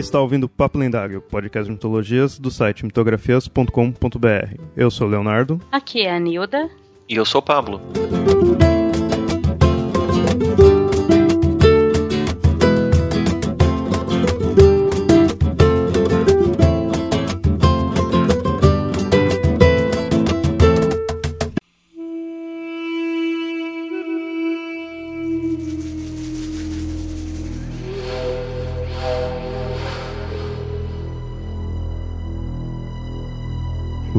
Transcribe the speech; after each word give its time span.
está 0.00 0.20
ouvindo 0.20 0.48
Papo 0.48 0.78
Lendário, 0.78 1.20
podcast 1.20 1.66
de 1.66 1.72
mitologias 1.72 2.38
do 2.38 2.50
site 2.50 2.84
mitografias.com.br. 2.84 4.56
Eu 4.76 4.90
sou 4.90 5.06
o 5.06 5.10
Leonardo. 5.10 5.60
Aqui 5.70 6.02
é 6.02 6.14
a 6.14 6.18
Nilda. 6.18 6.70
E 7.08 7.16
eu 7.16 7.24
sou 7.24 7.40
o 7.40 7.44
Pablo. 7.44 7.80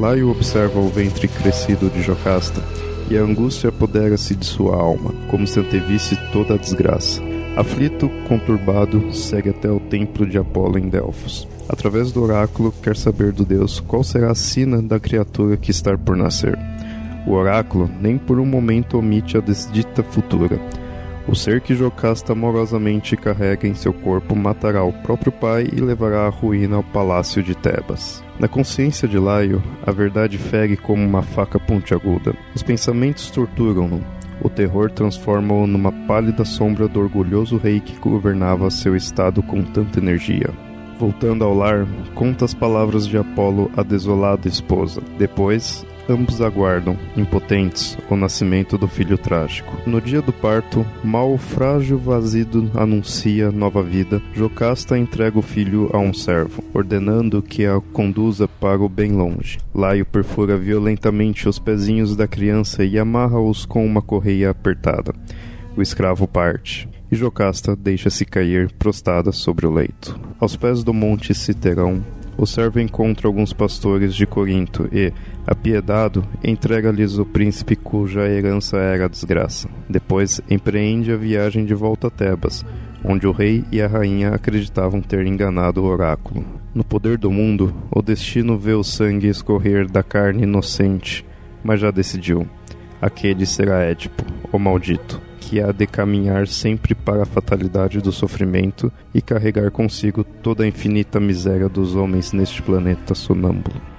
Laio 0.01 0.31
observa 0.31 0.79
o 0.79 0.89
ventre 0.89 1.27
crescido 1.27 1.87
de 1.87 2.01
Jocasta, 2.01 2.59
e 3.07 3.15
a 3.15 3.21
angústia 3.21 3.69
apodera-se 3.69 4.33
de 4.33 4.47
sua 4.47 4.75
alma, 4.75 5.13
como 5.29 5.45
se 5.45 5.59
antevisse 5.59 6.17
toda 6.33 6.55
a 6.55 6.57
desgraça. 6.57 7.21
Aflito, 7.55 8.09
conturbado, 8.27 9.13
segue 9.13 9.51
até 9.51 9.69
o 9.69 9.79
templo 9.79 10.25
de 10.25 10.39
Apolo 10.39 10.79
em 10.79 10.89
Delfos. 10.89 11.47
Através 11.69 12.11
do 12.11 12.23
oráculo, 12.23 12.73
quer 12.81 12.97
saber 12.97 13.31
do 13.31 13.45
deus 13.45 13.79
qual 13.79 14.03
será 14.03 14.31
a 14.31 14.35
sina 14.35 14.81
da 14.81 14.99
criatura 14.99 15.55
que 15.55 15.69
está 15.69 15.95
por 15.95 16.17
nascer. 16.17 16.57
O 17.27 17.33
oráculo 17.33 17.87
nem 18.01 18.17
por 18.17 18.39
um 18.39 18.45
momento 18.45 18.97
omite 18.97 19.37
a 19.37 19.39
desdita 19.39 20.01
futura. 20.01 20.59
O 21.27 21.35
ser 21.35 21.61
que 21.61 21.75
Jocasta 21.75 22.33
amorosamente 22.33 23.15
carrega 23.15 23.67
em 23.67 23.75
seu 23.75 23.93
corpo 23.93 24.35
matará 24.35 24.83
o 24.83 24.91
próprio 25.03 25.31
pai 25.31 25.69
e 25.71 25.79
levará 25.79 26.25
a 26.25 26.29
ruína 26.29 26.77
ao 26.77 26.83
palácio 26.83 27.43
de 27.43 27.53
Tebas. 27.53 28.23
Na 28.41 28.47
consciência 28.47 29.07
de 29.07 29.19
Laio, 29.19 29.61
a 29.85 29.91
verdade 29.91 30.35
fere 30.35 30.75
como 30.75 31.05
uma 31.05 31.21
faca 31.21 31.59
pontiaguda. 31.59 32.33
Os 32.55 32.63
pensamentos 32.63 33.29
torturam-no. 33.29 34.03
O 34.41 34.49
terror 34.49 34.89
transforma-o 34.89 35.67
numa 35.67 35.91
pálida 36.07 36.43
sombra 36.43 36.87
do 36.87 36.99
orgulhoso 36.99 37.57
rei 37.57 37.79
que 37.79 37.99
governava 37.99 38.71
seu 38.71 38.95
estado 38.95 39.43
com 39.43 39.61
tanta 39.61 39.99
energia. 39.99 40.49
Voltando 40.97 41.43
ao 41.43 41.53
lar, 41.53 41.85
conta 42.15 42.43
as 42.43 42.53
palavras 42.55 43.07
de 43.07 43.15
Apolo 43.15 43.69
à 43.77 43.83
desolada 43.83 44.47
esposa. 44.47 45.03
Depois, 45.19 45.85
ambos 46.11 46.41
aguardam, 46.41 46.97
impotentes, 47.15 47.97
o 48.09 48.15
nascimento 48.15 48.77
do 48.77 48.87
filho 48.87 49.17
trágico. 49.17 49.75
No 49.85 50.01
dia 50.01 50.21
do 50.21 50.33
parto, 50.33 50.85
mal 51.03 51.33
o 51.33 51.37
frágil 51.37 51.97
vazido 51.97 52.69
anuncia 52.75 53.51
nova 53.51 53.81
vida, 53.81 54.21
Jocasta 54.33 54.97
entrega 54.97 55.39
o 55.39 55.41
filho 55.41 55.89
a 55.93 55.97
um 55.97 56.13
servo, 56.13 56.63
ordenando 56.73 57.41
que 57.41 57.65
a 57.65 57.79
conduza 57.93 58.47
para 58.47 58.81
o 58.81 58.89
bem 58.89 59.11
longe. 59.11 59.57
Laio 59.73 60.05
perfura 60.05 60.57
violentamente 60.57 61.47
os 61.47 61.57
pezinhos 61.57 62.15
da 62.15 62.27
criança 62.27 62.83
e 62.83 62.99
amarra-os 62.99 63.65
com 63.65 63.85
uma 63.85 64.01
correia 64.01 64.49
apertada. 64.49 65.13
O 65.75 65.81
escravo 65.81 66.27
parte 66.27 66.87
e 67.11 67.15
Jocasta 67.15 67.75
deixa-se 67.75 68.25
cair 68.25 68.71
prostrada 68.73 69.31
sobre 69.31 69.65
o 69.65 69.71
leito. 69.71 70.19
Aos 70.39 70.55
pés 70.55 70.83
do 70.83 70.93
monte 70.93 71.33
Citerão, 71.33 72.03
o 72.41 72.47
servo 72.47 72.79
encontra 72.79 73.27
alguns 73.27 73.53
pastores 73.53 74.15
de 74.15 74.25
Corinto 74.25 74.89
e, 74.91 75.13
apiedado, 75.45 76.25
entrega-lhes 76.43 77.19
o 77.19 77.23
príncipe 77.23 77.75
cuja 77.75 78.27
herança 78.27 78.77
era 78.77 79.05
a 79.05 79.07
desgraça. 79.07 79.69
Depois 79.87 80.41
empreende 80.49 81.11
a 81.11 81.15
viagem 81.15 81.65
de 81.65 81.75
volta 81.75 82.07
a 82.07 82.09
Tebas, 82.09 82.65
onde 83.05 83.27
o 83.27 83.31
rei 83.31 83.63
e 83.71 83.79
a 83.79 83.85
rainha 83.85 84.29
acreditavam 84.33 85.01
ter 85.01 85.23
enganado 85.27 85.83
o 85.83 85.85
oráculo. 85.85 86.43
No 86.73 86.83
poder 86.83 87.19
do 87.19 87.29
mundo, 87.29 87.71
o 87.91 88.01
destino 88.01 88.57
vê 88.57 88.73
o 88.73 88.83
sangue 88.83 89.27
escorrer 89.27 89.87
da 89.87 90.01
carne 90.01 90.41
inocente, 90.41 91.23
mas 91.63 91.79
já 91.79 91.91
decidiu. 91.91 92.47
Aquele 92.99 93.45
será 93.45 93.83
Édipo, 93.83 94.25
o 94.51 94.57
maldito 94.57 95.21
que 95.51 95.59
há 95.59 95.73
de 95.73 95.85
caminhar 95.85 96.47
sempre 96.47 96.95
para 96.95 97.23
a 97.23 97.25
fatalidade 97.25 97.99
do 97.99 98.09
sofrimento 98.09 98.89
e 99.13 99.21
carregar 99.21 99.69
consigo 99.69 100.23
toda 100.23 100.63
a 100.63 100.67
infinita 100.67 101.19
miséria 101.19 101.67
dos 101.67 101.93
homens 101.93 102.31
neste 102.31 102.61
planeta 102.61 103.13
sonâmbulo. 103.13 103.90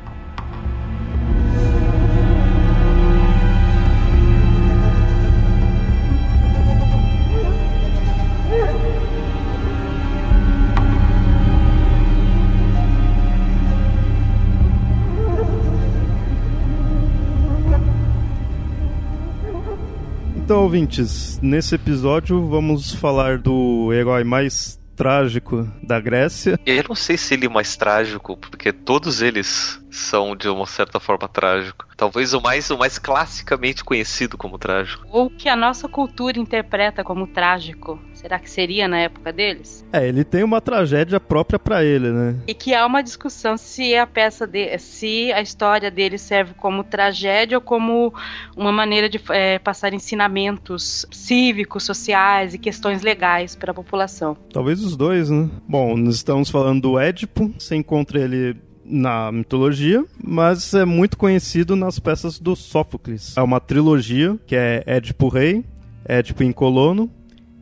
Ouvintes, 20.63 21.41
nesse 21.43 21.75
episódio 21.75 22.47
vamos 22.47 22.95
falar 22.95 23.37
do 23.39 23.93
herói 23.93 24.23
mais 24.23 24.79
trágico 24.95 25.69
da 25.83 25.99
Grécia. 25.99 26.59
Eu 26.65 26.85
não 26.89 26.95
sei 26.95 27.17
se 27.17 27.35
ele 27.35 27.47
é 27.47 27.49
mais 27.49 27.77
trágico, 27.77 28.37
porque 28.37 28.73
todos 28.73 29.21
eles 29.23 29.82
são 29.93 30.35
de 30.35 30.49
uma 30.49 30.67
certa 30.67 30.99
forma 30.99 31.29
trágico. 31.29 31.87
Talvez 31.97 32.33
o 32.33 32.41
mais 32.41 32.71
o 32.71 32.79
mais 32.79 32.99
classicamente 32.99 33.85
conhecido 33.85 34.37
como 34.37 34.59
trágico. 34.59 35.07
Ou 35.11 35.31
que 35.31 35.49
a 35.49 35.55
nossa 35.55 35.89
cultura 35.89 36.41
interpreta 36.41 37.05
como 37.05 37.27
trágico. 37.27 38.01
Será 38.15 38.39
que 38.39 38.51
seria 38.51 38.89
na 38.89 38.99
época 38.99 39.33
deles? 39.33 39.85
É, 39.93 40.09
ele 40.09 40.25
tem 40.25 40.43
uma 40.43 40.61
tragédia 40.61 41.21
própria 41.21 41.59
para 41.59 41.85
ele, 41.85 42.11
né? 42.11 42.37
E 42.47 42.55
que 42.55 42.75
há 42.75 42.87
uma 42.87 43.03
discussão 43.03 43.57
se 43.57 43.95
a 43.95 44.07
peça 44.07 44.47
de, 44.47 44.79
se 44.79 45.33
a 45.33 45.43
história 45.43 45.91
dele 45.91 46.19
serve 46.19 46.55
como 46.55 46.83
tragédia 46.83 47.59
ou 47.59 47.63
como 47.63 48.13
uma 48.57 48.73
maneira 48.73 49.09
de 49.09 49.21
é, 49.31 49.59
passar 49.59 49.93
ensinamentos 49.93 51.07
cívicos, 51.11 51.85
sociais 51.85 52.55
e 52.55 52.59
questões 52.59 53.03
legais 53.03 53.55
para 53.55 53.73
a 53.73 53.75
população. 53.75 54.37
Talvez 54.53 54.83
os 54.83 54.97
dois, 54.97 55.29
né? 55.29 55.49
Bom, 55.69 55.97
nós 55.97 56.17
estamos 56.17 56.49
falando 56.49 56.81
do 56.81 56.99
Édipo. 56.99 57.53
Você 57.59 57.77
encontra 57.77 58.21
ele 58.21 58.57
na 58.93 59.33
mitologia, 59.33 60.05
mas 60.23 60.75
é 60.75 60.85
muito 60.85 61.17
conhecido 61.17 61.75
nas 61.75 61.99
peças 61.99 62.39
do 62.39 62.55
Sófocles. 62.55 63.37
É 63.37 63.41
uma 63.41 63.59
trilogia 63.59 64.39
que 64.47 64.55
é 64.55 64.83
Édipo 64.87 65.29
Rei, 65.29 65.65
Édipo 66.05 66.43
em 66.43 66.53
Colono 66.53 67.11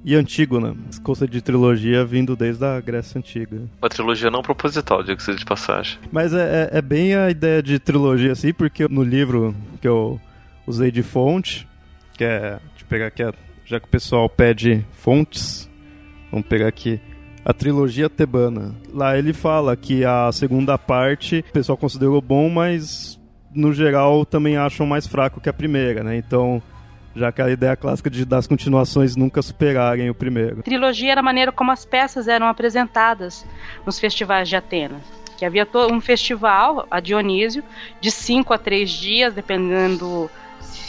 e 0.05 0.17
Antígona. 0.17 0.75
Conceito 1.05 1.31
de 1.31 1.41
trilogia 1.41 2.05
vindo 2.05 2.35
desde 2.35 2.65
a 2.65 2.81
Grécia 2.81 3.19
Antiga. 3.19 3.63
Uma 3.81 3.89
trilogia 3.89 4.31
não 4.31 4.43
proposital, 4.43 5.05
diga 5.05 5.21
seja 5.21 5.39
de 5.39 5.45
passagem. 5.45 5.99
Mas 6.11 6.35
é, 6.35 6.71
é, 6.73 6.79
é, 6.79 6.83
bem 6.83 7.15
a 7.15 7.31
ideia 7.31 7.63
de 7.63 7.79
trilogia 7.79 8.33
assim, 8.33 8.53
porque 8.53 8.89
no 8.89 9.05
livro 9.05 9.55
que 9.81 9.87
eu 9.87 10.21
usei 10.67 10.91
de 10.91 11.03
fonte, 11.03 11.69
que 12.17 12.25
é. 12.25 12.59
Deixa 12.71 12.83
eu 12.83 12.87
pegar 12.89 13.07
aqui, 13.07 13.23
já 13.65 13.79
que 13.79 13.87
o 13.87 13.91
pessoal 13.91 14.29
pede 14.29 14.85
fontes, 14.93 15.71
vamos 16.33 16.47
pegar 16.49 16.67
aqui 16.67 17.01
a 17.45 17.53
trilogia 17.53 18.09
tebana. 18.09 18.75
Lá 18.93 19.17
ele 19.17 19.33
fala 19.33 19.77
que 19.77 20.05
a 20.05 20.31
segunda 20.33 20.77
parte 20.79 21.45
o 21.49 21.53
pessoal 21.53 21.77
considerou 21.77 22.21
bom, 22.21 22.49
mas 22.49 23.19
no 23.55 23.73
geral 23.73 24.25
também 24.25 24.57
acham 24.57 24.87
mais 24.87 25.07
fraco 25.07 25.41
que 25.41 25.49
a 25.49 25.53
primeira, 25.53 26.05
né? 26.05 26.17
Então, 26.17 26.63
já 27.15 27.29
aquela 27.29 27.51
ideia 27.51 27.77
clássica 27.77 28.09
de 28.09 28.25
das 28.25 28.47
continuações 28.47 29.17
nunca 29.17 29.43
superarem 29.43 30.11
o 30.11 30.15
primeiro. 30.15 30.63
Trilogia 30.63 31.13
era 31.13 31.21
a 31.21 31.25
maneira 31.25 31.51
como 31.51 31.73
as 31.73 31.85
peças 31.85 32.29
eram 32.29 32.47
apresentadas 32.47 33.45
nos 33.85 33.99
festivais 33.99 34.49
de 34.49 34.57
Atenas. 34.57 35.03
Que 35.37 35.45
havia 35.45 35.67
um 35.91 36.01
festival, 36.01 36.87
a 36.91 37.01
Dionísio, 37.01 37.65
de 38.01 38.11
cinco 38.11 38.53
a 38.53 38.59
três 38.59 38.91
dias, 38.91 39.33
dependendo 39.33 40.31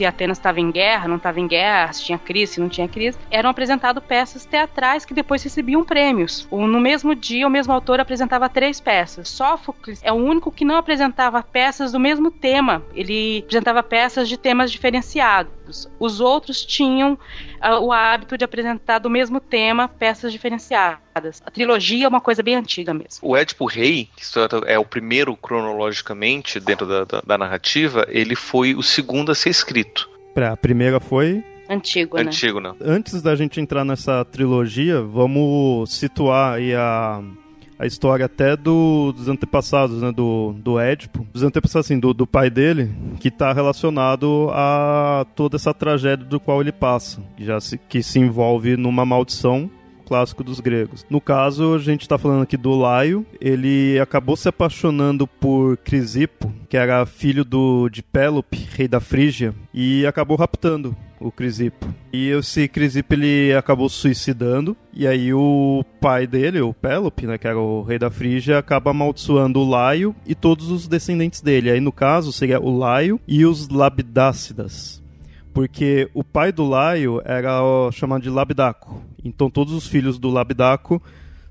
se 0.02 0.06
Atenas 0.06 0.40
estava 0.40 0.60
em 0.60 0.72
guerra, 0.72 1.08
não 1.08 1.18
estava 1.18 1.40
em 1.40 1.48
guerra, 1.48 1.94
se 1.94 2.04
tinha 2.04 2.18
crise, 2.18 2.54
se 2.54 2.60
não 2.60 2.68
tinha 2.68 2.88
crise, 2.88 3.20
eram 3.30 3.52
apresentadas 3.52 4.04
peças 4.04 4.46
teatrais 4.46 5.06
que 5.06 5.14
depois 5.14 5.44
recebiam 5.44 5.84
prêmios. 5.84 6.48
No 6.52 6.80
mesmo 6.80 7.14
dia, 7.14 7.46
o 7.46 7.52
mesmo 7.52 7.72
autor 7.72 8.00
apresentava 8.00 8.50
três 8.50 8.80
peças. 8.80 9.30
Sófocles 9.30 10.02
é 10.04 10.12
o 10.12 10.16
único 10.16 10.52
que 10.52 10.66
não 10.66 10.78
apresentava 10.78 11.44
peças 11.44 11.92
do 11.92 12.00
mesmo 12.00 12.32
tema, 12.32 12.84
ele 12.96 13.44
apresentava 13.44 13.84
peças 13.84 14.28
de 14.28 14.38
temas 14.38 14.72
diferenciados. 14.72 15.54
Os 16.00 16.20
outros 16.20 16.66
tinham 16.66 17.14
uh, 17.14 17.80
o 17.82 17.92
hábito 17.92 18.38
de 18.38 18.46
apresentar 18.46 19.00
do 19.00 19.10
mesmo 19.10 19.40
tema 19.40 19.88
peças 19.88 20.32
diferenciadas. 20.32 21.42
A 21.46 21.52
trilogia 21.52 22.06
é 22.06 22.08
uma 22.08 22.22
coisa 22.22 22.42
bem 22.44 22.56
antiga 22.56 22.94
mesmo. 22.94 23.20
O 23.22 23.36
Édipo 23.36 23.66
Rei, 23.66 24.10
que 24.16 24.24
é 24.68 24.78
o 24.78 24.86
primeiro 24.86 25.36
cronologicamente 25.36 26.60
dentro 26.60 26.86
da, 26.86 27.06
da, 27.06 27.22
da 27.22 27.38
narrativa, 27.38 28.06
ele 28.10 28.36
foi 28.36 28.76
o 28.76 28.84
segundo 28.84 29.32
a 29.32 29.36
ser 29.36 29.50
escrito. 29.50 30.10
A 30.36 30.56
primeira 30.56 31.00
foi 31.00 31.44
Antigo, 31.72 32.18
né? 32.18 32.24
Antigo, 32.24 32.60
né? 32.60 32.74
Antes 32.82 33.22
da 33.22 33.34
gente 33.34 33.62
entrar 33.62 33.86
nessa 33.86 34.26
trilogia, 34.26 35.02
vamos 35.02 35.90
situar 35.90 36.56
aí 36.56 36.76
a, 36.76 37.24
a 37.82 37.88
história 37.88 38.28
até 38.28 38.56
do, 38.56 39.12
dos 39.12 39.28
antepassados, 39.28 40.04
né? 40.04 40.12
Do, 40.12 40.54
do 40.54 40.80
Édipo. 40.80 41.26
Dos 41.34 41.42
antepassados, 41.42 41.88
assim, 41.88 42.00
do, 42.00 42.14
do 42.14 42.28
pai 42.28 42.48
dele, 42.48 42.92
que 43.20 43.30
está 43.30 43.52
relacionado 43.52 44.50
a 44.52 45.26
toda 45.36 45.56
essa 45.56 45.74
tragédia 45.74 46.24
do 46.24 46.40
qual 46.40 46.62
ele 46.62 46.72
passa. 46.72 47.24
Que, 47.36 47.44
já 47.44 47.60
se, 47.60 47.80
que 47.80 48.04
se 48.04 48.20
envolve 48.20 48.78
numa 48.78 49.04
maldição 49.04 49.68
clássico 50.06 50.44
dos 50.44 50.60
gregos. 50.60 51.04
No 51.10 51.20
caso, 51.20 51.74
a 51.74 51.80
gente 51.80 52.02
está 52.02 52.20
falando 52.20 52.44
aqui 52.44 52.58
do 52.58 52.78
Laio, 52.78 53.26
ele 53.40 53.98
acabou 54.00 54.36
se 54.36 54.48
apaixonando 54.48 55.26
por 55.26 55.78
Crisipo, 55.78 56.54
que 56.70 56.78
era 56.78 57.06
filho 57.06 57.44
do, 57.44 57.90
de 57.90 58.04
Pélope, 58.04 58.68
rei 58.76 58.90
da 58.90 59.00
Frígia, 59.00 59.56
e 59.74 60.06
acabou 60.06 60.38
raptando 60.38 60.96
o 61.22 61.32
Crisipo. 61.32 61.88
E 62.12 62.30
esse 62.30 62.68
Crisipo 62.68 63.14
ele 63.14 63.54
acabou 63.54 63.88
suicidando, 63.88 64.76
e 64.94 65.08
aí 65.08 65.34
o 65.34 65.86
pai 66.00 66.26
dele, 66.28 66.62
o 66.62 66.74
Pélope, 66.74 67.28
né, 67.28 67.38
que 67.38 67.48
era 67.48 67.58
o 67.60 67.84
rei 67.84 68.00
da 68.00 68.10
Frígia, 68.10 68.58
acaba 68.58 68.92
amaldiçoando 68.92 69.60
o 69.60 69.70
Laio 69.70 70.16
e 70.26 70.36
todos 70.36 70.72
os 70.72 70.88
descendentes 70.88 71.42
dele. 71.42 71.72
Aí 71.72 71.80
no 71.80 71.92
caso 71.92 72.34
seria 72.34 72.60
o 72.60 72.78
Laio 72.78 73.20
e 73.28 73.46
os 73.46 73.70
Labidácidas 73.70 75.02
porque 75.54 76.10
o 76.14 76.24
pai 76.24 76.52
do 76.52 76.68
Laio 76.68 77.22
era 77.26 77.62
ó, 77.62 77.92
chamado 77.92 78.22
de 78.22 78.30
Labdaco. 78.30 79.02
Então 79.24 79.50
todos 79.50 79.74
os 79.74 79.88
filhos 79.88 80.18
do 80.18 80.30
Labdaco 80.30 81.02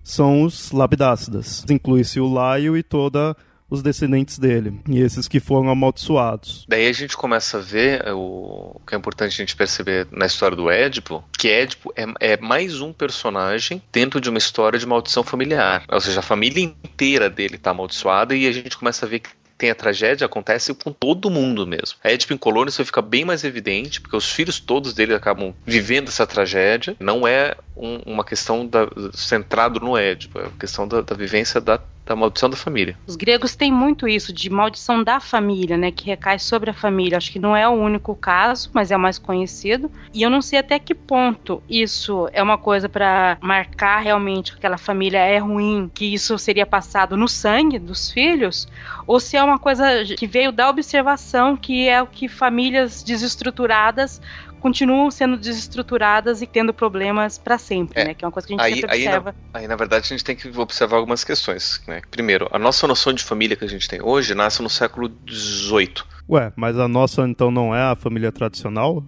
são 0.03 0.43
os 0.43 0.73
Labdácidas. 0.73 1.65
Inclui-se 1.69 2.19
o 2.21 2.33
Laio 2.33 2.77
e 2.77 2.83
toda 2.83 3.37
os 3.71 3.83
descendentes 3.83 4.39
dele, 4.39 4.81
e 4.89 5.01
esses 5.01 5.29
que 5.29 5.39
foram 5.39 5.71
amaldiçoados. 5.71 6.67
Daí 6.69 6.89
a 6.89 6.93
gente 6.93 7.17
começa 7.17 7.59
a 7.59 7.61
ver 7.61 8.05
é, 8.05 8.13
o, 8.13 8.73
o 8.75 8.81
que 8.87 8.95
é 8.95 8.99
importante 8.99 9.33
a 9.33 9.37
gente 9.37 9.55
perceber 9.55 10.09
na 10.11 10.27
história 10.27 10.57
do 10.57 10.69
Édipo, 10.69 11.25
que 11.39 11.49
Édipo 11.49 11.93
é, 11.97 12.33
é 12.33 12.37
mais 12.37 12.81
um 12.81 12.93
personagem 12.93 13.81
dentro 13.93 14.21
de 14.21 14.29
uma 14.29 14.39
história 14.39 14.79
de 14.79 14.87
maldição 14.87 15.23
familiar. 15.23 15.85
Ou 15.89 16.01
seja, 16.01 16.21
a 16.21 16.23
família 16.23 16.63
inteira 16.63 17.31
dele 17.31 17.55
está 17.55 17.71
amaldiçoada 17.71 18.35
e 18.35 18.47
a 18.47 18.53
gente 18.53 18.77
começa 18.77 19.07
a 19.07 19.09
ver 19.09 19.21
que 19.21 19.31
tem 19.61 19.71
a 19.71 19.75
tragédia 19.75 20.25
acontece 20.25 20.73
com 20.73 20.91
todo 20.91 21.29
mundo 21.29 21.67
mesmo. 21.67 21.99
A 22.03 22.11
Édipo 22.11 22.33
em 22.33 22.39
Colônia 22.39 22.71
isso 22.71 22.83
fica 22.83 23.03
bem 23.03 23.27
mais 23.27 23.45
evidente, 23.45 24.01
porque 24.01 24.17
os 24.17 24.33
filhos 24.33 24.59
todos 24.59 24.95
dele 24.95 25.13
acabam 25.13 25.55
vivendo 25.67 26.09
essa 26.09 26.27
tragédia. 26.27 26.97
Não 26.99 27.29
é 27.29 27.55
um, 27.77 27.99
uma 28.07 28.25
questão 28.25 28.67
da, 28.67 28.89
centrado 29.13 29.79
no 29.79 29.99
Édipo, 29.99 30.39
é 30.39 30.45
uma 30.45 30.59
questão 30.59 30.89
da, 30.89 31.03
da 31.03 31.15
vivência 31.15 31.61
da 31.61 31.79
da 32.11 32.17
maldição 32.17 32.51
da 32.51 32.57
família. 32.57 32.97
Os 33.07 33.15
gregos 33.15 33.55
têm 33.55 33.71
muito 33.71 34.09
isso 34.09 34.33
de 34.33 34.51
maldição 34.51 35.05
da 35.05 35.21
família, 35.21 35.77
né, 35.77 35.93
que 35.93 36.07
recai 36.07 36.41
sobre 36.41 36.71
a 36.71 36.75
família. 36.75 37.17
Acho 37.17 37.31
que 37.31 37.39
não 37.39 37.55
é 37.55 37.69
o 37.69 37.73
único 37.73 38.17
caso, 38.17 38.69
mas 38.75 38.91
é 38.91 38.97
o 38.97 39.01
mais 39.01 39.17
conhecido. 39.17 39.89
E 40.13 40.21
eu 40.21 40.29
não 40.29 40.43
sei 40.43 40.59
até 40.59 40.77
que 40.81 40.93
ponto 40.93 41.63
isso 41.71 42.29
é 42.33 42.43
uma 42.43 42.59
coisa 42.59 42.89
para 42.89 43.39
marcar 43.41 44.01
realmente 44.01 44.51
que 44.51 44.59
aquela 44.59 44.77
família 44.77 45.19
é 45.19 45.39
ruim, 45.39 45.89
que 45.95 46.13
isso 46.13 46.37
seria 46.37 46.67
passado 46.67 47.17
no 47.17 47.29
sangue 47.29 47.79
dos 47.79 48.11
filhos, 48.11 48.67
ou 49.07 49.21
se 49.21 49.37
é 49.37 49.43
uma 49.43 49.59
coisa 49.59 49.85
que 50.19 50.27
veio 50.27 50.51
da 50.51 50.69
observação, 50.69 51.57
que 51.57 51.89
é 51.89 52.03
o 52.03 52.09
que 52.09 52.27
famílias 52.27 53.05
desestruturadas 53.05 54.21
continuam 54.61 55.11
sendo 55.11 55.37
desestruturadas 55.37 56.43
e 56.43 56.47
tendo 56.47 56.73
problemas 56.73 57.39
para 57.39 57.59
sempre, 57.59 58.01
é. 58.01 58.05
né? 58.05 58.15
Que 58.15 58.25
é 58.25 58.29
uma 58.29 58.33
coisa 58.33 58.47
que 58.47 58.55
a 58.55 58.57
gente 58.57 58.67
aí, 58.67 58.81
sempre 58.81 58.97
observa. 58.97 59.31
Aí 59.31 59.37
na, 59.53 59.59
aí, 59.61 59.69
na 59.69 59.77
verdade, 59.77 60.05
a 60.07 60.09
gente 60.09 60.25
tem 60.25 60.37
que 60.37 60.49
observar 60.59 60.97
algumas 60.99 61.25
questões, 61.25 61.83
né? 61.87 62.03
Primeiro, 62.11 62.49
a 62.53 62.59
nossa 62.59 62.87
noção 62.87 63.13
de 63.13 63.25
família 63.25 63.57
que 63.57 63.65
a 63.65 63.69
gente 63.69 63.89
tem 63.89 64.01
hoje 64.03 64.35
nasce 64.35 64.63
no 64.63 64.71
século 64.71 65.11
XVIII. 65.29 66.05
Ué, 66.29 66.53
mas 66.55 66.79
a 66.79 66.87
nossa, 66.87 67.23
então, 67.23 67.51
não 67.51 67.75
é 67.75 67.83
a 67.83 67.97
família 67.97 68.31
tradicional? 68.31 69.03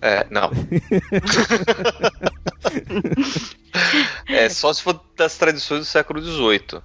É, 0.00 0.24
não. 0.30 0.50
é 4.28 4.48
só 4.48 4.72
se 4.72 4.82
for 4.82 5.00
das 5.16 5.36
tradições 5.36 5.80
do 5.80 5.86
século 5.86 6.22
XVIII. 6.22 6.80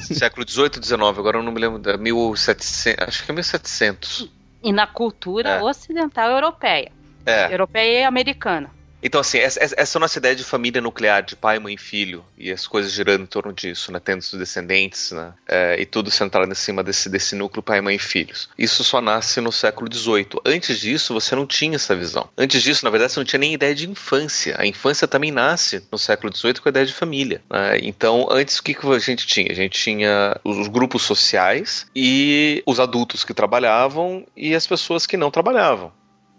século 0.00 0.48
XVIII, 0.48 0.82
XIX, 0.82 1.00
agora 1.00 1.38
eu 1.38 1.42
não 1.42 1.52
me 1.52 1.60
lembro, 1.60 1.78
da 1.78 1.96
1700, 1.96 3.06
acho 3.06 3.24
que 3.24 3.30
é 3.30 3.34
1700. 3.34 4.28
E 4.62 4.72
na 4.72 4.86
cultura 4.86 5.48
é. 5.48 5.62
ocidental 5.62 6.30
europeia. 6.30 6.90
É. 7.30 7.52
Europeia 7.52 8.00
e 8.00 8.04
americana. 8.04 8.70
Então, 9.02 9.20
assim, 9.20 9.38
essa, 9.38 9.60
essa 9.76 9.98
nossa 9.98 10.18
ideia 10.18 10.36
de 10.36 10.44
família 10.44 10.80
nuclear, 10.80 11.22
de 11.22 11.34
pai, 11.34 11.58
mãe 11.58 11.74
e 11.74 11.78
filho, 11.78 12.24
e 12.36 12.50
as 12.50 12.66
coisas 12.66 12.92
girando 12.92 13.22
em 13.22 13.26
torno 13.26 13.52
disso, 13.52 13.90
né? 13.90 14.00
Tendo 14.02 14.20
os 14.20 14.32
descendentes, 14.32 15.12
né? 15.12 15.32
É, 15.48 15.80
e 15.80 15.86
tudo 15.86 16.10
centrado 16.10 16.50
em 16.50 16.54
cima 16.54 16.82
desse, 16.82 17.08
desse 17.08 17.34
núcleo 17.34 17.62
pai, 17.62 17.80
mãe 17.80 17.96
e 17.96 17.98
filhos. 17.98 18.48
Isso 18.58 18.84
só 18.84 19.00
nasce 19.00 19.40
no 19.40 19.50
século 19.50 19.92
XVIII. 19.92 20.40
Antes 20.44 20.78
disso, 20.78 21.14
você 21.14 21.34
não 21.34 21.46
tinha 21.46 21.76
essa 21.76 21.96
visão. 21.96 22.28
Antes 22.36 22.62
disso, 22.62 22.84
na 22.84 22.90
verdade, 22.90 23.12
você 23.12 23.20
não 23.20 23.24
tinha 23.24 23.40
nem 23.40 23.54
ideia 23.54 23.74
de 23.74 23.88
infância. 23.88 24.56
A 24.58 24.66
infância 24.66 25.08
também 25.08 25.30
nasce 25.30 25.82
no 25.90 25.98
século 25.98 26.34
XVIII 26.34 26.54
com 26.54 26.68
a 26.68 26.70
ideia 26.70 26.86
de 26.86 26.92
família. 26.92 27.42
Né? 27.50 27.78
Então, 27.82 28.28
antes, 28.30 28.58
o 28.58 28.62
que, 28.62 28.74
que 28.74 28.86
a 28.86 28.98
gente 28.98 29.26
tinha? 29.26 29.50
A 29.50 29.54
gente 29.54 29.78
tinha 29.80 30.38
os 30.44 30.68
grupos 30.68 31.02
sociais 31.02 31.86
e 31.96 32.62
os 32.66 32.78
adultos 32.78 33.24
que 33.24 33.32
trabalhavam 33.32 34.26
e 34.36 34.54
as 34.54 34.66
pessoas 34.66 35.06
que 35.06 35.16
não 35.16 35.30
trabalhavam 35.30 35.92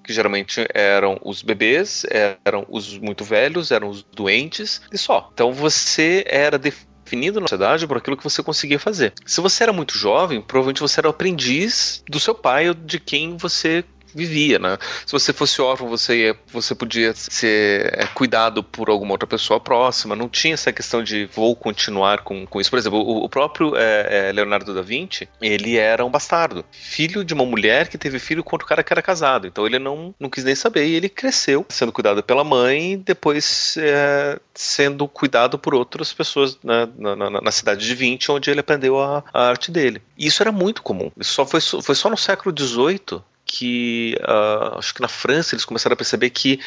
que 0.04 0.14
geralmente 0.14 0.66
eram 0.74 1.20
os 1.24 1.42
bebês, 1.42 2.06
eram 2.46 2.66
os 2.70 2.98
muito 2.98 3.24
velhos, 3.24 3.72
eram 3.72 3.90
os 3.90 4.04
doentes 4.04 4.82
e 4.92 4.98
só. 4.98 5.30
Então 5.34 5.52
você 5.52 6.24
era 6.28 6.58
definido 6.58 7.40
na 7.40 7.48
sociedade 7.48 7.88
por 7.88 7.98
aquilo 7.98 8.18
que 8.18 8.24
você 8.24 8.42
conseguia 8.42 8.80
fazer. 8.80 9.14
Se 9.26 9.42
você 9.42 9.64
era 9.64 9.74
muito 9.74 9.98
jovem, 9.98 10.42
provavelmente 10.42 10.82
você 10.82 11.00
era 11.00 11.08
o 11.08 11.12
aprendiz 11.12 12.04
do 12.10 12.20
seu 12.20 12.34
pai 12.34 12.70
ou 12.70 12.74
de 12.74 13.00
quem 13.00 13.38
você 13.38 13.84
vivia, 14.14 14.60
né? 14.60 14.78
Se 15.06 15.12
você 15.12 15.34
fosse 15.34 15.62
órfão, 15.62 15.88
você, 15.88 16.36
você 16.52 16.76
podia 16.76 17.14
ser 17.14 17.94
é, 17.98 18.06
cuidado 18.08 18.64
por 18.64 18.90
alguma 18.90 19.14
outra 19.14 19.28
pessoa 19.28 19.60
próxima, 19.60 20.16
não 20.16 20.30
tinha 20.30 20.54
essa 20.54 20.72
questão 20.72 21.04
de 21.04 21.26
vou 21.34 21.56
continuar 21.56 22.22
com, 22.22 22.46
com 22.46 22.60
isso. 22.62 22.70
Por 22.70 22.80
exemplo, 22.80 23.00
o, 23.00 23.24
o 23.24 23.30
próprio 23.30 23.76
é, 23.76 24.30
é, 24.30 24.32
Leonardo 24.32 24.74
da 24.74 24.82
Vinci, 24.82 25.28
ele 25.42 25.78
era 25.78 26.06
um 26.06 26.10
bastardo, 26.10 26.66
filho 26.72 27.24
de 27.24 27.34
uma 27.34 27.46
mulher 27.46 27.88
que 27.88 27.98
teve 27.98 28.20
filho 28.20 28.44
com 28.44 28.56
outro 28.56 28.68
cara 28.68 28.84
que 28.84 28.94
era 28.94 29.02
casado, 29.02 29.48
então 29.48 29.66
ele 29.66 29.80
não, 29.80 30.14
não 30.20 30.30
quis 30.30 30.44
nem 30.44 30.56
saber 30.56 30.86
e 30.88 30.96
ele 30.96 31.10
cresceu 31.10 31.66
sendo 31.70 31.92
cuidado 31.92 32.24
pela 32.24 32.44
mãe 32.44 32.98
depois 32.98 33.76
é, 33.78 34.40
sendo 34.54 35.08
cuidado 35.08 35.58
por 35.58 35.74
outras 35.74 36.14
pessoas 36.14 36.58
né, 36.64 36.88
na, 36.98 37.16
na, 37.16 37.30
na, 37.42 37.52
cidade 37.52 37.86
de 37.86 37.96
Vinci, 37.96 38.32
onde 38.32 38.50
ele 38.50 38.60
aprendeu 38.60 39.00
a, 39.00 39.24
a 39.34 39.48
arte 39.48 39.72
dele. 39.72 40.02
E 40.18 40.28
isso 40.28 40.42
era 40.44 40.52
muito 40.52 40.82
comum. 40.82 41.12
Isso 41.18 41.34
só 41.34 41.46
foi, 41.46 41.62
foi 41.62 41.96
só 41.96 42.10
no 42.10 42.18
século 42.18 42.54
XVIII 42.58 43.22
que 43.54 44.18
uh, 44.22 44.78
acho 44.78 44.94
que 44.94 45.02
na 45.02 45.10
França 45.10 45.54
eles 45.54 45.66
começaram 45.66 45.94
a 45.94 45.98
perceber 45.98 46.30
que 46.30 46.58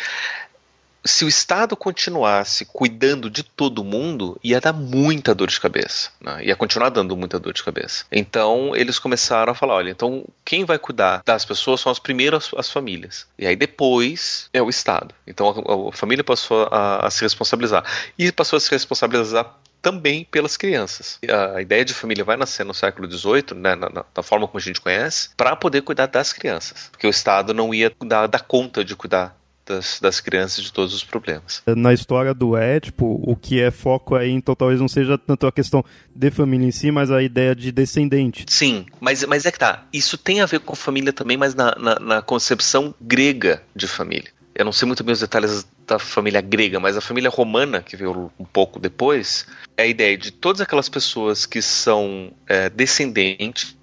se 1.02 1.24
o 1.24 1.28
Estado 1.28 1.76
continuasse 1.76 2.64
cuidando 2.66 3.28
de 3.30 3.42
todo 3.42 3.84
mundo, 3.84 4.38
ia 4.42 4.60
dar 4.60 4.72
muita 4.72 5.34
dor 5.34 5.48
de 5.48 5.60
cabeça. 5.60 6.10
Né? 6.20 6.46
Ia 6.46 6.56
continuar 6.56 6.88
dando 6.90 7.16
muita 7.16 7.38
dor 7.38 7.52
de 7.52 7.62
cabeça. 7.62 8.04
Então, 8.10 8.74
eles 8.74 8.98
começaram 8.98 9.52
a 9.52 9.54
falar: 9.54 9.74
olha, 9.74 9.90
então 9.90 10.24
quem 10.44 10.64
vai 10.64 10.78
cuidar 10.78 11.22
das 11.24 11.44
pessoas 11.44 11.80
são 11.80 11.90
as 11.90 11.98
primeiras 11.98 12.50
as 12.56 12.70
famílias. 12.70 13.26
E 13.38 13.46
aí 13.46 13.56
depois 13.56 14.48
é 14.52 14.62
o 14.62 14.68
Estado. 14.68 15.14
Então, 15.26 15.48
a, 15.48 15.88
a 15.88 15.92
família 15.92 16.24
passou 16.24 16.68
a, 16.70 17.06
a 17.06 17.10
se 17.10 17.22
responsabilizar. 17.22 17.84
E 18.18 18.30
passou 18.30 18.56
a 18.58 18.60
se 18.60 18.70
responsabilizar 18.70 19.54
também 19.84 20.26
pelas 20.30 20.56
crianças. 20.56 21.18
A 21.54 21.60
ideia 21.60 21.84
de 21.84 21.92
família 21.92 22.24
vai 22.24 22.38
nascer 22.38 22.64
no 22.64 22.72
século 22.72 23.06
XVIII, 23.10 23.54
né, 23.54 23.74
na, 23.74 23.90
na, 23.90 24.22
forma 24.22 24.48
como 24.48 24.58
a 24.58 24.62
gente 24.62 24.80
conhece, 24.80 25.28
para 25.36 25.54
poder 25.54 25.82
cuidar 25.82 26.06
das 26.06 26.32
crianças, 26.32 26.88
porque 26.90 27.06
o 27.06 27.10
Estado 27.10 27.52
não 27.52 27.74
ia 27.74 27.92
dar, 28.02 28.26
dar 28.26 28.40
conta 28.40 28.82
de 28.82 28.96
cuidar 28.96 29.36
das, 29.66 30.00
das, 30.00 30.20
crianças 30.20 30.64
de 30.64 30.72
todos 30.72 30.94
os 30.94 31.04
problemas. 31.04 31.62
Na 31.66 31.92
história 31.92 32.32
do 32.32 32.56
Édipo, 32.56 33.20
o 33.22 33.36
que 33.36 33.60
é 33.60 33.70
foco 33.70 34.14
aí, 34.14 34.30
então 34.30 34.54
talvez 34.54 34.80
não 34.80 34.88
seja 34.88 35.18
tanto 35.18 35.46
a 35.46 35.52
questão 35.52 35.84
de 36.14 36.30
família 36.30 36.66
em 36.66 36.70
si, 36.70 36.90
mas 36.90 37.10
a 37.10 37.22
ideia 37.22 37.54
de 37.54 37.70
descendente. 37.70 38.46
Sim, 38.48 38.86
mas, 38.98 39.22
mas 39.24 39.44
é 39.44 39.52
que 39.52 39.58
tá. 39.58 39.84
Isso 39.92 40.16
tem 40.16 40.40
a 40.40 40.46
ver 40.46 40.60
com 40.60 40.74
família 40.74 41.12
também, 41.12 41.36
mas 41.36 41.54
na, 41.54 41.74
na, 41.78 41.98
na 41.98 42.22
concepção 42.22 42.94
grega 43.00 43.62
de 43.76 43.86
família 43.86 44.33
eu 44.54 44.64
não 44.64 44.72
sei 44.72 44.86
muito 44.86 45.02
bem 45.02 45.12
os 45.12 45.20
detalhes 45.20 45.66
da 45.86 45.98
família 45.98 46.40
grega, 46.40 46.78
mas 46.78 46.96
a 46.96 47.00
família 47.00 47.30
romana, 47.30 47.82
que 47.82 47.96
veio 47.96 48.30
um 48.38 48.44
pouco 48.44 48.78
depois, 48.78 49.46
é 49.76 49.82
a 49.82 49.86
ideia 49.86 50.16
de 50.16 50.30
todas 50.30 50.60
aquelas 50.60 50.88
pessoas 50.88 51.44
que 51.44 51.60
são 51.60 52.32
é, 52.46 52.70
descendentes 52.70 53.76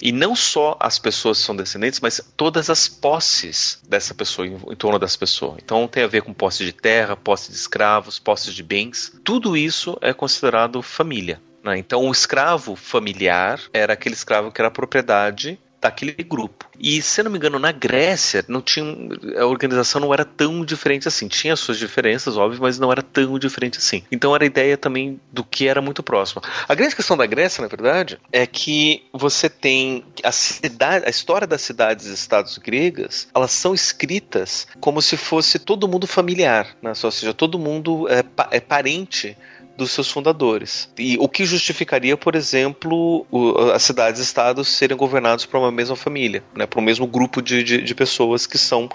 e 0.00 0.12
não 0.12 0.34
só 0.34 0.76
as 0.80 0.98
pessoas 0.98 1.38
que 1.38 1.44
são 1.44 1.54
descendentes, 1.54 2.00
mas 2.00 2.20
todas 2.36 2.70
as 2.70 2.88
posses 2.88 3.80
dessa 3.86 4.14
pessoa, 4.14 4.46
em, 4.46 4.54
em 4.54 4.76
torno 4.76 4.98
dessa 4.98 5.18
pessoa. 5.18 5.56
Então 5.62 5.86
tem 5.86 6.02
a 6.02 6.06
ver 6.06 6.22
com 6.22 6.32
posse 6.32 6.64
de 6.64 6.72
terra, 6.72 7.16
posse 7.16 7.50
de 7.50 7.56
escravos, 7.56 8.18
posse 8.18 8.52
de 8.52 8.62
bens. 8.62 9.12
Tudo 9.22 9.56
isso 9.56 9.98
é 10.00 10.12
considerado 10.14 10.80
família. 10.80 11.40
Né? 11.62 11.78
Então 11.78 12.06
o 12.06 12.12
escravo 12.12 12.74
familiar 12.74 13.60
era 13.72 13.92
aquele 13.92 14.14
escravo 14.14 14.50
que 14.50 14.60
era 14.60 14.70
propriedade 14.70 15.58
daquele 15.82 16.12
grupo. 16.22 16.70
E, 16.78 17.02
se 17.02 17.22
não 17.22 17.30
me 17.30 17.36
engano, 17.36 17.58
na 17.58 17.72
Grécia 17.72 18.44
não 18.46 18.62
tinha 18.62 18.84
a 19.36 19.46
organização 19.46 20.00
não 20.00 20.14
era 20.14 20.24
tão 20.24 20.64
diferente 20.64 21.08
assim. 21.08 21.26
Tinha 21.26 21.56
suas 21.56 21.76
diferenças, 21.76 22.36
óbvio, 22.36 22.62
mas 22.62 22.78
não 22.78 22.92
era 22.92 23.02
tão 23.02 23.38
diferente 23.38 23.78
assim. 23.78 24.04
Então 24.10 24.34
era 24.34 24.44
a 24.44 24.46
ideia 24.46 24.76
também 24.76 25.20
do 25.32 25.42
que 25.42 25.66
era 25.66 25.82
muito 25.82 26.02
próximo. 26.02 26.40
A 26.68 26.74
grande 26.74 26.94
questão 26.94 27.16
da 27.16 27.26
Grécia, 27.26 27.60
na 27.60 27.68
verdade, 27.68 28.18
é 28.30 28.46
que 28.46 29.04
você 29.12 29.50
tem 29.50 30.04
a 30.22 30.30
cidade, 30.30 31.04
a 31.06 31.10
história 31.10 31.46
das 31.46 31.62
cidades 31.62 32.06
e 32.06 32.14
estados 32.14 32.56
gregas, 32.58 33.28
elas 33.34 33.50
são 33.50 33.74
escritas 33.74 34.68
como 34.80 35.02
se 35.02 35.16
fosse 35.16 35.58
todo 35.58 35.88
mundo 35.88 36.06
familiar, 36.06 36.76
né? 36.80 36.92
ou 37.02 37.10
seja, 37.10 37.34
todo 37.34 37.58
mundo 37.58 38.08
é, 38.08 38.24
é 38.52 38.60
parente 38.60 39.36
dos 39.76 39.90
seus 39.90 40.10
fundadores. 40.10 40.88
E 40.98 41.16
o 41.18 41.28
que 41.28 41.44
justificaria, 41.44 42.16
por 42.16 42.34
exemplo, 42.34 43.26
o, 43.30 43.70
as 43.72 43.82
cidades-estados 43.82 44.68
serem 44.68 44.96
governados 44.96 45.46
por 45.46 45.58
uma 45.58 45.72
mesma 45.72 45.96
família, 45.96 46.42
né, 46.54 46.66
por 46.66 46.78
um 46.78 46.82
mesmo 46.82 47.06
grupo 47.06 47.40
de, 47.40 47.62
de, 47.62 47.82
de 47.82 47.94
pessoas 47.94 48.46
que 48.46 48.58
são 48.58 48.88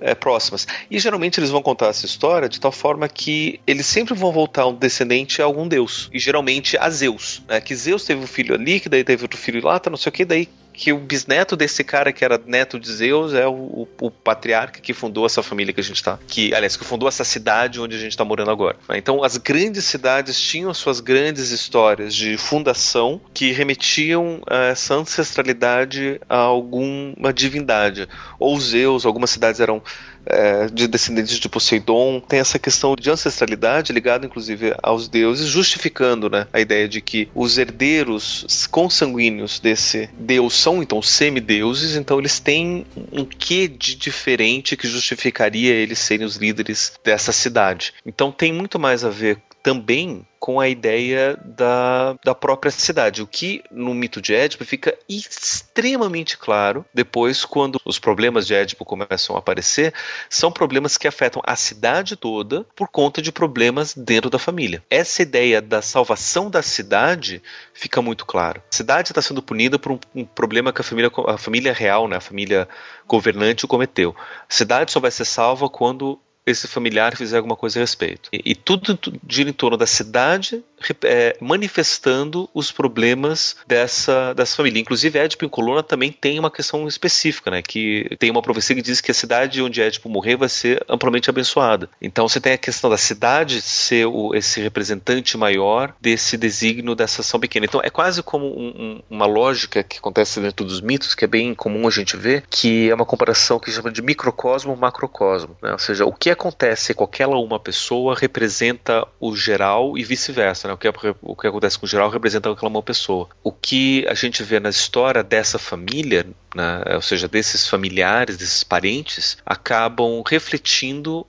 é, 0.00 0.14
próximas. 0.14 0.66
E 0.90 0.98
geralmente 0.98 1.38
eles 1.40 1.50
vão 1.50 1.62
contar 1.62 1.86
essa 1.86 2.06
história 2.06 2.48
de 2.48 2.60
tal 2.60 2.72
forma 2.72 3.08
que 3.08 3.60
eles 3.66 3.86
sempre 3.86 4.14
vão 4.14 4.32
voltar 4.32 4.66
um 4.66 4.74
descendente 4.74 5.42
a 5.42 5.44
algum 5.44 5.66
deus. 5.66 6.08
E 6.12 6.18
geralmente 6.18 6.76
a 6.76 6.88
Zeus. 6.90 7.42
Né? 7.48 7.60
Que 7.60 7.74
Zeus 7.74 8.04
teve 8.04 8.22
um 8.22 8.26
filho 8.26 8.54
ali, 8.54 8.80
que 8.80 8.88
daí 8.88 9.04
teve 9.04 9.22
outro 9.22 9.38
filho 9.38 9.64
lá, 9.64 9.78
tá 9.78 9.90
não 9.90 9.96
sei 9.96 10.10
o 10.10 10.12
que, 10.12 10.24
daí 10.24 10.48
que 10.78 10.92
o 10.92 10.98
bisneto 10.98 11.56
desse 11.56 11.82
cara 11.82 12.12
que 12.12 12.24
era 12.24 12.40
neto 12.46 12.78
de 12.78 12.88
Zeus 12.90 13.34
é 13.34 13.48
o, 13.48 13.52
o, 13.52 13.88
o 14.00 14.10
patriarca 14.12 14.80
que 14.80 14.94
fundou 14.94 15.26
essa 15.26 15.42
família 15.42 15.74
que 15.74 15.80
a 15.80 15.82
gente 15.82 15.96
está. 15.96 16.20
Que, 16.28 16.54
aliás, 16.54 16.76
que 16.76 16.84
fundou 16.84 17.08
essa 17.08 17.24
cidade 17.24 17.80
onde 17.80 17.96
a 17.96 17.98
gente 17.98 18.12
está 18.12 18.24
morando 18.24 18.52
agora. 18.52 18.76
Então, 18.90 19.24
as 19.24 19.36
grandes 19.36 19.84
cidades 19.86 20.40
tinham 20.40 20.72
suas 20.72 21.00
grandes 21.00 21.50
histórias 21.50 22.14
de 22.14 22.38
fundação 22.38 23.20
que 23.34 23.50
remetiam 23.50 24.40
a 24.48 24.66
essa 24.66 24.94
ancestralidade 24.94 26.20
a 26.28 26.36
alguma 26.36 27.32
divindade. 27.32 28.08
Ou 28.38 28.58
Zeus, 28.60 29.04
algumas 29.04 29.30
cidades 29.30 29.60
eram 29.60 29.82
é, 30.28 30.66
de 30.66 30.86
descendentes 30.86 31.38
de 31.38 31.48
Poseidon, 31.48 32.20
tem 32.20 32.38
essa 32.38 32.58
questão 32.58 32.94
de 32.94 33.10
ancestralidade 33.10 33.92
ligada 33.92 34.26
inclusive 34.26 34.74
aos 34.82 35.08
deuses, 35.08 35.48
justificando 35.48 36.28
né, 36.28 36.46
a 36.52 36.60
ideia 36.60 36.88
de 36.88 37.00
que 37.00 37.28
os 37.34 37.58
herdeiros 37.58 38.68
consanguíneos 38.70 39.58
desse 39.58 40.08
deus 40.18 40.54
são 40.54 40.82
então 40.82 41.00
semideuses, 41.00 41.96
então 41.96 42.18
eles 42.18 42.38
têm 42.38 42.86
um 43.10 43.24
quê 43.24 43.66
de 43.66 43.94
diferente 43.94 44.76
que 44.76 44.86
justificaria 44.86 45.72
eles 45.72 45.98
serem 45.98 46.26
os 46.26 46.36
líderes 46.36 46.92
dessa 47.04 47.32
cidade. 47.32 47.94
Então 48.04 48.30
tem 48.30 48.52
muito 48.52 48.78
mais 48.78 49.04
a 49.04 49.08
ver 49.08 49.38
também 49.68 50.26
com 50.40 50.58
a 50.58 50.66
ideia 50.66 51.38
da, 51.44 52.16
da 52.24 52.34
própria 52.34 52.70
cidade, 52.70 53.20
o 53.20 53.26
que 53.26 53.62
no 53.70 53.92
mito 53.92 54.18
de 54.18 54.34
Édipo 54.34 54.64
fica 54.64 54.96
extremamente 55.06 56.38
claro 56.38 56.86
depois 56.94 57.44
quando 57.44 57.78
os 57.84 57.98
problemas 57.98 58.46
de 58.46 58.54
Édipo 58.54 58.82
começam 58.82 59.36
a 59.36 59.40
aparecer, 59.40 59.92
são 60.30 60.50
problemas 60.50 60.96
que 60.96 61.06
afetam 61.06 61.42
a 61.44 61.54
cidade 61.54 62.16
toda 62.16 62.64
por 62.74 62.88
conta 62.88 63.20
de 63.20 63.30
problemas 63.30 63.92
dentro 63.94 64.30
da 64.30 64.38
família. 64.38 64.82
Essa 64.88 65.20
ideia 65.20 65.60
da 65.60 65.82
salvação 65.82 66.48
da 66.48 66.62
cidade 66.62 67.42
fica 67.74 68.00
muito 68.00 68.24
claro. 68.24 68.62
A 68.72 68.74
cidade 68.74 69.10
está 69.10 69.20
sendo 69.20 69.42
punida 69.42 69.78
por 69.78 69.92
um, 69.92 69.98
um, 70.14 70.24
problema 70.24 70.72
que 70.72 70.80
a 70.80 70.84
família, 70.84 71.10
a 71.26 71.36
família 71.36 71.74
real, 71.74 72.08
né, 72.08 72.16
a 72.16 72.22
família 72.22 72.66
governante 73.06 73.66
cometeu. 73.66 74.16
A 74.48 74.54
cidade 74.54 74.92
só 74.92 74.98
vai 74.98 75.10
ser 75.10 75.26
salva 75.26 75.68
quando 75.68 76.18
esse 76.50 76.66
familiar 76.66 77.16
fizer 77.16 77.36
alguma 77.36 77.56
coisa 77.56 77.78
a 77.78 77.82
respeito. 77.82 78.28
E, 78.32 78.52
e 78.52 78.54
tudo 78.54 78.98
gira 79.28 79.50
em 79.50 79.52
torno 79.52 79.76
da 79.76 79.86
cidade 79.86 80.64
é, 81.04 81.36
manifestando 81.40 82.48
os 82.54 82.70
problemas 82.72 83.56
dessa, 83.66 84.32
dessa 84.34 84.56
família. 84.56 84.80
Inclusive, 84.80 85.18
Édipo 85.18 85.44
em 85.44 85.48
Coluna 85.48 85.82
também 85.82 86.12
tem 86.12 86.38
uma 86.38 86.50
questão 86.50 86.86
específica, 86.86 87.50
né? 87.50 87.62
Que 87.62 88.16
tem 88.18 88.30
uma 88.30 88.42
profecia 88.42 88.76
que 88.76 88.82
diz 88.82 89.00
que 89.00 89.10
a 89.10 89.14
cidade 89.14 89.62
onde 89.62 89.80
Édipo 89.80 90.08
morrer 90.08 90.36
vai 90.36 90.48
ser 90.48 90.84
amplamente 90.88 91.30
abençoada. 91.30 91.88
Então 92.00 92.28
você 92.28 92.40
tem 92.40 92.52
a 92.52 92.58
questão 92.58 92.90
da 92.90 92.96
cidade 92.96 93.60
ser 93.60 94.06
o, 94.06 94.34
esse 94.34 94.60
representante 94.60 95.36
maior 95.36 95.94
desse 96.00 96.36
desígnio 96.36 96.94
dessa 96.94 97.20
ação 97.20 97.40
pequena. 97.40 97.66
Então 97.66 97.80
é 97.82 97.90
quase 97.90 98.22
como 98.22 98.46
um, 98.46 98.68
um, 98.68 99.02
uma 99.10 99.26
lógica 99.26 99.82
que 99.82 99.98
acontece 99.98 100.40
dentro 100.40 100.64
dos 100.64 100.80
mitos, 100.80 101.14
que 101.14 101.24
é 101.24 101.28
bem 101.28 101.54
comum 101.54 101.86
a 101.86 101.90
gente 101.90 102.16
ver, 102.16 102.44
que 102.48 102.90
é 102.90 102.94
uma 102.94 103.04
comparação 103.04 103.58
que 103.58 103.70
chama 103.70 103.90
de 103.90 104.02
microcosmo-macrocosmo. 104.02 105.56
Né? 105.62 105.72
Ou 105.72 105.78
seja, 105.78 106.04
o 106.04 106.12
que 106.12 106.30
acontece 106.30 106.94
com 106.94 107.04
aquela 107.04 107.38
uma 107.38 107.58
pessoa 107.58 108.14
representa 108.14 109.06
o 109.20 109.34
geral 109.34 109.96
e 109.96 110.04
vice-versa. 110.04 110.67
Né? 110.68 110.74
O, 110.74 110.76
que, 110.76 110.88
o 111.22 111.34
que 111.34 111.46
acontece 111.46 111.78
com 111.78 111.86
o 111.86 111.88
geral 111.88 112.10
representa 112.10 112.50
aquela 112.50 112.70
uma 112.70 112.82
pessoa. 112.82 113.28
O 113.42 113.50
que 113.50 114.06
a 114.06 114.14
gente 114.14 114.42
vê 114.42 114.60
na 114.60 114.68
história 114.68 115.22
dessa 115.22 115.58
família, 115.58 116.26
né? 116.54 116.82
ou 116.94 117.02
seja, 117.02 117.26
desses 117.26 117.66
familiares, 117.66 118.36
desses 118.36 118.62
parentes, 118.62 119.38
acabam 119.46 120.22
refletindo 120.26 121.26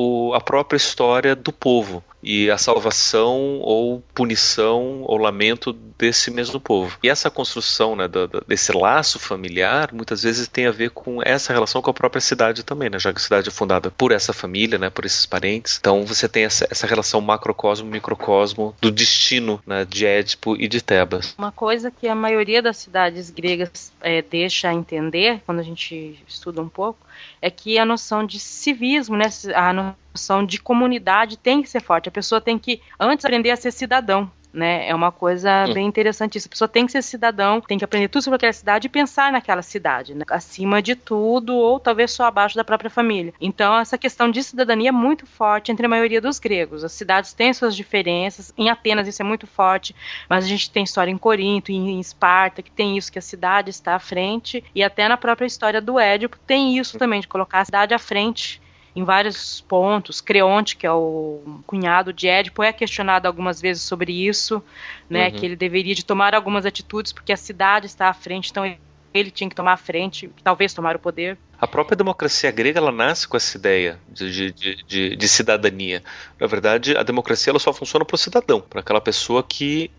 o, 0.00 0.32
a 0.34 0.40
própria 0.40 0.78
história 0.78 1.36
do 1.36 1.52
povo 1.52 2.02
e 2.22 2.50
a 2.50 2.58
salvação 2.58 3.60
ou 3.60 4.02
punição 4.14 5.02
ou 5.04 5.16
lamento 5.16 5.72
desse 5.72 6.30
mesmo 6.30 6.60
povo. 6.60 6.98
E 7.02 7.08
essa 7.08 7.30
construção 7.30 7.96
né, 7.96 8.06
do, 8.08 8.26
do, 8.26 8.44
desse 8.46 8.72
laço 8.72 9.18
familiar 9.18 9.90
muitas 9.92 10.22
vezes 10.22 10.48
tem 10.48 10.66
a 10.66 10.70
ver 10.70 10.90
com 10.90 11.22
essa 11.22 11.52
relação 11.52 11.80
com 11.80 11.90
a 11.90 11.94
própria 11.94 12.20
cidade 12.20 12.62
também, 12.62 12.90
né, 12.90 12.98
já 12.98 13.12
que 13.12 13.18
a 13.18 13.22
cidade 13.22 13.48
é 13.48 13.52
fundada 13.52 13.90
por 13.90 14.12
essa 14.12 14.32
família, 14.32 14.78
né, 14.78 14.90
por 14.90 15.04
esses 15.04 15.26
parentes. 15.26 15.78
Então 15.78 16.04
você 16.04 16.28
tem 16.28 16.44
essa, 16.44 16.66
essa 16.70 16.86
relação 16.86 17.20
macrocosmo-microcosmo 17.20 18.74
do 18.80 18.90
destino 18.90 19.60
né, 19.66 19.84
de 19.84 20.06
Édipo 20.06 20.56
e 20.56 20.68
de 20.68 20.82
Tebas. 20.82 21.34
Uma 21.38 21.52
coisa 21.52 21.90
que 21.90 22.08
a 22.08 22.14
maioria 22.14 22.62
das 22.62 22.76
cidades 22.76 23.30
gregas 23.30 23.92
é, 24.00 24.22
deixa 24.22 24.72
entender, 24.72 25.42
quando 25.46 25.60
a 25.60 25.64
gente 25.64 26.22
estuda 26.26 26.60
um 26.60 26.68
pouco, 26.68 26.98
é 27.42 27.50
que 27.50 27.78
a 27.78 27.84
noção 27.84 28.24
de 28.24 28.38
civismo, 28.38 29.16
né, 29.16 29.26
a 29.54 29.72
noção 29.72 30.44
de 30.44 30.60
comunidade 30.60 31.36
tem 31.36 31.62
que 31.62 31.68
ser 31.68 31.80
forte. 31.80 32.08
A 32.08 32.12
pessoa 32.12 32.40
tem 32.40 32.58
que 32.58 32.80
antes 32.98 33.24
aprender 33.24 33.50
a 33.50 33.56
ser 33.56 33.70
cidadão 33.70 34.30
né? 34.52 34.88
É 34.88 34.94
uma 34.94 35.12
coisa 35.12 35.66
bem 35.72 35.86
interessante 35.86 36.36
isso. 36.36 36.48
A 36.48 36.50
pessoa 36.50 36.68
tem 36.68 36.86
que 36.86 36.92
ser 36.92 37.02
cidadão, 37.02 37.60
tem 37.60 37.78
que 37.78 37.84
aprender 37.84 38.08
tudo 38.08 38.22
sobre 38.22 38.36
aquela 38.36 38.52
cidade 38.52 38.86
e 38.86 38.90
pensar 38.90 39.32
naquela 39.32 39.62
cidade, 39.62 40.14
né? 40.14 40.24
acima 40.30 40.82
de 40.82 40.94
tudo, 40.94 41.54
ou 41.54 41.78
talvez 41.78 42.12
só 42.12 42.24
abaixo 42.24 42.56
da 42.56 42.64
própria 42.64 42.90
família. 42.90 43.32
Então, 43.40 43.78
essa 43.78 43.96
questão 43.96 44.30
de 44.30 44.42
cidadania 44.42 44.88
é 44.88 44.92
muito 44.92 45.26
forte 45.26 45.70
entre 45.70 45.86
a 45.86 45.88
maioria 45.88 46.20
dos 46.20 46.38
gregos. 46.38 46.84
As 46.84 46.92
cidades 46.92 47.32
têm 47.32 47.52
suas 47.52 47.76
diferenças, 47.76 48.52
em 48.56 48.68
Atenas 48.68 49.06
isso 49.06 49.22
é 49.22 49.24
muito 49.24 49.46
forte, 49.46 49.94
mas 50.28 50.44
a 50.44 50.48
gente 50.48 50.70
tem 50.70 50.84
história 50.84 51.10
em 51.10 51.18
Corinto, 51.18 51.70
em 51.70 52.00
Esparta, 52.00 52.62
que 52.62 52.70
tem 52.70 52.96
isso, 52.96 53.12
que 53.12 53.18
a 53.18 53.22
cidade 53.22 53.70
está 53.70 53.94
à 53.94 53.98
frente, 53.98 54.64
e 54.74 54.82
até 54.82 55.08
na 55.08 55.16
própria 55.16 55.46
história 55.46 55.80
do 55.80 55.98
Édipo 55.98 56.38
tem 56.46 56.78
isso 56.78 56.98
também, 56.98 57.20
de 57.20 57.28
colocar 57.28 57.60
a 57.60 57.64
cidade 57.64 57.94
à 57.94 57.98
frente 57.98 58.60
em 58.94 59.04
vários 59.04 59.60
pontos. 59.62 60.20
Creonte, 60.20 60.76
que 60.76 60.86
é 60.86 60.92
o 60.92 61.60
cunhado 61.66 62.12
de 62.12 62.28
Édipo, 62.28 62.62
é 62.62 62.72
questionado 62.72 63.26
algumas 63.26 63.60
vezes 63.60 63.82
sobre 63.82 64.12
isso, 64.12 64.62
né, 65.08 65.28
uhum. 65.28 65.32
que 65.32 65.46
ele 65.46 65.56
deveria 65.56 65.94
de 65.94 66.04
tomar 66.04 66.34
algumas 66.34 66.66
atitudes 66.66 67.12
porque 67.12 67.32
a 67.32 67.36
cidade 67.36 67.86
está 67.86 68.08
à 68.08 68.14
frente, 68.14 68.50
então 68.50 68.64
ele 69.12 69.30
tinha 69.30 69.48
que 69.50 69.56
tomar 69.56 69.72
a 69.72 69.76
frente, 69.76 70.30
talvez 70.42 70.72
tomar 70.72 70.96
o 70.96 70.98
poder. 70.98 71.36
A 71.60 71.66
própria 71.66 71.96
democracia 71.96 72.50
grega 72.50 72.78
ela 72.78 72.92
nasce 72.92 73.26
com 73.26 73.36
essa 73.36 73.56
ideia 73.56 73.98
de, 74.08 74.52
de, 74.52 74.84
de, 74.84 75.16
de 75.16 75.28
cidadania. 75.28 76.02
Na 76.38 76.46
verdade, 76.46 76.96
a 76.96 77.02
democracia 77.02 77.50
ela 77.50 77.58
só 77.58 77.72
funciona 77.72 78.04
para 78.04 78.14
o 78.14 78.18
cidadão, 78.18 78.60
para 78.60 78.80
aquela 78.80 79.00
pessoa 79.00 79.42
que 79.42 79.90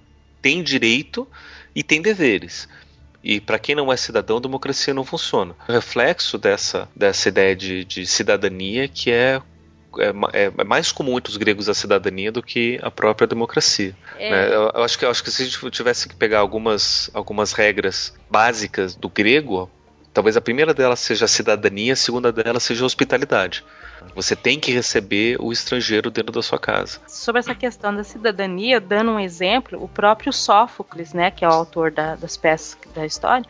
tem 0.41 0.63
direito 0.63 1.27
e 1.75 1.83
tem 1.83 2.01
deveres. 2.01 2.67
E 3.23 3.39
para 3.39 3.59
quem 3.59 3.75
não 3.75 3.91
é 3.91 3.97
cidadão, 3.97 4.37
a 4.37 4.41
democracia 4.41 4.93
não 4.93 5.05
funciona. 5.05 5.55
O 5.67 5.71
reflexo 5.71 6.37
dessa, 6.37 6.89
dessa 6.95 7.29
ideia 7.29 7.55
de, 7.55 7.85
de 7.85 8.05
cidadania 8.05 8.87
que 8.87 9.11
é 9.11 9.41
é, 9.99 10.51
é, 10.57 10.63
mais 10.63 10.91
comum 10.91 11.17
entre 11.17 11.31
os 11.31 11.37
gregos 11.37 11.67
a 11.67 11.73
cidadania 11.73 12.31
do 12.31 12.41
que 12.41 12.79
a 12.81 12.89
própria 12.89 13.27
democracia. 13.27 13.95
É. 14.17 14.31
Né? 14.31 14.47
Eu, 14.47 14.71
eu, 14.73 14.83
acho 14.83 14.97
que, 14.97 15.03
eu 15.03 15.09
acho 15.09 15.23
que 15.23 15.31
se 15.31 15.41
a 15.41 15.45
gente 15.45 15.71
tivesse 15.71 16.07
que 16.07 16.15
pegar 16.15 16.39
algumas, 16.39 17.09
algumas 17.13 17.51
regras 17.51 18.13
básicas 18.29 18.95
do 18.95 19.09
grego, 19.09 19.69
talvez 20.13 20.35
a 20.37 20.41
primeira 20.41 20.73
delas 20.73 20.99
seja 20.99 21.25
a 21.25 21.27
cidadania, 21.27 21.93
a 21.93 21.95
segunda 21.95 22.31
delas 22.31 22.63
seja 22.63 22.83
a 22.83 22.85
hospitalidade. 22.85 23.63
Você 24.15 24.35
tem 24.35 24.59
que 24.59 24.71
receber 24.71 25.37
o 25.39 25.51
estrangeiro 25.51 26.09
dentro 26.09 26.31
da 26.31 26.41
sua 26.41 26.59
casa. 26.59 26.99
Sobre 27.07 27.39
essa 27.39 27.53
questão 27.53 27.95
da 27.95 28.03
cidadania, 28.03 28.79
dando 28.79 29.11
um 29.11 29.19
exemplo, 29.19 29.81
o 29.81 29.87
próprio 29.87 30.33
Sófocles, 30.33 31.13
né, 31.13 31.31
que 31.31 31.45
é 31.45 31.47
o 31.47 31.51
autor 31.51 31.91
da, 31.91 32.15
das 32.15 32.35
peças 32.35 32.77
da 32.93 33.05
história, 33.05 33.45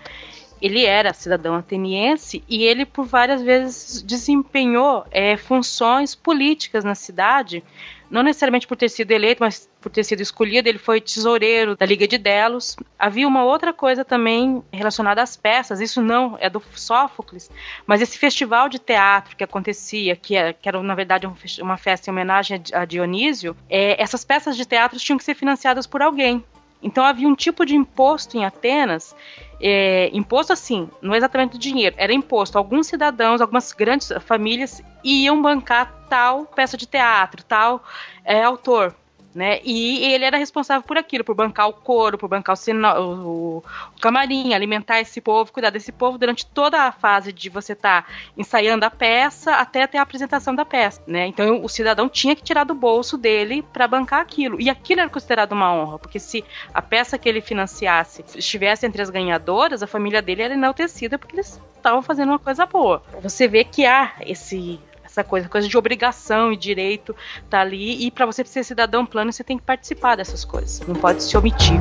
ele 0.62 0.86
era 0.86 1.14
cidadão 1.14 1.56
ateniense 1.56 2.44
e 2.48 2.64
ele 2.64 2.86
por 2.86 3.06
várias 3.06 3.42
vezes 3.42 4.04
desempenhou 4.04 5.06
é, 5.10 5.36
funções 5.36 6.14
políticas 6.14 6.84
na 6.84 6.94
cidade 6.94 7.64
não 8.12 8.22
necessariamente 8.22 8.68
por 8.68 8.76
ter 8.76 8.90
sido 8.90 9.12
eleito, 9.12 9.42
mas 9.42 9.70
por 9.80 9.90
ter 9.90 10.04
sido 10.04 10.22
escolhido, 10.22 10.68
ele 10.68 10.78
foi 10.78 11.00
tesoureiro 11.00 11.78
da 11.78 11.86
Liga 11.86 12.06
de 12.06 12.18
Delos. 12.18 12.76
Havia 13.00 13.28
uma 13.28 13.44
outra 13.44 13.72
coisa 13.72 14.04
também 14.04 14.62
relacionada 14.72 15.22
às 15.24 15.38
peças, 15.38 15.80
isso 15.80 16.02
não 16.02 16.38
é 16.40 16.50
do 16.50 16.62
Sófocles, 16.76 17.50
mas 17.88 18.02
esse 18.02 18.18
festival 18.18 18.68
de 18.68 18.78
teatro 18.78 19.36
que 19.36 19.44
acontecia, 19.44 20.16
que 20.16 20.36
era, 20.36 20.54
que 20.54 20.68
era 20.68 20.84
na 20.84 20.94
verdade 20.94 21.26
uma 21.62 21.78
festa 21.78 22.10
em 22.10 22.14
homenagem 22.14 22.62
a 22.74 22.84
Dionísio, 22.84 23.56
é, 23.70 24.02
essas 24.02 24.26
peças 24.26 24.58
de 24.58 24.66
teatro 24.66 25.00
tinham 25.00 25.18
que 25.18 25.24
ser 25.24 25.34
financiadas 25.34 25.88
por 25.88 26.02
alguém. 26.02 26.44
Então 26.84 27.04
havia 27.06 27.28
um 27.28 27.36
tipo 27.36 27.66
de 27.66 27.76
imposto 27.76 28.38
em 28.38 28.44
Atenas, 28.44 29.16
é, 29.62 30.10
imposto 30.14 30.52
assim, 30.52 30.90
não 31.02 31.14
é 31.14 31.18
exatamente 31.18 31.58
dinheiro, 31.58 31.96
era 31.98 32.14
imposto. 32.14 32.58
Alguns 32.58 32.88
cidadãos, 32.88 33.42
algumas 33.42 33.72
grandes 33.72 34.12
famílias 34.22 34.82
iam 35.04 35.42
bancar 35.42 36.06
tal 36.10 36.46
peça 36.46 36.76
de 36.76 36.88
teatro, 36.88 37.44
tal 37.44 37.84
é, 38.26 38.44
autor. 38.44 38.96
Né? 39.34 39.60
E 39.64 40.06
ele 40.14 40.26
era 40.26 40.38
responsável 40.38 40.84
por 40.84 40.98
aquilo, 40.98 41.24
por 41.24 41.36
bancar 41.36 41.68
o 41.68 41.74
couro, 41.74 42.18
por 42.18 42.28
bancar 42.28 42.54
o, 42.54 42.56
sino, 42.56 42.88
o, 43.00 43.58
o, 43.58 43.64
camarim, 44.00 44.54
alimentar 44.54 45.00
esse 45.00 45.22
povo, 45.22 45.52
cuidar 45.52 45.70
desse 45.70 45.92
povo 45.92 46.18
durante 46.18 46.46
toda 46.46 46.82
a 46.84 46.92
fase 46.92 47.32
de 47.32 47.50
você 47.50 47.74
estar 47.74 48.04
tá 48.04 48.08
ensaiando 48.38 48.86
a 48.86 48.90
peça 48.90 49.56
até 49.56 49.88
ter 49.88 49.98
a 49.98 50.02
apresentação 50.02 50.54
da 50.54 50.66
peça, 50.66 51.02
né? 51.08 51.28
Então 51.28 51.64
o 51.64 51.70
cidadão 51.70 52.10
tinha 52.10 52.36
que 52.36 52.44
tirar 52.44 52.64
do 52.64 52.74
bolso 52.74 53.18
dele 53.18 53.64
para 53.74 53.88
bancar 53.88 54.22
aquilo. 54.22 54.60
E 54.60 54.70
aquilo 54.70 55.02
era 55.02 55.10
considerado 55.10 55.54
uma 55.54 55.74
honra, 55.74 56.00
porque 56.00 56.20
se 56.20 56.44
a 56.74 56.82
peça 56.82 57.18
que 57.18 57.28
ele 57.28 57.42
financiasse 57.42 58.24
estivesse 58.36 58.86
entre 58.86 59.02
as 59.02 59.10
ganhadoras, 59.10 59.82
a 59.82 59.88
família 59.88 60.22
dele 60.22 60.42
era 60.42 60.54
enaltecida 60.54 61.18
porque 61.18 61.36
eles 61.36 61.62
estavam 61.76 62.02
fazendo 62.02 62.30
uma 62.30 62.40
coisa 62.40 62.66
boa. 62.66 63.04
Você 63.22 63.48
vê 63.48 63.64
que 63.64 63.86
há 63.86 64.14
esse 64.22 64.80
essa 65.12 65.24
coisa, 65.26 65.50
coisa 65.50 65.68
de 65.68 65.78
obrigação 65.78 66.54
e 66.54 66.58
direito 66.58 67.14
tá 67.50 67.60
ali. 67.60 68.06
E 68.06 68.10
para 68.10 68.26
você 68.26 68.46
ser 68.46 68.64
cidadão 68.64 69.06
plano, 69.06 69.32
você 69.32 69.44
tem 69.44 69.58
que 69.58 69.64
participar 69.64 70.16
dessas 70.16 70.46
coisas. 70.46 70.80
Não 70.88 70.96
pode 70.96 71.22
se 71.22 71.38
omitir. 71.38 71.80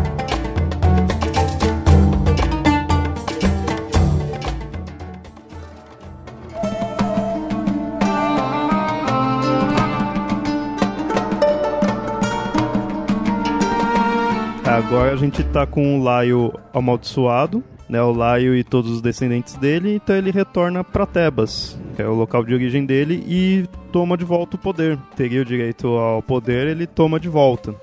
Agora 14.65 15.13
a 15.13 15.17
gente 15.17 15.45
tá 15.45 15.67
com 15.67 16.01
o 16.01 16.03
Laio 16.03 16.53
amaldiçoado, 16.73 17.63
né, 17.89 18.03
o 18.03 18.13
Laio 18.13 18.57
e 18.57 18.65
todos 18.65 18.91
os 18.91 19.03
descendentes 19.03 19.55
dele, 19.55 19.97
então 19.97 20.17
ele 20.17 20.31
retorna 20.31 20.83
para 20.83 21.07
Tebas, 21.07 21.79
é 21.99 22.07
o 22.07 22.15
local 22.15 22.45
de 22.45 22.55
origem 22.55 22.85
dele, 22.85 23.25
e 23.27 23.65
toma 23.93 24.17
de 24.17 24.25
volta 24.25 24.57
o 24.57 24.59
poder. 24.59 24.99
Teria 25.17 25.43
o 25.43 25.45
direito 25.45 25.89
ao 25.89 26.23
poder, 26.23 26.69
ele 26.69 26.87
toma 26.87 27.19
de 27.19 27.29
volta. 27.29 27.75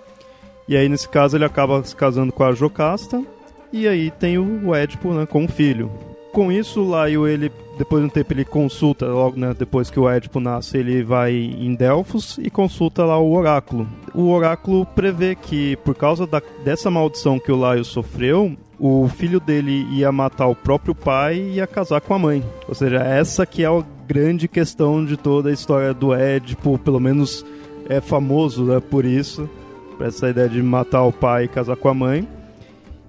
E 0.67 0.75
aí, 0.75 0.89
nesse 0.89 1.07
caso, 1.07 1.37
ele 1.37 1.45
acaba 1.45 1.83
se 1.83 1.95
casando 1.95 2.33
com 2.33 2.43
a 2.43 2.51
Jocasta, 2.51 3.23
e 3.71 3.87
aí 3.87 4.11
tem 4.11 4.37
o 4.37 4.73
Édipo 4.73 5.13
né, 5.13 5.25
com 5.25 5.45
o 5.45 5.47
filho. 5.47 5.91
Com 6.31 6.51
isso, 6.51 6.83
Laio, 6.83 7.27
ele, 7.27 7.51
depois 7.77 8.01
de 8.01 8.07
um 8.07 8.11
tempo, 8.11 8.33
ele 8.33 8.45
consulta, 8.45 9.07
logo 9.07 9.39
né, 9.39 9.55
depois 9.57 9.89
que 9.89 9.99
o 9.99 10.07
Édipo 10.07 10.39
nasce, 10.39 10.77
ele 10.77 11.03
vai 11.03 11.33
em 11.33 11.73
Delfos 11.73 12.37
e 12.37 12.49
consulta 12.49 13.03
lá 13.03 13.17
o 13.17 13.33
oráculo. 13.33 13.87
O 14.13 14.29
oráculo 14.29 14.85
prevê 14.85 15.35
que, 15.35 15.75
por 15.77 15.95
causa 15.95 16.27
da, 16.27 16.41
dessa 16.63 16.91
maldição 16.91 17.39
que 17.39 17.51
o 17.51 17.57
Laio 17.57 17.83
sofreu, 17.83 18.55
o 18.79 19.07
filho 19.07 19.39
dele 19.39 19.87
ia 19.91 20.11
matar 20.11 20.47
o 20.47 20.55
próprio 20.55 20.93
pai 20.93 21.35
e 21.35 21.55
ia 21.55 21.67
casar 21.67 22.01
com 22.01 22.13
a 22.13 22.19
mãe. 22.19 22.43
Ou 22.67 22.75
seja, 22.75 22.97
essa 22.97 23.45
que 23.45 23.63
é 23.63 23.67
a 23.67 23.83
grande 24.07 24.47
questão 24.47 25.03
de 25.03 25.17
toda 25.17 25.49
a 25.49 25.53
história 25.53 25.93
do 25.93 26.13
Édipo, 26.13 26.77
pelo 26.77 26.99
menos 26.99 27.45
é 27.89 27.99
famoso 27.99 28.63
né, 28.65 28.79
por 28.79 29.05
isso, 29.05 29.49
por 29.97 30.07
essa 30.07 30.29
ideia 30.29 30.47
de 30.47 30.61
matar 30.61 31.03
o 31.03 31.11
pai 31.11 31.45
e 31.45 31.47
casar 31.47 31.75
com 31.75 31.89
a 31.89 31.93
mãe. 31.93 32.27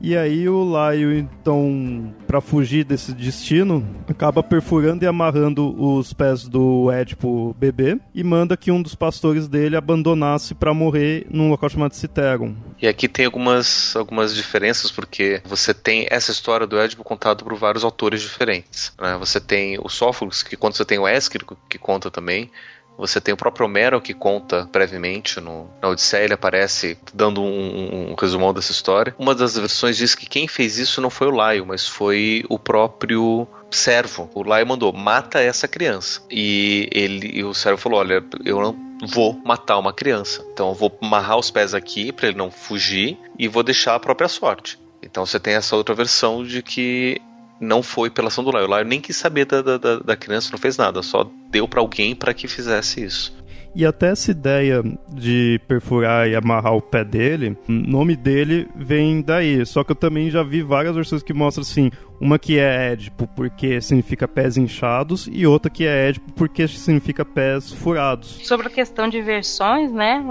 E 0.01 0.17
aí 0.17 0.49
o 0.49 0.63
Laio, 0.63 1.13
então, 1.13 2.15
para 2.27 2.41
fugir 2.41 2.85
desse 2.85 3.13
destino, 3.13 3.85
acaba 4.09 4.43
perfurando 4.43 5.05
e 5.05 5.09
amarrando 5.09 5.75
os 5.81 6.13
pés 6.13 6.47
do 6.47 6.91
Édipo 6.91 7.55
bebê 7.59 7.99
e 8.15 8.23
manda 8.23 8.57
que 8.57 8.71
um 8.71 8.81
dos 8.81 8.95
pastores 8.95 9.49
dele 9.49 9.77
abandonasse 9.77 10.55
para 10.55 10.73
morrer 10.73 11.27
num 11.29 11.51
local 11.51 11.69
chamado 11.69 11.95
Citeron. 11.95 12.55
E 12.81 12.87
aqui 12.87 13.09
tem 13.09 13.27
algumas, 13.27 13.97
algumas 13.97 14.35
diferenças, 14.35 14.91
porque 14.91 15.43
você 15.45 15.75
tem 15.75 16.07
essa 16.11 16.31
história 16.31 16.67
do 16.67 16.79
Édipo 16.79 17.03
contada 17.03 17.43
por 17.43 17.55
vários 17.57 17.83
autores 17.83 18.23
diferentes. 18.23 18.93
Né? 19.01 19.17
Você 19.19 19.41
tem 19.41 19.79
o 19.83 19.89
Sófocles, 19.89 20.43
que 20.45 20.57
conta, 20.57 20.77
você 20.77 20.85
tem 20.85 20.99
o 20.99 21.09
Ésquilo, 21.09 21.45
que 21.69 21.79
conta 21.79 22.09
também, 22.11 22.51
você 22.99 23.21
tem 23.21 23.33
o 23.33 23.37
próprio 23.37 23.65
Homero 23.65 24.01
que 24.01 24.13
conta 24.13 24.69
brevemente 24.73 25.41
no, 25.41 25.71
na 25.81 25.89
Odisseia, 25.89 26.25
ele 26.25 26.35
aparece 26.35 26.99
dando 27.15 27.41
um, 27.41 28.11
um, 28.11 28.15
resumão 28.19 28.53
dessa 28.53 28.73
história. 28.73 29.15
Uma 29.17 29.35
das 29.35 29.57
versões 29.57 29.97
diz 29.97 30.17
que 30.17 30.27
quem 30.27 30.49
fez 30.49 30.79
isso 30.79 31.01
não 31.01 31.09
foi 31.09 31.29
o 31.29 31.31
Laio, 31.31 31.65
mas 31.65 31.87
foi 31.87 32.45
o 32.49 32.59
próprio 32.59 33.47
servo. 33.71 34.29
O 34.35 34.43
Laio 34.43 34.67
mandou, 34.67 34.93
mata 34.93 35.41
essa 35.41 35.69
criança. 35.69 36.23
E 36.29 36.89
ele 36.91 37.39
e 37.39 37.45
o 37.45 37.55
servo 37.55 37.81
falou, 37.81 38.01
olha, 38.01 38.25
eu 38.45 38.61
não 38.61 38.77
vou 39.07 39.41
matar 39.45 39.79
uma 39.79 39.93
criança. 39.93 40.45
Então 40.53 40.71
eu 40.71 40.75
vou 40.75 40.99
amarrar 41.01 41.39
os 41.39 41.51
pés 41.51 41.75
aqui 41.75 42.11
para 42.11 42.29
ele 42.29 42.37
não 42.37 42.51
fugir 42.51 43.17
e 43.39 43.47
vou 43.47 43.63
deixar 43.63 43.95
a 43.95 44.01
própria 44.01 44.29
sorte. 44.29 44.79
Então 45.01 45.25
você 45.25 45.39
tem 45.39 45.55
essa 45.55 45.77
outra 45.77 45.95
versão 45.95 46.45
de 46.45 46.63
que 46.63 47.21
não 47.61 47.83
foi 47.83 48.11
pela 48.11 48.29
ação 48.29 48.45
do 48.45 48.51
Laio. 48.51 48.67
O 48.67 48.71
Laio 48.71 48.87
nem 48.87 49.01
quis 49.01 49.17
saber 49.17 49.45
da, 49.45 49.63
da, 49.63 49.99
da 49.99 50.17
criança, 50.17 50.51
não 50.53 50.59
fez 50.59 50.77
nada, 50.77 51.03
só 51.03 51.31
deu 51.51 51.67
para 51.67 51.81
alguém 51.81 52.15
para 52.15 52.35
que 52.35 52.49
fizesse 52.49 53.03
isso. 53.03 53.37
E 53.79 53.87
até 53.87 54.09
essa 54.09 54.33
ideia 54.33 54.83
de 55.09 55.61
perfurar 55.69 56.29
e 56.29 56.35
amarrar 56.35 56.75
o 56.75 56.83
pé 56.83 57.05
dele, 57.05 57.57
o 57.69 57.73
nome 57.73 58.17
dele 58.17 58.69
vem 58.75 59.23
daí. 59.23 59.65
Só 59.65 59.85
que 59.85 59.93
eu 59.93 59.97
também 59.97 60.29
já 60.31 60.43
vi 60.43 60.65
várias 60.65 60.97
versões 60.97 61.23
que 61.23 61.33
mostram 61.33 61.63
assim: 61.63 61.89
uma 62.21 62.41
que 62.41 62.59
é 62.59 62.91
Édipo 62.91 63.29
porque 63.37 63.81
significa 63.81 64.27
pés 64.27 64.57
inchados, 64.57 65.29
e 65.31 65.47
outra 65.47 65.71
que 65.71 65.87
é 65.87 66.09
Édipo 66.09 66.33
porque 66.33 66.67
significa 66.67 67.25
pés 67.25 67.73
furados. 67.73 68.41
Sobre 68.43 68.67
a 68.67 68.71
questão 68.71 69.09
de 69.09 69.23
versões, 69.23 69.93
né? 69.93 70.25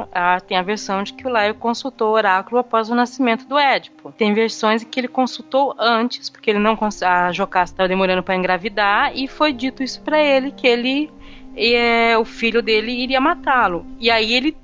tem 0.46 0.58
a 0.58 0.62
versão 0.62 1.02
de 1.02 1.14
que 1.14 1.26
o 1.26 1.30
Laio 1.30 1.56
consultou 1.56 2.10
o 2.10 2.16
oráculo 2.16 2.60
após 2.60 2.90
o 2.90 2.96
nascimento 2.96 3.48
do 3.48 3.58
Édipo. 3.58 4.12
Tem 4.12 4.34
versões 4.34 4.84
em 4.84 4.86
que 4.86 5.00
ele 5.00 5.08
consultou 5.08 5.74
antes, 5.80 6.30
porque 6.30 6.50
ele 6.50 6.60
não 6.60 6.78
a 7.02 7.32
Jocasta 7.32 7.76
estava 7.76 7.88
demorando 7.88 8.24
para 8.24 8.36
engravidar, 8.36 9.16
e 9.16 9.26
foi 9.26 9.54
dito 9.54 9.82
isso 9.82 10.02
para 10.02 10.22
ele 10.22 10.52
que 10.52 10.68
ele 10.68 11.10
e 11.58 11.74
é, 11.74 12.17
o 12.17 12.24
filho 12.24 12.62
dele 12.62 12.91
iria 12.91 13.20
matá-lo. 13.20 13.86
E 14.00 14.12
aí 14.12 14.34
ele 14.34 14.56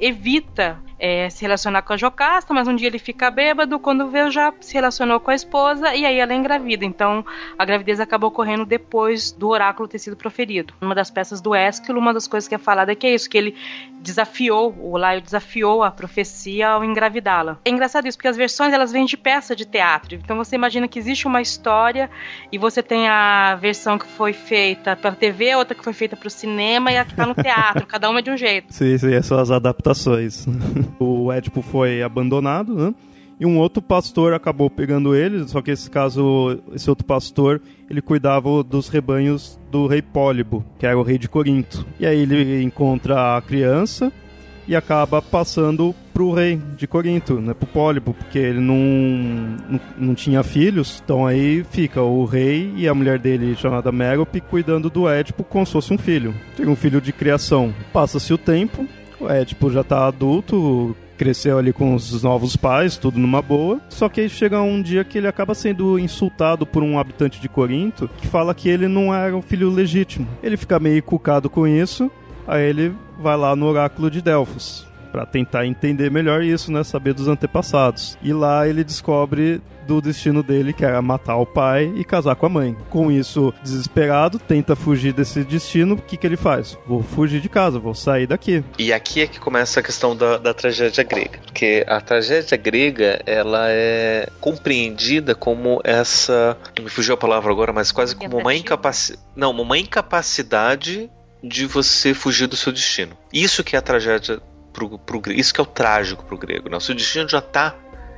evita 0.00 0.80
é, 0.98 1.30
se 1.30 1.42
relacionar 1.42 1.82
com 1.82 1.92
a 1.92 1.96
Jocasta, 1.96 2.52
mas 2.52 2.66
um 2.66 2.74
dia 2.74 2.88
ele 2.88 2.98
fica 2.98 3.30
bêbado, 3.30 3.78
quando 3.78 4.08
vê 4.08 4.30
já 4.30 4.52
se 4.60 4.74
relacionou 4.74 5.20
com 5.20 5.30
a 5.30 5.34
esposa 5.34 5.94
e 5.94 6.04
aí 6.04 6.18
ela 6.18 6.32
é 6.32 6.36
engravida. 6.36 6.84
Então 6.84 7.24
a 7.58 7.64
gravidez 7.64 8.00
acaba 8.00 8.26
ocorrendo 8.26 8.66
depois 8.66 9.30
do 9.30 9.48
oráculo 9.48 9.88
ter 9.88 9.98
sido 9.98 10.16
proferido. 10.16 10.74
Uma 10.80 10.94
das 10.94 11.10
peças 11.10 11.40
do 11.40 11.54
Ésquilo, 11.54 11.98
uma 11.98 12.12
das 12.12 12.26
coisas 12.26 12.48
que 12.48 12.54
é 12.54 12.58
falada 12.58 12.92
é 12.92 12.94
que 12.94 13.06
é 13.06 13.14
isso, 13.14 13.30
que 13.30 13.38
ele 13.38 13.54
desafiou, 14.00 14.74
o 14.78 14.96
Laio 14.96 15.20
desafiou 15.20 15.82
a 15.82 15.90
profecia 15.90 16.70
ao 16.70 16.84
engravidá-la. 16.84 17.58
É 17.64 17.70
engraçado 17.70 18.06
isso, 18.06 18.16
porque 18.16 18.28
as 18.28 18.36
versões 18.36 18.72
elas 18.72 18.92
vêm 18.92 19.04
de 19.04 19.16
peça 19.16 19.54
de 19.54 19.64
teatro. 19.64 20.14
Então 20.14 20.36
você 20.36 20.56
imagina 20.56 20.88
que 20.88 20.98
existe 20.98 21.26
uma 21.26 21.40
história 21.40 22.10
e 22.50 22.58
você 22.58 22.82
tem 22.82 23.08
a 23.08 23.56
versão 23.56 23.98
que 23.98 24.06
foi 24.06 24.32
feita 24.32 24.96
pela 24.96 25.14
TV, 25.14 25.54
outra 25.54 25.74
que 25.74 25.84
foi 25.84 25.92
feita 25.92 26.16
para 26.16 26.28
o 26.28 26.30
cinema 26.30 26.90
e 26.90 26.96
a 26.96 27.04
que 27.04 27.12
está 27.12 27.26
no 27.26 27.34
teatro. 27.34 27.86
cada 27.86 28.08
uma 28.10 28.20
é 28.20 28.22
de 28.22 28.30
um 28.30 28.36
jeito. 28.36 28.72
Sim, 28.72 28.96
sim, 28.98 29.22
são 29.22 29.38
as 29.38 29.50
adaptações. 29.50 30.46
o 30.98 31.32
Édipo 31.32 31.62
foi 31.62 32.02
abandonado, 32.02 32.74
né? 32.74 32.94
E 33.40 33.46
um 33.46 33.58
outro 33.58 33.80
pastor 33.80 34.34
acabou 34.34 34.68
pegando 34.68 35.14
ele, 35.14 35.46
só 35.46 35.62
que 35.62 35.70
esse 35.70 35.88
caso, 35.88 36.58
esse 36.74 36.90
outro 36.90 37.06
pastor, 37.06 37.60
ele 37.88 38.02
cuidava 38.02 38.64
dos 38.64 38.88
rebanhos 38.88 39.58
do 39.70 39.86
rei 39.86 40.02
Pólibo, 40.02 40.64
que 40.76 40.84
era 40.84 40.98
o 40.98 41.04
rei 41.04 41.18
de 41.18 41.28
Corinto. 41.28 41.86
E 42.00 42.06
aí 42.06 42.18
ele 42.18 42.62
encontra 42.64 43.36
a 43.36 43.42
criança 43.42 44.12
e 44.66 44.74
acaba 44.74 45.22
passando 45.22 45.94
pro 46.12 46.32
rei 46.32 46.60
de 46.76 46.86
Corinto, 46.86 47.40
né, 47.40 47.54
pro 47.54 47.66
Pólibo, 47.66 48.12
porque 48.12 48.38
ele 48.38 48.60
não, 48.60 48.76
não, 48.76 49.80
não, 49.96 50.14
tinha 50.14 50.42
filhos, 50.42 51.00
então 51.02 51.24
aí 51.24 51.64
fica 51.70 52.02
o 52.02 52.24
rei 52.24 52.74
e 52.76 52.88
a 52.88 52.94
mulher 52.94 53.20
dele, 53.20 53.54
chamada 53.54 53.92
Merope, 53.92 54.40
cuidando 54.40 54.90
do 54.90 55.08
Édipo 55.08 55.42
como 55.44 55.64
se 55.64 55.72
fosse 55.72 55.94
um 55.94 55.98
filho. 55.98 56.34
Tem 56.56 56.66
um 56.66 56.76
filho 56.76 57.00
de 57.00 57.12
criação. 57.12 57.72
Passa-se 57.92 58.34
o 58.34 58.38
tempo, 58.38 58.86
o 59.20 59.28
Édipo 59.28 59.70
já 59.70 59.84
tá 59.84 60.06
adulto, 60.06 60.96
cresceu 61.16 61.58
ali 61.58 61.72
com 61.72 61.94
os 61.94 62.22
novos 62.22 62.56
pais, 62.56 62.96
tudo 62.96 63.18
numa 63.18 63.42
boa. 63.42 63.80
Só 63.88 64.08
que 64.08 64.20
aí 64.20 64.28
chega 64.28 64.60
um 64.60 64.80
dia 64.80 65.04
que 65.04 65.18
ele 65.18 65.28
acaba 65.28 65.54
sendo 65.54 65.98
insultado 65.98 66.66
por 66.66 66.82
um 66.82 66.98
habitante 66.98 67.40
de 67.40 67.48
Corinto 67.48 68.08
que 68.16 68.26
fala 68.26 68.54
que 68.54 68.68
ele 68.68 68.88
não 68.88 69.14
era 69.14 69.36
um 69.36 69.42
filho 69.42 69.70
legítimo. 69.70 70.26
Ele 70.42 70.56
fica 70.56 70.78
meio 70.78 71.02
cucado 71.02 71.50
com 71.50 71.66
isso, 71.66 72.10
aí 72.46 72.64
ele 72.64 72.94
vai 73.18 73.36
lá 73.36 73.54
no 73.54 73.66
oráculo 73.66 74.10
de 74.10 74.22
Delfos 74.22 74.87
para 75.08 75.26
tentar 75.26 75.66
entender 75.66 76.10
melhor 76.10 76.42
isso, 76.42 76.70
né, 76.70 76.84
saber 76.84 77.14
dos 77.14 77.28
antepassados. 77.28 78.18
E 78.22 78.32
lá 78.32 78.68
ele 78.68 78.84
descobre 78.84 79.60
do 79.88 80.02
destino 80.02 80.42
dele, 80.42 80.74
que 80.74 80.84
era 80.84 81.00
matar 81.00 81.36
o 81.36 81.46
pai 81.46 81.90
e 81.96 82.04
casar 82.04 82.36
com 82.36 82.44
a 82.44 82.48
mãe. 82.50 82.76
Com 82.90 83.10
isso, 83.10 83.54
desesperado, 83.62 84.38
tenta 84.38 84.76
fugir 84.76 85.14
desse 85.14 85.42
destino. 85.42 85.94
O 85.94 86.02
que, 86.02 86.18
que 86.18 86.26
ele 86.26 86.36
faz? 86.36 86.76
Vou 86.86 87.02
fugir 87.02 87.40
de 87.40 87.48
casa, 87.48 87.78
vou 87.78 87.94
sair 87.94 88.26
daqui. 88.26 88.62
E 88.78 88.92
aqui 88.92 89.22
é 89.22 89.26
que 89.26 89.40
começa 89.40 89.80
a 89.80 89.82
questão 89.82 90.14
da, 90.14 90.36
da 90.36 90.52
tragédia 90.52 91.02
grega. 91.02 91.38
Porque 91.42 91.84
a 91.88 92.02
tragédia 92.02 92.58
grega, 92.58 93.22
ela 93.24 93.70
é 93.70 94.28
compreendida 94.40 95.34
como 95.34 95.80
essa. 95.82 96.56
Me 96.78 96.90
fugiu 96.90 97.14
a 97.14 97.16
palavra 97.16 97.50
agora, 97.50 97.72
mas 97.72 97.90
quase 97.90 98.14
como 98.14 98.36
uma 98.36 98.54
incapacidade. 98.54 99.24
Não, 99.34 99.52
uma 99.52 99.78
incapacidade 99.78 101.10
de 101.42 101.66
você 101.66 102.12
fugir 102.12 102.46
do 102.46 102.56
seu 102.56 102.72
destino. 102.72 103.16
Isso 103.32 103.62
que 103.62 103.76
é 103.76 103.78
a 103.78 103.82
tragédia 103.82 104.40
pro, 104.78 105.20
pro 105.20 105.32
isso 105.32 105.52
que 105.52 105.60
é 105.60 105.62
o 105.62 105.66
trágico 105.66 106.24
pro 106.24 106.38
grego. 106.38 106.68
Né? 106.68 106.76
O 106.76 106.80
seu 106.80 106.94
destino 106.94 107.28
já 107.28 107.40
está 107.40 107.74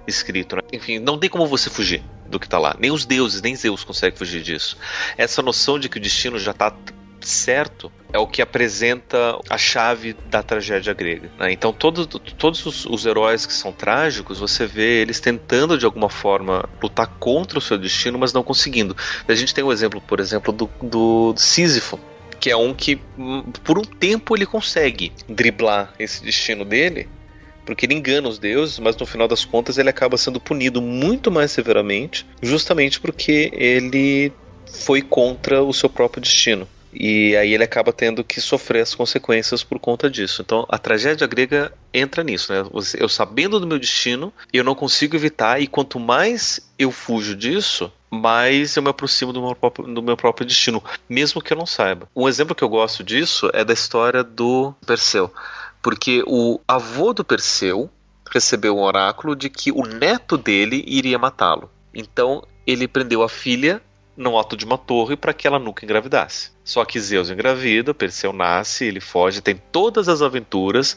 escrito. 0.07 0.57
Né? 0.57 0.62
Enfim, 0.73 0.99
não 0.99 1.18
tem 1.18 1.31
como 1.31 1.46
você 1.46 1.70
fugir 1.70 2.03
do 2.29 2.38
que 2.38 2.46
está 2.46 2.59
lá. 2.59 2.77
Nem 2.79 2.90
os 2.90 3.07
deuses, 3.07 3.40
nem 3.40 3.57
Zeus 3.57 3.83
conseguem 3.83 4.16
fugir 4.16 4.42
disso. 4.42 4.77
Essa 5.16 5.40
noção 5.40 5.79
de 5.79 5.88
que 5.88 5.96
o 5.96 6.01
destino 6.01 6.38
já 6.38 6.51
está 6.51 6.75
certo 7.23 7.92
é 8.12 8.18
o 8.18 8.27
que 8.27 8.40
apresenta 8.40 9.38
a 9.49 9.59
chave 9.59 10.14
da 10.31 10.42
tragédia 10.42 10.92
grega. 10.94 11.31
Né? 11.38 11.53
Então, 11.53 11.73
todo, 11.73 12.07
todos 12.07 12.64
os, 12.64 12.87
os, 12.87 13.05
heróis 13.05 13.44
que 13.44 13.53
são 13.53 13.73
trágicos, 13.73 14.38
você 14.38 14.66
vê 14.66 15.03
eles 15.03 15.20
tentando 15.20 15.77
de 15.77 15.85
alguma 15.85 16.09
forma 16.09 16.68
lutar 16.83 17.07
contra 17.18 17.59
o 17.59 17.62
seu 17.62 17.77
destino, 17.77 18.18
mas 18.18 18.33
não 18.33 18.42
conseguindo. 18.42 18.96
A 19.29 19.35
gente 19.35 19.55
tem 19.55 19.62
o 19.62 19.68
um 19.68 19.73
exemplo, 19.73 20.01
por 20.01 20.18
exemplo, 20.18 20.53
do, 20.53 20.70
do 20.83 21.35
Sísifo, 21.37 22.01
que 22.40 22.50
é 22.50 22.57
um 22.57 22.72
que 22.72 22.98
hum, 23.18 23.42
por 23.62 23.79
um 23.79 23.83
tempo 23.83 24.35
ele 24.35 24.46
consegue 24.46 25.12
driblar 25.29 25.92
esse 25.98 26.24
destino 26.24 26.64
dele, 26.64 27.09
porque 27.66 27.87
ele 27.87 27.94
engana 27.94 28.29
os 28.29 28.38
deuses, 28.38 28.79
mas 28.79 28.96
no 28.96 29.07
final 29.07 29.29
das 29.29 29.44
contas 29.44 29.76
ele 29.79 29.90
acaba 29.90 30.16
sendo 30.16 30.40
punido 30.40 30.81
muito 30.81 31.31
mais 31.31 31.53
severamente, 31.53 32.26
justamente 32.42 32.98
porque 32.98 33.50
ele 33.53 34.33
foi 34.72 35.03
contra 35.03 35.62
o 35.62 35.72
seu 35.72 35.88
próprio 35.88 36.22
destino. 36.22 36.66
E 36.92 37.37
aí 37.37 37.55
ele 37.55 37.62
acaba 37.62 37.92
tendo 37.92 38.24
que 38.24 38.40
sofrer 38.40 38.83
as 38.83 38.94
consequências 38.94 39.62
por 39.62 39.79
conta 39.79 40.11
disso. 40.11 40.42
Então 40.42 40.66
a 40.68 40.76
tragédia 40.76 41.26
grega 41.26 41.72
entra 41.94 42.24
nisso, 42.24 42.53
né? 42.53 42.64
Eu 42.98 43.09
sabendo 43.09 43.61
do 43.61 43.66
meu 43.66 43.79
destino, 43.79 44.33
eu 44.53 44.64
não 44.64 44.74
consigo 44.74 45.14
evitar, 45.14 45.61
e 45.61 45.68
quanto 45.68 46.00
mais 46.00 46.61
eu 46.79 46.90
fujo 46.90 47.37
disso, 47.37 47.92
mais 48.11 48.77
eu 48.77 48.83
me 48.83 48.90
aproximo 48.90 49.33
do 49.33 49.40
meu, 49.40 49.55
próprio, 49.55 49.94
do 49.94 50.03
meu 50.03 50.16
próprio 50.16 50.46
destino, 50.46 50.83
mesmo 51.09 51.40
que 51.40 51.53
eu 51.53 51.57
não 51.57 51.66
saiba. 51.66 52.09
Um 52.14 52.29
exemplo 52.29 52.55
que 52.55 52.64
eu 52.64 52.68
gosto 52.68 53.05
disso 53.05 53.49
é 53.55 53.64
da 53.64 53.73
história 53.73 54.25
do 54.25 54.75
Perseu, 54.85 55.33
porque 55.81 56.25
o 56.27 56.61
avô 56.66 57.12
do 57.12 57.25
Perseu 57.25 57.88
recebeu 58.31 58.77
um 58.77 58.83
oráculo 58.83 59.37
de 59.37 59.49
que 59.49 59.70
o 59.70 59.83
neto 59.83 60.37
dele 60.37 60.85
iria 60.87 61.18
matá-lo. 61.18 61.70
Então 61.94 62.42
ele 62.66 62.88
prendeu 62.88 63.23
a 63.23 63.29
filha 63.29 63.81
no 64.16 64.37
alto 64.37 64.57
de 64.57 64.64
uma 64.64 64.77
torre 64.77 65.16
para 65.16 65.33
que 65.33 65.46
ela 65.46 65.59
nunca 65.59 65.85
engravidasse. 65.85 66.51
Só 66.64 66.85
que 66.85 67.01
Zeus 67.01 67.31
engravida, 67.31 67.94
Perseu 67.94 68.33
nasce, 68.33 68.85
ele 68.85 69.01
foge, 69.01 69.40
tem 69.40 69.57
todas 69.73 70.09
as 70.09 70.20
aventuras, 70.20 70.96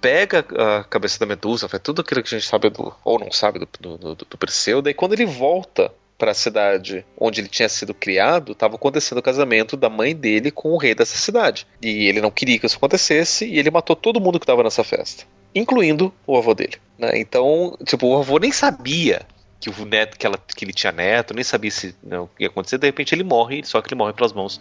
pega 0.00 0.44
a 0.56 0.84
cabeça 0.84 1.18
da 1.18 1.26
Medusa, 1.26 1.68
faz 1.68 1.82
tudo 1.82 2.02
aquilo 2.02 2.22
que 2.22 2.34
a 2.34 2.38
gente 2.38 2.48
sabe 2.48 2.68
do, 2.68 2.94
ou 3.02 3.18
não 3.18 3.32
sabe 3.32 3.66
do, 3.80 3.96
do, 3.96 4.14
do 4.14 4.38
Perseu, 4.38 4.82
daí 4.82 4.92
quando 4.92 5.14
ele 5.14 5.26
volta 5.26 5.90
para 6.16 6.30
a 6.30 6.34
cidade 6.34 7.04
onde 7.18 7.40
ele 7.40 7.48
tinha 7.48 7.68
sido 7.68 7.92
criado, 7.92 8.52
estava 8.52 8.76
acontecendo 8.76 9.18
o 9.18 9.22
casamento 9.22 9.76
da 9.76 9.88
mãe 9.88 10.14
dele 10.14 10.50
com 10.50 10.70
o 10.70 10.76
rei 10.76 10.94
dessa 10.94 11.16
cidade. 11.16 11.66
E 11.82 12.06
ele 12.06 12.20
não 12.20 12.30
queria 12.30 12.58
que 12.58 12.66
isso 12.66 12.76
acontecesse 12.76 13.46
e 13.46 13.58
ele 13.58 13.70
matou 13.70 13.96
todo 13.96 14.20
mundo 14.20 14.38
que 14.38 14.44
estava 14.44 14.62
nessa 14.62 14.84
festa, 14.84 15.24
incluindo 15.54 16.12
o 16.26 16.36
avô 16.36 16.54
dele. 16.54 16.76
Né? 16.98 17.18
Então, 17.18 17.76
tipo, 17.84 18.06
o 18.06 18.18
avô 18.18 18.38
nem 18.38 18.52
sabia 18.52 19.22
que 19.60 19.70
o 19.70 19.84
neto 19.84 20.18
que, 20.18 20.26
ela, 20.26 20.38
que 20.38 20.64
ele 20.64 20.72
tinha 20.72 20.92
neto, 20.92 21.34
nem 21.34 21.42
sabia 21.42 21.70
se 21.70 21.94
não, 22.02 22.28
ia 22.38 22.48
acontecer. 22.48 22.78
De 22.78 22.86
repente 22.86 23.14
ele 23.14 23.24
morre, 23.24 23.62
só 23.64 23.80
que 23.80 23.88
ele 23.88 23.98
morre 23.98 24.12
pelas 24.12 24.32
mãos 24.32 24.60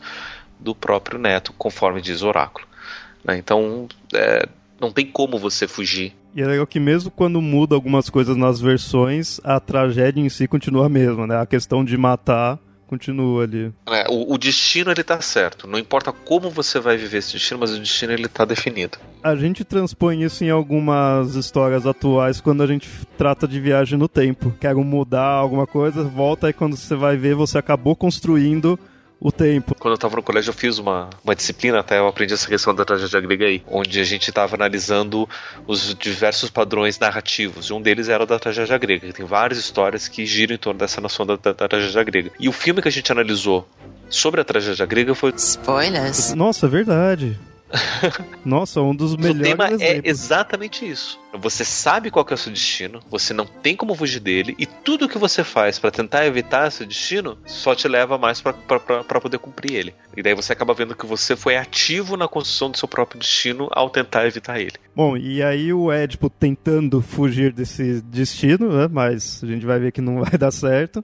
do 0.60 0.74
próprio 0.74 1.20
neto, 1.20 1.54
conforme 1.58 2.02
diz 2.02 2.22
o 2.22 2.28
oráculo. 2.28 2.66
Né? 3.24 3.38
Então, 3.38 3.88
é, 4.14 4.48
não 4.84 4.92
tem 4.92 5.06
como 5.06 5.40
você 5.40 5.68
fugir. 5.68 6.14
E 6.36 6.42
é 6.42 6.46
legal 6.46 6.68
que 6.68 6.80
mesmo 6.80 7.10
quando 7.10 7.42
muda 7.42 7.76
algumas 7.76 8.10
coisas 8.10 8.36
nas 8.36 8.60
versões, 8.60 9.40
a 9.44 9.60
tragédia 9.60 10.22
em 10.22 10.30
si 10.30 10.48
continua 10.48 10.88
a 10.88 10.90
mesma, 10.90 11.26
né? 11.26 11.40
A 11.40 11.46
questão 11.46 11.86
de 11.86 11.98
matar 11.98 12.60
continua 12.86 13.44
ali. 13.44 13.74
É, 13.88 14.06
o, 14.10 14.34
o, 14.34 14.38
destino 14.38 14.92
ele 14.92 15.04
tá 15.04 15.20
certo. 15.20 15.68
Não 15.68 15.80
importa 15.80 16.12
como 16.12 16.50
você 16.50 16.80
vai 16.80 16.96
viver 16.96 17.20
esse 17.20 17.34
destino, 17.34 17.60
mas 17.60 17.72
o 17.72 17.80
destino 17.80 18.14
ele 18.14 18.28
tá 18.28 18.46
definido. 18.46 18.98
A 19.24 19.36
gente 19.36 19.64
transpõe 19.64 20.22
isso 20.22 20.44
em 20.44 20.50
algumas 20.50 21.36
histórias 21.36 21.88
atuais 21.88 22.40
quando 22.40 22.62
a 22.62 22.68
gente 22.68 22.88
trata 23.18 23.48
de 23.48 23.60
viagem 23.60 23.98
no 23.98 24.08
tempo. 24.08 24.54
Quero 24.60 24.84
mudar 24.84 25.26
alguma 25.26 25.66
coisa, 25.66 26.04
volta 26.04 26.50
e 26.50 26.54
quando 26.54 26.76
você 26.76 26.96
vai 26.96 27.18
ver, 27.18 27.36
você 27.36 27.58
acabou 27.58 27.96
construindo 27.96 28.78
o 29.24 29.32
tempo. 29.32 29.74
Quando 29.80 29.94
eu 29.94 29.96
estava 29.96 30.18
no 30.18 30.22
colégio, 30.22 30.50
eu 30.50 30.54
fiz 30.54 30.78
uma, 30.78 31.10
uma 31.24 31.34
disciplina, 31.34 31.80
até 31.80 31.98
eu 31.98 32.08
aprendi 32.08 32.34
essa 32.34 32.48
questão 32.48 32.76
da 32.76 32.84
tragédia 32.84 33.22
grega 33.22 33.46
aí, 33.46 33.64
onde 33.68 34.02
a 34.02 34.04
gente 34.04 34.28
estava 34.28 34.56
analisando 34.56 35.28
os 35.66 35.96
diversos 35.96 36.50
padrões 36.50 37.00
narrativos. 37.00 37.68
E 37.68 37.74
um 37.74 37.82
deles 37.82 38.10
era 38.10 38.24
o 38.24 38.28
da 38.28 38.38
tragédia 38.38 38.78
grega, 38.78 39.08
que 39.08 39.14
tem 39.14 39.26
várias 39.26 39.58
histórias 39.58 40.10
que 40.10 40.26
giram 40.26 40.54
em 40.54 40.58
torno 40.58 40.78
dessa 40.78 41.00
noção 41.00 41.26
da, 41.26 41.38
da, 41.38 41.54
da 41.54 41.68
tragédia 41.70 42.04
grega. 42.04 42.32
E 42.38 42.50
o 42.50 42.52
filme 42.52 42.82
que 42.82 42.90
a 42.90 42.92
gente 42.92 43.10
analisou 43.12 43.66
sobre 44.10 44.42
a 44.42 44.44
tragédia 44.44 44.86
grega 44.86 45.16
foi. 45.16 45.32
Spoilers! 45.38 46.34
Nossa, 46.34 46.66
é 46.66 46.70
verdade. 46.70 47.40
Nossa, 48.46 48.82
um 48.82 48.96
dos 48.96 49.16
melhores. 49.16 49.42
O 49.42 49.44
tema 49.44 49.84
é 49.84 50.02
exatamente 50.04 50.88
isso. 50.88 51.20
Você 51.34 51.66
sabe 51.66 52.12
qual 52.12 52.26
é 52.30 52.34
o 52.34 52.38
seu 52.38 52.52
destino, 52.52 53.00
você 53.10 53.34
não 53.34 53.46
tem 53.46 53.76
como 53.76 53.96
fugir 53.96 54.20
dele, 54.20 54.56
e 54.60 54.66
tudo 54.66 55.10
que 55.10 55.18
você 55.18 55.44
faz 55.44 55.80
para 55.80 55.90
tentar 55.90 56.26
evitar 56.26 56.68
esse 56.68 56.86
destino 56.86 57.38
só 57.46 57.74
te 57.74 57.88
leva 57.88 58.18
mais 58.18 58.40
para 58.40 59.20
poder 59.20 59.40
cumprir 59.40 59.74
ele. 59.74 59.96
E 60.16 60.22
daí 60.22 60.36
você 60.36 60.54
acaba 60.54 60.74
vendo 60.74 60.96
que 60.96 61.06
você 61.06 61.36
foi 61.36 61.58
ativo 61.58 62.16
na 62.16 62.28
construção 62.28 62.70
do 62.70 62.78
seu 62.78 62.88
próprio 62.88 63.20
destino 63.20 63.68
ao 63.72 63.90
tentar 63.90 64.28
evitar 64.28 64.60
ele. 64.60 64.74
Bom, 64.96 65.18
e 65.18 65.42
aí 65.42 65.74
o 65.74 65.92
Édipo 65.92 66.30
tentando 66.30 67.02
fugir 67.02 67.52
desse 67.52 68.02
destino, 68.02 68.72
né? 68.72 68.88
Mas 68.92 69.44
a 69.44 69.48
gente 69.48 69.66
vai 69.66 69.80
ver 69.80 69.92
que 69.92 70.02
não 70.02 70.22
vai 70.24 70.38
dar 70.38 70.52
certo. 70.52 71.04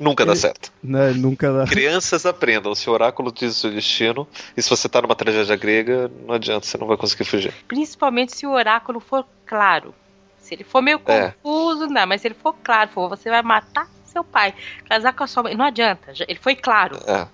Nunca 0.00 0.24
dá 0.24 0.34
certo. 0.34 0.72
Né, 0.82 1.12
nunca 1.12 1.52
dá. 1.52 1.66
Crianças 1.66 2.24
aprendam. 2.24 2.74
Se 2.74 2.88
o 2.88 2.92
oráculo 2.92 3.30
diz 3.30 3.56
o 3.56 3.60
seu 3.60 3.70
destino, 3.70 4.26
e 4.56 4.62
se 4.62 4.70
você 4.70 4.88
tá 4.88 5.02
numa 5.02 5.14
tragédia 5.14 5.54
grega, 5.56 6.10
não 6.26 6.34
adianta, 6.34 6.66
você 6.66 6.78
não 6.78 6.86
vai 6.86 6.96
conseguir 6.96 7.24
fugir. 7.24 7.52
Principalmente 7.68 8.34
se 8.34 8.46
o 8.46 8.50
oráculo 8.50 8.98
for 8.98 9.26
claro. 9.44 9.94
Se 10.38 10.54
ele 10.54 10.64
for 10.64 10.80
meio 10.80 11.00
é. 11.06 11.32
confuso, 11.42 11.86
não, 11.86 12.06
mas 12.06 12.22
se 12.22 12.28
ele 12.28 12.34
for 12.34 12.54
claro, 12.64 12.90
for, 12.90 13.10
você 13.10 13.28
vai 13.28 13.42
matar 13.42 13.86
seu 14.06 14.24
pai, 14.24 14.54
casar 14.88 15.12
com 15.12 15.22
a 15.22 15.26
sua 15.26 15.44
mãe, 15.44 15.54
não 15.54 15.66
adianta. 15.66 16.12
Ele 16.26 16.38
foi 16.40 16.56
claro. 16.56 16.98
É 17.06 17.28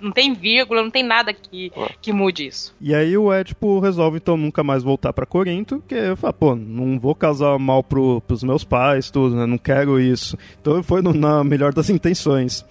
não 0.00 0.10
tem 0.10 0.34
vírgula, 0.34 0.82
não 0.82 0.90
tem 0.90 1.02
nada 1.02 1.32
que, 1.32 1.70
que 2.00 2.12
mude 2.12 2.46
isso. 2.46 2.74
E 2.80 2.94
aí 2.94 3.16
o 3.16 3.32
Édipo 3.32 3.78
resolve 3.80 4.16
então 4.16 4.36
nunca 4.36 4.64
mais 4.64 4.82
voltar 4.82 5.12
para 5.12 5.26
Corinto, 5.26 5.78
porque 5.78 6.16
fala, 6.16 6.32
pô, 6.32 6.54
não 6.54 6.98
vou 6.98 7.14
casar 7.14 7.58
mal 7.58 7.82
pro, 7.82 8.20
pros 8.22 8.42
meus 8.42 8.64
pais, 8.64 9.10
tudo, 9.10 9.36
né? 9.36 9.46
Não 9.46 9.58
quero 9.58 10.00
isso. 10.00 10.36
Então 10.60 10.82
foi 10.82 11.02
no, 11.02 11.12
na 11.12 11.44
melhor 11.44 11.72
das 11.72 11.90
intenções. 11.90 12.64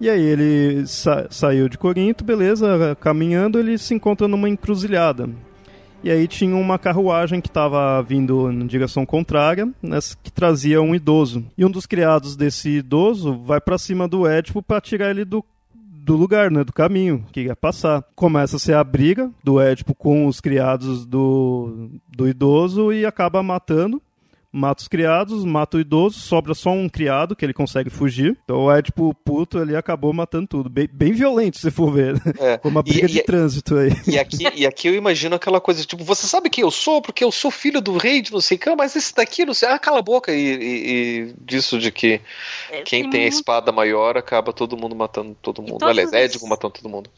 E 0.00 0.08
aí 0.08 0.22
ele 0.22 0.86
sa 0.86 1.26
saiu 1.28 1.68
de 1.68 1.76
Corinto, 1.76 2.22
beleza, 2.22 2.96
caminhando, 3.00 3.58
ele 3.58 3.76
se 3.78 3.94
encontra 3.94 4.28
numa 4.28 4.48
encruzilhada. 4.48 5.28
E 6.04 6.10
aí 6.10 6.28
tinha 6.28 6.54
uma 6.54 6.78
carruagem 6.78 7.40
que 7.40 7.48
estava 7.48 8.00
vindo 8.02 8.52
na 8.52 8.64
direção 8.66 9.04
contrária, 9.04 9.68
né, 9.82 9.98
que 10.22 10.30
trazia 10.30 10.80
um 10.80 10.94
idoso. 10.94 11.44
E 11.56 11.64
um 11.64 11.70
dos 11.70 11.86
criados 11.86 12.36
desse 12.36 12.68
idoso 12.68 13.36
vai 13.38 13.60
para 13.60 13.76
cima 13.76 14.06
do 14.06 14.24
Édipo 14.24 14.62
para 14.62 14.80
tirar 14.80 15.10
ele 15.10 15.24
do 15.24 15.44
do 16.08 16.16
lugar, 16.16 16.50
né, 16.50 16.64
do 16.64 16.72
caminho 16.72 17.22
que 17.30 17.42
ia 17.42 17.54
passar. 17.54 18.02
Começa 18.16 18.56
a 18.56 18.58
ser 18.58 18.72
a 18.72 18.82
briga 18.82 19.30
do 19.44 19.60
Édipo 19.60 19.94
com 19.94 20.26
os 20.26 20.40
criados 20.40 21.04
do, 21.04 21.90
do 22.08 22.26
idoso 22.26 22.90
e 22.90 23.04
acaba 23.04 23.42
matando 23.42 24.00
mata 24.52 24.82
os 24.82 24.88
criados, 24.88 25.44
mata 25.44 25.76
o 25.76 25.80
idoso, 25.80 26.18
sobra 26.18 26.54
só 26.54 26.70
um 26.70 26.88
criado 26.88 27.36
que 27.36 27.44
ele 27.44 27.52
consegue 27.52 27.90
fugir. 27.90 28.36
Então 28.44 28.70
é 28.70 28.82
tipo, 28.82 29.14
puto 29.24 29.58
ali 29.58 29.76
acabou 29.76 30.12
matando 30.12 30.46
tudo. 30.46 30.70
Bem, 30.70 30.88
bem 30.90 31.12
violento, 31.12 31.58
se 31.58 31.70
for 31.70 31.92
ver. 31.92 32.20
É. 32.38 32.58
Foi 32.62 32.70
uma 32.70 32.82
briga 32.82 33.06
e, 33.06 33.10
de 33.10 33.18
e, 33.18 33.22
trânsito 33.22 33.76
aí. 33.76 33.90
E 34.06 34.18
aqui, 34.18 34.44
e 34.54 34.66
aqui 34.66 34.88
eu 34.88 34.94
imagino 34.94 35.36
aquela 35.36 35.60
coisa, 35.60 35.84
tipo, 35.84 36.02
você 36.02 36.26
sabe 36.26 36.50
quem 36.50 36.62
eu 36.62 36.70
sou? 36.70 37.02
Porque 37.02 37.22
eu 37.22 37.30
sou 37.30 37.50
filho 37.50 37.80
do 37.80 37.96
rei 37.96 38.22
de 38.22 38.32
não 38.32 38.40
sei 38.40 38.56
quem, 38.56 38.74
mas 38.74 38.96
esse 38.96 39.14
daqui, 39.14 39.44
não 39.44 39.54
sei. 39.54 39.68
Ah, 39.68 39.78
cala 39.78 39.98
a 39.98 40.02
boca. 40.02 40.32
E, 40.32 40.58
e 40.60 41.34
disso 41.40 41.78
de 41.78 41.90
que 41.90 42.20
é, 42.70 42.82
quem 42.82 43.02
tem, 43.02 43.10
tem 43.10 43.24
a 43.24 43.28
espada 43.28 43.70
maior 43.70 44.16
acaba 44.16 44.52
todo 44.52 44.76
mundo 44.76 44.96
matando 44.96 45.36
todo 45.40 45.62
mundo. 45.62 45.84
Aliás, 45.84 46.12
Édipo 46.12 46.46
matando 46.46 46.74
todo 46.74 46.88
mundo. 46.88 47.10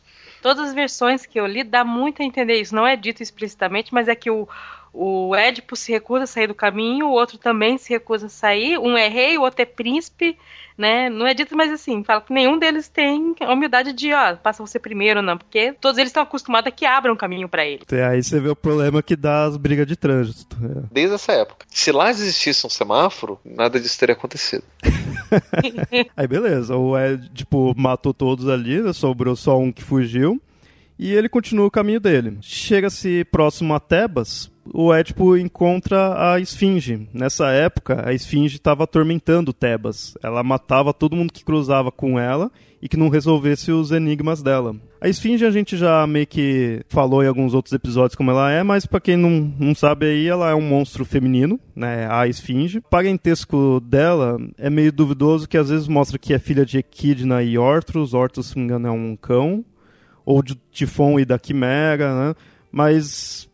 Todas 0.43 0.69
as 0.69 0.75
versões 0.75 1.27
que 1.27 1.39
eu 1.39 1.47
li 1.47 1.63
dá 1.63 1.85
muito 1.85 2.23
a 2.23 2.25
entender 2.25 2.61
isso. 2.61 2.75
Não 2.75 2.87
é 2.87 2.97
dito 2.97 3.23
explicitamente, 3.23 3.93
mas 3.93 4.09
é 4.09 4.15
que 4.15 4.31
o 4.31 4.49
o 4.93 5.35
Édipo 5.35 5.77
se 5.77 5.93
recusa 5.93 6.25
a 6.25 6.27
sair 6.27 6.49
do 6.49 6.55
caminho, 6.55 7.07
o 7.07 7.13
outro 7.13 7.39
também 7.39 7.79
se 7.79 7.91
recusa 7.91 8.27
a 8.27 8.31
sair. 8.31 8.79
Um 8.79 8.97
é 8.97 9.09
rei, 9.09 9.39
o 9.39 9.43
outro 9.43 9.63
é 9.63 9.65
príncipe, 9.65 10.37
né? 10.77 11.09
Não 11.09 11.27
é 11.27 11.35
dito, 11.35 11.57
mas 11.57 11.71
assim, 11.71 12.03
fala 12.03 12.21
que 12.21 12.33
nenhum 12.33 12.59
deles 12.59 12.89
tem 12.89 13.35
a 13.41 13.53
humildade 13.53 13.93
de, 13.93 14.13
ó, 14.13 14.35
passa 14.37 14.67
você 14.67 14.79
primeiro, 14.79 15.23
não, 15.23 15.39
porque 15.39 15.75
todos 15.81 15.99
eles 15.99 16.11
estão 16.11 16.23
acostumados 16.23 16.69
a 16.69 16.71
que 16.73 16.85
abram 16.85 17.15
caminho 17.15 17.49
para 17.49 17.65
ele. 17.65 17.83
É, 17.93 18.05
aí 18.05 18.23
você 18.23 18.41
vê 18.41 18.49
o 18.49 18.57
problema 18.57 19.03
que 19.03 19.15
dá 19.15 19.45
as 19.45 19.57
brigas 19.57 19.87
de 19.87 19.95
trânsito. 19.95 20.57
É. 20.63 20.83
Desde 20.91 21.15
essa 21.15 21.33
época. 21.33 21.67
Se 21.69 21.93
lá 21.93 22.11
existisse 22.11 22.67
um 22.67 22.71
semáforo, 22.71 23.39
nada 23.45 23.79
disso 23.79 23.99
teria 23.99 24.15
acontecido. 24.15 24.65
aí 26.17 26.27
beleza, 26.27 26.77
o 26.77 26.97
Édipo 26.97 27.75
matou 27.77 28.13
todos 28.13 28.49
ali, 28.49 28.83
né? 28.83 28.93
sobrou 28.93 29.37
só 29.37 29.57
um 29.57 29.71
que 29.71 29.85
fugiu. 29.85 30.41
E 30.99 31.15
ele 31.15 31.31
continua 31.31 31.67
o 31.67 31.71
caminho 31.71 31.99
dele. 31.99 32.37
Chega-se 32.43 33.25
próximo 33.25 33.73
a 33.73 33.81
Tebas, 33.81 34.51
o 34.73 34.93
Édipo 34.95 35.37
encontra 35.37 36.33
a 36.33 36.41
Esfinge. 36.41 37.09
Nessa 37.13 37.49
época, 37.49 38.03
a 38.07 38.13
Esfinge 38.13 38.57
estava 38.57 38.85
atormentando 38.85 39.53
Tebas. 39.53 40.17
Ela 40.23 40.43
matava 40.43 40.95
todo 40.95 41.17
mundo 41.17 41.33
que 41.33 41.45
cruzava 41.45 41.91
com 41.91 42.19
ela 42.19 42.51
e 42.81 42.89
que 42.89 42.97
não 42.97 43.09
resolvesse 43.09 43.71
os 43.73 43.91
enigmas 43.91 44.43
dela. 44.43 44.75
A 45.01 45.09
Esfinge 45.09 45.45
a 45.45 45.51
gente 45.51 45.77
já 45.77 46.07
meio 46.07 46.27
que 46.27 46.83
falou 46.89 47.23
em 47.23 47.27
alguns 47.27 47.53
outros 47.53 47.73
episódios 47.73 48.15
como 48.15 48.31
ela 48.31 48.51
é, 48.51 48.63
mas 48.63 48.87
para 48.87 49.01
quem 49.01 49.17
não, 49.17 49.53
não 49.59 49.75
sabe 49.75 50.07
aí, 50.07 50.27
ela 50.27 50.51
é 50.51 50.55
um 50.55 50.63
monstro 50.63 51.05
feminino, 51.05 51.59
né, 51.75 52.09
a 52.11 52.27
Esfinge. 52.27 52.79
O 52.79 52.83
parentesco 52.83 53.81
dela 53.81 54.39
é 54.57 54.71
meio 54.71 54.93
duvidoso, 54.93 55.49
que 55.49 55.59
às 55.59 55.69
vezes 55.69 55.89
mostra 55.89 56.19
que 56.19 56.33
é 56.33 56.39
filha 56.39 56.65
de 56.65 56.79
Equidna 56.79 57.43
e 57.43 57.59
Ortrus. 57.59 58.15
Ortrus, 58.15 58.49
se 58.49 58.57
não 58.57 58.63
me 58.63 58.67
engano, 58.67 58.89
é 58.89 58.91
um 58.91 59.17
cão 59.17 59.65
ou 60.25 60.43
de 60.43 60.55
Tifon 60.71 61.19
e 61.19 61.25
da 61.25 61.39
Quimera, 61.39 62.15
né? 62.15 62.35
Mas 62.71 63.50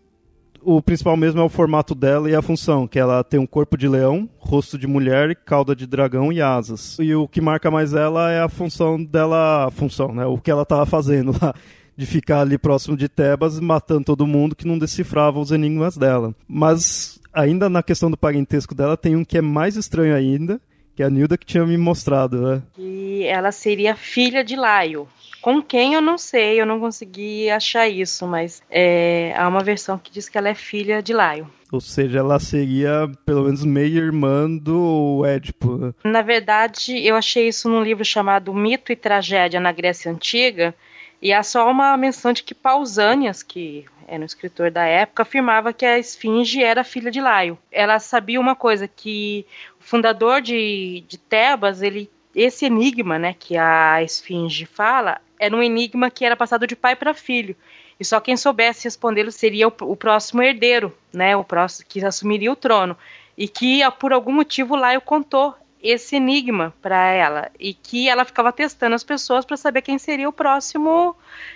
o 0.66 0.82
principal 0.82 1.16
mesmo 1.16 1.40
é 1.40 1.44
o 1.44 1.48
formato 1.48 1.94
dela 1.94 2.28
e 2.28 2.34
a 2.34 2.42
função, 2.42 2.88
que 2.88 2.98
ela 2.98 3.22
tem 3.22 3.38
um 3.38 3.46
corpo 3.46 3.76
de 3.76 3.86
leão, 3.86 4.28
rosto 4.36 4.76
de 4.76 4.84
mulher, 4.84 5.36
cauda 5.36 5.76
de 5.76 5.86
dragão 5.86 6.32
e 6.32 6.42
asas. 6.42 6.98
E 6.98 7.14
o 7.14 7.28
que 7.28 7.40
marca 7.40 7.70
mais 7.70 7.94
ela 7.94 8.32
é 8.32 8.40
a 8.40 8.48
função 8.48 9.02
dela, 9.02 9.66
a 9.66 9.70
função, 9.70 10.12
né? 10.12 10.26
O 10.26 10.38
que 10.38 10.50
ela 10.50 10.62
estava 10.62 10.84
fazendo 10.84 11.32
lá 11.40 11.54
de 11.96 12.04
ficar 12.04 12.40
ali 12.40 12.58
próximo 12.58 12.96
de 12.96 13.08
Tebas, 13.08 13.60
matando 13.60 14.06
todo 14.06 14.26
mundo 14.26 14.56
que 14.56 14.66
não 14.66 14.76
decifrava 14.76 15.38
os 15.38 15.52
enigmas 15.52 15.96
dela. 15.96 16.34
Mas 16.48 17.20
ainda 17.32 17.70
na 17.70 17.82
questão 17.82 18.10
do 18.10 18.16
parentesco 18.16 18.74
dela 18.74 18.96
tem 18.96 19.14
um 19.14 19.24
que 19.24 19.38
é 19.38 19.40
mais 19.40 19.76
estranho 19.76 20.16
ainda, 20.16 20.60
que 20.96 21.02
é 21.02 21.06
a 21.06 21.10
Nilda 21.10 21.38
que 21.38 21.46
tinha 21.46 21.64
me 21.64 21.76
mostrado, 21.76 22.42
né? 22.42 22.62
E 22.76 23.22
ela 23.22 23.52
seria 23.52 23.94
filha 23.94 24.42
de 24.42 24.56
Laio. 24.56 25.06
Com 25.46 25.62
quem 25.62 25.94
eu 25.94 26.02
não 26.02 26.18
sei, 26.18 26.60
eu 26.60 26.66
não 26.66 26.80
consegui 26.80 27.48
achar 27.48 27.88
isso, 27.88 28.26
mas 28.26 28.60
é, 28.68 29.32
há 29.36 29.46
uma 29.46 29.62
versão 29.62 29.96
que 29.96 30.10
diz 30.10 30.28
que 30.28 30.36
ela 30.36 30.48
é 30.48 30.56
filha 30.56 31.00
de 31.00 31.12
Laio. 31.12 31.48
Ou 31.70 31.80
seja, 31.80 32.18
ela 32.18 32.40
seria 32.40 33.08
pelo 33.24 33.44
menos 33.44 33.64
meia 33.64 34.00
irmã 34.00 34.50
do 34.50 35.22
Édipo. 35.24 35.76
Né? 35.78 35.94
Na 36.02 36.20
verdade, 36.20 36.98
eu 36.98 37.14
achei 37.14 37.46
isso 37.46 37.68
num 37.68 37.80
livro 37.80 38.04
chamado 38.04 38.52
Mito 38.52 38.90
e 38.90 38.96
Tragédia 38.96 39.60
na 39.60 39.70
Grécia 39.70 40.10
Antiga, 40.10 40.74
e 41.22 41.32
há 41.32 41.44
só 41.44 41.70
uma 41.70 41.96
menção 41.96 42.32
de 42.32 42.42
que 42.42 42.52
Pausanias, 42.52 43.44
que 43.44 43.84
era 44.08 44.20
um 44.20 44.26
escritor 44.26 44.72
da 44.72 44.84
época, 44.84 45.22
afirmava 45.22 45.72
que 45.72 45.86
a 45.86 45.96
Esfinge 45.96 46.60
era 46.60 46.82
filha 46.82 47.08
de 47.08 47.20
Laio. 47.20 47.56
Ela 47.70 48.00
sabia 48.00 48.40
uma 48.40 48.56
coisa, 48.56 48.88
que 48.88 49.46
o 49.80 49.84
fundador 49.84 50.42
de, 50.42 51.04
de 51.06 51.16
Tebas, 51.16 51.82
ele, 51.82 52.10
esse 52.34 52.66
enigma 52.66 53.16
né, 53.16 53.32
que 53.38 53.56
a 53.56 54.02
Esfinge 54.02 54.66
fala, 54.66 55.20
era 55.38 55.54
um 55.54 55.62
enigma 55.62 56.10
que 56.10 56.24
era 56.24 56.36
passado 56.36 56.66
de 56.66 56.76
pai 56.76 56.96
para 56.96 57.14
filho. 57.14 57.56
E 57.98 58.04
só 58.04 58.20
quem 58.20 58.36
soubesse 58.36 58.84
respondê-lo 58.84 59.32
seria 59.32 59.68
o, 59.68 59.72
o, 59.80 59.96
próximo 59.96 60.42
herdeiro, 60.42 60.92
né, 61.12 61.36
o 61.36 61.44
próximo 61.44 61.86
que 61.88 62.04
assumiria 62.04 62.52
o 62.52 62.56
trono. 62.56 62.96
E 63.36 63.48
que, 63.48 63.80
por 63.98 64.12
algum 64.12 64.32
motivo, 64.32 64.76
Laio 64.76 65.00
contou 65.00 65.54
esse 65.82 66.16
enigma 66.16 66.74
para 66.82 67.10
ela 67.10 67.50
e 67.60 67.72
que 67.72 68.08
ela 68.08 68.24
ficava 68.24 68.52
testando 68.52 68.94
as 68.94 69.04
pessoas 69.04 69.44
para 69.44 69.56
saber 69.56 69.82
quem 69.82 69.98
seria 69.98 70.28
o 70.28 70.32
próximo 70.32 71.14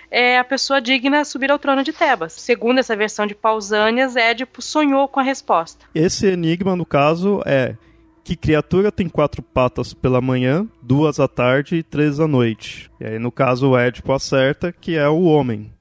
é, 0.09 0.37
a 0.37 0.43
pessoa 0.43 0.79
digna 0.79 1.21
a 1.21 1.25
subir 1.25 1.51
ao 1.51 1.59
trono 1.59 1.83
de 1.83 1.91
Tebas. 1.91 2.33
Segundo 2.33 2.79
essa 2.79 2.95
versão 2.95 3.25
de 3.27 3.35
Pausanias, 3.35 4.15
Édipo 4.15 4.61
sonhou 4.61 5.07
com 5.07 5.19
a 5.19 5.23
resposta. 5.23 5.85
Esse 5.93 6.27
enigma, 6.27 6.75
no 6.75 6.85
caso, 6.85 7.41
é 7.45 7.75
que 8.23 8.35
criatura 8.35 8.91
tem 8.91 9.09
quatro 9.09 9.41
patas 9.41 9.93
pela 9.93 10.21
manhã, 10.21 10.67
duas 10.81 11.19
à 11.19 11.27
tarde 11.27 11.77
e 11.77 11.83
três 11.83 12.19
à 12.19 12.27
noite. 12.27 12.89
E 12.99 13.05
aí, 13.05 13.19
no 13.19 13.31
caso, 13.31 13.69
o 13.69 13.77
Édipo 13.77 14.13
acerta 14.13 14.71
que 14.71 14.95
é 14.95 15.07
o 15.07 15.23
homem. 15.23 15.71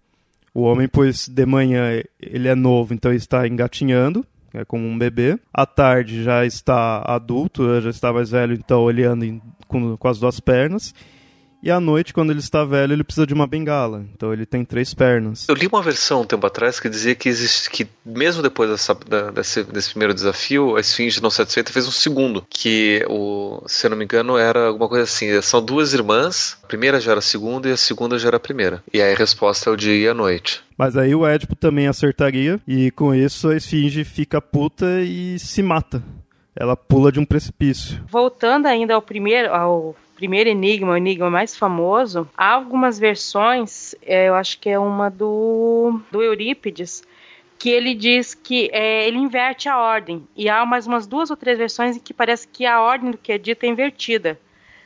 O 0.53 0.63
homem, 0.63 0.89
pois 0.89 1.29
de 1.29 1.47
manhã 1.47 2.03
ele 2.21 2.49
é 2.49 2.55
novo, 2.55 2.93
então 2.93 3.13
está 3.13 3.47
engatinhando, 3.47 4.27
é 4.53 4.65
como 4.65 4.85
um 4.85 4.99
bebê. 4.99 5.39
À 5.53 5.65
tarde 5.65 6.25
já 6.25 6.45
está 6.45 7.03
adulto, 7.07 7.81
já 7.81 7.91
está 7.91 8.13
mais 8.13 8.31
velho, 8.31 8.55
então 8.55 8.91
ele 8.91 9.05
anda 9.05 9.27
com, 9.69 9.97
com 9.97 10.09
as 10.09 10.19
duas 10.19 10.41
pernas. 10.41 10.95
E 11.63 11.71
à 11.71 11.79
noite, 11.79 12.15
quando 12.15 12.31
ele 12.31 12.41
está 12.41 12.65
velho, 12.65 12.93
ele 12.93 13.05
precisa 13.05 13.27
de 13.27 13.35
uma 13.35 13.47
bengala. 13.47 14.05
Então 14.15 14.33
ele 14.33 14.47
tem 14.47 14.65
três 14.65 14.95
pernas. 14.95 15.47
Eu 15.49 15.55
li 15.55 15.67
uma 15.67 15.83
versão 15.83 16.23
um 16.23 16.25
tempo 16.25 16.47
atrás 16.47 16.81
que 16.81 16.89
dizia 16.89 17.15
que 17.15 17.29
existe 17.29 17.69
que 17.69 17.87
mesmo 18.05 18.43
depois 18.43 18.71
dessa, 18.71 18.95
da, 18.95 19.31
desse, 19.31 19.63
desse, 19.65 19.91
primeiro 19.91 20.15
desafio, 20.15 20.77
a 20.77 20.81
Esfinge 20.81 21.23
não 21.23 21.31
satisfeita 21.31 21.73
fez 21.73 21.87
um 21.87 21.91
segundo. 21.91 22.45
Que 22.49 23.05
o, 23.09 23.63
se 23.67 23.87
eu 23.87 23.91
não 23.91 23.97
me 23.97 24.05
engano, 24.05 24.39
era 24.39 24.69
alguma 24.69 24.89
coisa 24.89 25.05
assim. 25.05 25.41
São 25.43 25.63
duas 25.63 25.93
irmãs, 25.93 26.59
a 26.63 26.67
primeira 26.67 27.01
já 27.01 27.11
era 27.11 27.19
a 27.19 27.23
segunda 27.23 27.69
e 27.69 27.73
a 27.73 27.77
segunda 27.77 28.19
já 28.19 28.29
era 28.29 28.39
a 28.39 28.41
primeira. 28.41 28.83
E 28.93 29.03
aí 29.03 29.13
a 29.13 29.17
resposta 29.17 29.69
é 29.69 29.73
o 29.73 29.77
dia 29.77 29.95
e 29.95 30.09
a 30.09 30.15
noite. 30.15 30.63
Mas 30.79 30.97
aí 30.97 31.15
o 31.15 31.27
Édipo 31.27 31.55
também 31.55 31.87
acertaria, 31.89 32.59
e 32.67 32.91
com 32.93 33.15
isso 33.15 33.51
a 33.51 33.57
Esfinge 33.57 34.03
fica 34.03 34.41
puta 34.41 34.87
e 35.03 35.39
se 35.39 35.63
mata. 35.63 36.03
Ela 36.57 36.75
pula 36.75 37.13
de 37.13 37.21
um 37.21 37.25
precipício. 37.25 38.03
Voltando 38.09 38.67
ainda 38.67 38.95
ao 38.95 39.03
primeiro, 39.03 39.53
ao 39.53 39.95
primeiro 40.21 40.51
enigma, 40.51 40.93
o 40.93 40.97
enigma 40.99 41.31
mais 41.31 41.57
famoso, 41.57 42.29
há 42.37 42.53
algumas 42.53 42.99
versões, 42.99 43.95
é, 44.03 44.29
eu 44.29 44.35
acho 44.35 44.59
que 44.59 44.69
é 44.69 44.79
uma 44.79 45.09
do, 45.09 45.99
do 46.13 46.23
Eurípides, 46.23 47.03
que 47.59 47.71
ele 47.71 47.95
diz 47.95 48.35
que 48.35 48.69
é, 48.71 49.09
ele 49.09 49.17
inverte 49.17 49.67
a 49.67 49.79
ordem. 49.79 50.23
E 50.37 50.47
há 50.51 50.67
mais 50.67 50.87
umas 50.87 51.07
duas 51.07 51.31
ou 51.31 51.37
três 51.39 51.57
versões 51.57 51.97
em 51.97 52.01
que 52.01 52.13
parece 52.13 52.47
que 52.47 52.67
a 52.67 52.83
ordem 52.83 53.13
do 53.13 53.17
que 53.17 53.33
é 53.33 53.39
dito 53.39 53.65
é 53.65 53.69
invertida. 53.69 54.39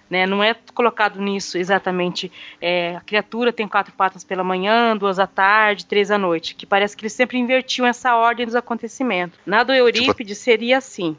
Né? 0.08 0.24
Não 0.24 0.40
é 0.40 0.54
colocado 0.72 1.20
nisso 1.20 1.58
exatamente. 1.58 2.30
É, 2.60 2.94
a 2.94 3.00
criatura 3.00 3.52
tem 3.52 3.66
quatro 3.66 3.92
patas 3.92 4.22
pela 4.22 4.44
manhã, 4.44 4.96
duas 4.96 5.18
à 5.18 5.26
tarde, 5.26 5.84
três 5.84 6.12
à 6.12 6.18
noite. 6.18 6.54
Que 6.54 6.64
parece 6.64 6.96
que 6.96 7.02
eles 7.02 7.12
sempre 7.12 7.38
invertiam 7.38 7.86
essa 7.86 8.14
ordem 8.16 8.46
dos 8.46 8.54
acontecimentos. 8.54 9.40
Na 9.44 9.64
do 9.64 9.72
Eurípides 9.72 10.38
seria 10.38 10.78
assim: 10.78 11.16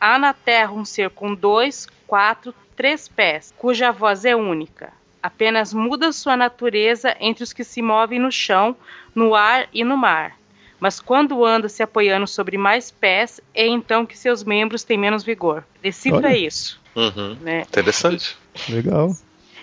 há 0.00 0.18
na 0.18 0.32
Terra 0.32 0.72
um 0.72 0.84
ser 0.84 1.10
com 1.10 1.34
dois, 1.34 1.86
quatro, 2.06 2.54
três 2.76 3.08
pés, 3.08 3.52
cuja 3.56 3.90
voz 3.90 4.24
é 4.24 4.36
única. 4.36 4.92
Apenas 5.22 5.74
muda 5.74 6.12
sua 6.12 6.36
natureza 6.36 7.16
entre 7.18 7.42
os 7.42 7.52
que 7.52 7.64
se 7.64 7.82
movem 7.82 8.18
no 8.18 8.30
chão, 8.30 8.76
no 9.14 9.34
ar 9.34 9.68
e 9.72 9.82
no 9.82 9.96
mar. 9.96 10.36
Mas 10.78 11.00
quando 11.00 11.44
anda 11.44 11.68
se 11.68 11.82
apoiando 11.82 12.26
sobre 12.26 12.58
mais 12.58 12.90
pés, 12.90 13.40
é 13.54 13.66
então 13.66 14.04
que 14.04 14.16
seus 14.16 14.44
membros 14.44 14.84
têm 14.84 14.98
menos 14.98 15.24
vigor. 15.24 15.64
Decifra 15.82 16.28
Olha. 16.28 16.36
isso. 16.36 16.80
Uhum. 16.94 17.36
Né? 17.40 17.62
Interessante. 17.62 18.36
Legal. 18.68 19.16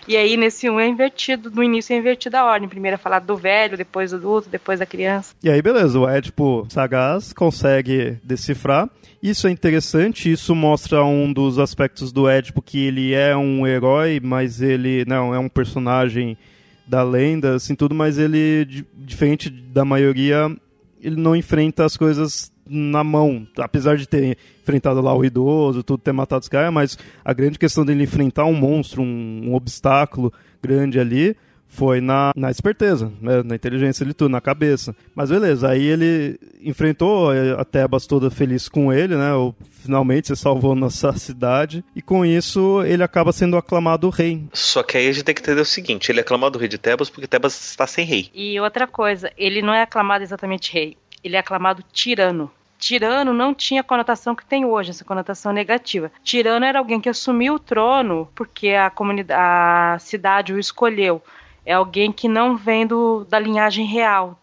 E 0.07 0.17
aí 0.17 0.37
nesse 0.37 0.69
um 0.69 0.79
é 0.79 0.87
invertido, 0.87 1.49
no 1.49 1.63
início 1.63 1.93
é 1.93 1.97
invertida 1.97 2.39
a 2.39 2.45
ordem. 2.45 2.69
Primeiro 2.69 2.95
é 2.95 2.97
falar 2.97 3.19
do 3.19 3.35
velho, 3.37 3.77
depois 3.77 4.11
do 4.11 4.17
adulto, 4.17 4.49
depois 4.49 4.79
da 4.79 4.85
criança. 4.85 5.33
E 5.43 5.49
aí 5.49 5.61
beleza, 5.61 5.99
o 5.99 6.07
Édipo 6.07 6.65
sagaz 6.69 7.33
consegue 7.33 8.17
decifrar. 8.23 8.89
Isso 9.21 9.47
é 9.47 9.51
interessante, 9.51 10.31
isso 10.31 10.53
mostra 10.53 11.03
um 11.03 11.31
dos 11.31 11.57
aspectos 11.57 12.11
do 12.11 12.27
Édipo 12.27 12.61
que 12.61 12.85
ele 12.85 13.13
é 13.13 13.35
um 13.35 13.65
herói, 13.65 14.19
mas 14.21 14.61
ele 14.61 15.05
não 15.05 15.33
é 15.33 15.39
um 15.39 15.47
personagem 15.47 16.37
da 16.85 17.03
lenda, 17.03 17.55
assim 17.55 17.75
tudo, 17.75 17.95
mas 17.95 18.17
ele 18.17 18.85
diferente 18.95 19.49
da 19.49 19.85
maioria, 19.85 20.53
ele 21.01 21.15
não 21.15 21.35
enfrenta 21.35 21.85
as 21.85 21.95
coisas 21.95 22.51
na 22.67 23.03
mão, 23.03 23.47
apesar 23.57 23.97
de 23.97 24.07
ter 24.07 24.37
enfrentado 24.61 25.01
lá 25.01 25.15
o 25.15 25.25
idoso, 25.25 25.83
tudo 25.83 26.01
ter 26.01 26.13
matado 26.13 26.41
os 26.41 26.49
caras, 26.49 26.73
mas 26.73 26.97
a 27.23 27.33
grande 27.33 27.59
questão 27.59 27.85
dele 27.85 28.03
enfrentar 28.03 28.45
um 28.45 28.53
monstro, 28.53 29.01
um, 29.01 29.49
um 29.49 29.55
obstáculo 29.55 30.31
grande 30.61 30.99
ali, 30.99 31.35
foi 31.73 31.99
na, 31.99 32.31
na 32.35 32.51
esperteza, 32.51 33.11
né? 33.19 33.41
na 33.43 33.55
inteligência 33.55 34.05
de 34.05 34.13
tudo, 34.13 34.29
na 34.29 34.39
cabeça. 34.39 34.95
Mas 35.15 35.31
beleza, 35.31 35.69
aí 35.69 35.83
ele 35.83 36.39
enfrentou 36.61 37.33
eh, 37.33 37.55
a 37.57 37.65
Tebas 37.65 38.05
toda 38.05 38.29
feliz 38.29 38.69
com 38.69 38.93
ele, 38.93 39.15
né? 39.15 39.33
O, 39.33 39.55
finalmente 39.81 40.27
você 40.27 40.35
salvou 40.35 40.75
nossa 40.75 41.11
cidade. 41.13 41.83
E 41.95 42.01
com 42.01 42.23
isso 42.23 42.83
ele 42.83 43.03
acaba 43.03 43.31
sendo 43.31 43.57
aclamado 43.57 44.09
rei. 44.09 44.45
Só 44.53 44.83
que 44.83 44.97
aí 44.97 45.07
a 45.07 45.11
gente 45.11 45.23
tem 45.23 45.33
que 45.33 45.41
entender 45.41 45.61
o 45.61 45.65
seguinte: 45.65 46.11
ele 46.11 46.19
é 46.19 46.21
aclamado 46.21 46.59
rei 46.59 46.67
de 46.67 46.77
Tebas 46.77 47.09
porque 47.09 47.27
Tebas 47.27 47.59
está 47.71 47.87
sem 47.87 48.05
rei. 48.05 48.29
E 48.35 48.59
outra 48.59 48.85
coisa, 48.85 49.31
ele 49.35 49.63
não 49.63 49.73
é 49.73 49.81
aclamado 49.81 50.23
exatamente 50.23 50.71
rei 50.71 50.95
ele 51.23 51.35
é 51.35 51.39
aclamado 51.39 51.83
tirano. 51.91 52.51
Tirano 52.77 53.33
não 53.33 53.53
tinha 53.53 53.79
a 53.79 53.83
conotação 53.83 54.35
que 54.35 54.45
tem 54.45 54.65
hoje, 54.65 54.89
essa 54.89 55.05
conotação 55.05 55.53
negativa. 55.53 56.11
Tirano 56.21 56.65
era 56.65 56.79
alguém 56.79 56.99
que 56.99 57.07
assumiu 57.07 57.55
o 57.55 57.59
trono 57.59 58.27
porque 58.35 58.69
a 58.71 58.89
comunidade, 58.89 59.39
a 59.41 59.97
cidade 59.99 60.53
o 60.53 60.59
escolheu. 60.59 61.21
É 61.65 61.73
alguém 61.73 62.11
que 62.11 62.27
não 62.27 62.57
vem 62.57 62.85
do, 62.85 63.25
da 63.29 63.39
linhagem 63.39 63.85
real, 63.85 64.37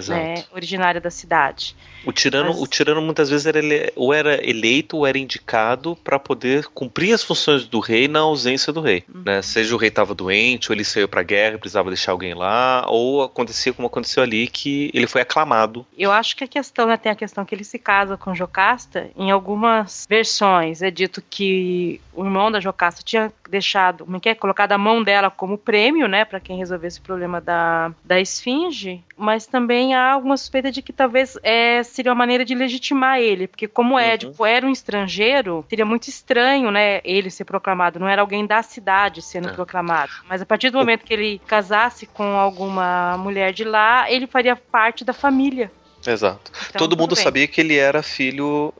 né, 0.00 0.44
originária 0.52 1.00
da 1.00 1.10
cidade. 1.10 1.76
O 2.04 2.12
tirano, 2.12 2.50
Mas... 2.50 2.60
o 2.60 2.66
tirano 2.66 3.00
muitas 3.00 3.30
vezes 3.30 3.46
era 3.46 3.58
ele, 3.58 3.92
ou 3.96 4.12
era 4.12 4.46
eleito 4.46 4.96
ou 4.96 5.06
era 5.06 5.18
indicado 5.18 5.96
para 5.96 6.18
poder 6.18 6.66
cumprir 6.66 7.14
as 7.14 7.22
funções 7.22 7.66
do 7.66 7.80
rei 7.80 8.08
na 8.08 8.20
ausência 8.20 8.72
do 8.72 8.80
rei. 8.80 9.04
Uhum. 9.12 9.22
Né? 9.24 9.42
Seja 9.42 9.74
o 9.74 9.78
rei 9.78 9.88
estava 9.88 10.14
doente, 10.14 10.70
ou 10.70 10.74
ele 10.74 10.84
saiu 10.84 11.08
para 11.08 11.22
guerra 11.22 11.54
e 11.54 11.58
precisava 11.58 11.88
deixar 11.88 12.12
alguém 12.12 12.34
lá, 12.34 12.84
ou 12.88 13.22
acontecia 13.22 13.72
como 13.72 13.88
aconteceu 13.88 14.22
ali, 14.22 14.46
que 14.46 14.90
ele 14.92 15.06
foi 15.06 15.22
aclamado. 15.22 15.86
Eu 15.96 16.12
acho 16.12 16.36
que 16.36 16.44
a 16.44 16.48
questão, 16.48 16.86
né, 16.86 16.96
tem 16.96 17.10
a 17.10 17.16
questão 17.16 17.44
que 17.44 17.54
ele 17.54 17.64
se 17.64 17.78
casa 17.78 18.16
com 18.16 18.34
Jocasta. 18.34 19.10
Em 19.16 19.30
algumas 19.30 20.06
versões 20.08 20.82
é 20.82 20.90
dito 20.90 21.22
que 21.28 22.00
o 22.12 22.24
irmão 22.24 22.50
da 22.50 22.60
Jocasta 22.60 23.02
tinha 23.02 23.32
deixado, 23.48 24.04
como 24.04 24.16
é 24.16 24.20
que 24.20 24.28
é, 24.28 24.34
colocado 24.34 24.72
a 24.72 24.78
mão 24.78 25.02
dela 25.02 25.30
como 25.30 25.56
prêmio, 25.56 26.08
né, 26.08 26.24
para 26.24 26.40
quem 26.40 26.58
resolvesse 26.58 26.98
o 26.98 27.02
problema 27.02 27.40
da, 27.40 27.92
da 28.04 28.20
esfinge, 28.20 29.02
mas 29.16 29.46
também 29.46 29.94
há 29.94 30.12
alguma 30.12 30.36
suspeita 30.36 30.70
de 30.70 30.82
que 30.82 30.92
talvez 30.92 31.38
é, 31.42 31.82
seria 31.82 32.10
uma 32.10 32.18
maneira 32.18 32.44
de 32.44 32.54
legitimar 32.54 33.18
ele, 33.18 33.46
porque 33.46 33.68
como 33.68 33.94
uhum. 33.94 34.00
Édipo 34.00 34.44
era 34.44 34.66
um 34.66 34.70
estrangeiro, 34.70 35.64
seria 35.68 35.84
muito 35.84 36.08
estranho, 36.08 36.70
né, 36.70 37.00
ele 37.04 37.30
ser 37.30 37.44
proclamado, 37.44 37.98
não 37.98 38.08
era 38.08 38.22
alguém 38.22 38.46
da 38.46 38.62
cidade 38.62 39.22
sendo 39.22 39.48
é. 39.48 39.52
proclamado. 39.52 40.10
Mas 40.28 40.42
a 40.42 40.46
partir 40.46 40.70
do 40.70 40.78
momento 40.78 41.04
que 41.04 41.12
ele 41.12 41.40
casasse 41.46 42.06
com 42.06 42.38
alguma 42.38 43.16
mulher 43.18 43.52
de 43.52 43.64
lá, 43.64 44.10
ele 44.10 44.26
faria 44.26 44.56
parte 44.56 45.04
da 45.04 45.12
família. 45.12 45.70
Exato. 46.06 46.52
Então, 46.68 46.78
Todo 46.78 46.96
mundo 46.96 47.14
bem. 47.14 47.24
sabia 47.24 47.46
que 47.48 47.60
ele 47.60 47.76
era 47.76 48.02
filho 48.02 48.74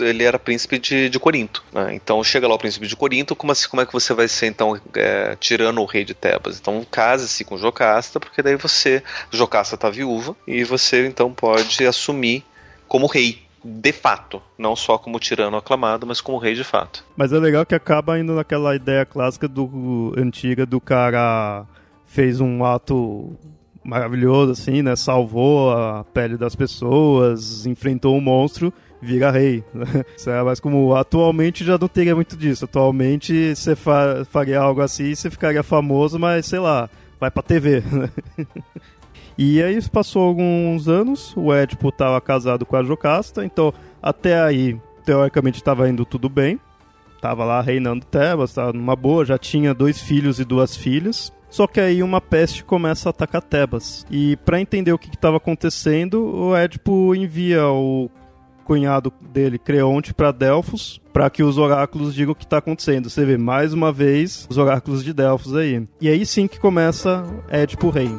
ele 0.00 0.24
era 0.24 0.38
príncipe 0.38 0.78
de, 0.78 1.08
de 1.08 1.18
Corinto. 1.18 1.62
Né? 1.72 1.94
Então 1.94 2.22
chega 2.24 2.48
lá 2.48 2.54
o 2.54 2.58
príncipe 2.58 2.86
de 2.86 2.96
Corinto, 2.96 3.36
como, 3.36 3.52
assim, 3.52 3.68
como 3.68 3.82
é 3.82 3.86
que 3.86 3.92
você 3.92 4.12
vai 4.14 4.28
ser 4.28 4.46
então 4.46 4.80
é, 4.94 5.36
tirando 5.38 5.80
o 5.80 5.84
rei 5.84 6.04
de 6.04 6.14
Tebas? 6.14 6.58
Então 6.58 6.84
case-se 6.90 7.44
com 7.44 7.56
Jocasta, 7.56 8.18
porque 8.18 8.42
daí 8.42 8.56
você, 8.56 9.02
Jocasta 9.30 9.74
está 9.74 9.90
viúva 9.90 10.34
e 10.46 10.64
você 10.64 11.06
então 11.06 11.32
pode 11.32 11.86
assumir 11.86 12.44
como 12.88 13.06
rei 13.06 13.42
de 13.62 13.92
fato, 13.92 14.42
não 14.56 14.74
só 14.74 14.96
como 14.96 15.18
tirano 15.18 15.56
aclamado, 15.56 16.06
mas 16.06 16.20
como 16.20 16.38
rei 16.38 16.54
de 16.54 16.64
fato. 16.64 17.04
Mas 17.16 17.32
é 17.32 17.38
legal 17.38 17.66
que 17.66 17.74
acaba 17.74 18.18
indo 18.18 18.34
naquela 18.34 18.74
ideia 18.74 19.04
clássica 19.04 19.46
do 19.46 20.14
antiga 20.16 20.64
do 20.64 20.80
cara 20.80 21.66
fez 22.06 22.40
um 22.40 22.64
ato 22.64 23.36
maravilhoso 23.84 24.52
assim, 24.52 24.82
né? 24.82 24.96
Salvou 24.96 25.72
a 25.72 26.04
pele 26.04 26.36
das 26.36 26.54
pessoas, 26.54 27.66
enfrentou 27.66 28.16
um 28.16 28.20
monstro, 28.20 28.72
vira 29.00 29.30
rei. 29.30 29.64
Né? 29.74 30.04
Mas 30.44 30.60
como 30.60 30.94
atualmente 30.94 31.64
já 31.64 31.78
não 31.78 31.88
teria 31.88 32.14
muito 32.14 32.36
disso. 32.36 32.64
Atualmente 32.64 33.54
você 33.54 33.74
fa 33.74 34.24
faria 34.30 34.60
algo 34.60 34.80
assim, 34.80 35.14
você 35.14 35.30
ficaria 35.30 35.62
famoso, 35.62 36.18
mas 36.18 36.46
sei 36.46 36.58
lá, 36.58 36.88
vai 37.18 37.30
pra 37.30 37.42
TV. 37.42 37.82
E 39.42 39.62
aí 39.62 39.80
passou 39.88 40.22
alguns 40.22 40.86
anos, 40.86 41.34
o 41.34 41.50
Édipo 41.50 41.88
estava 41.88 42.20
casado 42.20 42.66
com 42.66 42.76
a 42.76 42.82
Jocasta, 42.82 43.42
então 43.42 43.72
até 44.02 44.38
aí, 44.38 44.78
teoricamente, 45.02 45.56
estava 45.56 45.88
indo 45.88 46.04
tudo 46.04 46.28
bem. 46.28 46.60
Tava 47.22 47.42
lá 47.44 47.62
reinando 47.62 48.04
Tebas, 48.04 48.50
estava 48.50 48.72
numa 48.72 48.94
boa, 48.94 49.24
já 49.24 49.38
tinha 49.38 49.72
dois 49.72 49.98
filhos 49.98 50.40
e 50.40 50.44
duas 50.44 50.76
filhas. 50.76 51.32
Só 51.48 51.66
que 51.66 51.80
aí 51.80 52.02
uma 52.02 52.20
peste 52.20 52.62
começa 52.62 53.08
a 53.08 53.10
atacar 53.10 53.40
Tebas. 53.40 54.06
E 54.10 54.36
para 54.44 54.60
entender 54.60 54.92
o 54.92 54.98
que 54.98 55.08
estava 55.08 55.38
acontecendo, 55.38 56.22
o 56.22 56.54
Édipo 56.54 57.14
envia 57.14 57.66
o 57.66 58.10
cunhado 58.70 59.12
dele, 59.32 59.58
Creonte, 59.58 60.14
para 60.14 60.30
Delfos, 60.30 61.00
para 61.12 61.28
que 61.28 61.42
os 61.42 61.58
oráculos 61.58 62.14
digam 62.14 62.30
o 62.30 62.36
que 62.36 62.44
está 62.44 62.58
acontecendo. 62.58 63.10
Você 63.10 63.24
vê 63.24 63.36
mais 63.36 63.72
uma 63.72 63.90
vez 63.90 64.46
os 64.48 64.58
oráculos 64.58 65.02
de 65.02 65.12
Delfos 65.12 65.56
aí. 65.56 65.88
E 66.00 66.08
aí 66.08 66.24
sim 66.24 66.46
que 66.46 66.60
começa 66.60 67.24
Édipo 67.50 67.90
Rei. 67.90 68.12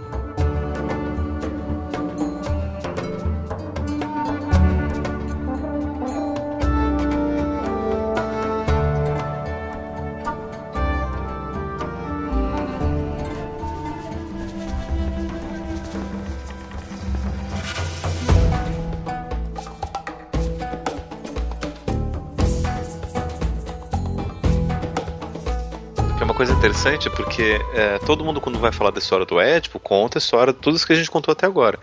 Interessante 26.62 27.10
porque 27.10 27.60
é, 27.74 27.98
todo 28.06 28.24
mundo, 28.24 28.40
quando 28.40 28.60
vai 28.60 28.72
falar 28.72 28.92
da 28.92 29.00
história 29.00 29.26
do 29.26 29.40
Édipo, 29.40 29.80
conta 29.80 30.20
a 30.20 30.22
história 30.22 30.54
de 30.54 30.60
tudo 30.60 30.76
isso 30.76 30.86
que 30.86 30.94
a 30.94 30.96
gente 30.96 31.10
contou 31.10 31.32
até 31.32 31.48
agora. 31.48 31.80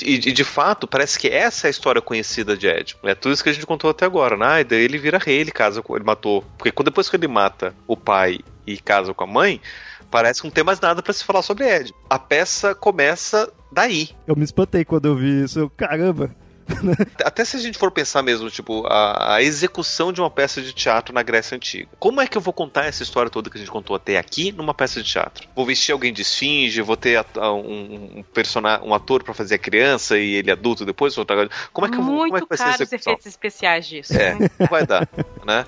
E, 0.00 0.14
e, 0.14 0.32
de 0.32 0.44
fato, 0.44 0.86
parece 0.86 1.18
que 1.18 1.26
essa 1.26 1.66
é 1.66 1.68
a 1.68 1.70
história 1.72 2.00
conhecida 2.00 2.56
de 2.56 2.68
Édipo. 2.68 3.08
É 3.08 3.16
tudo 3.16 3.32
isso 3.32 3.42
que 3.42 3.50
a 3.50 3.52
gente 3.52 3.66
contou 3.66 3.90
até 3.90 4.06
agora. 4.06 4.36
Né? 4.36 4.60
E 4.60 4.64
daí 4.64 4.84
ele 4.84 4.96
vira 4.96 5.18
rei, 5.18 5.40
ele 5.40 5.50
casa. 5.50 5.82
Ele 5.90 6.04
matou. 6.04 6.44
Porque 6.56 6.70
depois 6.84 7.10
que 7.10 7.16
ele 7.16 7.26
mata 7.26 7.74
o 7.84 7.96
pai 7.96 8.38
e 8.64 8.78
casa 8.78 9.12
com 9.12 9.24
a 9.24 9.26
mãe, 9.26 9.60
parece 10.08 10.40
que 10.40 10.46
não 10.46 10.52
tem 10.52 10.62
mais 10.62 10.78
nada 10.78 11.02
para 11.02 11.12
se 11.12 11.24
falar 11.24 11.42
sobre 11.42 11.64
Édipo. 11.64 11.98
A 12.08 12.16
peça 12.16 12.76
começa 12.76 13.52
daí. 13.72 14.10
Eu 14.24 14.36
me 14.36 14.44
espantei 14.44 14.84
quando 14.84 15.06
eu 15.06 15.16
vi 15.16 15.42
isso. 15.42 15.58
Eu, 15.58 15.68
caramba, 15.68 16.30
Até 17.24 17.44
se 17.44 17.56
a 17.56 17.60
gente 17.60 17.78
for 17.78 17.90
pensar 17.90 18.22
mesmo, 18.22 18.50
tipo, 18.50 18.86
a, 18.86 19.36
a, 19.36 19.42
execução 19.42 20.12
de 20.12 20.20
uma 20.20 20.30
peça 20.30 20.60
de 20.60 20.72
teatro 20.72 21.14
na 21.14 21.22
Grécia 21.22 21.56
Antiga. 21.56 21.88
Como 21.98 22.20
é 22.20 22.26
que 22.26 22.36
eu 22.36 22.42
vou 22.42 22.52
contar 22.52 22.86
essa 22.86 23.02
história 23.02 23.30
toda 23.30 23.50
que 23.50 23.56
a 23.56 23.60
gente 23.60 23.70
contou 23.70 23.96
até 23.96 24.18
aqui 24.18 24.52
numa 24.52 24.74
peça 24.74 25.02
de 25.02 25.08
teatro? 25.08 25.48
Vou 25.54 25.66
vestir 25.66 25.92
alguém 25.92 26.12
de 26.12 26.22
esfinge, 26.22 26.80
vou 26.82 26.96
ter 26.96 27.24
um, 27.36 28.18
um, 28.18 28.24
personagem, 28.34 28.86
um 28.86 28.94
ator 28.94 29.22
para 29.22 29.34
fazer 29.34 29.56
a 29.56 29.58
criança 29.58 30.18
e 30.18 30.34
ele 30.34 30.50
adulto 30.50 30.84
depois? 30.84 31.14
Como 31.14 31.86
é 31.86 31.90
que, 31.90 31.96
eu, 31.96 32.02
como 32.02 32.36
é 32.36 32.40
que 32.40 32.46
vai 32.48 32.58
ser 32.58 32.82
os 32.82 32.92
efeitos 32.92 33.26
especiais 33.26 33.86
disso. 33.86 34.14
É, 34.14 34.34
não 34.34 34.66
vai 34.68 34.86
dar, 34.86 35.08
né? 35.44 35.64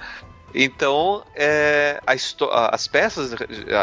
Então, 0.55 1.23
é, 1.35 2.01
a 2.07 2.15
as 2.75 2.87
peças, 2.87 3.35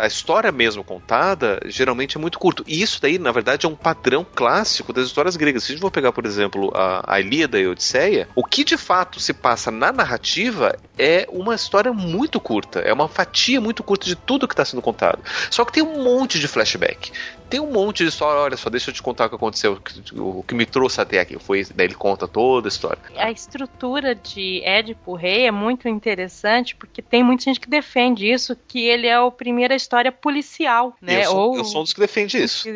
a 0.02 0.08
história 0.08 0.52
mesmo 0.52 0.84
contada, 0.84 1.60
geralmente 1.66 2.18
é 2.18 2.20
muito 2.20 2.40
curto. 2.40 2.64
E 2.66 2.82
isso 2.82 3.02
daí, 3.02 3.20
na 3.20 3.32
verdade, 3.32 3.66
é 3.66 3.70
um 3.70 3.76
padrão 3.76 4.26
clássico 4.36 4.94
das 4.94 5.08
histórias 5.08 5.36
gregas. 5.36 5.64
Se 5.64 5.72
a 5.72 5.76
gente 5.76 5.82
for 5.82 5.92
pegar, 5.92 6.12
por 6.12 6.26
exemplo, 6.26 6.72
a, 6.74 7.16
a 7.16 7.20
Ilíada 7.20 7.60
e 7.60 7.66
a 7.66 7.70
Odisseia, 7.70 8.28
o 8.36 8.44
que 8.44 8.64
de 8.64 8.78
fato 8.78 9.20
se 9.20 9.34
passa 9.34 9.70
na 9.70 9.92
narrativa 9.92 10.76
é 10.98 11.28
uma 11.30 11.56
história 11.56 11.92
muito 11.92 12.40
curta. 12.40 12.80
É 12.80 12.94
uma 12.94 13.08
fatia 13.08 13.60
muito 13.60 13.84
curta 13.84 14.06
de 14.06 14.16
tudo 14.16 14.48
que 14.48 14.54
está 14.54 14.64
sendo 14.64 14.82
contado. 14.82 15.20
Só 15.50 15.66
que 15.66 15.74
tem 15.74 15.84
um 15.84 16.04
monte 16.04 16.40
de 16.40 16.48
flashback 16.48 17.12
tem 17.52 17.60
um 17.60 17.70
monte 17.70 18.04
de 18.04 18.10
história. 18.10 18.40
Olha 18.40 18.56
só, 18.56 18.70
deixa 18.70 18.90
eu 18.90 18.94
te 18.94 19.04
contar 19.04 19.26
o 19.26 19.30
que 19.30 19.36
aconteceu, 19.36 19.78
o 20.16 20.42
que 20.42 20.56
me 20.56 20.66
trouxe 20.66 21.02
até 21.02 21.20
aqui. 21.20 21.38
Foi, 21.38 21.66
daí 21.76 21.88
ele 21.88 21.96
conta 21.96 22.26
toda 22.26 22.68
a 22.68 22.70
história. 22.70 22.98
A 23.18 23.30
estrutura 23.30 24.16
de 24.16 24.62
Édipo 24.64 25.14
Rei 25.16 25.48
é 25.48 25.52
muito 25.52 25.90
interessante 25.90 26.61
porque 26.76 27.02
tem 27.02 27.24
muita 27.24 27.44
gente 27.44 27.60
que 27.60 27.70
defende 27.70 28.30
isso, 28.30 28.58
que 28.68 28.86
ele 28.86 29.08
é 29.08 29.16
a 29.16 29.32
primeira 29.32 29.76
história 29.76 30.12
policial, 30.12 30.96
né? 31.02 31.22
Eu 31.22 31.32
sou, 31.32 31.50
Ou, 31.50 31.58
eu 31.58 31.66
sou 31.66 31.82
um 31.82 31.84
dos 31.84 31.94
que 31.94 32.00
defende 32.00 32.38
isso. 32.38 32.68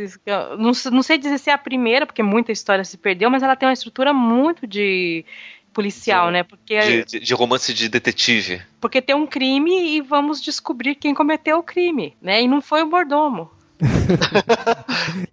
Não, 0.58 0.71
não 0.91 1.04
sei 1.04 1.17
dizer 1.17 1.38
se 1.38 1.50
é 1.50 1.54
a 1.54 1.58
primeira, 1.58 2.06
porque 2.06 2.24
muita 2.24 2.52
história 2.52 2.84
se 2.84 2.98
perdeu, 2.98 3.30
mas 3.30 3.43
ela 3.43 3.56
tem 3.56 3.67
uma 3.67 3.74
estrutura 3.74 4.13
muito 4.13 4.65
de 4.65 5.26
policial, 5.74 6.28
de, 6.28 6.34
né? 6.34 6.43
Porque 6.43 6.80
de, 6.80 7.06
de, 7.06 7.19
de, 7.19 7.34
romance 7.34 7.74
de 7.74 7.89
detetive. 7.89 8.62
Porque 8.80 9.02
tem 9.02 9.15
um 9.15 9.28
crime 9.28 9.98
e 9.98 10.02
vamos 10.02 10.41
descobrir 10.41 10.95
quem 10.95 11.13
cometeu 11.13 11.58
o 11.58 11.63
crime, 11.63 12.15
né? 12.21 12.41
E 12.41 12.48
não 12.48 12.62
foi 12.62 12.82
o 12.82 12.88
mordomo. 12.88 13.52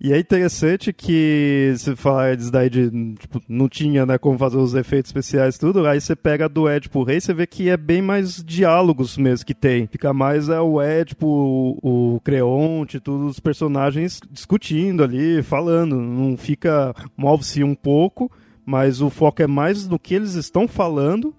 E 0.01 0.13
é 0.13 0.19
interessante 0.19 0.93
que 0.93 1.73
você 1.77 1.95
fala 1.95 2.37
disso 2.37 2.51
daí 2.51 2.69
de 2.69 2.91
tipo, 3.15 3.41
não 3.49 3.69
tinha 3.69 4.05
né, 4.05 4.19
como 4.19 4.39
fazer 4.39 4.57
os 4.57 4.75
efeitos 4.75 5.09
especiais 5.11 5.59
tudo, 5.59 5.87
aí 5.87 6.01
você 6.01 6.17
pega 6.17 6.49
do 6.49 6.69
Édipo 6.69 7.03
Rei, 7.03 7.21
você 7.21 7.33
vê 7.33 7.47
que 7.47 7.69
é 7.69 7.77
bem 7.77 8.03
mais 8.03 8.43
diálogos 8.43 9.17
mesmo 9.17 9.47
que 9.47 9.55
tem. 9.55 9.87
Fica 9.87 10.13
mais 10.13 10.49
é, 10.49 10.61
o 10.61 10.81
Édipo, 10.81 11.27
o, 11.27 12.15
o 12.17 12.21
Creonte, 12.21 13.01
todos 13.01 13.31
os 13.31 13.41
personagens 13.41 14.21
discutindo 14.31 15.03
ali, 15.03 15.43
falando. 15.43 15.97
Não 15.97 16.37
fica. 16.37 16.95
move-se 17.17 17.63
um 17.63 17.75
pouco, 17.75 18.31
mas 18.65 19.01
o 19.01 19.11
foco 19.11 19.43
é 19.43 19.47
mais 19.47 19.87
no 19.87 19.99
que 19.99 20.15
eles 20.15 20.35
estão 20.35 20.67
falando 20.67 21.35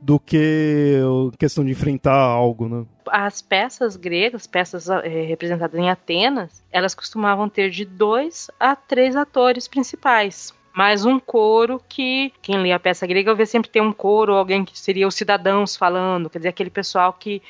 do 0.00 0.18
que 0.18 0.98
questão 1.38 1.64
de 1.64 1.72
enfrentar 1.72 2.14
algo, 2.14 2.68
né? 2.68 2.86
As 3.06 3.42
peças 3.42 3.96
gregas, 3.96 4.46
peças 4.46 4.88
é, 4.88 5.08
representadas 5.24 5.78
em 5.78 5.90
Atenas, 5.90 6.62
elas 6.72 6.94
costumavam 6.94 7.48
ter 7.48 7.70
de 7.70 7.84
dois 7.84 8.50
a 8.58 8.74
três 8.74 9.14
atores 9.14 9.68
principais. 9.68 10.54
Mais 10.72 11.04
um 11.04 11.18
coro 11.18 11.82
que, 11.88 12.32
quem 12.40 12.62
lê 12.62 12.72
a 12.72 12.78
peça 12.78 13.06
grega, 13.06 13.34
vê 13.34 13.44
sempre 13.44 13.70
tem 13.70 13.82
um 13.82 13.92
coro, 13.92 14.34
alguém 14.34 14.64
que 14.64 14.78
seria 14.78 15.06
os 15.06 15.16
cidadãos 15.16 15.76
falando, 15.76 16.30
quer 16.30 16.38
dizer, 16.38 16.48
aquele 16.48 16.70
pessoal 16.70 17.12
que 17.12 17.42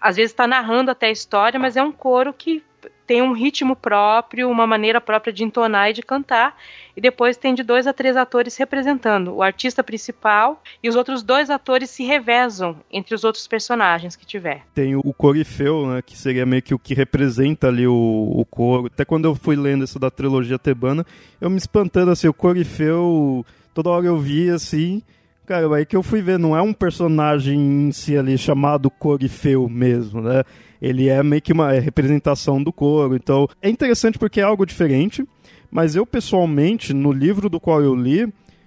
às 0.00 0.16
vezes 0.16 0.32
está 0.32 0.46
narrando 0.46 0.90
até 0.90 1.06
a 1.06 1.10
história, 1.10 1.58
mas 1.58 1.76
é 1.76 1.82
um 1.82 1.92
coro 1.92 2.32
que 2.32 2.62
tem 3.06 3.22
um 3.22 3.32
ritmo 3.32 3.74
próprio, 3.74 4.48
uma 4.48 4.66
maneira 4.66 5.00
própria 5.00 5.32
de 5.32 5.42
entonar 5.42 5.90
e 5.90 5.92
de 5.92 6.02
cantar, 6.02 6.56
e 6.96 7.00
depois 7.00 7.36
tem 7.36 7.54
de 7.54 7.62
dois 7.62 7.86
a 7.86 7.92
três 7.92 8.16
atores 8.16 8.56
representando 8.56 9.34
o 9.34 9.42
artista 9.42 9.82
principal 9.82 10.62
e 10.82 10.88
os 10.88 10.94
outros 10.94 11.22
dois 11.22 11.50
atores 11.50 11.90
se 11.90 12.04
revezam 12.04 12.76
entre 12.90 13.14
os 13.14 13.24
outros 13.24 13.46
personagens 13.48 14.14
que 14.14 14.24
tiver. 14.24 14.62
Tem 14.74 14.94
o 14.94 15.12
corifeu, 15.12 15.86
né, 15.86 16.02
que 16.02 16.16
seria 16.16 16.46
meio 16.46 16.62
que 16.62 16.74
o 16.74 16.78
que 16.78 16.94
representa 16.94 17.68
ali 17.68 17.86
o, 17.86 17.92
o 17.92 18.44
coro. 18.44 18.86
Até 18.86 19.04
quando 19.04 19.24
eu 19.24 19.34
fui 19.34 19.56
lendo 19.56 19.84
isso 19.84 19.98
da 19.98 20.10
trilogia 20.10 20.58
tebana, 20.58 21.04
eu 21.40 21.50
me 21.50 21.58
espantando 21.58 22.12
assim, 22.12 22.28
o 22.28 22.34
corifeu, 22.34 23.44
toda 23.74 23.90
hora 23.90 24.06
eu 24.06 24.18
via 24.18 24.54
assim, 24.54 25.02
cara, 25.50 25.74
aí 25.74 25.84
que 25.84 25.96
eu 25.96 26.02
fui 26.02 26.22
ver, 26.22 26.38
não 26.38 26.56
é 26.56 26.62
um 26.62 26.72
personagem 26.72 27.58
em 27.58 27.90
si 27.90 28.16
ali 28.16 28.38
chamado 28.38 28.88
Corifeu 28.88 29.68
mesmo, 29.68 30.20
né? 30.20 30.44
Ele 30.80 31.08
é 31.08 31.22
meio 31.22 31.42
que 31.42 31.52
uma 31.52 31.72
representação 31.72 32.62
do 32.62 32.72
coro. 32.72 33.14
Então, 33.14 33.48
é 33.60 33.68
interessante 33.68 34.18
porque 34.18 34.40
é 34.40 34.44
algo 34.44 34.64
diferente. 34.64 35.24
Mas 35.70 35.94
eu, 35.94 36.04
pessoalmente, 36.04 36.92
no 36.92 37.12
livro 37.12 37.48
do 37.48 37.60
qual 37.60 37.80
eu 37.82 37.94
li, 37.94 38.26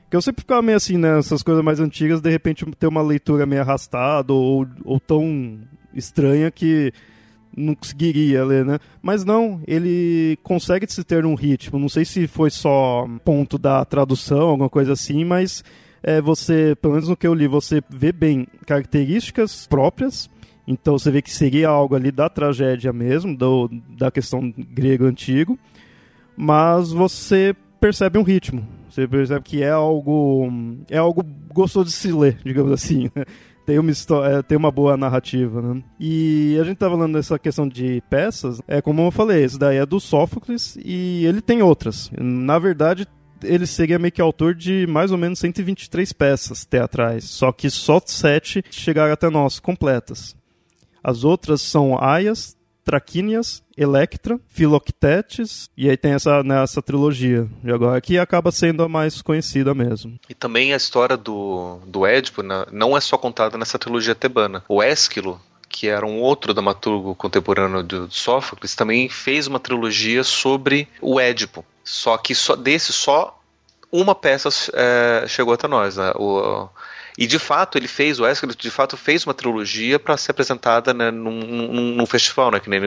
que 0.09 0.15
eu 0.15 0.21
sempre 0.21 0.41
ficava 0.41 0.61
meio 0.61 0.77
assim, 0.77 0.97
né? 0.97 1.19
Coisas 1.43 1.63
mais 1.63 1.79
antigas, 1.79 2.21
de 2.21 2.29
repente 2.29 2.65
ter 2.77 2.87
uma 2.87 3.01
leitura 3.01 3.45
meio 3.45 3.61
arrastada 3.61 4.31
ou, 4.31 4.65
ou 4.85 4.99
tão 4.99 5.59
estranha 5.93 6.49
que 6.49 6.93
não 7.55 7.75
conseguiria 7.75 8.45
ler, 8.45 8.65
né? 8.65 8.79
Mas 9.01 9.25
não, 9.25 9.61
ele 9.67 10.37
consegue 10.43 10.91
se 10.91 11.03
ter 11.03 11.25
um 11.25 11.35
ritmo. 11.35 11.77
Não 11.77 11.89
sei 11.89 12.05
se 12.05 12.27
foi 12.27 12.49
só 12.49 13.07
ponto 13.23 13.57
da 13.57 13.83
tradução, 13.85 14.49
alguma 14.49 14.69
coisa 14.69 14.93
assim, 14.93 15.25
mas 15.25 15.63
é, 16.01 16.21
você, 16.21 16.75
pelo 16.81 16.93
menos 16.93 17.09
no 17.09 17.17
que 17.17 17.27
eu 17.27 17.33
li, 17.33 17.47
você 17.47 17.81
vê 17.89 18.11
bem 18.11 18.47
características 18.65 19.67
próprias 19.67 20.29
então 20.67 20.97
você 20.97 21.11
vê 21.11 21.21
que 21.21 21.31
seria 21.31 21.69
algo 21.69 21.95
ali 21.95 22.11
da 22.11 22.29
tragédia 22.29 22.93
mesmo, 22.93 23.35
do, 23.35 23.69
da 23.97 24.09
questão 24.09 24.53
grego 24.57 25.05
antigo, 25.05 25.57
mas 26.35 26.91
você 26.91 27.55
percebe 27.79 28.17
um 28.17 28.23
ritmo. 28.23 28.65
Você 28.89 29.07
percebe 29.07 29.43
que 29.43 29.63
é 29.63 29.71
algo. 29.71 30.49
É 30.89 30.97
algo 30.97 31.23
gostoso 31.51 31.89
de 31.89 31.95
se 31.95 32.11
ler, 32.11 32.37
digamos 32.45 32.71
assim. 32.71 33.09
Né? 33.15 33.25
tem 33.65 33.79
uma 33.79 33.91
história, 33.91 34.37
é, 34.37 34.41
tem 34.41 34.57
uma 34.57 34.71
boa 34.71 34.97
narrativa, 34.97 35.61
né? 35.61 35.83
E 35.99 36.57
a 36.59 36.63
gente 36.63 36.77
tá 36.77 36.89
falando 36.89 37.13
dessa 37.13 37.39
questão 37.39 37.67
de 37.67 38.01
peças, 38.09 38.61
é 38.67 38.81
como 38.81 39.01
eu 39.01 39.11
falei, 39.11 39.43
esse 39.43 39.57
daí 39.57 39.77
é 39.77 39.85
do 39.85 39.99
Sófocles 39.99 40.77
e 40.83 41.25
ele 41.25 41.41
tem 41.41 41.61
outras. 41.61 42.11
Na 42.19 42.59
verdade, 42.59 43.07
ele 43.43 43.65
seria 43.65 43.99
meio 43.99 44.11
que 44.11 44.21
autor 44.21 44.53
de 44.53 44.85
mais 44.87 45.11
ou 45.11 45.17
menos 45.17 45.39
123 45.39 46.11
peças 46.13 46.65
teatrais, 46.65 47.25
só 47.25 47.51
que 47.51 47.69
só 47.69 48.01
sete 48.05 48.63
chegaram 48.69 49.13
até 49.13 49.29
nós 49.29 49.59
completas. 49.59 50.35
As 51.03 51.23
outras 51.23 51.61
são 51.61 52.01
Aias, 52.01 52.55
Traquínias, 52.83 53.63
Electra, 53.77 54.39
Filoctetes, 54.47 55.69
e 55.75 55.89
aí 55.89 55.97
tem 55.97 56.13
essa, 56.13 56.43
né, 56.43 56.61
essa 56.63 56.81
trilogia. 56.81 57.47
E 57.63 57.71
agora 57.71 57.97
aqui 57.97 58.17
acaba 58.17 58.51
sendo 58.51 58.83
a 58.83 58.89
mais 58.89 59.21
conhecida 59.21 59.73
mesmo. 59.73 60.19
E 60.29 60.33
também 60.33 60.73
a 60.73 60.77
história 60.77 61.17
do, 61.17 61.79
do 61.87 62.05
Édipo 62.05 62.43
né, 62.43 62.65
não 62.71 62.95
é 62.95 63.01
só 63.01 63.17
contada 63.17 63.57
nessa 63.57 63.79
trilogia 63.79 64.13
tebana. 64.13 64.63
O 64.67 64.83
Ésquilo, 64.83 65.41
que 65.69 65.87
era 65.87 66.05
um 66.05 66.19
outro 66.19 66.53
dramaturgo 66.53 67.15
contemporâneo 67.15 67.83
de 67.83 68.05
Sófocles, 68.09 68.75
também 68.75 69.09
fez 69.09 69.47
uma 69.47 69.59
trilogia 69.59 70.23
sobre 70.23 70.87
o 71.01 71.19
Édipo. 71.19 71.65
Só 71.83 72.17
que 72.17 72.35
só 72.35 72.55
desse 72.55 72.93
só 72.93 73.39
uma 73.91 74.15
peça 74.15 74.49
é, 74.73 75.25
chegou 75.27 75.53
até 75.53 75.67
nós. 75.67 75.97
Né? 75.97 76.11
O, 76.15 76.67
e 77.17 77.27
de 77.27 77.39
fato 77.39 77.77
ele 77.77 77.87
fez, 77.87 78.19
o 78.19 78.27
Esquilo 78.27 78.55
de 78.55 78.69
fato 78.71 78.97
fez 78.97 79.25
uma 79.25 79.33
trilogia 79.33 79.99
para 79.99 80.17
ser 80.17 80.31
apresentada 80.31 80.93
né, 80.93 81.11
num, 81.11 81.39
num, 81.39 81.95
num, 81.95 82.05
festival, 82.05 82.51
né, 82.51 82.59
que 82.59 82.69
nem 82.69 82.79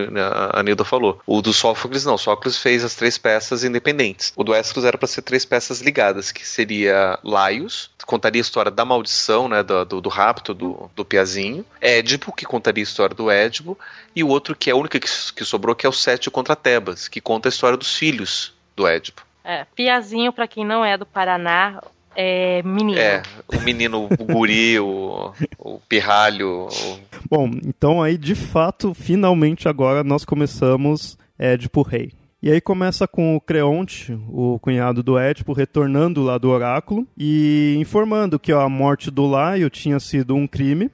a 0.53 0.63
Nilda 0.63 0.85
falou. 0.85 1.21
O 1.27 1.41
do 1.41 1.53
Sófocles 1.53 2.05
não, 2.05 2.15
o 2.15 2.19
Sófocles 2.19 2.59
fez 2.59 2.85
as 2.85 2.95
três 2.95 3.19
peças 3.19 3.65
independentes. 3.65 4.33
O 4.37 4.45
do 4.45 4.55
Esquilo 4.55 4.87
era 4.87 4.99
para 4.99 5.09
ser 5.09 5.23
três 5.23 5.45
peças 5.45 5.81
ligadas, 5.81 6.33
que 6.33 6.47
seria 6.47 7.19
Laios, 7.23 7.91
contaria 8.07 8.41
a 8.41 8.43
história 8.43 8.71
da 8.71 8.85
maldição, 8.85 9.49
né, 9.49 9.63
do, 9.63 9.85
do, 9.85 10.01
do 10.01 10.09
rapto 10.09 10.55
do, 10.55 10.91
do 10.95 11.05
Piazinho, 11.05 11.65
Édipo, 11.81 12.33
que 12.33 12.47
contaria 12.47 12.83
a 12.83 12.85
história 12.85 13.15
do 13.15 13.31
Édipo, 13.31 13.79
e 14.15 14.23
o 14.23 14.29
outro 14.29 14.55
que 14.55 14.71
é 14.71 14.73
a 14.73 14.77
única 14.77 14.99
que, 14.99 15.09
que 15.09 15.45
sobrou, 15.45 15.75
que 15.75 15.87
é 15.87 15.89
o 15.89 15.93
Sete 15.93 16.31
contra 16.31 16.57
Tebas, 16.57 17.09
que 17.09 17.21
conta 17.21 17.49
a 17.49 17.51
história 17.51 17.77
dos 17.77 17.95
filhos 17.95 18.55
do 18.75 18.87
Édipo. 18.87 19.27
É, 19.43 19.65
Piazinho, 19.77 20.33
para 20.33 20.49
quem 20.49 20.65
não 20.65 20.85
é 20.85 20.97
do 20.99 21.07
Paraná, 21.07 21.81
é, 22.17 22.63
menino. 22.63 22.99
É, 22.99 23.23
o 23.47 23.61
menino, 23.61 24.09
o 24.19 24.25
guri, 24.25 24.79
o, 24.81 25.33
o 25.59 25.81
pirralho. 25.89 26.67
O... 26.67 26.99
Bom, 27.29 27.51
então 27.65 28.03
aí 28.03 28.17
de 28.17 28.35
fato, 28.35 28.95
finalmente 28.95 29.69
agora 29.69 30.03
nós 30.03 30.25
começamos 30.25 31.19
Édipo 31.39 31.83
Rei. 31.83 32.13
E 32.43 32.51
aí 32.51 32.61
começa 32.61 33.09
com 33.09 33.35
o 33.35 33.41
Creonte, 33.41 34.17
o 34.29 34.59
cunhado 34.61 35.03
do 35.03 35.19
Édipo, 35.19 35.53
retornando 35.53 36.23
lá 36.23 36.39
do 36.39 36.49
oráculo 36.49 37.07
e 37.19 37.77
informando 37.79 38.39
que 38.39 38.53
ó, 38.53 38.61
a 38.61 38.69
morte 38.69 39.11
do 39.11 39.27
Laio 39.27 39.69
tinha 39.69 39.99
sido 39.99 40.35
um 40.35 40.47
crime 40.47 40.91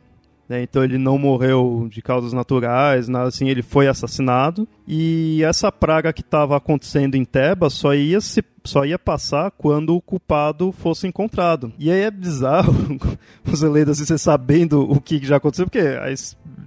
né? 0.53 0.63
Então 0.63 0.85
ele 0.85 0.99
não 0.99 1.17
morreu 1.17 1.89
de 1.91 2.03
causas 2.03 2.35
naturais, 2.35 3.09
nada 3.09 3.29
assim, 3.29 3.49
ele 3.49 3.63
foi 3.63 3.89
assassinado. 3.89 4.69
E 4.87 5.43
essa 5.43 5.73
praga 5.73 6.13
que 6.13 6.21
estava 6.21 6.55
acontecendo 6.55 7.15
em 7.15 7.25
Tebas 7.25 7.73
só 7.73 7.95
ia 7.95 8.21
se 8.21 8.45
só 8.65 8.85
ia 8.85 8.99
passar 8.99 9.51
quando 9.51 9.97
o 9.97 10.01
culpado 10.01 10.71
fosse 10.71 11.07
encontrado. 11.07 11.73
E 11.79 11.91
aí 11.91 12.03
é 12.03 12.11
bizarro 12.11 12.73
você 13.43 13.67
lendo 13.67 13.91
assim, 13.91 14.05
você 14.05 14.19
sabendo 14.19 14.89
o 14.89 15.01
que 15.01 15.25
já 15.25 15.37
aconteceu, 15.37 15.67
porque 15.67 15.81
a, 15.81 16.07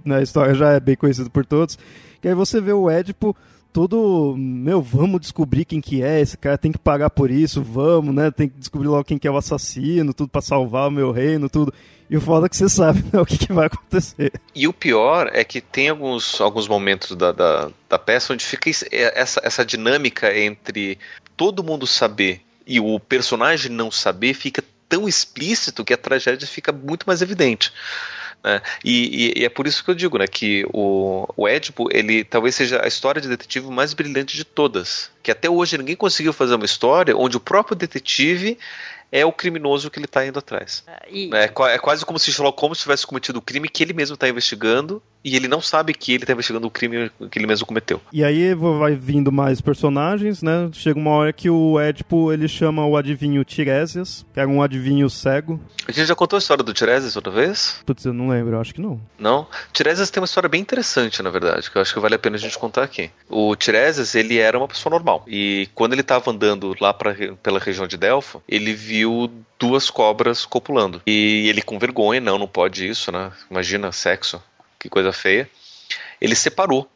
né, 0.04 0.16
a 0.16 0.22
história 0.22 0.54
já 0.54 0.72
é 0.72 0.80
bem 0.80 0.96
conhecida 0.96 1.30
por 1.30 1.46
todos. 1.46 1.78
Que 2.20 2.28
aí 2.28 2.34
você 2.34 2.60
vê 2.60 2.72
o 2.72 2.90
Édipo 2.90 3.34
todo, 3.76 4.34
meu, 4.38 4.80
vamos 4.80 5.20
descobrir 5.20 5.66
quem 5.66 5.82
que 5.82 6.02
é, 6.02 6.18
esse 6.18 6.34
cara 6.38 6.56
tem 6.56 6.72
que 6.72 6.78
pagar 6.78 7.10
por 7.10 7.30
isso, 7.30 7.62
vamos, 7.62 8.14
né? 8.14 8.30
Tem 8.30 8.48
que 8.48 8.56
descobrir 8.56 8.88
logo 8.88 9.04
quem 9.04 9.18
que 9.18 9.28
é 9.28 9.30
o 9.30 9.36
assassino, 9.36 10.14
tudo 10.14 10.30
para 10.30 10.40
salvar 10.40 10.88
o 10.88 10.90
meu 10.90 11.12
reino, 11.12 11.46
tudo. 11.50 11.74
E 12.08 12.16
o 12.16 12.20
foda 12.22 12.46
é 12.46 12.48
que 12.48 12.56
você 12.56 12.70
sabe 12.70 13.04
né, 13.12 13.20
o 13.20 13.26
que, 13.26 13.36
que, 13.36 13.52
vai 13.52 13.66
acontecer. 13.66 14.32
E 14.54 14.66
o 14.66 14.72
pior 14.72 15.28
é 15.30 15.44
que 15.44 15.60
tem 15.60 15.90
alguns, 15.90 16.40
alguns 16.40 16.66
momentos 16.66 17.14
da, 17.14 17.32
da, 17.32 17.70
da 17.86 17.98
peça 17.98 18.32
onde 18.32 18.46
fica 18.46 18.70
é, 18.70 19.20
essa, 19.20 19.42
essa 19.44 19.62
dinâmica 19.62 20.34
entre 20.34 20.98
todo 21.36 21.62
mundo 21.62 21.86
saber 21.86 22.40
e 22.66 22.80
o 22.80 22.98
personagem 22.98 23.70
não 23.70 23.90
saber 23.90 24.32
fica 24.32 24.64
tão 24.88 25.06
explícito 25.06 25.84
que 25.84 25.92
a 25.92 25.98
tragédia 25.98 26.48
fica 26.48 26.72
muito 26.72 27.04
mais 27.06 27.20
evidente. 27.20 27.70
Né? 28.42 28.60
E, 28.84 29.34
e, 29.36 29.40
e, 29.40 29.44
é 29.44 29.48
por 29.48 29.66
isso 29.66 29.84
que 29.84 29.90
eu 29.90 29.94
digo 29.94 30.18
né, 30.18 30.26
que 30.26 30.66
o, 30.72 31.26
o 31.36 31.48
Édipo 31.48 31.88
ele 31.90 32.24
talvez 32.24 32.54
seja 32.54 32.82
a 32.84 32.88
história 32.88 33.20
de 33.20 33.28
detetive 33.28 33.68
mais 33.68 33.92
brilhante 33.94 34.36
de 34.36 34.44
todas. 34.44 35.10
Que 35.22 35.30
até 35.30 35.50
hoje 35.50 35.76
ninguém 35.76 35.96
conseguiu 35.96 36.32
fazer 36.32 36.54
uma 36.54 36.64
história 36.64 37.16
onde 37.16 37.36
o 37.36 37.40
próprio 37.40 37.76
detetive 37.76 38.58
é 39.10 39.24
o 39.24 39.32
criminoso 39.32 39.90
que 39.90 39.98
ele 39.98 40.06
está 40.06 40.26
indo 40.26 40.38
atrás. 40.38 40.84
E... 41.08 41.30
É, 41.34 41.44
é, 41.44 41.78
quase 41.78 42.04
como 42.04 42.18
se 42.18 42.32
Sherlock 42.32 42.60
Holmes 42.60 42.78
tivesse 42.78 43.06
cometido 43.06 43.38
o 43.38 43.42
crime 43.42 43.68
que 43.68 43.82
ele 43.82 43.92
mesmo 43.92 44.14
está 44.14 44.28
investigando 44.28 45.02
e 45.26 45.34
ele 45.34 45.48
não 45.48 45.60
sabe 45.60 45.92
que 45.92 46.12
ele 46.12 46.22
está 46.22 46.32
investigando 46.32 46.68
o 46.68 46.70
crime 46.70 47.10
que 47.28 47.36
ele 47.36 47.48
mesmo 47.48 47.66
cometeu. 47.66 48.00
E 48.12 48.22
aí 48.22 48.54
vai 48.54 48.94
vindo 48.94 49.32
mais 49.32 49.60
personagens, 49.60 50.40
né? 50.40 50.70
Chega 50.72 50.96
uma 50.96 51.10
hora 51.10 51.32
que 51.32 51.50
o 51.50 51.80
Édipo 51.80 52.32
ele 52.32 52.46
chama 52.46 52.86
o 52.86 52.96
adivinho 52.96 53.44
Tiresias, 53.44 54.24
que 54.32 54.38
era 54.38 54.48
um 54.48 54.62
adivinho 54.62 55.10
cego. 55.10 55.60
A 55.88 55.90
gente 55.90 56.06
já 56.06 56.14
contou 56.14 56.36
a 56.36 56.38
história 56.38 56.62
do 56.62 56.72
Tiresias 56.72 57.16
outra 57.16 57.32
vez? 57.32 57.82
Putz, 57.84 58.04
eu 58.04 58.12
não 58.12 58.28
lembro, 58.28 58.54
eu 58.54 58.60
acho 58.60 58.72
que 58.72 58.80
não. 58.80 59.00
Não? 59.18 59.48
Tiresias 59.72 60.10
tem 60.10 60.20
uma 60.20 60.26
história 60.26 60.48
bem 60.48 60.60
interessante, 60.60 61.20
na 61.20 61.30
verdade, 61.30 61.68
que 61.68 61.76
eu 61.76 61.82
acho 61.82 61.92
que 61.92 61.98
vale 61.98 62.14
a 62.14 62.18
pena 62.20 62.36
a 62.36 62.38
gente 62.38 62.56
contar 62.56 62.84
aqui. 62.84 63.10
O 63.28 63.56
Tiresias, 63.56 64.14
ele 64.14 64.38
era 64.38 64.56
uma 64.56 64.68
pessoa 64.68 64.92
normal. 64.92 65.24
E 65.26 65.68
quando 65.74 65.94
ele 65.94 66.02
estava 66.02 66.30
andando 66.30 66.72
lá 66.80 66.94
pra, 66.94 67.12
pela 67.42 67.58
região 67.58 67.88
de 67.88 67.96
Delfo, 67.96 68.40
ele 68.48 68.72
viu 68.72 69.28
duas 69.58 69.90
cobras 69.90 70.44
copulando. 70.46 71.02
E 71.04 71.48
ele 71.48 71.62
com 71.62 71.80
vergonha, 71.80 72.20
não, 72.20 72.38
não 72.38 72.46
pode 72.46 72.86
isso, 72.86 73.10
né? 73.10 73.32
Imagina 73.50 73.90
sexo 73.90 74.40
que 74.78 74.88
coisa 74.88 75.12
feia. 75.12 75.48
Ele 76.20 76.34
separou 76.34 76.88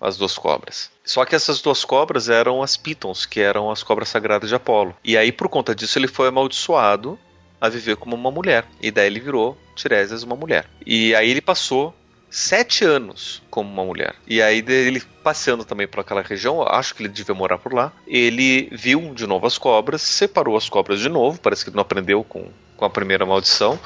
as 0.00 0.16
duas 0.16 0.36
cobras. 0.36 0.90
Só 1.04 1.24
que 1.24 1.34
essas 1.34 1.60
duas 1.60 1.84
cobras 1.84 2.28
eram 2.28 2.62
as 2.62 2.76
pitons, 2.76 3.26
que 3.26 3.40
eram 3.40 3.70
as 3.70 3.82
cobras 3.82 4.08
sagradas 4.08 4.48
de 4.48 4.54
Apolo. 4.54 4.96
E 5.04 5.16
aí, 5.16 5.30
por 5.30 5.48
conta 5.48 5.74
disso, 5.74 5.98
ele 5.98 6.08
foi 6.08 6.28
amaldiçoado 6.28 7.18
a 7.60 7.68
viver 7.68 7.96
como 7.96 8.16
uma 8.16 8.30
mulher. 8.30 8.64
E 8.80 8.90
daí 8.90 9.06
ele 9.06 9.20
virou 9.20 9.58
Tiresias 9.74 10.22
uma 10.22 10.36
mulher. 10.36 10.66
E 10.86 11.14
aí 11.14 11.30
ele 11.30 11.42
passou 11.42 11.94
sete 12.30 12.84
anos 12.84 13.42
como 13.50 13.70
uma 13.70 13.84
mulher. 13.84 14.14
E 14.26 14.40
aí 14.40 14.64
ele 14.66 15.00
passeando 15.22 15.64
também 15.64 15.86
por 15.86 16.00
aquela 16.00 16.22
região, 16.22 16.62
acho 16.62 16.94
que 16.94 17.02
ele 17.02 17.08
devia 17.08 17.34
morar 17.34 17.58
por 17.58 17.74
lá, 17.74 17.92
ele 18.06 18.68
viu 18.72 19.12
de 19.14 19.26
novo 19.26 19.46
as 19.46 19.58
cobras, 19.58 20.00
separou 20.00 20.56
as 20.56 20.68
cobras 20.68 21.00
de 21.00 21.08
novo, 21.08 21.40
parece 21.40 21.64
que 21.64 21.70
não 21.70 21.82
aprendeu 21.82 22.22
com, 22.24 22.48
com 22.76 22.84
a 22.84 22.90
primeira 22.90 23.26
maldição, 23.26 23.78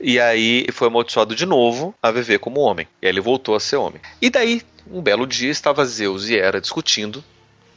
e 0.00 0.18
aí 0.20 0.66
foi 0.72 0.88
amaldiçoado 0.88 1.34
de 1.34 1.46
novo 1.46 1.94
a 2.02 2.10
viver 2.10 2.38
como 2.38 2.60
homem. 2.60 2.86
E 3.02 3.06
aí 3.06 3.12
ele 3.12 3.20
voltou 3.20 3.54
a 3.54 3.60
ser 3.60 3.76
homem. 3.76 4.00
E 4.20 4.30
daí, 4.30 4.62
um 4.90 5.00
belo 5.00 5.26
dia, 5.26 5.50
estava 5.50 5.84
Zeus 5.84 6.28
e 6.28 6.36
Hera 6.36 6.60
discutindo 6.60 7.22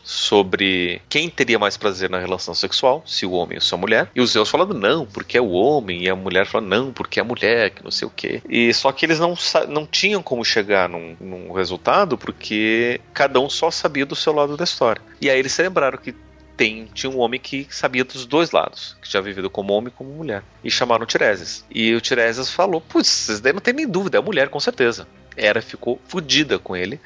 sobre 0.04 1.02
quem 1.08 1.30
teria 1.30 1.60
mais 1.60 1.78
prazer 1.78 2.10
na 2.10 2.20
relação 2.20 2.54
sexual, 2.54 3.04
se 3.06 3.26
o 3.26 3.32
homem 3.32 3.58
ou 3.58 3.62
se 3.62 3.74
a 3.74 3.78
mulher. 3.78 4.10
E 4.16 4.22
os 4.22 4.32
Zeus 4.32 4.50
falando 4.50 4.74
não, 4.74 5.06
porque 5.06 5.38
é 5.38 5.42
o 5.42 5.52
homem, 5.52 6.04
e 6.04 6.10
a 6.10 6.16
mulher 6.16 6.46
falando 6.46 6.70
não, 6.70 6.92
porque 6.92 7.20
é 7.20 7.22
a 7.22 7.26
mulher, 7.26 7.72
que 7.72 7.84
não 7.84 7.92
sei 7.92 8.08
o 8.08 8.12
quê. 8.12 8.42
E 8.50 8.74
só 8.74 8.92
que 8.92 9.06
eles 9.06 9.20
não, 9.20 9.36
não 9.70 9.86
tinham 9.86 10.22
como 10.22 10.44
chegar 10.44 10.90
num, 10.90 11.16
num 11.20 11.52
resultado, 11.52 12.18
porque 12.18 13.00
cada 13.14 13.40
um 13.40 13.50
só 13.50 13.70
sabia 13.70 14.06
do 14.06 14.16
seu 14.16 14.34
lado 14.34 14.58
da 14.58 14.64
história. 14.64 15.02
E 15.20 15.30
aí 15.30 15.38
eles 15.38 15.52
se 15.52 15.62
lembraram 15.62 15.98
que 15.98 16.16
tem, 16.62 16.86
tinha 16.94 17.10
um 17.10 17.18
homem 17.18 17.40
que 17.40 17.66
sabia 17.72 18.04
dos 18.04 18.28
dois 18.28 18.52
lados, 18.52 18.96
que 19.02 19.12
já 19.12 19.20
vivido 19.20 19.50
como 19.50 19.74
homem 19.74 19.88
e 19.88 19.98
como 19.98 20.14
mulher. 20.14 20.44
E 20.64 20.70
chamaram 20.70 21.08
Tiresias. 21.08 21.66
E 21.72 21.92
o 21.96 22.00
Tiresias 22.00 22.52
falou: 22.52 22.80
Putz, 22.80 23.30
isso 23.30 23.42
daí 23.42 23.52
não 23.52 23.60
tem 23.60 23.74
nem 23.74 23.88
dúvida, 23.88 24.20
é 24.20 24.22
mulher, 24.22 24.48
com 24.48 24.60
certeza. 24.60 25.08
Era 25.36 25.60
ficou 25.60 26.00
fodida 26.08 26.60
com 26.60 26.76
ele. 26.76 27.02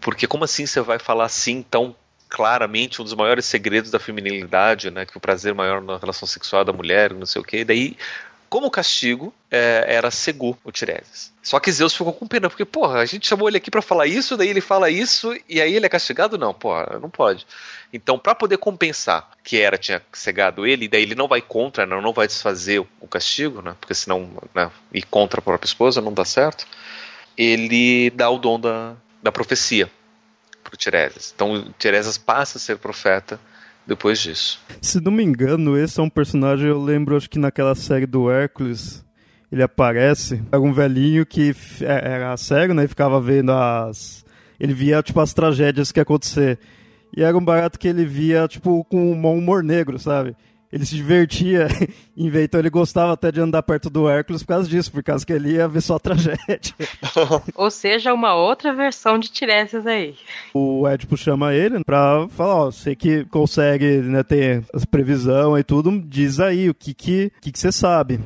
Porque 0.00 0.26
como 0.26 0.44
assim 0.44 0.64
você 0.64 0.80
vai 0.80 0.98
falar 0.98 1.26
assim 1.26 1.60
tão 1.60 1.94
claramente 2.30 3.02
um 3.02 3.04
dos 3.04 3.12
maiores 3.12 3.44
segredos 3.44 3.90
da 3.90 3.98
feminilidade, 3.98 4.90
né? 4.90 5.04
Que 5.04 5.18
o 5.18 5.20
prazer 5.20 5.52
maior 5.52 5.82
na 5.82 5.98
relação 5.98 6.26
sexual 6.26 6.64
da 6.64 6.72
mulher, 6.72 7.12
não 7.12 7.26
sei 7.26 7.42
o 7.42 7.44
que. 7.44 7.66
Daí 7.66 7.94
como 8.48 8.70
castigo, 8.70 9.32
é, 9.50 9.84
era 9.86 10.10
Segu, 10.10 10.56
o 10.64 10.72
Tiresias. 10.72 11.32
Só 11.42 11.60
que 11.60 11.70
Zeus 11.72 11.94
ficou 11.94 12.12
com 12.12 12.26
pena, 12.26 12.48
porque, 12.48 12.64
porra, 12.64 13.00
a 13.00 13.04
gente 13.04 13.26
chamou 13.26 13.48
ele 13.48 13.56
aqui 13.56 13.70
para 13.70 13.82
falar 13.82 14.06
isso, 14.06 14.36
daí 14.36 14.48
ele 14.48 14.60
fala 14.60 14.90
isso, 14.90 15.34
e 15.48 15.60
aí 15.60 15.74
ele 15.74 15.86
é 15.86 15.88
castigado? 15.88 16.38
Não, 16.38 16.54
porra, 16.54 16.98
não 17.00 17.10
pode. 17.10 17.46
Então, 17.92 18.18
para 18.18 18.34
poder 18.34 18.58
compensar 18.58 19.30
que 19.42 19.58
era 19.58 19.78
tinha 19.78 20.02
cegado 20.12 20.66
ele, 20.66 20.86
e 20.86 20.88
daí 20.88 21.02
ele 21.02 21.14
não 21.14 21.28
vai 21.28 21.40
contra, 21.40 21.86
não, 21.86 22.02
não 22.02 22.12
vai 22.12 22.26
desfazer 22.26 22.80
o, 23.00 23.08
castigo, 23.08 23.62
né? 23.62 23.74
Porque 23.80 23.94
senão, 23.94 24.30
né, 24.54 24.70
ir 24.92 25.04
contra 25.04 25.40
a 25.40 25.42
própria 25.42 25.66
esposa 25.66 26.00
não 26.00 26.12
dá 26.12 26.24
certo. 26.24 26.66
Ele 27.36 28.10
dá 28.10 28.28
o 28.28 28.38
dom 28.38 28.58
da, 28.60 28.94
da 29.22 29.32
profecia 29.32 29.90
pro 30.62 30.76
Tiresias. 30.76 31.32
Então, 31.34 31.72
Tiresias 31.78 32.18
passa 32.18 32.58
a 32.58 32.60
ser 32.60 32.76
profeta 32.78 33.40
depois 33.88 34.20
disso. 34.20 34.60
Se 34.82 35.00
não 35.00 35.10
me 35.10 35.24
engano, 35.24 35.76
esse 35.76 35.98
é 35.98 36.02
um 36.02 36.10
personagem, 36.10 36.68
eu 36.68 36.80
lembro, 36.80 37.16
acho 37.16 37.28
que 37.28 37.38
naquela 37.38 37.74
série 37.74 38.06
do 38.06 38.30
Hércules, 38.30 39.02
ele 39.50 39.62
aparece, 39.62 40.42
era 40.52 40.60
um 40.60 40.72
velhinho 40.72 41.24
que 41.24 41.56
é, 41.80 42.12
era 42.12 42.36
cego, 42.36 42.74
né, 42.74 42.84
e 42.84 42.88
ficava 42.88 43.18
vendo 43.20 43.50
as... 43.50 44.24
Ele 44.60 44.74
via, 44.74 45.02
tipo, 45.02 45.20
as 45.20 45.32
tragédias 45.32 45.90
que 45.90 45.98
ia 45.98 46.02
acontecer. 46.02 46.58
E 47.16 47.22
era 47.22 47.36
um 47.36 47.44
barato 47.44 47.78
que 47.78 47.88
ele 47.88 48.04
via, 48.04 48.46
tipo, 48.46 48.84
com 48.84 49.12
um 49.12 49.38
humor 49.38 49.62
negro, 49.62 49.98
sabe? 49.98 50.36
Ele 50.72 50.84
se 50.84 50.94
divertia 50.94 51.68
em 52.16 52.28
ver, 52.28 52.44
então 52.44 52.60
ele 52.60 52.70
gostava 52.70 53.12
até 53.12 53.32
de 53.32 53.40
andar 53.40 53.62
perto 53.62 53.88
do 53.88 54.08
Hércules 54.08 54.42
por 54.42 54.48
causa 54.48 54.68
disso, 54.68 54.92
por 54.92 55.02
causa 55.02 55.24
que 55.24 55.32
ele 55.32 55.52
ia 55.52 55.66
ver 55.66 55.80
só 55.80 55.96
a 55.96 56.00
tragédia. 56.00 56.74
Ou 57.54 57.70
seja, 57.70 58.12
uma 58.12 58.34
outra 58.34 58.72
versão 58.72 59.18
de 59.18 59.30
Tiresias 59.30 59.86
aí. 59.86 60.14
O 60.52 60.86
Édipo 60.86 61.16
chama 61.16 61.54
ele 61.54 61.82
pra 61.84 62.28
falar, 62.28 62.54
ó, 62.54 62.64
você 62.66 62.94
que 62.94 63.24
consegue 63.26 63.98
né, 64.02 64.22
ter 64.22 64.62
as 64.72 64.84
previsão 64.84 65.58
e 65.58 65.64
tudo, 65.64 66.00
diz 66.06 66.38
aí 66.38 66.68
o 66.68 66.74
que 66.74 66.92
que, 66.92 67.32
que, 67.40 67.52
que 67.52 67.58
você 67.58 67.72
sabe. 67.72 68.20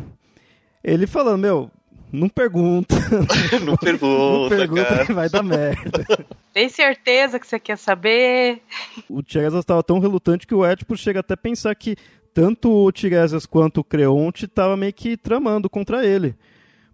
Ele 0.82 1.06
falando, 1.06 1.40
meu, 1.40 1.70
não 2.12 2.28
pergunta. 2.28 2.94
não 3.64 3.76
pergunta, 3.76 4.06
não 4.06 4.48
pergunta 4.48 4.84
cara. 4.84 5.06
que 5.06 5.12
vai 5.12 5.28
dar 5.30 5.42
merda. 5.42 6.04
Tem 6.52 6.68
certeza 6.68 7.38
que 7.38 7.46
você 7.46 7.58
quer 7.58 7.78
saber? 7.78 8.60
O 9.08 9.22
Tiresias 9.22 9.60
estava 9.60 9.82
tão 9.82 9.98
relutante 9.98 10.46
que 10.46 10.54
o 10.54 10.64
Édipo 10.64 10.96
chega 10.96 11.20
até 11.20 11.34
a 11.34 11.38
pensar 11.38 11.74
que 11.74 11.96
tanto 12.34 12.70
o 12.70 12.92
Tiresias 12.92 13.46
quanto 13.46 13.78
o 13.78 13.84
Creonte 13.84 14.46
estavam 14.46 14.76
meio 14.76 14.92
que 14.92 15.16
tramando 15.16 15.68
contra 15.68 16.06
ele. 16.06 16.34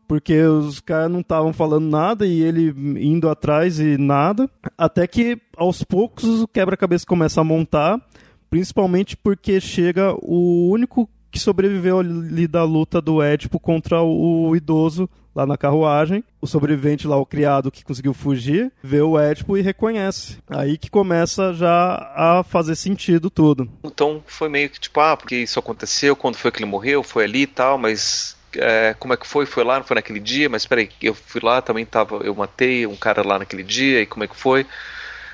Porque 0.07 0.41
os 0.41 0.81
caras 0.81 1.11
não 1.11 1.21
estavam 1.21 1.53
falando 1.53 1.87
nada 1.87 2.27
e 2.27 2.43
ele 2.43 2.75
indo 2.99 3.29
atrás 3.29 3.79
e 3.79 3.99
nada. 3.99 4.49
Até 4.77 5.07
que 5.07 5.39
aos 5.57 5.85
poucos 5.85 6.41
o 6.41 6.49
quebra-cabeça 6.49 7.05
começa 7.07 7.41
a 7.41 7.45
montar. 7.45 8.01
Principalmente 8.49 9.17
porque 9.17 9.61
chega 9.61 10.15
o 10.23 10.71
único 10.71 11.09
que 11.31 11.39
sobreviveu 11.39 12.01
ali 12.01 12.47
da 12.47 12.65
luta 12.65 13.01
do 13.01 13.23
Édipo 13.23 13.61
contra 13.61 14.01
o 14.03 14.55
idoso 14.57 15.09
lá 15.35 15.47
na 15.47 15.57
carruagem. 15.57 16.25
O 16.41 16.47
sobrevivente 16.47 17.07
lá, 17.07 17.17
o 17.17 17.27
criado 17.27 17.71
que 17.71 17.85
conseguiu 17.85 18.13
fugir, 18.13 18.73
vê 18.83 19.01
o 19.01 19.19
Édipo 19.19 19.57
e 19.57 19.63
reconhece. 19.63 20.39
Aí 20.49 20.77
que 20.77 20.91
começa 20.91 21.53
já 21.55 22.13
a 22.17 22.43
fazer 22.43 22.75
sentido 22.75 23.31
tudo. 23.31 23.71
Então 23.85 24.23
foi 24.27 24.49
meio 24.49 24.69
que 24.69 24.81
tipo, 24.81 25.01
ah, 25.01 25.17
porque 25.17 25.37
isso 25.37 25.59
aconteceu, 25.59 26.17
quando 26.17 26.37
foi 26.37 26.51
que 26.51 26.59
ele 26.59 26.71
morreu, 26.71 27.03
foi 27.03 27.25
ali 27.25 27.43
e 27.43 27.47
tal, 27.47 27.79
mas 27.79 28.37
é, 28.57 28.95
como 28.99 29.15
é 29.15 29.17
que 29.17 29.27
foi? 29.27 29.47
Foi 29.47 29.63
lá, 29.63 29.79
não 29.79 29.85
foi 29.85 29.95
naquele 29.95 30.21
dia, 30.21 30.49
mas 30.49 30.67
peraí, 30.67 30.91
eu 31.01 31.15
fui 31.15 31.41
lá, 31.43 31.63
também 31.63 31.85
tava, 31.85 32.17
eu 32.17 32.35
matei 32.35 32.87
um 32.87 32.97
cara 32.97 33.27
lá 33.27 33.39
naquele 33.39 33.63
dia, 33.63 34.03
e 34.03 34.07
como 34.07 34.25
é 34.25 34.29
que 34.29 34.37
foi? 34.37 34.67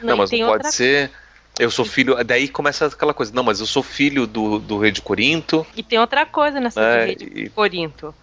Não, 0.00 0.10
não 0.10 0.16
mas 0.18 0.30
não 0.30 0.38
pode 0.38 0.52
outra... 0.52 0.70
ser. 0.70 1.10
Eu 1.58 1.70
sou 1.70 1.84
filho. 1.84 2.22
Daí 2.24 2.48
começa 2.48 2.86
aquela 2.86 3.14
coisa. 3.14 3.32
Não, 3.34 3.44
mas 3.44 3.60
eu 3.60 3.66
sou 3.66 3.82
filho 3.82 4.26
do, 4.26 4.58
do 4.58 4.78
rei 4.78 4.90
de 4.90 5.00
Corinto. 5.00 5.66
E 5.76 5.82
tem 5.82 5.98
outra 5.98 6.26
coisa 6.26 6.58
nessa 6.60 6.80
é, 6.80 7.04
rei 7.06 7.16
de 7.16 7.24
e... 7.24 7.48
Corinto. 7.48 8.14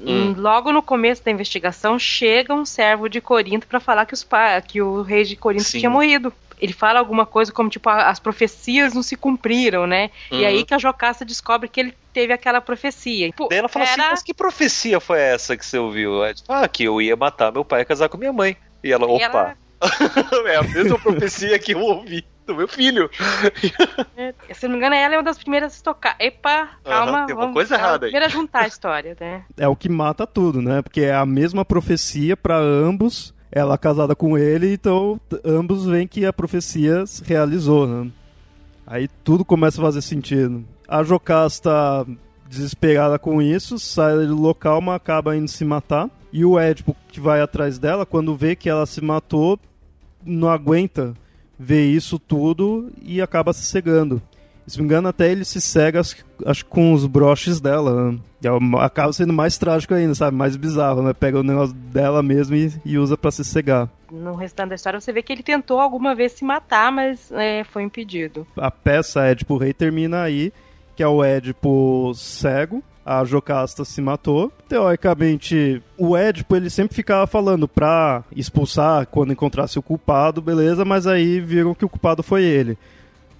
Hum. 0.00 0.34
Logo 0.36 0.72
no 0.72 0.82
começo 0.82 1.24
da 1.24 1.30
investigação, 1.30 1.98
chega 1.98 2.52
um 2.52 2.64
servo 2.64 3.08
de 3.08 3.20
Corinto 3.20 3.66
para 3.68 3.78
falar 3.78 4.04
que, 4.04 4.14
os 4.14 4.26
que 4.66 4.82
o 4.82 5.02
rei 5.02 5.22
de 5.24 5.36
Corinto 5.36 5.64
Sim. 5.64 5.78
tinha 5.78 5.90
morrido. 5.90 6.32
Ele 6.60 6.72
fala 6.72 6.98
alguma 6.98 7.26
coisa 7.26 7.52
como, 7.52 7.68
tipo, 7.68 7.88
as 7.88 8.20
profecias 8.20 8.94
não 8.94 9.02
se 9.02 9.16
cumpriram, 9.16 9.84
né? 9.84 10.10
Uhum. 10.30 10.38
E 10.38 10.46
aí 10.46 10.58
uhum. 10.58 10.64
que 10.64 10.74
a 10.74 10.78
Jocasta 10.78 11.24
descobre 11.24 11.68
que 11.68 11.80
ele 11.80 11.94
teve 12.12 12.32
aquela 12.32 12.60
profecia. 12.60 13.28
Tipo, 13.30 13.48
Daí 13.48 13.58
ela 13.58 13.68
fala 13.68 13.84
assim, 13.84 13.94
era... 13.94 14.02
assim, 14.04 14.10
mas 14.12 14.22
que 14.22 14.34
profecia 14.34 15.00
foi 15.00 15.20
essa 15.20 15.56
que 15.56 15.66
você 15.66 15.78
ouviu? 15.78 16.24
É, 16.24 16.34
tipo, 16.34 16.52
ah, 16.52 16.66
que 16.68 16.84
eu 16.84 17.00
ia 17.02 17.16
matar 17.16 17.52
meu 17.52 17.64
pai 17.64 17.82
e 17.82 17.84
casar 17.84 18.08
com 18.08 18.16
minha 18.16 18.32
mãe. 18.32 18.56
E 18.82 18.92
ela, 18.92 19.06
opa... 19.06 19.24
Ela... 19.24 19.56
é 20.50 20.56
a 20.56 20.62
mesma 20.62 20.98
profecia 20.98 21.58
que 21.58 21.72
eu 21.72 21.80
ouvi 21.80 22.24
do 22.46 22.54
meu 22.54 22.68
filho. 22.68 23.10
É, 24.16 24.34
se 24.52 24.66
não 24.66 24.72
me 24.72 24.78
engano, 24.78 24.94
ela 24.94 25.14
é 25.14 25.18
uma 25.18 25.22
das 25.24 25.38
primeiras 25.38 25.80
a 25.80 25.84
tocar. 25.84 26.16
Epa, 26.18 26.70
calma. 26.84 27.20
Uhum, 27.20 27.26
tem 27.26 27.34
uma 27.34 27.42
vamos, 27.42 27.54
coisa 27.54 27.74
errada 27.74 28.06
aí. 28.06 28.12
Primeira 28.12 28.26
a 28.26 28.28
juntar 28.28 28.64
a 28.64 28.66
história, 28.66 29.16
né? 29.18 29.44
É 29.56 29.68
o 29.68 29.76
que 29.76 29.88
mata 29.88 30.26
tudo, 30.26 30.60
né? 30.60 30.82
Porque 30.82 31.02
é 31.02 31.14
a 31.14 31.26
mesma 31.26 31.64
profecia 31.64 32.36
para 32.36 32.56
ambos. 32.56 33.34
Ela 33.50 33.76
casada 33.76 34.16
com 34.16 34.38
ele, 34.38 34.72
então 34.72 35.20
ambos 35.44 35.84
veem 35.84 36.06
que 36.06 36.24
a 36.24 36.32
profecia 36.32 37.04
se 37.04 37.22
realizou, 37.22 37.86
né? 37.86 38.10
Aí 38.86 39.08
tudo 39.22 39.44
começa 39.44 39.80
a 39.80 39.84
fazer 39.84 40.00
sentido. 40.00 40.64
A 40.88 41.02
Jocasta, 41.02 42.06
desesperada 42.48 43.18
com 43.18 43.42
isso, 43.42 43.78
sai 43.78 44.26
do 44.26 44.40
local, 44.40 44.80
mas 44.80 44.96
acaba 44.96 45.36
indo 45.36 45.48
se 45.48 45.66
matar. 45.66 46.08
E 46.32 46.46
o 46.46 46.58
Édipo, 46.58 46.96
que 47.08 47.20
vai 47.20 47.42
atrás 47.42 47.78
dela, 47.78 48.06
quando 48.06 48.34
vê 48.34 48.56
que 48.56 48.70
ela 48.70 48.86
se 48.86 49.02
matou, 49.02 49.60
não 50.24 50.48
aguenta 50.48 51.12
vê 51.62 51.86
isso 51.86 52.18
tudo 52.18 52.90
e 53.00 53.22
acaba 53.22 53.52
se 53.52 53.64
cegando. 53.64 54.20
Se 54.66 54.78
me 54.78 54.84
engano, 54.84 55.08
até 55.08 55.30
ele 55.30 55.44
se 55.44 55.60
cega, 55.60 56.00
acho, 56.46 56.66
com 56.66 56.92
os 56.92 57.06
broches 57.06 57.60
dela. 57.60 58.12
Né? 58.12 58.18
É 58.44 58.84
acaba 58.84 59.12
sendo 59.12 59.32
mais 59.32 59.58
trágico 59.58 59.94
ainda, 59.94 60.14
sabe? 60.14 60.36
Mais 60.36 60.56
bizarro, 60.56 61.02
né? 61.02 61.12
Pega 61.12 61.40
o 61.40 61.42
negócio 61.42 61.74
dela 61.74 62.22
mesmo 62.22 62.54
e, 62.54 62.72
e 62.84 62.96
usa 62.96 63.16
para 63.16 63.30
se 63.30 63.44
cegar. 63.44 63.88
No 64.10 64.34
restante 64.34 64.70
da 64.70 64.74
história, 64.74 65.00
você 65.00 65.12
vê 65.12 65.22
que 65.22 65.32
ele 65.32 65.42
tentou 65.42 65.80
alguma 65.80 66.14
vez 66.14 66.32
se 66.32 66.44
matar, 66.44 66.92
mas 66.92 67.30
é, 67.32 67.64
foi 67.64 67.82
impedido. 67.82 68.46
A 68.56 68.70
peça 68.70 69.24
Édipo 69.26 69.56
Rei 69.56 69.72
termina 69.72 70.22
aí, 70.22 70.52
que 70.94 71.02
é 71.02 71.08
o 71.08 71.24
Édipo 71.24 72.12
cego, 72.14 72.82
a 73.04 73.24
Jocasta 73.24 73.84
se 73.84 74.00
matou. 74.00 74.52
Teoricamente, 74.68 75.82
o 75.98 76.16
Édipo 76.16 76.56
ele 76.56 76.70
sempre 76.70 76.94
ficava 76.94 77.26
falando 77.26 77.66
pra 77.66 78.24
expulsar 78.34 79.06
quando 79.06 79.32
encontrasse 79.32 79.78
o 79.78 79.82
culpado, 79.82 80.40
beleza, 80.40 80.84
mas 80.84 81.06
aí 81.06 81.40
viram 81.40 81.74
que 81.74 81.84
o 81.84 81.88
culpado 81.88 82.22
foi 82.22 82.44
ele. 82.44 82.78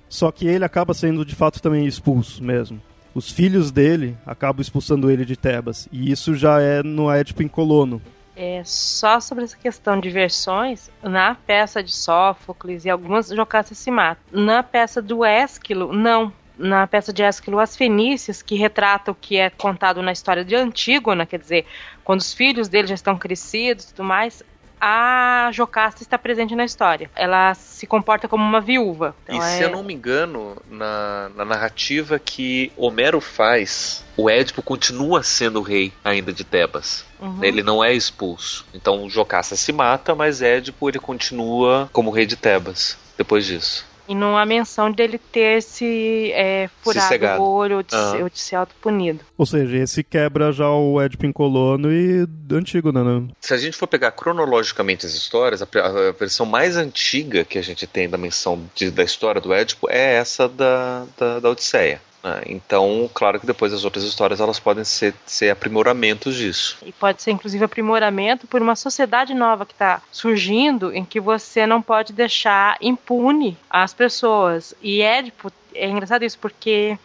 Só 0.08 0.30
que 0.30 0.46
ele 0.46 0.64
acaba 0.64 0.92
sendo 0.92 1.24
de 1.24 1.34
fato 1.34 1.62
também 1.62 1.86
expulso 1.86 2.42
mesmo. 2.42 2.80
Os 3.14 3.30
filhos 3.30 3.70
dele 3.70 4.16
acabam 4.26 4.60
expulsando 4.60 5.10
ele 5.10 5.24
de 5.24 5.36
Tebas. 5.36 5.88
E 5.92 6.10
isso 6.10 6.34
já 6.34 6.60
é 6.60 6.82
no 6.82 7.10
Édipo 7.10 7.42
em 7.42 7.48
Colono. 7.48 8.00
É, 8.34 8.62
só 8.64 9.20
sobre 9.20 9.44
essa 9.44 9.56
questão 9.56 10.00
de 10.00 10.08
versões, 10.08 10.90
na 11.02 11.34
peça 11.34 11.82
de 11.82 11.92
Sófocles 11.92 12.84
e 12.84 12.90
algumas 12.90 13.28
Jocasta 13.28 13.74
se 13.74 13.90
matam. 13.90 14.24
Na 14.32 14.62
peça 14.62 15.02
do 15.02 15.22
Ésquilo, 15.22 15.92
não 15.92 16.32
na 16.62 16.86
peça 16.86 17.12
de 17.12 17.22
Ésquilo 17.22 17.58
As 17.58 17.76
Fenícias, 17.76 18.40
que 18.40 18.54
retrata 18.54 19.10
o 19.10 19.14
que 19.14 19.36
é 19.36 19.50
contado 19.50 20.00
na 20.00 20.12
história 20.12 20.44
de 20.44 20.54
Antígona, 20.54 21.26
quer 21.26 21.40
dizer, 21.40 21.66
quando 22.04 22.20
os 22.20 22.32
filhos 22.32 22.68
dele 22.68 22.86
já 22.86 22.94
estão 22.94 23.18
crescidos 23.18 23.84
e 23.84 23.94
tudo 23.94 24.04
mais, 24.04 24.42
a 24.80 25.48
Jocasta 25.52 26.02
está 26.02 26.18
presente 26.18 26.56
na 26.56 26.64
história. 26.64 27.08
Ela 27.14 27.54
se 27.54 27.86
comporta 27.86 28.26
como 28.26 28.42
uma 28.42 28.60
viúva. 28.60 29.14
Então 29.28 29.36
e 29.36 29.38
é... 29.38 29.56
se 29.56 29.62
eu 29.62 29.70
não 29.70 29.84
me 29.84 29.94
engano, 29.94 30.56
na, 30.68 31.30
na, 31.36 31.44
narrativa 31.44 32.18
que 32.18 32.72
Homero 32.76 33.20
faz, 33.20 34.04
o 34.16 34.28
Édipo 34.28 34.60
continua 34.60 35.22
sendo 35.22 35.60
o 35.60 35.62
rei 35.62 35.92
ainda 36.04 36.32
de 36.32 36.42
Tebas. 36.42 37.04
Uhum. 37.20 37.44
Ele 37.44 37.62
não 37.62 37.82
é 37.82 37.92
expulso. 37.92 38.66
Então 38.74 39.08
Jocasta 39.08 39.54
se 39.54 39.72
mata, 39.72 40.16
mas 40.16 40.42
Édipo 40.42 40.88
ele 40.88 40.98
continua 40.98 41.88
como 41.92 42.10
rei 42.10 42.26
de 42.26 42.36
Tebas 42.36 42.98
depois 43.16 43.46
disso. 43.46 43.91
E 44.08 44.14
não 44.14 44.36
há 44.36 44.44
menção 44.44 44.90
dele 44.90 45.18
ter 45.18 45.62
se 45.62 46.32
é, 46.34 46.68
furado 46.82 47.08
se 47.08 47.38
o 47.38 47.42
olho 47.42 47.76
ou 47.76 47.82
de, 47.82 47.94
uhum. 47.94 48.22
ou 48.22 48.28
de 48.28 48.38
ser 48.38 48.56
autopunido. 48.56 49.20
Ou 49.38 49.46
seja, 49.46 49.78
esse 49.78 50.02
quebra 50.02 50.52
já 50.52 50.68
o 50.68 51.00
Édipo 51.00 51.32
Colono 51.32 51.92
e 51.92 52.26
do 52.26 52.56
antigo, 52.56 52.92
né, 52.92 53.02
né? 53.02 53.28
Se 53.40 53.54
a 53.54 53.56
gente 53.56 53.76
for 53.76 53.86
pegar 53.86 54.10
cronologicamente 54.10 55.06
as 55.06 55.14
histórias, 55.14 55.62
a, 55.62 55.66
a 55.66 56.12
versão 56.12 56.44
mais 56.44 56.76
antiga 56.76 57.44
que 57.44 57.58
a 57.58 57.62
gente 57.62 57.86
tem 57.86 58.08
da 58.08 58.18
menção 58.18 58.62
de, 58.74 58.90
da 58.90 59.04
história 59.04 59.40
do 59.40 59.52
Édipo 59.52 59.88
é 59.88 60.14
essa 60.14 60.48
da, 60.48 61.06
da, 61.16 61.40
da 61.40 61.50
Odisseia. 61.50 62.00
Né? 62.22 62.42
Então, 62.46 63.10
claro 63.12 63.40
que 63.40 63.46
depois 63.46 63.72
as 63.72 63.84
outras 63.84 64.04
histórias 64.04 64.40
elas 64.40 64.60
podem 64.60 64.84
ser, 64.84 65.14
ser 65.26 65.50
aprimoramentos 65.50 66.36
disso. 66.36 66.78
E 66.84 66.92
pode 66.92 67.22
ser 67.22 67.32
inclusive 67.32 67.64
aprimoramento 67.64 68.46
por 68.46 68.62
uma 68.62 68.76
sociedade 68.76 69.34
nova 69.34 69.66
que 69.66 69.72
está 69.72 70.00
surgindo 70.10 70.92
em 70.94 71.04
que 71.04 71.20
você 71.20 71.66
não 71.66 71.82
pode 71.82 72.12
deixar 72.12 72.76
impune 72.80 73.56
as 73.68 73.92
pessoas. 73.92 74.74
E 74.82 75.02
Édipo, 75.02 75.52
é 75.74 75.88
engraçado 75.88 76.24
isso 76.24 76.38
porque 76.38 76.98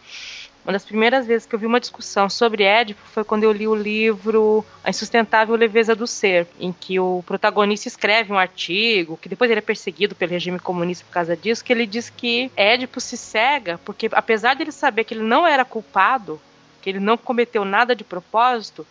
uma 0.68 0.74
das 0.74 0.84
primeiras 0.84 1.26
vezes 1.26 1.46
que 1.46 1.54
eu 1.54 1.58
vi 1.58 1.64
uma 1.64 1.80
discussão 1.80 2.28
sobre 2.28 2.62
Édipo 2.62 3.00
foi 3.06 3.24
quando 3.24 3.42
eu 3.42 3.50
li 3.50 3.66
o 3.66 3.74
livro 3.74 4.62
A 4.84 4.90
Insustentável 4.90 5.56
Leveza 5.56 5.96
do 5.96 6.06
Ser, 6.06 6.46
em 6.60 6.74
que 6.74 7.00
o 7.00 7.24
protagonista 7.26 7.88
escreve 7.88 8.34
um 8.34 8.38
artigo, 8.38 9.16
que 9.16 9.30
depois 9.30 9.50
ele 9.50 9.60
é 9.60 9.62
perseguido 9.62 10.14
pelo 10.14 10.30
regime 10.30 10.58
comunista 10.58 11.06
por 11.06 11.12
causa 11.14 11.34
disso, 11.34 11.64
que 11.64 11.72
ele 11.72 11.86
diz 11.86 12.10
que 12.10 12.52
Édipo 12.54 13.00
se 13.00 13.16
cega 13.16 13.80
porque, 13.82 14.10
apesar 14.12 14.52
de 14.52 14.62
ele 14.62 14.70
saber 14.70 15.04
que 15.04 15.14
ele 15.14 15.22
não 15.22 15.46
era 15.46 15.64
culpado, 15.64 16.38
que 16.82 16.90
ele 16.90 17.00
não 17.00 17.16
cometeu 17.16 17.64
nada 17.64 17.96
de 17.96 18.04
propósito, 18.04 18.86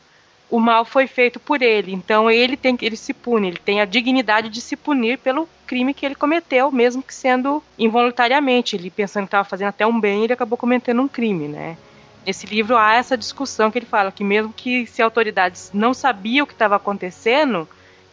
o 0.50 0.60
mal 0.60 0.84
foi 0.84 1.06
feito 1.06 1.40
por 1.40 1.62
ele. 1.62 1.94
Então 1.94 2.32
ele 2.32 2.58
tem 2.58 2.76
ele 2.82 2.98
se 2.98 3.14
pune, 3.14 3.50
ele 3.50 3.60
tem 3.64 3.82
a 3.82 3.86
dignidade 3.86 4.50
de 4.50 4.62
se 4.62 4.76
punir 4.76 5.20
pelo 5.20 5.48
crime 5.68 5.94
que 5.94 6.06
ele 6.06 6.16
cometeu, 6.16 6.72
mesmo 6.72 7.04
que 7.04 7.14
sendo 7.14 7.62
involuntariamente. 7.78 8.76
Ele 8.76 8.90
pensando 8.90 9.24
que 9.24 9.28
estava 9.28 9.48
fazendo 9.48 9.68
até 9.68 9.86
um 9.86 10.00
bem, 10.00 10.24
ele 10.24 10.34
acabou 10.34 10.58
cometendo 10.58 11.02
um 11.02 11.08
crime, 11.08 11.48
né? 11.48 11.78
Nesse 12.26 12.46
livro 12.48 12.76
há 12.78 12.96
essa 12.96 13.18
discussão 13.18 13.70
que 13.70 13.78
ele 13.78 13.86
fala 13.86 14.12
que 14.12 14.24
mesmo 14.24 14.52
que 14.52 14.86
se 14.86 15.02
autoridades 15.02 15.72
não 15.74 15.94
sabiam 15.94 16.44
o 16.44 16.48
que 16.48 16.54
estava 16.54 16.76
acontecendo, 16.76 17.68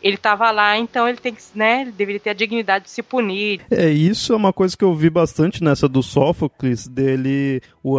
ele 0.04 0.16
estava 0.16 0.50
lá, 0.50 0.76
então 0.76 1.08
ele 1.08 1.16
tem 1.16 1.34
que, 1.34 1.42
né, 1.54 1.80
ele 1.80 1.92
deveria 1.92 2.20
ter 2.20 2.30
a 2.30 2.34
dignidade 2.34 2.84
de 2.84 2.90
se 2.90 3.02
punir. 3.02 3.62
É, 3.70 3.88
isso 3.88 4.34
é 4.34 4.36
uma 4.36 4.52
coisa 4.52 4.76
que 4.76 4.84
eu 4.84 4.94
vi 4.94 5.08
bastante 5.08 5.64
nessa 5.64 5.88
do 5.88 6.02
Sófocles, 6.02 6.86
dele, 6.86 7.62
o, 7.82 7.96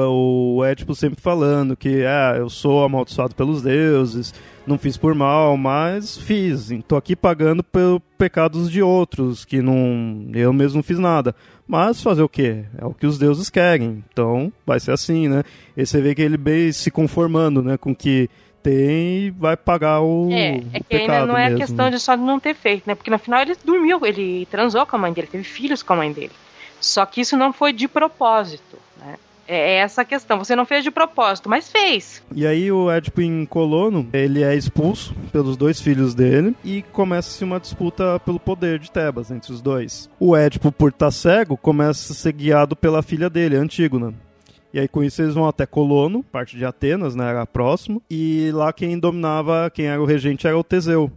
o 0.58 0.64
Édipo 0.64 0.94
sempre 0.94 1.20
falando 1.20 1.76
que, 1.76 2.06
ah, 2.06 2.36
eu 2.38 2.48
sou 2.48 2.84
amaldiçoado 2.84 3.34
pelos 3.34 3.64
deuses, 3.64 4.32
não 4.68 4.78
fiz 4.78 4.98
por 4.98 5.16
mal, 5.16 5.58
mas 5.58 6.16
fiz. 6.16 6.70
Estou 6.70 6.98
aqui 6.98 7.16
pagando 7.16 7.64
pelos 7.64 8.00
pecados 8.18 8.70
de 8.70 8.84
outros, 8.84 9.44
que 9.44 9.62
não 9.62 10.28
eu 10.34 10.54
mesmo 10.54 10.78
não 10.78 10.84
fiz 10.84 11.00
nada. 11.00 11.36
Mas 11.68 12.02
fazer 12.02 12.22
o 12.22 12.30
quê? 12.30 12.66
É 12.78 12.86
o 12.86 12.94
que 12.94 13.08
os 13.08 13.18
deuses 13.18 13.50
querem. 13.50 14.04
Então 14.12 14.52
vai 14.66 14.80
ser 14.80 14.92
assim, 14.92 15.28
né? 15.28 15.44
E 15.76 15.86
você 15.86 16.02
vê 16.02 16.14
que 16.14 16.22
ele 16.22 16.38
bem 16.38 16.72
se 16.72 16.90
conformando, 16.92 17.62
né, 17.62 17.78
com 17.78 17.96
que 17.96 18.30
tem 18.66 19.28
e 19.28 19.30
vai 19.30 19.56
pagar 19.56 20.02
o 20.02 20.32
É, 20.32 20.62
é 20.74 20.80
que 20.80 20.96
ainda 20.96 21.26
não 21.28 21.38
é 21.38 21.46
mesmo. 21.46 21.60
questão 21.60 21.92
de 21.92 22.00
só 22.00 22.18
não 22.18 22.40
ter 22.40 22.56
feito, 22.56 22.84
né? 22.88 22.96
Porque 22.96 23.12
no 23.12 23.20
final 23.20 23.42
ele 23.42 23.56
dormiu, 23.64 24.04
ele 24.04 24.48
transou 24.50 24.84
com 24.88 24.96
a 24.96 25.00
mãe 25.00 25.14
dele, 25.14 25.28
teve 25.28 25.44
filhos 25.44 25.84
com 25.84 25.94
a 25.94 25.98
mãe 25.98 26.12
dele. 26.12 26.32
Só 26.82 27.06
que 27.06 27.22
isso 27.22 27.38
não 27.38 27.54
foi 27.54 27.72
de 27.72 27.88
propósito. 27.88 28.78
É, 29.48 29.76
é 29.76 29.76
essa 29.78 30.02
a 30.02 30.06
questão. 30.06 30.40
Você 30.40 30.56
não 30.56 30.66
fez 30.66 30.84
de 30.84 30.90
propósito, 30.90 31.48
mas 31.48 31.70
fez. 31.70 32.24
E 32.34 32.48
aí 32.48 32.72
o 32.72 32.90
Édipo 32.90 33.22
em 33.22 33.46
Colono, 33.46 34.10
ele 34.12 34.44
é 34.44 34.56
expulso 34.56 35.14
pelos 35.32 35.56
dois 35.56 35.80
filhos 35.80 36.16
dele 36.16 36.56
e 36.64 36.82
começa-se 36.92 37.44
uma 37.44 37.60
disputa 37.60 38.20
pelo 38.26 38.40
poder 38.40 38.80
de 38.80 38.90
Tebas 38.90 39.30
entre 39.30 39.54
os 39.54 39.62
dois. 39.62 40.10
O 40.20 40.36
Édipo, 40.36 40.72
por 40.72 40.90
estar 40.90 41.08
tá 41.08 41.12
cego, 41.12 41.56
começa 41.56 42.14
a 42.14 42.16
ser 42.16 42.34
guiado 42.34 42.76
pela 42.76 43.04
filha 43.04 43.30
dele, 43.30 43.56
Antígona. 43.56 44.14
E 44.76 44.80
aí 44.80 44.90
com 44.90 45.02
isso 45.02 45.22
eles 45.22 45.34
vão 45.34 45.48
até 45.48 45.66
Colono, 45.66 46.22
parte 46.22 46.58
de 46.58 46.66
Atenas, 46.66 47.16
né, 47.16 47.30
era 47.30 47.46
próximo, 47.46 48.02
e 48.12 48.52
lá 48.54 48.74
quem 48.74 49.00
dominava, 49.00 49.72
quem 49.74 49.86
era 49.86 50.02
o 50.02 50.06
regente 50.06 50.46
era 50.46 50.58
o 50.58 50.66
Teseu. 50.66 51.10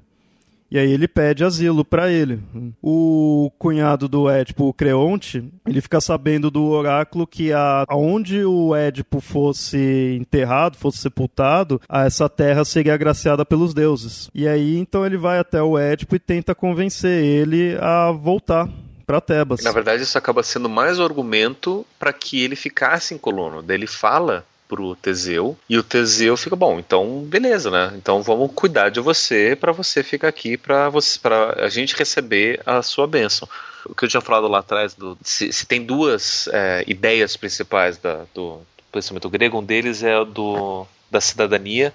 E 0.70 0.78
aí 0.78 0.92
ele 0.92 1.08
pede 1.08 1.42
asilo 1.42 1.84
para 1.84 2.08
ele. 2.08 2.38
O 2.80 3.50
cunhado 3.58 4.06
do 4.06 4.30
Édipo, 4.30 4.66
o 4.68 4.72
Creonte, 4.72 5.42
ele 5.66 5.80
fica 5.80 6.00
sabendo 6.00 6.52
do 6.52 6.66
oráculo 6.66 7.26
que 7.26 7.52
a, 7.52 7.84
aonde 7.88 8.44
o 8.44 8.76
Édipo 8.76 9.20
fosse 9.20 10.16
enterrado, 10.20 10.76
fosse 10.76 10.98
sepultado, 10.98 11.80
essa 11.88 12.28
terra 12.28 12.64
seria 12.64 12.94
agraciada 12.94 13.44
pelos 13.44 13.74
deuses. 13.74 14.30
E 14.32 14.46
aí 14.46 14.78
então 14.78 15.04
ele 15.04 15.16
vai 15.16 15.40
até 15.40 15.60
o 15.60 15.76
Édipo 15.76 16.14
e 16.14 16.20
tenta 16.20 16.54
convencer 16.54 17.24
ele 17.24 17.76
a 17.80 18.12
voltar 18.12 18.68
para 19.08 19.22
Tebas. 19.22 19.62
Na 19.62 19.72
verdade, 19.72 20.02
isso 20.02 20.18
acaba 20.18 20.42
sendo 20.42 20.68
mais 20.68 20.98
um 20.98 21.02
argumento 21.02 21.86
para 21.98 22.12
que 22.12 22.44
ele 22.44 22.54
ficasse 22.54 23.14
em 23.14 23.18
Colono. 23.18 23.62
Daí 23.62 23.78
ele 23.78 23.86
fala 23.86 24.44
pro 24.68 24.94
Teseu 24.96 25.56
e 25.66 25.78
o 25.78 25.82
Teseu 25.82 26.36
fica 26.36 26.54
bom, 26.54 26.78
então 26.78 27.22
beleza, 27.22 27.70
né? 27.70 27.90
Então 27.96 28.22
vamos 28.22 28.52
cuidar 28.54 28.90
de 28.90 29.00
você 29.00 29.56
para 29.58 29.72
você 29.72 30.02
ficar 30.02 30.28
aqui 30.28 30.58
para 30.58 30.90
você 30.90 31.18
para 31.18 31.64
a 31.64 31.70
gente 31.70 31.96
receber 31.96 32.60
a 32.66 32.82
sua 32.82 33.06
bênção. 33.06 33.48
O 33.86 33.94
que 33.94 34.04
eu 34.04 34.08
tinha 34.10 34.20
falado 34.20 34.46
lá 34.46 34.58
atrás 34.58 34.92
do 34.92 35.16
se, 35.22 35.50
se 35.50 35.64
tem 35.64 35.82
duas 35.82 36.46
é, 36.52 36.84
ideias 36.86 37.34
principais 37.34 37.96
da, 37.96 38.26
do 38.34 38.60
pensamento 38.92 39.30
grego, 39.30 39.58
um 39.58 39.64
deles 39.64 40.02
é 40.02 40.22
do 40.22 40.86
da 41.10 41.22
cidadania, 41.22 41.94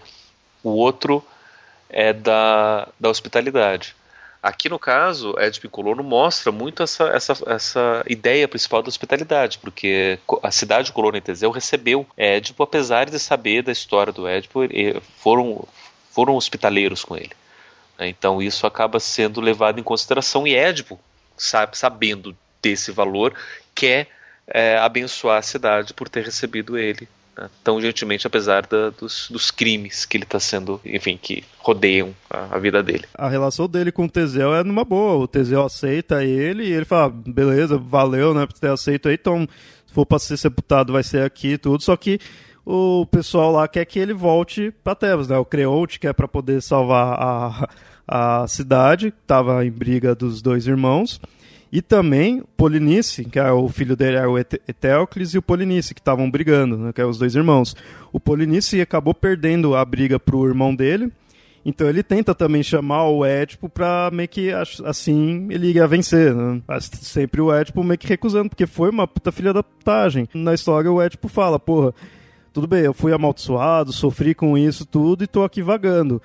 o 0.63 0.71
outro 0.71 1.23
é 1.87 2.11
da, 2.11 2.87
da 2.99 3.07
hospitalidade. 3.07 3.95
Aqui 4.43 4.67
no 4.67 4.77
caso, 4.77 5.33
Édipo 5.39 5.69
Colono 5.69 6.03
mostra 6.03 6.51
muito 6.51 6.83
essa, 6.83 7.05
essa, 7.05 7.33
essa 7.47 8.03
ideia 8.05 8.45
principal 8.45 8.83
da 8.83 8.89
hospitalidade, 8.89 9.57
porque 9.57 10.19
a 10.43 10.51
cidade 10.51 10.87
de 10.87 10.91
Colono 10.91 11.15
e 11.15 11.21
Teseu 11.21 11.49
recebeu 11.49 12.05
Édipo, 12.17 12.61
apesar 12.61 13.09
de 13.09 13.17
saber 13.19 13.63
da 13.63 13.71
história 13.71 14.11
do 14.11 14.27
Édipo, 14.27 14.59
foram, 15.17 15.65
foram 16.11 16.35
hospitaleiros 16.35 17.05
com 17.05 17.15
ele. 17.15 17.31
Né? 17.97 18.09
Então 18.09 18.41
isso 18.41 18.67
acaba 18.67 18.99
sendo 18.99 19.39
levado 19.39 19.79
em 19.79 19.83
consideração 19.83 20.45
e 20.45 20.53
Édipo, 20.53 20.99
sabe, 21.37 21.77
sabendo 21.77 22.35
desse 22.61 22.91
valor, 22.91 23.33
quer 23.73 24.09
é, 24.45 24.77
abençoar 24.77 25.37
a 25.37 25.41
cidade 25.41 25.93
por 25.93 26.09
ter 26.09 26.25
recebido 26.25 26.77
ele 26.77 27.07
né, 27.37 27.49
tão 27.63 27.81
gentilmente, 27.81 28.27
apesar 28.27 28.65
da, 28.65 28.89
dos, 28.89 29.29
dos, 29.29 29.51
crimes 29.51 30.05
que 30.05 30.17
ele 30.17 30.23
está 30.23 30.39
sendo, 30.39 30.79
enfim, 30.85 31.17
que 31.21 31.43
rodeiam 31.59 32.13
a, 32.29 32.55
a, 32.55 32.59
vida 32.59 32.81
dele. 32.83 33.05
A 33.15 33.27
relação 33.27 33.67
dele 33.67 33.91
com 33.91 34.05
o 34.05 34.09
Teseu 34.09 34.53
é 34.53 34.63
numa 34.63 34.85
boa. 34.85 35.15
O 35.15 35.27
Teseu 35.27 35.63
aceita 35.63 36.23
ele 36.23 36.63
e 36.65 36.71
ele 36.71 36.85
fala: 36.85 37.09
beleza, 37.09 37.77
valeu, 37.77 38.33
né, 38.33 38.45
por 38.45 38.57
ter 38.59 38.69
aceito 38.69 39.09
aí, 39.09 39.15
então 39.15 39.47
se 39.85 39.93
for 39.93 40.05
para 40.05 40.19
ser 40.19 40.37
sepultado 40.37 40.93
vai 40.93 41.03
ser 41.03 41.23
aqui 41.23 41.57
tudo. 41.57 41.81
Só 41.83 41.95
que 41.95 42.19
o 42.65 43.05
pessoal 43.07 43.51
lá 43.51 43.67
quer 43.67 43.85
que 43.85 43.99
ele 43.99 44.13
volte 44.13 44.73
para 44.83 44.95
Tebas, 44.95 45.27
né? 45.27 45.37
O 45.37 45.45
Creonte 45.45 45.99
quer 45.99 46.13
para 46.13 46.27
poder 46.27 46.61
salvar 46.61 47.17
a, 47.19 47.69
a 48.07 48.47
cidade, 48.47 49.11
que 49.11 49.17
estava 49.21 49.65
em 49.65 49.71
briga 49.71 50.15
dos 50.15 50.41
dois 50.41 50.65
irmãos. 50.67 51.19
E 51.75 51.81
também 51.81 52.43
Polinice, 52.55 53.25
que 53.25 53.39
é 53.39 53.51
o 53.51 53.67
filho 53.67 53.95
dele 53.95 54.17
era 54.17 54.29
o 54.29 54.37
Eteocles, 54.37 55.33
e 55.33 55.39
o 55.39 55.41
Polinice, 55.41 55.95
que 55.95 55.99
estavam 55.99 56.29
brigando, 56.29 56.77
né, 56.77 56.93
que 56.93 57.01
é 57.01 57.05
os 57.05 57.17
dois 57.17 57.33
irmãos. 57.33 57.75
O 58.11 58.19
Polinice 58.19 58.79
acabou 58.79 59.11
perdendo 59.11 59.75
a 59.75 59.83
briga 59.83 60.19
pro 60.19 60.47
irmão 60.47 60.75
dele, 60.75 61.11
então 61.65 61.89
ele 61.89 62.03
tenta 62.03 62.35
também 62.35 62.61
chamar 62.61 63.07
o 63.07 63.25
Édipo 63.25 63.67
pra 63.67 64.11
meio 64.13 64.29
que 64.29 64.51
assim 64.85 65.47
ele 65.49 65.71
ia 65.71 65.87
vencer, 65.87 66.35
né? 66.35 66.61
Mas 66.67 66.91
sempre 67.01 67.41
o 67.41 67.51
Édipo 67.51 67.83
meio 67.83 67.97
que 67.97 68.05
recusando, 68.05 68.49
porque 68.49 68.67
foi 68.67 68.91
uma 68.91 69.07
puta 69.07 69.31
filha 69.31 69.51
da 69.51 69.63
putagem. 69.63 70.29
Na 70.31 70.53
história 70.53 70.91
o 70.91 71.01
Édipo 71.01 71.27
fala, 71.27 71.57
porra, 71.57 71.91
tudo 72.53 72.67
bem, 72.67 72.81
eu 72.81 72.93
fui 72.93 73.11
amaldiçoado, 73.13 73.91
sofri 73.91 74.35
com 74.35 74.55
isso 74.55 74.85
tudo 74.85 75.23
e 75.23 75.27
tô 75.27 75.43
aqui 75.43 75.63
vagando. 75.63 76.21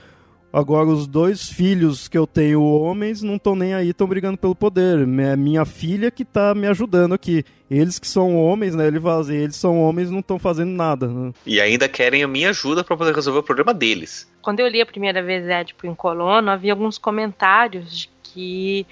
Agora, 0.53 0.88
os 0.88 1.07
dois 1.07 1.51
filhos 1.51 2.09
que 2.09 2.16
eu 2.16 2.26
tenho, 2.26 2.62
homens, 2.62 3.22
não 3.22 3.36
estão 3.36 3.55
nem 3.55 3.74
aí, 3.74 3.90
estão 3.90 4.07
brigando 4.07 4.38
pelo 4.38 4.55
poder. 4.55 5.01
É 5.01 5.36
minha 5.36 5.64
filha 5.64 6.11
que 6.11 6.22
está 6.22 6.55
me 6.55 6.66
ajudando 6.66 7.12
aqui. 7.12 7.44
Eles 7.70 7.99
que 7.99 8.09
são 8.09 8.34
homens, 8.36 8.74
né? 8.74 8.86
Ele 8.86 8.99
fala 8.99 9.20
assim, 9.20 9.36
eles 9.36 9.57
são 9.57 9.78
homens 9.78 10.11
não 10.11 10.20
estão 10.20 10.38
fazendo 10.38 10.70
nada. 10.70 11.07
Né? 11.07 11.32
E 11.44 11.61
ainda 11.61 11.88
querem 11.88 12.22
a 12.22 12.28
minha 12.28 12.51
ajuda 12.51 12.82
para 12.82 12.96
poder 12.96 13.14
resolver 13.14 13.40
o 13.40 13.42
problema 13.42 13.74
deles. 13.74 14.30
Quando 14.40 14.61
eu 14.61 14.68
li 14.68 14.80
a 14.80 14.86
primeira 14.86 15.22
vez 15.22 15.46
Édipo 15.46 15.86
em 15.86 15.94
Colono, 15.94 16.51
havia 16.51 16.72
alguns 16.72 16.96
comentários 16.96 17.90
de 17.90 18.11
que 18.22 18.86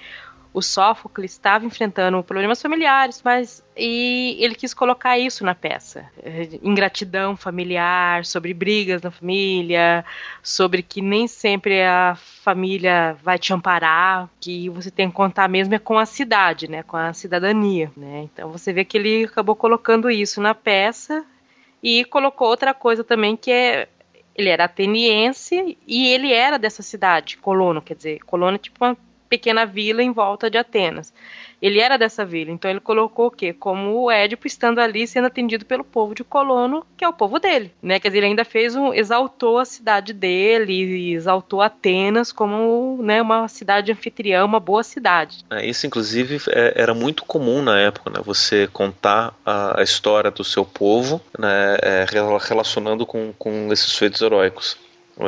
o 0.57 0.61
Sófocles 0.61 1.33
estava 1.33 1.65
enfrentando 1.65 2.23
problemas 2.23 2.59
familiares, 2.59 3.21
mas 3.23 3.63
e 3.77 4.35
ele 4.39 4.55
quis 4.55 4.73
colocar 4.73 5.15
isso 5.15 5.45
na 5.45 5.53
peça. 5.53 6.09
Ingratidão 6.63 7.37
familiar, 7.37 8.25
sobre 8.25 8.55
brigas 8.55 8.99
na 9.03 9.11
família, 9.11 10.03
sobre 10.41 10.81
que 10.81 10.99
nem 10.99 11.27
sempre 11.27 11.83
a 11.83 12.17
família 12.41 13.15
vai 13.21 13.37
te 13.37 13.53
amparar, 13.53 14.27
que 14.41 14.67
você 14.69 14.89
tem 14.89 15.09
que 15.09 15.15
contar 15.15 15.47
mesmo 15.47 15.75
é 15.75 15.79
com 15.79 15.99
a 15.99 16.07
cidade, 16.07 16.67
né, 16.67 16.81
com 16.81 16.97
a 16.97 17.13
cidadania, 17.13 17.91
né? 17.95 18.21
Então 18.23 18.51
você 18.51 18.73
vê 18.73 18.83
que 18.83 18.97
ele 18.97 19.25
acabou 19.25 19.55
colocando 19.55 20.09
isso 20.09 20.41
na 20.41 20.55
peça 20.55 21.23
e 21.83 22.03
colocou 22.05 22.47
outra 22.47 22.73
coisa 22.73 23.03
também 23.03 23.37
que 23.37 23.51
é 23.51 23.87
ele 24.35 24.49
era 24.49 24.65
ateniense 24.65 25.77
e 25.87 26.07
ele 26.07 26.31
era 26.33 26.57
dessa 26.57 26.81
cidade, 26.81 27.37
Colono, 27.37 27.79
quer 27.79 27.95
dizer, 27.95 28.19
Colono 28.23 28.55
é 28.55 28.59
tipo 28.59 28.83
uma 28.83 28.97
pequena 29.27 29.65
vila 29.65 30.01
em 30.01 30.11
volta 30.11 30.49
de 30.49 30.57
Atenas. 30.57 31.13
Ele 31.59 31.79
era 31.79 31.97
dessa 31.97 32.23
vila, 32.23 32.51
então 32.51 32.69
ele 32.69 32.79
colocou 32.79 33.27
o 33.27 33.31
quê? 33.31 33.51
Como 33.51 34.03
o 34.03 34.11
Édipo 34.11 34.45
estando 34.45 34.79
ali 34.79 35.07
sendo 35.07 35.25
atendido 35.25 35.65
pelo 35.65 35.83
povo 35.83 36.13
de 36.13 36.23
Colono, 36.23 36.85
que 36.95 37.03
é 37.03 37.09
o 37.09 37.13
povo 37.13 37.39
dele, 37.39 37.73
né? 37.81 37.99
Quer 37.99 38.09
dizer, 38.09 38.19
ele 38.19 38.27
ainda 38.27 38.45
fez 38.45 38.75
um 38.75 38.93
exaltou 38.93 39.57
a 39.57 39.65
cidade 39.65 40.13
dele, 40.13 41.13
exaltou 41.13 41.61
Atenas 41.61 42.31
como, 42.31 43.01
né, 43.01 43.21
uma 43.21 43.47
cidade 43.47 43.91
anfitriã, 43.91 44.45
uma 44.45 44.59
boa 44.59 44.83
cidade. 44.83 45.43
É, 45.49 45.65
isso 45.65 45.87
inclusive 45.87 46.39
é, 46.49 46.73
era 46.75 46.93
muito 46.93 47.25
comum 47.25 47.63
na 47.63 47.79
época, 47.79 48.11
né? 48.11 48.21
Você 48.23 48.67
contar 48.71 49.33
a, 49.43 49.81
história 49.81 50.29
do 50.29 50.43
seu 50.43 50.63
povo, 50.63 51.19
né, 51.39 51.77
é, 51.81 52.05
relacionando 52.47 53.05
com, 53.05 53.33
com 53.33 53.73
esses 53.73 53.95
feitos 53.95 54.21
heróicos. 54.21 54.77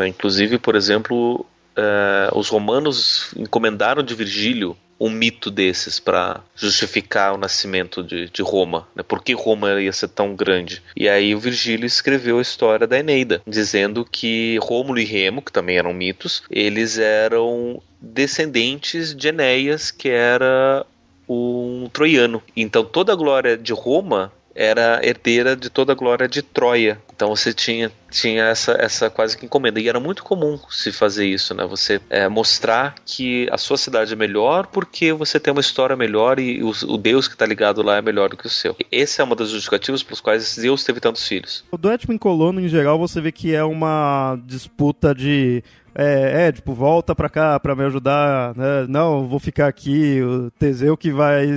Inclusive, 0.07 0.59
por 0.59 0.75
exemplo, 0.75 1.43
uh, 1.79 2.37
os 2.37 2.49
romanos 2.49 3.33
encomendaram 3.35 4.03
de 4.03 4.13
Virgílio 4.13 4.77
um 4.99 5.09
mito 5.09 5.49
desses 5.49 5.99
para 5.99 6.41
justificar 6.53 7.33
o 7.33 7.37
nascimento 7.37 8.03
de, 8.03 8.29
de 8.29 8.41
Roma, 8.41 8.85
né? 8.93 9.01
Por 9.01 9.23
que 9.23 9.33
Roma 9.33 9.81
ia 9.81 9.93
ser 9.93 10.09
tão 10.09 10.35
grande? 10.35 10.83
E 10.95 11.07
aí 11.07 11.33
o 11.33 11.39
Virgílio 11.39 11.85
escreveu 11.85 12.37
a 12.37 12.41
história 12.41 12.85
da 12.85 12.99
Eneida, 12.99 13.41
dizendo 13.47 14.03
que 14.03 14.59
Rômulo 14.61 14.99
e 14.99 15.05
Remo, 15.05 15.41
que 15.41 15.53
também 15.53 15.77
eram 15.77 15.93
mitos, 15.93 16.43
eles 16.51 16.97
eram 16.97 17.81
descendentes 18.01 19.15
de 19.15 19.29
Enéas, 19.29 19.89
que 19.89 20.09
era 20.09 20.85
um 21.27 21.87
troiano. 21.93 22.43
Então 22.55 22.83
toda 22.83 23.13
a 23.13 23.15
glória 23.15 23.57
de 23.57 23.71
Roma 23.71 24.33
era 24.55 24.99
herdeira 25.05 25.55
de 25.55 25.69
toda 25.69 25.91
a 25.91 25.95
glória 25.95 26.27
de 26.27 26.41
Troia. 26.41 26.99
Então 27.13 27.35
você 27.35 27.53
tinha, 27.53 27.91
tinha 28.09 28.45
essa, 28.45 28.71
essa 28.79 29.09
quase 29.09 29.37
que 29.37 29.45
encomenda. 29.45 29.79
E 29.79 29.89
era 29.89 29.99
muito 29.99 30.23
comum 30.23 30.57
se 30.69 30.91
fazer 30.91 31.25
isso, 31.25 31.53
né? 31.53 31.65
Você 31.65 31.99
é, 32.09 32.27
mostrar 32.27 32.95
que 33.05 33.47
a 33.51 33.57
sua 33.57 33.77
cidade 33.77 34.13
é 34.13 34.15
melhor 34.15 34.67
porque 34.67 35.11
você 35.11 35.39
tem 35.39 35.51
uma 35.51 35.61
história 35.61 35.95
melhor 35.95 36.39
e 36.39 36.63
o, 36.63 36.71
o 36.87 36.97
Deus 36.97 37.27
que 37.27 37.35
está 37.35 37.45
ligado 37.45 37.81
lá 37.81 37.97
é 37.97 38.01
melhor 38.01 38.29
do 38.29 38.37
que 38.37 38.47
o 38.47 38.49
seu. 38.49 38.75
Esse 38.91 39.21
é 39.21 39.23
uma 39.23 39.35
das 39.35 39.49
justificativas 39.49 40.01
pelos 40.01 40.21
quais 40.21 40.57
Deus 40.57 40.83
teve 40.83 40.99
tantos 40.99 41.27
filhos. 41.27 41.63
O 41.71 41.77
do 41.77 41.91
Etman 41.91 42.17
Colono, 42.17 42.61
em 42.61 42.67
geral, 42.67 42.97
você 42.97 43.19
vê 43.19 43.31
que 43.31 43.53
é 43.53 43.63
uma 43.63 44.39
disputa 44.45 45.13
de 45.13 45.63
é, 45.93 46.47
é, 46.47 46.51
tipo, 46.51 46.73
volta 46.73 47.13
pra 47.13 47.29
cá 47.29 47.59
pra 47.59 47.75
me 47.75 47.83
ajudar, 47.83 48.55
né? 48.55 48.85
Não, 48.87 49.27
vou 49.27 49.39
ficar 49.39 49.67
aqui, 49.67 50.21
o 50.21 50.49
Teseu 50.51 50.95
que 50.95 51.11
vai... 51.11 51.47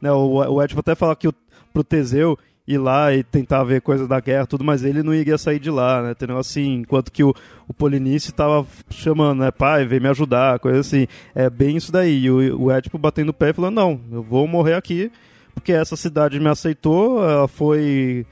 Né, 0.00 0.12
o, 0.12 0.54
o 0.54 0.62
Édipo 0.62 0.80
até 0.80 0.94
fala 0.94 1.16
que 1.16 1.26
o, 1.26 1.34
pro 1.76 1.84
Teseu 1.84 2.38
ir 2.66 2.78
lá 2.78 3.14
e 3.14 3.22
tentar 3.22 3.62
ver 3.62 3.82
coisas 3.82 4.08
da 4.08 4.18
guerra 4.18 4.46
tudo, 4.46 4.64
mas 4.64 4.82
ele 4.82 5.02
não 5.02 5.14
iria 5.14 5.36
sair 5.36 5.58
de 5.58 5.70
lá, 5.70 6.02
né? 6.02 6.12
Entendeu? 6.12 6.38
Assim, 6.38 6.76
enquanto 6.78 7.12
que 7.12 7.22
o, 7.22 7.34
o 7.68 7.74
Polinice 7.74 8.32
tava 8.32 8.66
chamando, 8.90 9.40
né? 9.40 9.50
Pai, 9.50 9.84
vem 9.84 10.00
me 10.00 10.08
ajudar, 10.08 10.58
coisa 10.58 10.80
assim. 10.80 11.06
É 11.34 11.50
bem 11.50 11.76
isso 11.76 11.92
daí. 11.92 12.24
E 12.24 12.30
o, 12.30 12.62
o 12.62 12.70
Édipo 12.70 12.96
batendo 12.96 13.28
o 13.28 13.34
pé 13.34 13.50
e 13.50 13.52
falando, 13.52 13.74
não, 13.74 14.00
eu 14.10 14.22
vou 14.22 14.48
morrer 14.48 14.74
aqui, 14.74 15.12
porque 15.54 15.70
essa 15.70 15.96
cidade 15.96 16.40
me 16.40 16.48
aceitou, 16.48 17.22
ela 17.22 17.46
foi 17.46 18.26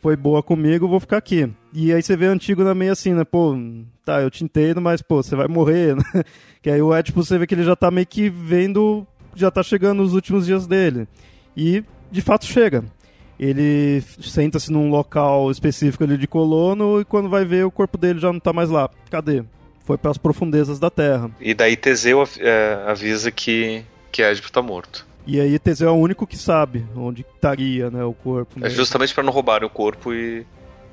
foi 0.00 0.16
boa 0.16 0.42
comigo, 0.42 0.86
vou 0.86 1.00
ficar 1.00 1.16
aqui. 1.16 1.50
E 1.72 1.92
aí 1.92 2.02
você 2.02 2.16
vê 2.16 2.26
antigo 2.26 2.62
na 2.62 2.74
meio 2.74 2.92
assim, 2.92 3.12
né? 3.12 3.24
Pô, 3.24 3.56
tá, 4.04 4.22
eu 4.22 4.30
te 4.30 4.44
entendo, 4.44 4.80
mas 4.80 5.02
pô, 5.02 5.22
você 5.22 5.34
vai 5.34 5.48
morrer, 5.48 5.96
né? 5.96 6.22
Que 6.62 6.70
aí 6.70 6.80
o 6.80 6.94
Édipo 6.94 7.24
você 7.24 7.38
vê 7.38 7.46
que 7.46 7.54
ele 7.54 7.64
já 7.64 7.74
tá 7.74 7.90
meio 7.90 8.06
que 8.06 8.30
vendo, 8.30 9.06
já 9.34 9.50
tá 9.50 9.62
chegando 9.62 10.02
os 10.02 10.14
últimos 10.14 10.46
dias 10.46 10.66
dele. 10.66 11.08
E 11.56 11.84
de 12.14 12.22
fato 12.22 12.46
chega. 12.46 12.84
Ele 13.38 14.00
senta-se 14.20 14.70
num 14.70 14.88
local 14.90 15.50
específico 15.50 16.04
ali 16.04 16.16
de 16.16 16.26
colono 16.26 17.00
e 17.00 17.04
quando 17.04 17.28
vai 17.28 17.44
ver 17.44 17.66
o 17.66 17.70
corpo 17.70 17.98
dele 17.98 18.20
já 18.20 18.32
não 18.32 18.38
tá 18.38 18.52
mais 18.52 18.70
lá. 18.70 18.88
Cadê? 19.10 19.42
Foi 19.84 19.98
para 19.98 20.12
as 20.12 20.18
profundezas 20.18 20.78
da 20.78 20.88
terra. 20.88 21.30
E 21.40 21.52
daí 21.52 21.76
Teseu 21.76 22.22
é, 22.38 22.84
avisa 22.86 23.30
que 23.30 23.84
que 24.12 24.22
Édipo 24.22 24.52
tá 24.52 24.62
morto. 24.62 25.04
E 25.26 25.40
aí 25.40 25.58
Teseu 25.58 25.88
é 25.88 25.90
o 25.90 25.96
único 25.96 26.26
que 26.26 26.36
sabe 26.36 26.86
onde 26.94 27.22
estaria 27.34 27.90
né, 27.90 28.04
o 28.04 28.12
corpo. 28.12 28.60
Né? 28.60 28.68
É 28.68 28.70
justamente 28.70 29.12
para 29.12 29.24
não 29.24 29.32
roubarem 29.32 29.66
o 29.66 29.70
corpo 29.70 30.14
e, 30.14 30.46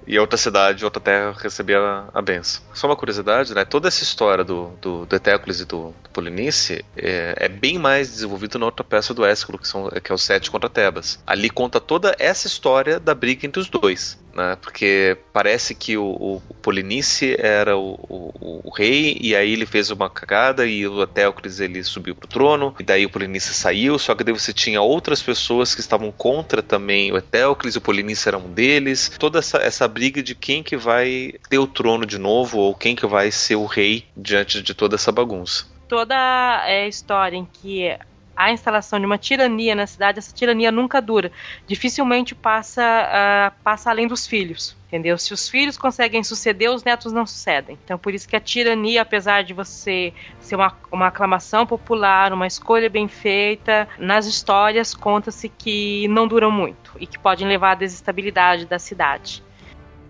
e 0.05 0.17
outra 0.19 0.37
cidade, 0.37 0.83
outra 0.83 1.01
terra 1.01 1.35
receber 1.37 1.77
a, 1.77 2.05
a 2.13 2.21
benção. 2.21 2.61
Só 2.73 2.87
uma 2.87 2.95
curiosidade, 2.95 3.53
né? 3.53 3.65
Toda 3.65 3.87
essa 3.87 4.03
história 4.03 4.43
do, 4.43 4.71
do, 4.81 5.05
do 5.05 5.15
Etéocles 5.15 5.61
e 5.61 5.65
do, 5.65 5.93
do 6.03 6.09
Polinice 6.11 6.83
é, 6.97 7.35
é, 7.37 7.47
bem 7.47 7.77
mais 7.77 8.09
desenvolvido 8.09 8.57
na 8.59 8.65
outra 8.65 8.83
peça 8.83 9.13
do 9.13 9.25
Ésculo, 9.25 9.57
que, 9.57 9.67
são, 9.67 9.89
que 9.89 10.11
é 10.11 10.15
o 10.15 10.17
Sete 10.17 10.49
contra 10.49 10.69
Tebas. 10.69 11.19
Ali 11.25 11.49
conta 11.49 11.79
toda 11.79 12.15
essa 12.17 12.47
história 12.47 12.99
da 12.99 13.13
briga 13.13 13.45
entre 13.45 13.61
os 13.61 13.69
dois 13.69 14.19
né? 14.33 14.57
Porque 14.61 15.17
parece 15.33 15.75
que 15.75 15.97
o, 15.97 16.05
o 16.05 16.41
Polinice 16.61 17.35
era 17.39 17.77
o, 17.77 17.99
o, 18.09 18.61
o, 18.65 18.69
rei 18.69 19.17
e 19.19 19.35
aí 19.35 19.53
ele 19.53 19.65
fez 19.65 19.91
uma 19.91 20.09
cagada 20.09 20.65
e 20.65 20.87
o 20.87 21.03
Etéocles 21.03 21.59
ele 21.59 21.83
subiu 21.83 22.15
pro 22.15 22.27
trono 22.27 22.75
e 22.79 22.83
daí 22.83 23.05
o 23.05 23.09
Polinice 23.09 23.53
saiu, 23.53 23.97
só 23.99 24.15
que 24.15 24.23
daí 24.23 24.33
você 24.33 24.53
tinha 24.53 24.81
outras 24.81 25.21
pessoas 25.21 25.75
que 25.75 25.81
estavam 25.81 26.11
contra 26.11 26.61
também 26.61 27.11
o 27.11 27.17
Etéocles, 27.17 27.75
o 27.75 27.81
Polinice 27.81 28.27
era 28.27 28.37
um 28.37 28.51
deles. 28.51 29.11
Toda 29.19 29.39
essa, 29.39 29.57
essa 29.57 29.87
briga 29.87 30.21
de 30.21 30.35
quem 30.35 30.63
que 30.63 30.77
vai 30.77 31.33
ter 31.49 31.59
o 31.59 31.67
trono 31.67 32.05
de 32.05 32.17
novo 32.17 32.59
ou 32.59 32.75
quem 32.75 32.95
que 32.95 33.05
vai 33.05 33.31
ser 33.31 33.55
o 33.55 33.65
rei 33.65 34.05
diante 34.15 34.61
de 34.61 34.73
toda 34.73 34.95
essa 34.95 35.11
bagunça. 35.11 35.65
Toda 35.87 36.15
a 36.15 36.87
história 36.87 37.35
em 37.35 37.45
que 37.45 37.97
a 38.45 38.51
instalação 38.51 38.99
de 38.99 39.05
uma 39.05 39.17
tirania 39.17 39.75
na 39.75 39.85
cidade, 39.87 40.19
essa 40.19 40.33
tirania 40.33 40.71
nunca 40.71 41.01
dura. 41.01 41.31
Dificilmente 41.67 42.33
passa, 42.33 42.81
uh, 42.81 43.63
passa 43.63 43.89
além 43.89 44.07
dos 44.07 44.25
filhos. 44.27 44.75
Entendeu? 44.87 45.17
Se 45.17 45.33
os 45.33 45.47
filhos 45.47 45.77
conseguem 45.77 46.21
suceder, 46.21 46.69
os 46.69 46.83
netos 46.83 47.13
não 47.13 47.25
sucedem. 47.25 47.77
Então, 47.85 47.97
por 47.97 48.13
isso 48.13 48.27
que 48.27 48.35
a 48.35 48.41
tirania, 48.41 49.03
apesar 49.03 49.41
de 49.41 49.53
você 49.53 50.13
ser 50.37 50.55
uma, 50.55 50.77
uma 50.91 51.07
aclamação 51.07 51.65
popular, 51.65 52.33
uma 52.33 52.45
escolha 52.45 52.89
bem 52.89 53.07
feita, 53.07 53.87
nas 53.97 54.25
histórias 54.25 54.93
conta-se 54.93 55.47
que 55.47 56.09
não 56.09 56.27
duram 56.27 56.51
muito 56.51 56.91
e 56.99 57.07
que 57.07 57.17
podem 57.17 57.47
levar 57.47 57.71
à 57.71 57.75
desestabilidade 57.75 58.65
da 58.65 58.77
cidade. 58.77 59.41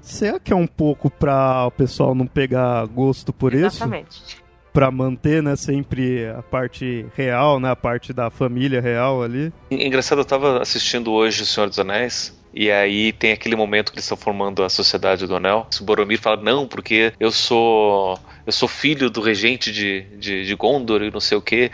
Será 0.01 0.39
que 0.39 0.51
é 0.51 0.55
um 0.55 0.65
pouco 0.65 1.11
para 1.11 1.67
o 1.67 1.71
pessoal 1.71 2.15
não 2.15 2.25
pegar 2.25 2.84
gosto 2.88 3.32
por 3.32 3.53
Exatamente. 3.53 4.09
isso? 4.09 4.23
Exatamente 4.23 4.51
para 4.74 4.89
manter, 4.89 5.43
né, 5.43 5.55
sempre 5.55 6.28
a 6.28 6.41
parte 6.41 7.05
real, 7.15 7.59
né, 7.59 7.69
a 7.69 7.76
parte 7.76 8.13
da 8.13 8.30
família 8.30 8.82
real 8.82 9.22
ali. 9.22 9.51
Engraçado, 9.69 10.19
eu 10.19 10.26
tava 10.26 10.61
assistindo 10.61 11.11
hoje 11.11 11.43
O 11.43 11.45
Senhor 11.45 11.67
dos 11.67 11.80
Anéis, 11.80 12.34
e 12.53 12.69
aí 12.69 13.13
tem 13.13 13.32
aquele 13.32 13.55
momento 13.55 13.91
que 13.91 13.97
eles 13.97 14.05
estão 14.05 14.17
formando 14.17 14.63
a 14.63 14.69
Sociedade 14.69 15.26
do 15.26 15.36
Anel. 15.36 15.67
O 15.80 15.84
Boromir 15.84 16.19
fala, 16.19 16.41
não, 16.41 16.67
porque 16.67 17.13
eu 17.19 17.32
sou 17.32 18.19
eu 18.45 18.51
sou 18.51 18.67
filho 18.67 19.09
do 19.09 19.22
regente 19.22 19.72
de, 19.72 20.01
de, 20.17 20.45
de 20.45 20.55
Gondor 20.55 21.01
e 21.01 21.11
não 21.11 21.19
sei 21.19 21.38
o 21.38 21.41
que. 21.41 21.72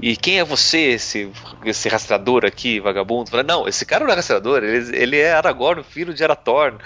E 0.00 0.16
quem 0.16 0.38
é 0.38 0.44
você, 0.44 0.78
esse, 0.78 1.30
esse 1.64 1.88
rastreador 1.88 2.44
aqui, 2.46 2.80
vagabundo? 2.80 3.30
Fala, 3.30 3.42
não, 3.42 3.68
esse 3.68 3.84
cara 3.84 4.04
não 4.04 4.12
é 4.12 4.16
rastreador, 4.16 4.62
ele, 4.62 4.96
ele 4.96 5.18
é 5.18 5.32
Aragorn, 5.32 5.82
filho 5.82 6.14
de 6.14 6.24
Arathorn, 6.24 6.78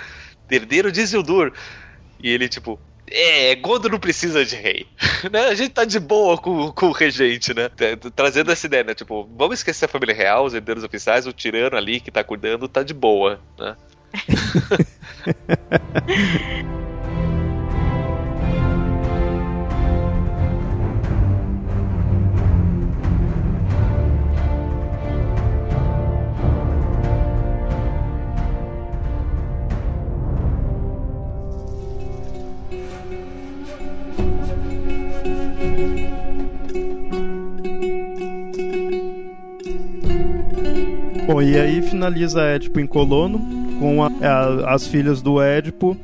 herdeiro 0.50 0.90
de 0.90 1.00
Isildur. 1.00 1.52
E 2.20 2.30
ele, 2.30 2.48
tipo, 2.48 2.80
é, 3.11 3.54
Gondor 3.56 3.90
não 3.90 3.98
precisa 3.98 4.44
de 4.44 4.56
rei. 4.56 4.86
né? 5.30 5.46
A 5.46 5.54
gente 5.54 5.70
tá 5.70 5.84
de 5.84 5.98
boa 5.98 6.38
com, 6.38 6.70
com 6.72 6.86
o 6.86 6.92
regente, 6.92 7.54
né? 7.54 7.70
Trazendo 8.14 8.50
essa 8.50 8.66
ideia, 8.66 8.84
né? 8.84 8.94
Tipo, 8.94 9.28
vamos 9.36 9.59
esquecer 9.59 9.86
a 9.86 9.88
família 9.88 10.14
real, 10.14 10.44
os 10.44 10.54
herdeiros 10.54 10.84
oficiais, 10.84 11.26
o 11.26 11.32
tirano 11.32 11.76
ali 11.76 12.00
que 12.00 12.11
tá 12.11 12.24
cuidando 12.24 12.68
tá 12.68 12.82
de 12.82 12.94
boa, 12.94 13.40
né? 13.59 13.76
Bom, 41.29 41.43
e 41.43 41.61
aí 41.61 41.83
finaliza 41.83 42.41
Édipo 42.41 42.81
em 42.81 42.87
Colono, 42.87 43.39
com 43.79 44.03
a, 44.03 44.07
a, 44.07 44.72
as 44.72 44.87
filhas 44.87 45.20
do 45.20 45.43
Édipo 45.43 45.95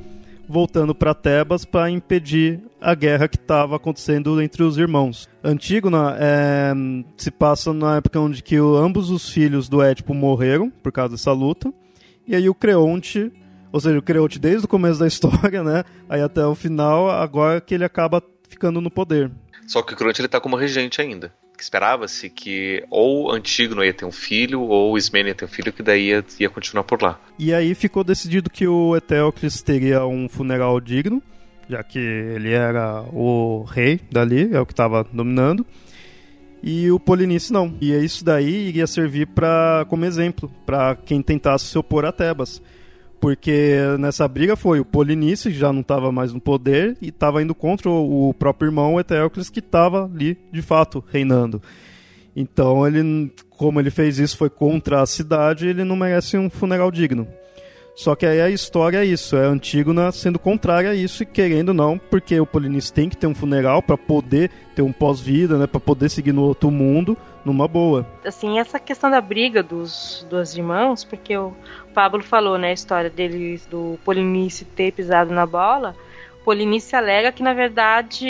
voltando 0.47 0.95
para 0.95 1.15
Tebas 1.15 1.65
para 1.65 1.89
impedir 1.89 2.61
a 2.79 2.95
guerra 2.95 3.27
que 3.27 3.39
estava 3.39 3.77
acontecendo 3.77 4.39
entre 4.43 4.63
os 4.63 4.77
irmãos. 4.77 5.27
Antígona 5.43 6.15
é, 6.21 6.75
se 7.17 7.31
passa 7.31 7.73
na 7.73 7.97
época 7.97 8.21
onde 8.21 8.43
que 8.43 8.57
ambos 8.57 9.09
os 9.09 9.27
filhos 9.31 9.67
do 9.67 9.83
Édipo 9.83 10.13
morreram 10.13 10.69
por 10.69 10.93
causa 10.93 11.15
dessa 11.15 11.33
luta, 11.33 11.73
e 12.29 12.37
aí 12.37 12.47
o 12.47 12.55
Creonte, 12.55 13.33
ou 13.73 13.81
seja, 13.81 13.99
o 13.99 14.03
Creonte 14.03 14.39
desde 14.39 14.67
o 14.67 14.69
começo 14.69 15.01
da 15.01 15.07
história, 15.09 15.65
né, 15.65 15.85
aí 16.07 16.21
até 16.21 16.45
o 16.45 16.55
final, 16.55 17.11
agora 17.11 17.63
que 17.63 17.73
ele 17.73 17.85
acaba 17.87 18.23
ficando 18.47 18.79
no 18.79 18.91
poder. 18.91 19.31
Só 19.67 19.81
que 19.81 19.95
o 19.95 19.97
Creonte 19.97 20.21
ele 20.21 20.29
tá 20.29 20.39
como 20.39 20.55
regente 20.55 21.01
ainda 21.01 21.33
esperava-se 21.65 22.29
que 22.29 22.85
ou 22.91 23.33
Antígono 23.33 23.83
ia 23.83 23.93
ter 23.93 24.05
um 24.05 24.13
filho, 24.13 24.61
ou 24.61 24.99
Ismênia 24.99 25.31
ia 25.31 25.35
ter 25.35 25.47
um 25.47 25.49
filho, 25.49 25.73
que 25.73 25.83
daí 25.83 26.09
ia, 26.09 26.25
ia 26.39 26.51
continuar 26.51 26.85
por 26.85 27.03
lá. 27.03 27.19
E 27.39 27.55
aí 27.55 27.75
ficou 27.75 28.05
decidido 28.05 28.51
que 28.51 28.67
o 28.67 28.95
Eteocles 28.95 29.63
teria 29.63 30.05
um 30.05 30.29
funeral 30.29 30.79
digno, 30.81 31.23
já 31.69 31.83
que 31.83 31.99
ele 31.99 32.53
era 32.53 33.03
o 33.13 33.65
rei 33.65 33.99
dali, 34.11 34.55
é 34.55 34.61
o 34.61 34.67
que 34.67 34.73
estava 34.73 35.05
dominando. 35.11 35.67
E 36.63 36.91
o 36.91 37.01
Polinice 37.01 37.53
não. 37.53 37.75
E 37.81 37.93
isso 37.93 38.25
daí 38.25 38.69
iria 38.69 38.87
servir 38.87 39.27
para 39.27 39.87
como 39.89 40.05
exemplo 40.05 40.51
para 40.65 40.97
quem 40.97 41.23
tentasse 41.23 41.67
se 41.67 41.79
opor 41.79 42.05
a 42.05 42.13
Tebas 42.13 42.61
porque 43.21 43.79
nessa 43.99 44.27
briga 44.29 44.57
foi 44.57 44.81
o 44.81 44.85
Polinice, 44.85 45.51
que 45.51 45.59
já 45.59 45.73
não 45.73 45.81
estava 45.81 46.13
mais 46.13 46.33
no 46.33 46.41
poder, 46.41 46.97
e 47.01 47.09
estava 47.09 47.43
indo 47.43 47.55
contra 47.55 47.89
o 47.91 48.35
próprio 48.39 48.69
irmão 48.69 48.99
Eteocles, 49.01 49.51
que 49.51 49.61
estava 49.61 50.05
ali, 50.05 50.39
de 50.53 50.63
fato, 50.63 51.03
reinando. 51.11 51.63
Então, 52.37 52.87
ele, 52.87 53.33
como 53.51 53.81
ele 53.81 53.91
fez 53.91 54.19
isso, 54.19 54.37
foi 54.37 54.51
contra 54.51 55.01
a 55.01 55.07
cidade, 55.07 55.69
ele 55.69 55.85
não 55.85 55.97
merece 55.97 56.37
um 56.37 56.51
funeral 56.51 56.91
digno. 56.91 57.27
Só 57.95 58.17
que 58.17 58.27
aí 58.27 58.41
a 58.41 58.51
história 58.51 58.99
é 58.99 59.05
isso, 59.05 59.37
é 59.37 59.47
Antígona 59.47 60.11
sendo 60.11 60.37
contrária 60.37 60.91
a 60.91 60.95
isso 60.95 61.23
e 61.23 61.27
querendo 61.27 61.73
não, 61.73 61.97
porque 61.97 62.39
o 62.41 62.47
Polinice 62.47 62.93
tem 62.93 63.09
que 63.09 63.17
ter 63.17 63.29
um 63.29 63.35
funeral 63.35 63.81
para 63.81 63.97
poder 63.97 64.51
ter 64.75 64.83
um 64.83 64.93
pós-vida, 64.93 65.57
né, 65.57 65.69
para 65.69 65.79
poder 65.79 66.09
seguir 66.09 66.33
no 66.33 66.43
outro 66.43 66.73
mundo 66.73 67.17
numa 67.45 67.69
boa. 67.69 68.05
Assim, 68.25 68.59
essa 68.59 68.81
questão 68.81 69.11
da 69.11 69.21
briga 69.21 69.63
dos, 69.63 70.27
dos 70.29 70.57
irmãos, 70.57 71.05
porque 71.05 71.37
o 71.37 71.53
Pablo 71.95 72.23
falou, 72.23 72.59
né, 72.59 72.71
a 72.71 72.73
história 72.73 73.09
deles 73.09 73.65
do 73.67 73.99
Polinice 74.05 74.65
ter 74.65 74.93
pisado 74.93 75.33
na 75.33 75.47
bola, 75.47 75.95
Polinice 76.45 76.95
alega 76.95 77.33
que 77.33 77.43
na 77.43 77.55
verdade 77.55 78.27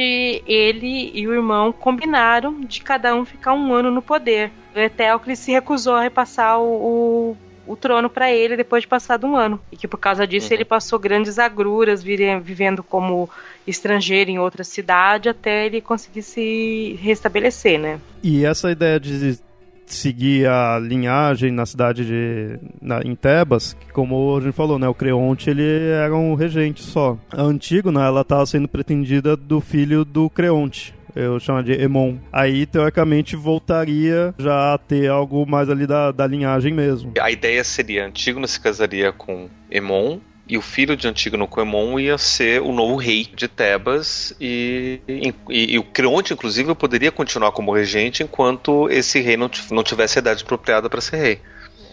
ele 0.46 1.10
e 1.12 1.26
o 1.26 1.34
irmão 1.34 1.72
combinaram 1.72 2.60
de 2.60 2.80
cada 2.80 3.14
um 3.14 3.24
ficar 3.24 3.54
um 3.54 3.72
ano 3.72 3.90
no 3.90 4.00
poder. 4.00 4.52
O 4.74 4.78
Eteocles 4.78 5.40
se 5.40 5.50
recusou 5.50 5.94
a 5.94 6.02
repassar 6.02 6.60
o, 6.60 7.32
o 7.32 7.36
o 7.66 7.76
trono 7.76 8.10
para 8.10 8.30
ele 8.32 8.56
depois 8.56 8.82
de 8.82 8.88
passado 8.88 9.26
um 9.26 9.36
ano. 9.36 9.60
E 9.72 9.76
que 9.76 9.88
por 9.88 9.98
causa 9.98 10.26
disso 10.26 10.48
uhum. 10.48 10.54
ele 10.54 10.64
passou 10.64 10.98
grandes 10.98 11.38
agruras, 11.38 12.02
vivendo 12.02 12.82
como 12.82 13.28
estrangeiro 13.66 14.30
em 14.30 14.38
outra 14.38 14.62
cidade, 14.64 15.28
até 15.28 15.66
ele 15.66 15.80
conseguir 15.80 16.22
se 16.22 16.98
restabelecer, 17.00 17.78
né? 17.78 17.98
E 18.22 18.44
essa 18.44 18.70
ideia 18.70 19.00
de 19.00 19.38
seguir 19.86 20.48
a 20.48 20.78
linhagem 20.78 21.50
na 21.50 21.66
cidade 21.66 22.04
de 22.04 22.58
na, 22.80 23.00
em 23.02 23.14
Tebas, 23.14 23.74
que 23.74 23.92
como 23.92 24.36
a 24.36 24.40
gente 24.40 24.52
falou, 24.52 24.78
né, 24.78 24.88
o 24.88 24.94
Creonte 24.94 25.50
ele 25.50 25.62
era 25.90 26.14
um 26.14 26.34
regente 26.34 26.82
só. 26.82 27.18
A 27.30 27.42
Antígona, 27.42 28.04
ela 28.04 28.22
estava 28.22 28.46
sendo 28.46 28.68
pretendida 28.68 29.36
do 29.36 29.60
filho 29.60 30.04
do 30.04 30.28
Creonte, 30.30 30.94
eu 31.14 31.38
chamo 31.38 31.62
de 31.62 31.72
Emon. 31.72 32.16
Aí, 32.32 32.66
teoricamente, 32.66 33.36
voltaria 33.36 34.34
já 34.36 34.74
a 34.74 34.78
ter 34.78 35.08
algo 35.08 35.46
mais 35.46 35.70
ali 35.70 35.86
da, 35.86 36.10
da 36.10 36.26
linhagem 36.26 36.74
mesmo. 36.74 37.12
A 37.20 37.30
ideia 37.30 37.62
seria, 37.62 38.06
Antígona 38.06 38.46
se 38.48 38.60
casaria 38.60 39.12
com 39.12 39.48
Emon, 39.70 40.18
e 40.46 40.58
o 40.58 40.62
filho 40.62 40.96
de 40.96 41.08
Antígono 41.08 41.48
Coemon 41.48 41.98
ia 41.98 42.18
ser 42.18 42.60
o 42.60 42.70
novo 42.70 42.96
rei 42.96 43.24
de 43.24 43.48
Tebas 43.48 44.34
e, 44.38 45.00
e, 45.08 45.34
e, 45.48 45.78
o 45.78 45.82
Creonte, 45.82 46.34
inclusive, 46.34 46.74
poderia 46.74 47.10
continuar 47.10 47.52
como 47.52 47.72
regente 47.72 48.22
enquanto 48.22 48.88
esse 48.90 49.20
rei 49.20 49.36
não, 49.36 49.50
não 49.70 49.82
tivesse 49.82 50.18
a 50.18 50.20
idade 50.20 50.42
apropriada 50.42 50.90
para 50.90 51.00
ser 51.00 51.16
rei. 51.16 51.40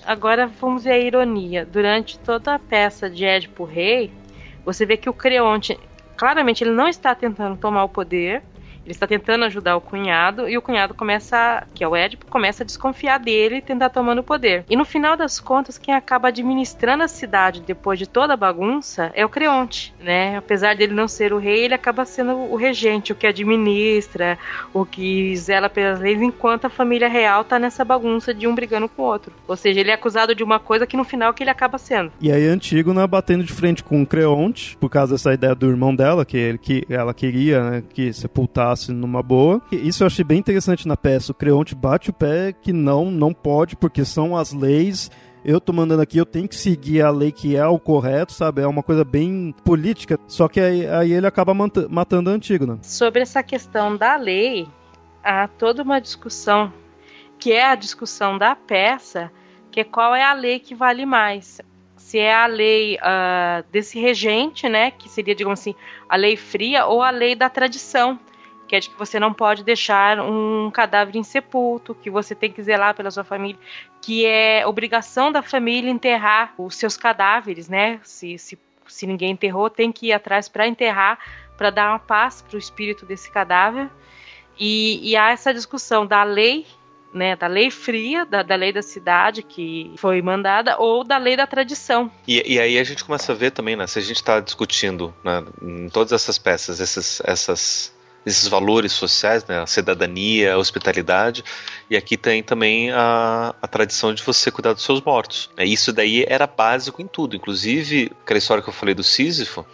Agora 0.05 0.47
vamos 0.59 0.83
ver 0.83 0.91
a 0.91 0.99
ironia. 0.99 1.65
Durante 1.65 2.19
toda 2.19 2.55
a 2.55 2.59
peça 2.59 3.09
de 3.09 3.23
Édipo 3.23 3.63
Rei, 3.63 4.11
você 4.65 4.85
vê 4.85 4.97
que 4.97 5.09
o 5.09 5.13
Creonte, 5.13 5.79
claramente, 6.17 6.63
ele 6.63 6.71
não 6.71 6.87
está 6.87 7.15
tentando 7.15 7.55
tomar 7.55 7.83
o 7.83 7.89
poder, 7.89 8.43
ele 8.91 8.95
está 8.97 9.07
tentando 9.07 9.45
ajudar 9.45 9.77
o 9.77 9.81
cunhado 9.81 10.49
e 10.49 10.57
o 10.57 10.61
cunhado 10.61 10.93
começa, 10.93 11.65
que 11.73 11.83
é 11.83 11.87
o 11.87 11.95
Édipo, 11.95 12.25
começa 12.25 12.63
a 12.63 12.65
desconfiar 12.65 13.17
dele 13.19 13.55
e 13.55 13.61
tentar 13.61 13.89
tomando 13.89 14.19
o 14.19 14.23
poder. 14.23 14.65
E 14.69 14.75
no 14.75 14.83
final 14.83 15.15
das 15.15 15.39
contas, 15.39 15.77
quem 15.77 15.93
acaba 15.93 16.27
administrando 16.27 17.03
a 17.03 17.07
cidade 17.07 17.61
depois 17.61 17.97
de 17.97 18.05
toda 18.05 18.33
a 18.33 18.37
bagunça 18.37 19.09
é 19.15 19.25
o 19.25 19.29
Creonte, 19.29 19.93
né? 19.99 20.35
Apesar 20.37 20.75
dele 20.75 20.93
não 20.93 21.07
ser 21.07 21.31
o 21.31 21.37
rei, 21.37 21.63
ele 21.65 21.73
acaba 21.73 22.03
sendo 22.03 22.35
o 22.35 22.55
regente, 22.55 23.13
o 23.13 23.15
que 23.15 23.25
administra, 23.25 24.37
o 24.73 24.85
que 24.85 25.35
zela 25.37 25.69
pelas 25.69 25.99
leis, 25.99 26.21
enquanto 26.21 26.65
a 26.65 26.69
família 26.69 27.07
real 27.07 27.45
tá 27.45 27.57
nessa 27.57 27.85
bagunça 27.85 28.33
de 28.33 28.45
um 28.45 28.53
brigando 28.53 28.89
com 28.89 29.03
o 29.03 29.05
outro. 29.05 29.31
Ou 29.47 29.55
seja, 29.55 29.79
ele 29.79 29.91
é 29.91 29.93
acusado 29.93 30.35
de 30.35 30.43
uma 30.43 30.59
coisa 30.59 30.85
que 30.85 30.97
no 30.97 31.05
final 31.05 31.33
que 31.33 31.43
ele 31.43 31.49
acaba 31.49 31.77
sendo. 31.77 32.11
E 32.19 32.29
aí 32.29 32.45
Antígona 32.45 33.07
batendo 33.07 33.43
de 33.43 33.53
frente 33.53 33.83
com 33.83 34.01
o 34.01 34.05
Creonte, 34.05 34.75
por 34.77 34.89
causa 34.89 35.13
dessa 35.13 35.33
ideia 35.33 35.55
do 35.55 35.69
irmão 35.69 35.95
dela, 35.95 36.25
que, 36.25 36.57
que 36.57 36.85
ela 36.89 37.13
queria, 37.13 37.63
né, 37.69 37.83
que 37.93 38.11
sepultar 38.11 38.75
passasse 38.81 38.91
numa 38.91 39.21
boa. 39.21 39.61
Isso 39.71 40.03
eu 40.03 40.07
achei 40.07 40.23
bem 40.25 40.39
interessante 40.39 40.87
na 40.87 40.97
peça. 40.97 41.31
O 41.31 41.35
Creonte 41.35 41.75
bate 41.75 42.09
o 42.09 42.13
pé 42.13 42.53
que 42.53 42.73
não, 42.73 43.11
não 43.11 43.33
pode, 43.33 43.75
porque 43.75 44.03
são 44.03 44.35
as 44.35 44.51
leis 44.51 45.11
eu 45.43 45.59
tô 45.59 45.73
mandando 45.73 46.03
aqui, 46.03 46.19
eu 46.19 46.25
tenho 46.25 46.47
que 46.47 46.55
seguir 46.55 47.01
a 47.01 47.09
lei 47.09 47.31
que 47.31 47.55
é 47.55 47.65
o 47.65 47.79
correto, 47.79 48.31
sabe? 48.31 48.61
É 48.61 48.67
uma 48.67 48.83
coisa 48.83 49.03
bem 49.03 49.55
política. 49.65 50.19
Só 50.27 50.47
que 50.47 50.59
aí, 50.59 50.87
aí 50.87 51.11
ele 51.11 51.25
acaba 51.25 51.51
matando 51.89 52.29
a 52.29 52.33
Antígona. 52.33 52.77
Sobre 52.83 53.23
essa 53.23 53.41
questão 53.41 53.97
da 53.97 54.15
lei, 54.17 54.67
há 55.23 55.47
toda 55.47 55.81
uma 55.81 55.99
discussão, 55.99 56.71
que 57.39 57.51
é 57.51 57.65
a 57.65 57.73
discussão 57.73 58.37
da 58.37 58.55
peça, 58.55 59.31
que 59.71 59.79
é 59.79 59.83
qual 59.83 60.13
é 60.13 60.23
a 60.23 60.33
lei 60.33 60.59
que 60.59 60.75
vale 60.75 61.07
mais 61.07 61.59
se 62.11 62.19
é 62.19 62.35
a 62.35 62.45
lei 62.45 62.97
uh, 62.97 63.63
desse 63.71 63.97
regente, 63.97 64.67
né, 64.67 64.91
que 64.91 65.07
seria, 65.07 65.33
digamos 65.33 65.61
assim, 65.61 65.73
a 66.09 66.17
lei 66.17 66.35
fria, 66.35 66.85
ou 66.85 67.01
a 67.01 67.09
lei 67.09 67.35
da 67.35 67.47
tradição, 67.47 68.19
que 68.71 68.75
é 68.77 68.79
de 68.79 68.89
que 68.89 68.97
você 68.97 69.19
não 69.19 69.33
pode 69.33 69.65
deixar 69.65 70.21
um 70.21 70.71
cadáver 70.71 71.17
insepulto, 71.17 71.93
que 71.93 72.09
você 72.09 72.33
tem 72.33 72.49
que 72.49 72.63
zelar 72.63 72.95
pela 72.95 73.11
sua 73.11 73.25
família, 73.25 73.59
que 74.01 74.25
é 74.25 74.65
obrigação 74.65 75.29
da 75.29 75.41
família 75.41 75.91
enterrar 75.91 76.53
os 76.57 76.77
seus 76.77 76.95
cadáveres, 76.95 77.67
né? 77.67 77.99
Se, 78.01 78.37
se, 78.37 78.57
se 78.87 79.05
ninguém 79.05 79.31
enterrou, 79.31 79.69
tem 79.69 79.91
que 79.91 80.07
ir 80.07 80.13
atrás 80.13 80.47
para 80.47 80.65
enterrar, 80.65 81.19
para 81.57 81.69
dar 81.69 81.89
uma 81.89 81.99
paz 81.99 82.41
para 82.41 82.55
o 82.55 82.57
espírito 82.57 83.05
desse 83.05 83.29
cadáver. 83.29 83.89
E, 84.57 85.01
e 85.03 85.17
há 85.17 85.31
essa 85.31 85.53
discussão 85.53 86.07
da 86.07 86.23
lei 86.23 86.65
né, 87.13 87.35
da 87.35 87.47
lei 87.47 87.69
fria, 87.69 88.25
da, 88.25 88.41
da, 88.41 88.55
lei 88.55 88.71
da 88.71 88.81
cidade 88.81 89.43
que 89.43 89.91
foi 89.97 90.21
mandada, 90.21 90.77
ou 90.77 91.03
da 91.03 91.17
lei 91.17 91.35
da 91.35 91.45
tradição. 91.45 92.09
E, 92.25 92.53
e 92.53 92.57
aí 92.57 92.79
a 92.79 92.83
gente 92.85 93.03
começa 93.03 93.33
a 93.33 93.35
ver 93.35 93.51
também, 93.51 93.75
né, 93.75 93.85
se 93.85 93.99
a 93.99 94.01
gente 94.01 94.15
está 94.15 94.39
discutindo 94.39 95.13
né, 95.21 95.43
em 95.61 95.89
todas 95.89 96.13
essas 96.13 96.37
peças, 96.37 96.79
essas, 96.79 97.21
essas 97.25 97.93
esses 98.25 98.47
valores 98.47 98.91
sociais, 98.91 99.45
né, 99.45 99.59
a 99.59 99.65
cidadania, 99.65 100.53
a 100.53 100.57
hospitalidade, 100.57 101.43
e 101.89 101.97
aqui 101.97 102.15
tem 102.15 102.43
também 102.43 102.91
a, 102.91 103.55
a 103.61 103.67
tradição 103.67 104.13
de 104.13 104.21
você 104.21 104.51
cuidar 104.51 104.73
dos 104.73 104.83
seus 104.83 105.01
mortos. 105.01 105.49
É, 105.57 105.65
isso 105.65 105.91
daí 105.91 106.23
era 106.27 106.45
básico 106.45 107.01
em 107.01 107.07
tudo, 107.07 107.35
inclusive 107.35 108.11
aquela 108.23 108.37
história 108.37 108.63
que 108.63 108.69
eu 108.69 108.73
falei 108.73 108.93
do 108.93 109.03
Sísifo, 109.03 109.65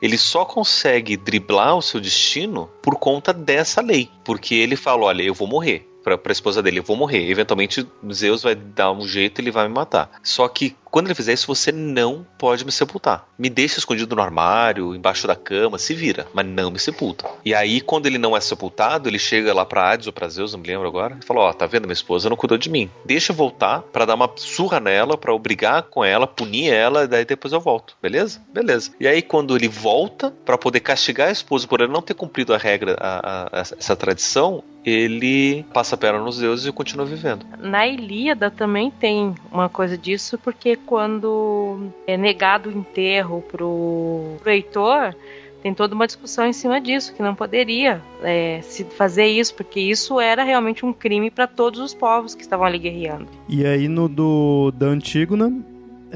ele 0.00 0.18
só 0.18 0.44
consegue 0.44 1.16
driblar 1.16 1.76
o 1.76 1.82
seu 1.82 2.00
destino 2.00 2.70
por 2.82 2.96
conta 2.96 3.32
dessa 3.32 3.80
lei, 3.80 4.10
porque 4.24 4.54
ele 4.54 4.76
fala, 4.76 5.04
olha, 5.06 5.22
eu 5.22 5.34
vou 5.34 5.48
morrer, 5.48 5.88
para 6.06 6.30
a 6.30 6.32
esposa 6.32 6.62
dele, 6.62 6.78
eu 6.78 6.84
vou 6.84 6.96
morrer. 6.96 7.28
Eventualmente 7.28 7.86
Zeus 8.12 8.42
vai 8.42 8.54
dar 8.54 8.92
um 8.92 9.06
jeito 9.06 9.40
e 9.40 9.42
ele 9.42 9.50
vai 9.50 9.66
me 9.66 9.74
matar. 9.74 10.10
Só 10.22 10.46
que 10.48 10.76
quando 10.96 11.08
ele 11.08 11.14
fizer 11.14 11.34
isso, 11.34 11.46
você 11.46 11.70
não 11.70 12.26
pode 12.38 12.64
me 12.64 12.72
sepultar. 12.72 13.28
Me 13.38 13.50
deixa 13.50 13.78
escondido 13.78 14.16
no 14.16 14.22
armário, 14.22 14.94
embaixo 14.94 15.26
da 15.26 15.36
cama, 15.36 15.78
se 15.78 15.92
vira, 15.92 16.26
mas 16.32 16.46
não 16.46 16.70
me 16.70 16.78
sepulta. 16.78 17.28
E 17.44 17.54
aí, 17.54 17.82
quando 17.82 18.06
ele 18.06 18.16
não 18.16 18.34
é 18.34 18.40
sepultado, 18.40 19.06
ele 19.06 19.18
chega 19.18 19.52
lá 19.52 19.66
pra 19.66 19.90
Hades 19.90 20.06
ou 20.06 20.12
pra 20.12 20.26
Zeus, 20.26 20.54
não 20.54 20.60
me 20.60 20.66
lembro 20.66 20.88
agora, 20.88 21.18
e 21.20 21.24
fala: 21.26 21.40
Ó, 21.40 21.50
oh, 21.50 21.52
tá 21.52 21.66
vendo, 21.66 21.82
minha 21.82 21.92
esposa 21.92 22.30
não 22.30 22.36
cuidou 22.36 22.56
de 22.56 22.70
mim. 22.70 22.88
Deixa 23.04 23.32
eu 23.32 23.36
voltar 23.36 23.82
para 23.82 24.06
dar 24.06 24.14
uma 24.14 24.30
surra 24.36 24.80
nela, 24.80 25.18
para 25.18 25.34
obrigar 25.34 25.82
com 25.82 26.02
ela, 26.02 26.26
punir 26.26 26.72
ela, 26.72 27.04
e 27.04 27.08
daí 27.08 27.26
depois 27.26 27.52
eu 27.52 27.60
volto. 27.60 27.94
Beleza? 28.00 28.40
Beleza. 28.50 28.92
E 28.98 29.06
aí, 29.06 29.20
quando 29.20 29.54
ele 29.54 29.68
volta 29.68 30.32
para 30.46 30.56
poder 30.56 30.80
castigar 30.80 31.28
a 31.28 31.32
esposa 31.32 31.68
por 31.68 31.82
ele 31.82 31.92
não 31.92 32.00
ter 32.00 32.14
cumprido 32.14 32.54
a 32.54 32.58
regra, 32.58 32.96
a, 32.98 33.48
a, 33.52 33.60
essa 33.60 33.94
tradição, 33.94 34.64
ele 34.86 35.64
passa 35.72 35.96
a 35.96 35.98
perna 35.98 36.20
nos 36.20 36.38
deuses 36.38 36.66
e 36.66 36.72
continua 36.72 37.04
vivendo. 37.04 37.44
Na 37.58 37.86
Ilíada 37.86 38.50
também 38.50 38.90
tem 38.90 39.34
uma 39.50 39.68
coisa 39.68 39.98
disso, 39.98 40.38
porque 40.38 40.76
quando 40.76 41.90
é 42.06 42.16
negado 42.16 42.68
o 42.68 42.72
enterro 42.72 43.42
pro, 43.42 44.36
pro 44.40 44.50
Heitor, 44.50 45.14
tem 45.62 45.74
toda 45.74 45.94
uma 45.96 46.06
discussão 46.06 46.46
em 46.46 46.52
cima 46.52 46.80
disso, 46.80 47.12
que 47.12 47.20
não 47.20 47.34
poderia 47.34 48.00
é, 48.22 48.60
se 48.62 48.84
fazer 48.84 49.26
isso, 49.26 49.52
porque 49.54 49.80
isso 49.80 50.20
era 50.20 50.44
realmente 50.44 50.86
um 50.86 50.92
crime 50.92 51.28
para 51.28 51.48
todos 51.48 51.80
os 51.80 51.92
povos 51.92 52.36
que 52.36 52.42
estavam 52.42 52.64
ali 52.64 52.78
guerreando. 52.78 53.26
E 53.48 53.66
aí 53.66 53.88
no 53.88 54.08
do 54.08 54.70
da 54.70 54.86
Antígona, 54.86 55.52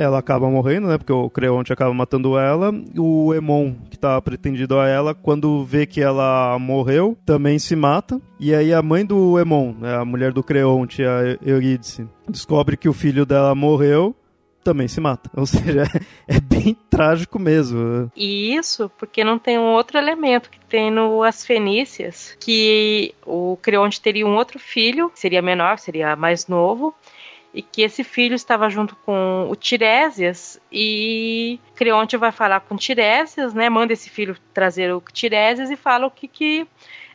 ela 0.00 0.18
acaba 0.18 0.48
morrendo, 0.48 0.88
né? 0.88 0.96
Porque 0.96 1.12
o 1.12 1.28
Creonte 1.28 1.72
acaba 1.72 1.92
matando 1.92 2.38
ela. 2.38 2.72
O 2.96 3.34
Emon, 3.34 3.74
que 3.90 3.98
tá 3.98 4.20
pretendido 4.20 4.78
a 4.78 4.88
ela, 4.88 5.14
quando 5.14 5.64
vê 5.64 5.86
que 5.86 6.00
ela 6.00 6.58
morreu, 6.58 7.16
também 7.24 7.58
se 7.58 7.76
mata. 7.76 8.20
E 8.38 8.54
aí 8.54 8.72
a 8.72 8.82
mãe 8.82 9.04
do 9.04 9.38
Emon, 9.38 9.74
né, 9.78 9.96
a 9.96 10.04
mulher 10.04 10.32
do 10.32 10.42
Creonte, 10.42 11.02
a 11.04 11.36
Eurídice, 11.44 12.08
descobre 12.28 12.76
que 12.76 12.88
o 12.88 12.94
filho 12.94 13.26
dela 13.26 13.54
morreu 13.54 14.16
também 14.64 14.88
se 14.88 15.00
mata. 15.00 15.30
Ou 15.36 15.46
seja, 15.46 15.84
é 16.26 16.40
bem 16.40 16.76
trágico 16.88 17.38
mesmo. 17.38 18.10
E 18.16 18.54
isso 18.54 18.90
porque 18.98 19.24
não 19.24 19.38
tem 19.38 19.58
um 19.58 19.72
outro 19.72 19.98
elemento 19.98 20.50
que 20.50 20.60
tem 20.60 20.90
no 20.90 21.22
As 21.22 21.44
Fenícias, 21.44 22.36
que 22.38 23.14
o 23.26 23.58
Creonte 23.60 24.00
teria 24.00 24.26
um 24.26 24.36
outro 24.36 24.58
filho, 24.58 25.10
seria 25.14 25.42
menor, 25.42 25.78
seria 25.78 26.14
mais 26.16 26.46
novo, 26.46 26.94
e 27.52 27.62
que 27.62 27.82
esse 27.82 28.04
filho 28.04 28.34
estava 28.34 28.70
junto 28.70 28.94
com 28.96 29.48
o 29.50 29.56
Tiresias 29.56 30.60
e 30.70 31.58
Creonte 31.74 32.16
vai 32.16 32.30
falar 32.30 32.60
com 32.60 32.76
Tiresias, 32.76 33.52
né? 33.52 33.68
Manda 33.68 33.92
esse 33.92 34.08
filho 34.08 34.36
trazer 34.54 34.94
o 34.94 35.02
Tiresias 35.12 35.70
e 35.70 35.76
fala 35.76 36.06
o 36.06 36.10
que, 36.10 36.28
que 36.28 36.66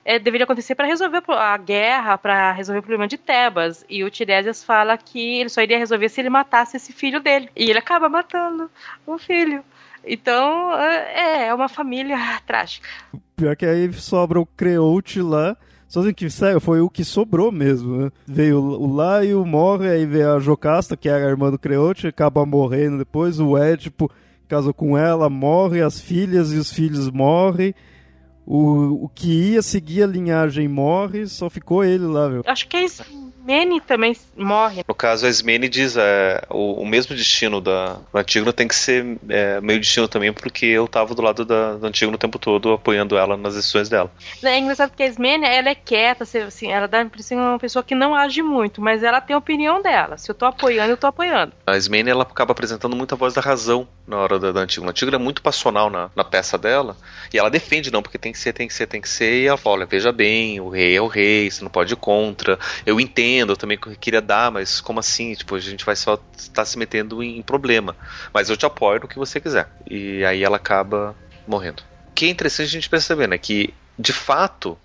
é, 0.04 0.20
deveria 0.20 0.44
acontecer 0.44 0.76
para 0.76 0.86
resolver 0.86 1.24
a 1.30 1.58
guerra, 1.58 2.18
para 2.18 2.52
resolver 2.52 2.80
o 2.80 2.84
problema 2.84 3.08
de 3.08 3.18
Tebas. 3.18 3.86
E 3.90 4.04
o 4.04 4.10
Tiresias 4.10 4.64
fala 4.64 4.98
que 4.98 5.40
ele 5.40 5.50
só 5.50 5.62
iria 5.62 5.80
resolver 5.80 6.10
se 6.10 6.22
ele 6.22 6.30
matasse 6.30 6.78
esse 6.78 6.94
filho 6.94 7.20
dele. 7.20 7.50
E 7.56 7.70
ele 7.70 7.80
acaba 7.80 8.08
matando 8.08 8.70
o 9.06 9.18
filho. 9.18 9.64
Então, 10.06 10.72
é, 10.80 11.48
é 11.48 11.54
uma 11.54 11.68
família 11.68 12.18
trágica. 12.46 12.88
Pior 13.36 13.56
que 13.56 13.66
aí 13.66 13.92
sobra 13.94 14.40
o 14.40 14.46
Creote 14.46 15.22
lá. 15.22 15.58
Sozinho 15.96 16.14
que 16.14 16.30
sério, 16.30 16.60
foi 16.60 16.82
o 16.82 16.90
que 16.90 17.06
sobrou 17.06 17.54
mesmo, 17.54 17.96
né? 17.96 18.12
Veio 18.28 18.60
o 18.60 18.94
Laio, 18.94 19.46
morre, 19.46 19.88
aí 19.88 20.06
veio 20.06 20.34
a 20.34 20.40
Jocasta, 20.42 20.98
que 20.98 21.08
era 21.08 21.26
a 21.26 21.30
irmã 21.30 21.50
do 21.50 21.58
Creote, 21.58 22.08
acaba 22.08 22.46
morrendo 22.46 22.98
depois, 22.98 23.40
o 23.40 23.58
Édipo 23.58 24.12
casou 24.46 24.74
com 24.74 24.98
ela, 24.98 25.30
morre, 25.30 25.82
as 25.82 25.98
filhas 25.98 26.52
e 26.52 26.58
os 26.58 26.70
filhos 26.70 27.10
morrem. 27.10 27.74
O, 28.46 29.06
o 29.06 29.10
que 29.14 29.54
ia 29.54 29.62
seguir 29.62 30.04
a 30.04 30.08
linhagem 30.08 30.68
morre, 30.68 31.26
só 31.28 31.50
ficou 31.50 31.84
ele 31.84 32.06
lá, 32.06 32.30
viu? 32.30 32.44
Acho 32.46 32.68
que 32.68 32.78
a 32.78 32.84
Ismene 32.84 33.82
também 33.82 34.16
morre. 34.36 34.84
No 34.88 34.94
caso, 34.94 35.26
a 35.26 35.30
Ismene 35.30 35.68
diz 35.68 35.96
é, 35.98 36.44
o, 36.50 36.82
o 36.82 36.86
mesmo 36.86 37.16
destino 37.16 37.60
da, 37.60 37.98
do 38.12 38.18
Antígono 38.18 38.54
tem 38.54 38.68
que 38.68 38.76
ser 38.76 39.18
é, 39.30 39.60
meio 39.62 39.80
destino 39.80 40.08
também, 40.08 40.32
porque 40.32 40.66
eu 40.68 40.88
tava 40.88 41.16
do 41.16 41.22
lado 41.24 41.44
da, 41.44 41.74
do 41.76 41.88
Antígono 41.88 42.16
o 42.16 42.20
tempo 42.20 42.38
todo, 42.38 42.74
apoiando 42.74 43.18
ela 43.18 43.36
nas 43.36 43.56
decisões 43.56 43.90
dela. 43.90 44.12
É 44.44 44.60
engraçado 44.60 44.90
porque 44.90 45.04
a 45.04 45.08
Ismene, 45.08 45.46
ela 45.46 45.70
é 45.70 45.76
quieta, 45.76 46.24
assim, 46.24 46.72
ela 46.72 46.88
dá 46.88 47.00
a 47.00 47.04
impressão 47.04 47.38
de 47.38 47.44
uma 47.44 47.60
pessoa 47.60 47.84
que 47.84 47.96
não 47.96 48.14
age 48.14 48.44
muito, 48.44 48.80
mas 48.80 49.02
ela 49.02 49.22
tem 49.22 49.34
a 49.34 49.40
opinião 49.40 49.82
dela. 49.82 50.18
Se 50.18 50.30
eu 50.30 50.36
tô 50.36 50.46
apoiando, 50.46 50.92
eu 50.92 50.98
tô 50.98 51.08
apoiando. 51.08 51.54
A 51.66 51.76
Ismene, 51.76 52.12
ela 52.12 52.24
acaba 52.24 52.52
apresentando 52.52 52.96
muita 52.96 53.16
voz 53.16 53.34
da 53.34 53.42
razão 53.42 53.88
na 54.08 54.18
hora 54.18 54.38
da, 54.38 54.52
da 54.52 54.62
Antígono. 54.62 54.90
A 54.90 54.92
Antígono 54.92 55.16
é 55.16 55.20
muito 55.20 55.42
passional 55.42 55.90
na, 55.90 56.12
na 56.16 56.24
peça 56.24 56.58
dela, 56.58 56.96
e 57.34 57.40
ela 57.40 57.50
defende, 57.50 57.92
não, 57.92 58.04
porque 58.04 58.18
tem 58.18 58.35
que 58.36 58.42
ser, 58.42 58.54
tem 58.54 58.68
que 58.68 58.74
ser, 58.74 58.86
tem 58.86 59.02
que 59.02 59.10
ser. 59.10 59.42
E 59.42 59.48
ela 59.48 59.58
fala: 59.58 59.78
olha, 59.78 59.86
veja 59.86 60.12
bem, 60.12 60.60
o 60.60 60.70
rei 60.70 60.96
é 60.96 61.02
o 61.02 61.08
rei, 61.08 61.50
você 61.50 61.64
não 61.64 61.72
pode 61.72 61.94
ir 61.94 61.98
contra. 61.98 62.60
Eu 62.86 63.00
entendo, 63.00 63.54
eu 63.54 63.58
também 63.58 63.80
queria 64.00 64.22
dar, 64.22 64.52
mas 64.52 64.80
como 64.80 65.00
assim? 65.00 65.34
Tipo, 65.34 65.56
a 65.56 65.60
gente 65.60 65.86
vai 65.86 65.96
só 65.96 66.20
estar 66.38 66.54
tá 66.62 66.66
se 66.66 66.78
metendo 66.78 67.24
em 67.24 67.42
problema. 67.42 67.96
Mas 68.34 68.50
eu 68.50 68.58
te 68.58 68.66
apoio 68.66 69.00
no 69.00 69.08
que 69.08 69.18
você 69.18 69.40
quiser. 69.40 69.68
E 69.90 70.24
aí 70.24 70.44
ela 70.44 70.58
acaba 70.58 71.16
morrendo. 71.48 71.84
O 72.12 72.14
que 72.14 72.26
é 72.26 72.30
interessante 72.30 72.68
a 72.68 72.72
gente 72.72 72.90
perceber, 72.90 73.28
né? 73.28 73.38
Que, 73.38 73.74
de 73.98 74.14
fato, 74.14 74.78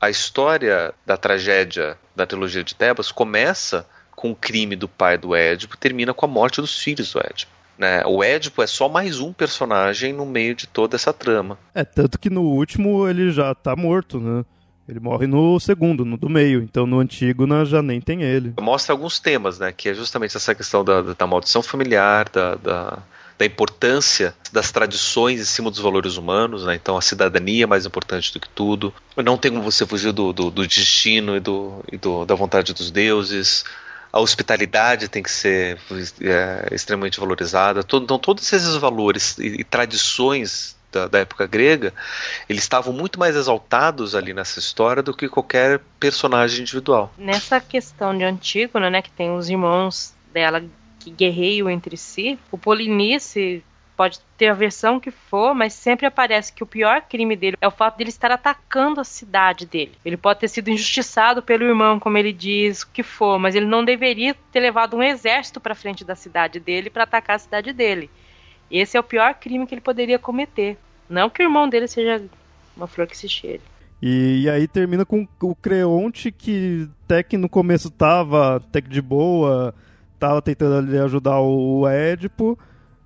a 0.00 0.08
história 0.08 0.94
da 1.04 1.16
tragédia 1.16 1.98
da 2.14 2.26
trilogia 2.26 2.62
de 2.62 2.74
Tebas 2.74 3.10
começa 3.10 3.86
com 4.14 4.32
o 4.32 4.36
crime 4.36 4.74
do 4.74 4.88
pai 4.88 5.16
do 5.16 5.34
Édipo 5.34 5.76
termina 5.76 6.12
com 6.12 6.26
a 6.26 6.28
morte 6.28 6.60
dos 6.60 6.76
filhos 6.78 7.12
do 7.12 7.20
Édipo. 7.20 7.57
Né? 7.78 8.02
O 8.04 8.24
Édipo 8.24 8.60
é 8.60 8.66
só 8.66 8.88
mais 8.88 9.20
um 9.20 9.32
personagem 9.32 10.12
no 10.12 10.26
meio 10.26 10.54
de 10.54 10.66
toda 10.66 10.96
essa 10.96 11.12
trama. 11.12 11.56
É, 11.72 11.84
tanto 11.84 12.18
que 12.18 12.28
no 12.28 12.42
último 12.42 13.08
ele 13.08 13.30
já 13.30 13.54
tá 13.54 13.76
morto, 13.76 14.18
né? 14.18 14.44
Ele 14.88 14.98
morre 14.98 15.26
no 15.26 15.60
segundo, 15.60 16.04
no 16.04 16.16
do 16.16 16.28
meio. 16.28 16.60
Então 16.60 16.86
no 16.86 16.98
antigo 16.98 17.46
né, 17.46 17.64
já 17.64 17.80
nem 17.80 18.00
tem 18.00 18.22
ele. 18.22 18.54
Mostra 18.60 18.92
alguns 18.92 19.20
temas, 19.20 19.58
né? 19.58 19.70
Que 19.70 19.90
é 19.90 19.94
justamente 19.94 20.36
essa 20.36 20.54
questão 20.54 20.82
da, 20.82 21.02
da 21.02 21.26
maldição 21.26 21.62
familiar, 21.62 22.28
da, 22.30 22.56
da, 22.56 22.98
da, 23.38 23.46
importância 23.46 24.34
das 24.50 24.72
tradições 24.72 25.40
em 25.40 25.44
cima 25.44 25.70
dos 25.70 25.78
valores 25.78 26.16
humanos, 26.16 26.64
né? 26.64 26.74
Então 26.74 26.96
a 26.96 27.02
cidadania 27.02 27.64
é 27.64 27.66
mais 27.66 27.86
importante 27.86 28.32
do 28.32 28.40
que 28.40 28.48
tudo. 28.48 28.92
Não 29.16 29.36
tem 29.36 29.52
como 29.52 29.62
você 29.62 29.86
fugir 29.86 30.10
do, 30.10 30.32
do, 30.32 30.50
do 30.50 30.66
destino 30.66 31.36
e, 31.36 31.40
do, 31.40 31.84
e 31.92 31.96
do, 31.96 32.24
da 32.24 32.34
vontade 32.34 32.72
dos 32.72 32.90
deuses 32.90 33.64
a 34.18 34.20
hospitalidade 34.20 35.08
tem 35.08 35.22
que 35.22 35.30
ser 35.30 35.78
é, 36.20 36.68
extremamente 36.72 37.20
valorizada. 37.20 37.84
Todo, 37.84 38.02
então, 38.02 38.18
todos 38.18 38.52
esses 38.52 38.74
valores 38.76 39.38
e, 39.38 39.60
e 39.60 39.64
tradições 39.64 40.76
da, 40.90 41.06
da, 41.06 41.20
época 41.20 41.46
grega, 41.46 41.94
eles 42.48 42.62
estavam 42.62 42.92
muito 42.92 43.18
mais 43.18 43.36
exaltados 43.36 44.14
ali 44.14 44.34
nessa 44.34 44.58
história 44.58 45.02
do 45.02 45.14
que 45.14 45.28
qualquer 45.28 45.80
personagem 46.00 46.62
individual. 46.62 47.12
Nessa 47.16 47.60
questão 47.60 48.16
de 48.16 48.24
Antígona, 48.24 48.90
né, 48.90 49.02
que 49.02 49.10
tem 49.10 49.30
os 49.30 49.48
irmãos 49.48 50.14
dela 50.32 50.64
que 50.98 51.10
guerreiam 51.10 51.70
entre 51.70 51.96
si, 51.96 52.38
o 52.50 52.58
Polinice 52.58 53.62
pode 53.98 54.20
ter 54.36 54.46
a 54.46 54.54
versão 54.54 55.00
que 55.00 55.10
for, 55.10 55.52
mas 55.52 55.72
sempre 55.72 56.06
aparece 56.06 56.52
que 56.52 56.62
o 56.62 56.66
pior 56.66 57.02
crime 57.02 57.34
dele 57.34 57.56
é 57.60 57.66
o 57.66 57.72
fato 57.72 57.96
de 57.96 58.04
ele 58.04 58.10
estar 58.10 58.30
atacando 58.30 59.00
a 59.00 59.04
cidade 59.04 59.66
dele. 59.66 59.90
Ele 60.04 60.16
pode 60.16 60.38
ter 60.38 60.46
sido 60.46 60.70
injustiçado 60.70 61.42
pelo 61.42 61.64
irmão, 61.64 61.98
como 61.98 62.16
ele 62.16 62.32
diz, 62.32 62.82
o 62.82 62.90
que 62.90 63.02
for, 63.02 63.40
mas 63.40 63.56
ele 63.56 63.66
não 63.66 63.84
deveria 63.84 64.36
ter 64.52 64.60
levado 64.60 64.96
um 64.96 65.02
exército 65.02 65.60
para 65.60 65.74
frente 65.74 66.04
da 66.04 66.14
cidade 66.14 66.60
dele 66.60 66.90
para 66.90 67.02
atacar 67.02 67.34
a 67.34 67.40
cidade 67.40 67.72
dele. 67.72 68.08
Esse 68.70 68.96
é 68.96 69.00
o 69.00 69.02
pior 69.02 69.34
crime 69.34 69.66
que 69.66 69.74
ele 69.74 69.80
poderia 69.80 70.18
cometer. 70.18 70.78
Não 71.10 71.28
que 71.28 71.42
o 71.42 71.46
irmão 71.46 71.68
dele 71.68 71.88
seja 71.88 72.22
uma 72.76 72.86
flor 72.86 73.08
que 73.08 73.18
se 73.18 73.28
cheire. 73.28 73.62
E, 74.00 74.42
e, 74.44 74.50
aí 74.50 74.68
termina 74.68 75.04
com 75.04 75.26
o 75.42 75.56
Creonte 75.56 76.30
que 76.30 76.88
até 77.04 77.20
que 77.24 77.36
no 77.36 77.48
começo 77.48 77.90
tava 77.90 78.56
até 78.56 78.80
que 78.80 78.88
de 78.88 79.02
boa, 79.02 79.74
tava 80.20 80.40
tentando 80.40 80.76
ali 80.76 80.96
ajudar 80.98 81.40
o 81.40 81.84
Édipo, 81.88 82.56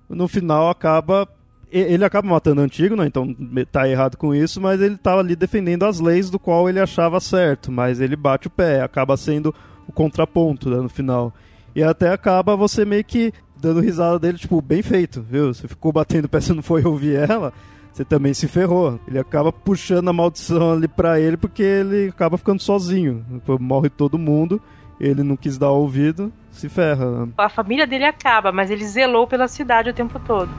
no 0.09 0.27
final 0.27 0.69
acaba 0.69 1.27
ele 1.71 2.05
acaba 2.05 2.27
matando 2.27 2.61
o 2.61 2.63
Antígona, 2.63 3.01
né? 3.01 3.07
então 3.07 3.35
tá 3.71 3.89
errado 3.89 4.15
com 4.15 4.35
isso, 4.35 4.61
mas 4.61 4.79
ele 4.79 4.95
tava 4.95 5.21
ali 5.21 5.35
defendendo 5.35 5.85
as 5.85 5.99
leis 5.99 6.29
do 6.29 6.37
qual 6.37 6.69
ele 6.69 6.79
achava 6.79 7.19
certo, 7.19 7.71
mas 7.71 7.99
ele 7.99 8.15
bate 8.15 8.45
o 8.45 8.51
pé, 8.51 8.81
acaba 8.81 9.17
sendo 9.17 9.53
o 9.87 9.91
contraponto 9.91 10.69
né, 10.69 10.77
no 10.77 10.87
final. 10.87 11.33
E 11.75 11.81
até 11.81 12.09
acaba 12.11 12.55
você 12.55 12.85
meio 12.85 13.03
que 13.03 13.33
dando 13.59 13.79
risada 13.79 14.19
dele, 14.19 14.37
tipo, 14.37 14.61
bem 14.61 14.83
feito, 14.83 15.25
viu? 15.27 15.51
Você 15.51 15.67
ficou 15.67 15.91
batendo 15.91 16.29
pé, 16.29 16.39
você 16.41 16.53
não 16.53 16.61
foi 16.61 16.83
ouvir 16.85 17.15
ela, 17.15 17.51
você 17.91 18.05
também 18.05 18.35
se 18.35 18.47
ferrou. 18.47 18.99
Ele 19.07 19.17
acaba 19.17 19.51
puxando 19.51 20.09
a 20.09 20.13
maldição 20.13 20.73
ali 20.73 20.87
pra 20.87 21.19
ele 21.19 21.37
porque 21.37 21.63
ele 21.63 22.09
acaba 22.09 22.37
ficando 22.37 22.61
sozinho. 22.61 23.25
Morre 23.59 23.89
todo 23.89 24.19
mundo 24.19 24.61
ele 24.99 25.23
não 25.23 25.35
quis 25.35 25.57
dar 25.57 25.71
ouvido, 25.71 26.31
se 26.53 26.69
ferra. 26.69 27.27
A 27.37 27.49
família 27.49 27.85
dele 27.85 28.05
acaba, 28.05 28.51
mas 28.51 28.71
ele 28.71 28.85
zelou 28.85 29.27
pela 29.27 29.47
cidade 29.47 29.89
o 29.89 29.93
tempo 29.93 30.19
todo. 30.19 30.49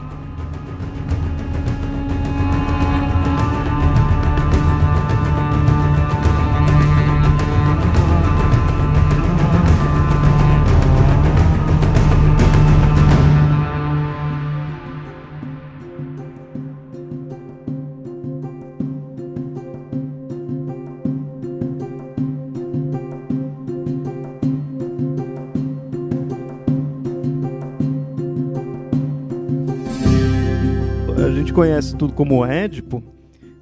Conhece 31.55 31.95
tudo 31.95 32.13
como 32.13 32.45
Édipo, 32.45 33.01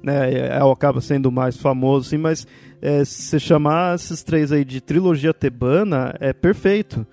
né, 0.02 0.32
é, 0.32 0.38
é, 0.48 0.72
acaba 0.72 1.00
sendo 1.00 1.30
mais 1.30 1.56
famoso, 1.56 2.08
assim, 2.08 2.18
mas 2.18 2.44
é, 2.82 3.04
se 3.04 3.38
chamar 3.38 3.94
esses 3.94 4.24
três 4.24 4.50
aí 4.50 4.64
de 4.64 4.80
trilogia 4.80 5.32
tebana 5.32 6.12
é 6.18 6.32
perfeito, 6.32 7.06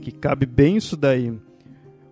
que 0.00 0.12
cabe 0.12 0.46
bem 0.46 0.76
isso 0.76 0.96
daí. 0.96 1.34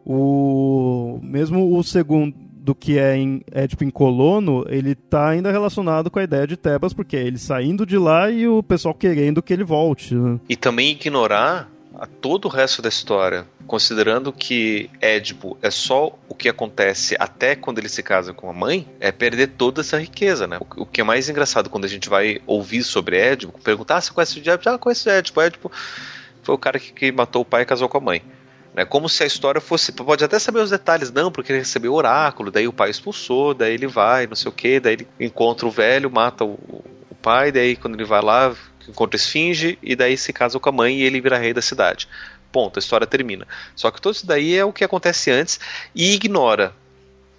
O 0.05 1.21
mesmo 1.23 1.79
o 1.79 1.85
segundo 1.85 2.35
do 2.37 2.75
que 2.75 2.99
é 2.99 3.17
em 3.17 3.43
Édipo 3.51 3.85
em 3.85 3.91
Colono, 3.91 4.65
ele 4.69 4.95
tá 4.95 5.29
ainda 5.29 5.53
relacionado 5.53 6.11
com 6.11 6.19
a 6.19 6.25
ideia 6.25 6.47
de 6.47 6.57
Tebas, 6.57 6.93
porque 6.93 7.17
é 7.17 7.25
ele 7.25 7.39
saindo 7.39 7.87
de 7.87 7.97
lá 7.97 8.29
e 8.29 8.47
o 8.47 8.63
pessoal 8.63 8.93
querendo 8.93 9.41
que 9.41 9.53
ele 9.53 9.65
volte. 9.65 10.15
Né? 10.15 10.41
E 10.49 10.57
também 10.57 10.91
ignorar 10.91 11.71
a 11.95 12.07
todo 12.07 12.47
o 12.47 12.49
resto 12.49 12.81
da 12.81 12.89
história, 12.89 13.47
considerando 13.67 14.33
que 14.33 14.91
Édipo 15.01 15.59
é 15.61 15.71
só 15.71 16.17
o 16.29 16.35
que 16.35 16.49
acontece 16.49 17.17
até 17.19 17.55
quando 17.57 17.79
ele 17.79 17.89
se 17.89 18.03
casa 18.03 18.33
com 18.33 18.49
a 18.49 18.53
mãe, 18.53 18.89
é 19.01 19.11
perder 19.11 19.49
toda 19.49 19.81
essa 19.81 19.99
riqueza, 19.99 20.47
né? 20.47 20.59
O 20.77 20.87
que 20.87 21.01
é 21.01 21.05
mais 21.05 21.29
engraçado 21.29 21.69
quando 21.69 21.85
a 21.85 21.89
gente 21.89 22.09
vai 22.09 22.41
ouvir 22.47 22.83
sobre 22.83 23.19
Édipo, 23.19 23.59
perguntar, 23.61 23.99
ah, 23.99 24.13
conhece 24.13 24.39
o 24.39 24.41
Édipo? 24.41 24.69
Ah, 24.69 24.79
conheço 24.79 25.09
o 25.09 25.13
Édipo. 25.13 25.41
Édipo 25.41 25.73
foi 26.43 26.55
o 26.55 26.59
cara 26.59 26.79
que, 26.79 26.93
que 26.93 27.13
matou 27.13 27.43
o 27.43 27.45
pai 27.45 27.63
e 27.63 27.67
casou 27.67 27.89
com 27.89 27.99
a 27.99 28.01
mãe. 28.01 28.23
Né, 28.73 28.85
como 28.85 29.09
se 29.09 29.25
a 29.25 29.27
história 29.27 29.61
fosse. 29.61 29.91
Pode 29.91 30.23
até 30.23 30.39
saber 30.39 30.61
os 30.61 30.71
detalhes, 30.71 31.11
não, 31.11 31.33
porque 31.33 31.51
ele 31.51 31.59
recebeu 31.59 31.93
o 31.93 31.97
oráculo, 31.97 32.53
daí 32.53 32.69
o 32.69 32.73
pai 32.73 32.89
expulsou, 32.91 33.53
daí 33.53 33.75
ele 33.75 33.89
vai, 33.89 34.29
não 34.29 34.37
sei 34.37 34.49
o 34.49 34.53
que, 34.53 34.79
daí 34.79 34.93
ele 34.93 35.09
encontra 35.19 35.67
o 35.67 35.71
velho, 35.71 36.09
mata 36.09 36.45
o, 36.45 36.53
o 37.11 37.15
pai, 37.21 37.51
daí 37.51 37.75
quando 37.75 37.95
ele 37.95 38.05
vai 38.05 38.23
lá, 38.23 38.55
encontra 38.89 39.17
Esfinge 39.17 39.79
e 39.83 39.95
daí 39.95 40.17
se 40.17 40.33
casa 40.33 40.59
com 40.59 40.69
a 40.69 40.73
mãe 40.73 40.99
e 40.99 41.03
ele 41.03 41.21
vira 41.21 41.39
rei 41.39 41.53
da 41.53 41.63
cidade. 41.63 42.09
Ponto, 42.53 42.79
a 42.79 42.81
história 42.81 43.07
termina. 43.07 43.47
Só 43.77 43.91
que 43.91 44.01
tudo 44.01 44.15
isso 44.15 44.27
daí 44.27 44.57
é 44.57 44.65
o 44.65 44.73
que 44.73 44.85
acontece 44.85 45.31
antes 45.31 45.61
e 45.95 46.15
ignora 46.15 46.75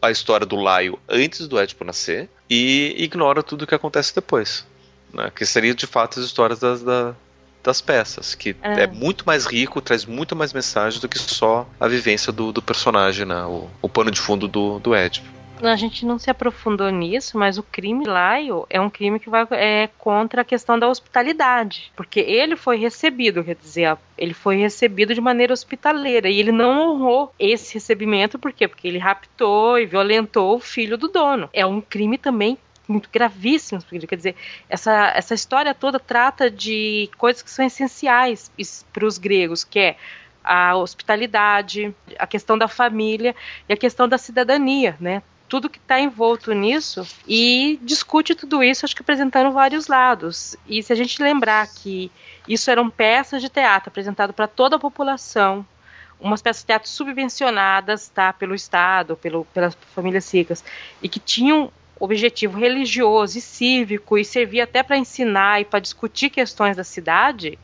a 0.01 0.09
história 0.09 0.45
do 0.45 0.55
Laio 0.55 0.97
antes 1.07 1.47
do 1.47 1.59
Édipo 1.59 1.83
nascer 1.83 2.29
e 2.49 2.95
ignora 2.97 3.43
tudo 3.43 3.63
o 3.63 3.67
que 3.67 3.75
acontece 3.75 4.15
depois. 4.15 4.65
Né? 5.13 5.31
Que 5.35 5.45
seria 5.45 5.75
de 5.75 5.85
fato 5.85 6.19
as 6.19 6.25
histórias 6.25 6.59
das, 6.59 6.81
da, 6.81 7.13
das 7.61 7.81
peças, 7.81 8.33
que 8.33 8.55
é. 8.61 8.83
é. 8.83 8.87
muito 8.87 9.25
mais 9.25 9.45
rico, 9.45 9.81
traz 9.81 10.05
muito 10.05 10.35
mais 10.35 10.53
mensagem 10.53 10.99
do 10.99 11.09
que 11.09 11.19
só 11.19 11.67
a 11.79 11.87
vivência 11.87 12.31
do, 12.31 12.51
do 12.51 12.61
personagem, 12.61 13.25
né? 13.25 13.43
o, 13.43 13.69
o 13.81 13.89
pano 13.89 14.09
de 14.09 14.19
fundo 14.19 14.47
do, 14.47 14.79
do 14.79 14.95
Édipo 14.95 15.40
a 15.67 15.75
gente 15.75 16.05
não 16.05 16.17
se 16.17 16.29
aprofundou 16.29 16.89
nisso, 16.89 17.37
mas 17.37 17.57
o 17.57 17.63
crime 17.63 18.05
Laio 18.05 18.65
é 18.69 18.79
um 18.79 18.89
crime 18.89 19.19
que 19.19 19.29
vai 19.29 19.47
é, 19.51 19.89
contra 19.97 20.41
a 20.41 20.45
questão 20.45 20.77
da 20.77 20.87
hospitalidade. 20.87 21.91
Porque 21.95 22.19
ele 22.19 22.55
foi 22.55 22.77
recebido, 22.77 23.43
quer 23.43 23.55
dizer, 23.55 23.97
ele 24.17 24.33
foi 24.33 24.57
recebido 24.57 25.13
de 25.13 25.21
maneira 25.21 25.53
hospitaleira 25.53 26.29
e 26.29 26.39
ele 26.39 26.51
não 26.51 26.93
honrou 26.93 27.33
esse 27.39 27.73
recebimento, 27.73 28.39
por 28.39 28.51
quê? 28.51 28.67
Porque 28.67 28.87
ele 28.87 28.97
raptou 28.97 29.77
e 29.77 29.85
violentou 29.85 30.55
o 30.55 30.59
filho 30.59 30.97
do 30.97 31.07
dono. 31.07 31.49
É 31.53 31.65
um 31.65 31.81
crime 31.81 32.17
também 32.17 32.57
muito 32.87 33.09
gravíssimo, 33.11 33.81
quer 33.81 34.15
dizer, 34.15 34.35
essa, 34.67 35.13
essa 35.15 35.33
história 35.33 35.73
toda 35.73 35.99
trata 35.99 36.51
de 36.51 37.09
coisas 37.17 37.41
que 37.41 37.49
são 37.49 37.65
essenciais 37.65 38.51
para 38.91 39.05
os 39.05 39.17
gregos, 39.17 39.63
que 39.63 39.79
é 39.79 39.95
a 40.43 40.75
hospitalidade, 40.75 41.93
a 42.17 42.27
questão 42.27 42.57
da 42.57 42.67
família 42.67 43.35
e 43.69 43.73
a 43.73 43.77
questão 43.77 44.07
da 44.07 44.17
cidadania, 44.17 44.97
né? 44.99 45.21
Tudo 45.51 45.69
que 45.69 45.79
está 45.79 45.99
envolto 45.99 46.53
nisso 46.53 47.05
e 47.27 47.77
discute 47.81 48.33
tudo 48.33 48.63
isso, 48.63 48.85
acho 48.85 48.95
que 48.95 49.01
apresentando 49.01 49.51
vários 49.51 49.87
lados. 49.87 50.55
E 50.65 50.81
se 50.81 50.93
a 50.93 50.95
gente 50.95 51.21
lembrar 51.21 51.67
que 51.67 52.09
isso 52.47 52.71
eram 52.71 52.89
peças 52.89 53.41
de 53.41 53.49
teatro 53.49 53.89
apresentado 53.89 54.31
para 54.31 54.47
toda 54.47 54.77
a 54.77 54.79
população, 54.79 55.65
umas 56.21 56.41
peças 56.41 56.61
de 56.61 56.67
teatro 56.67 56.87
subvencionadas 56.87 58.07
tá, 58.07 58.31
pelo 58.31 58.55
Estado, 58.55 59.17
pelo, 59.17 59.43
pelas 59.53 59.75
famílias 59.93 60.33
ricas, 60.33 60.63
e 61.03 61.09
que 61.09 61.19
tinham 61.19 61.69
objetivo 61.99 62.57
religioso 62.57 63.37
e 63.37 63.41
cívico 63.41 64.17
e 64.17 64.23
servia 64.23 64.63
até 64.63 64.81
para 64.81 64.97
ensinar 64.97 65.59
e 65.59 65.65
para 65.65 65.81
discutir 65.81 66.29
questões 66.29 66.77
da 66.77 66.85
cidade, 66.85 67.59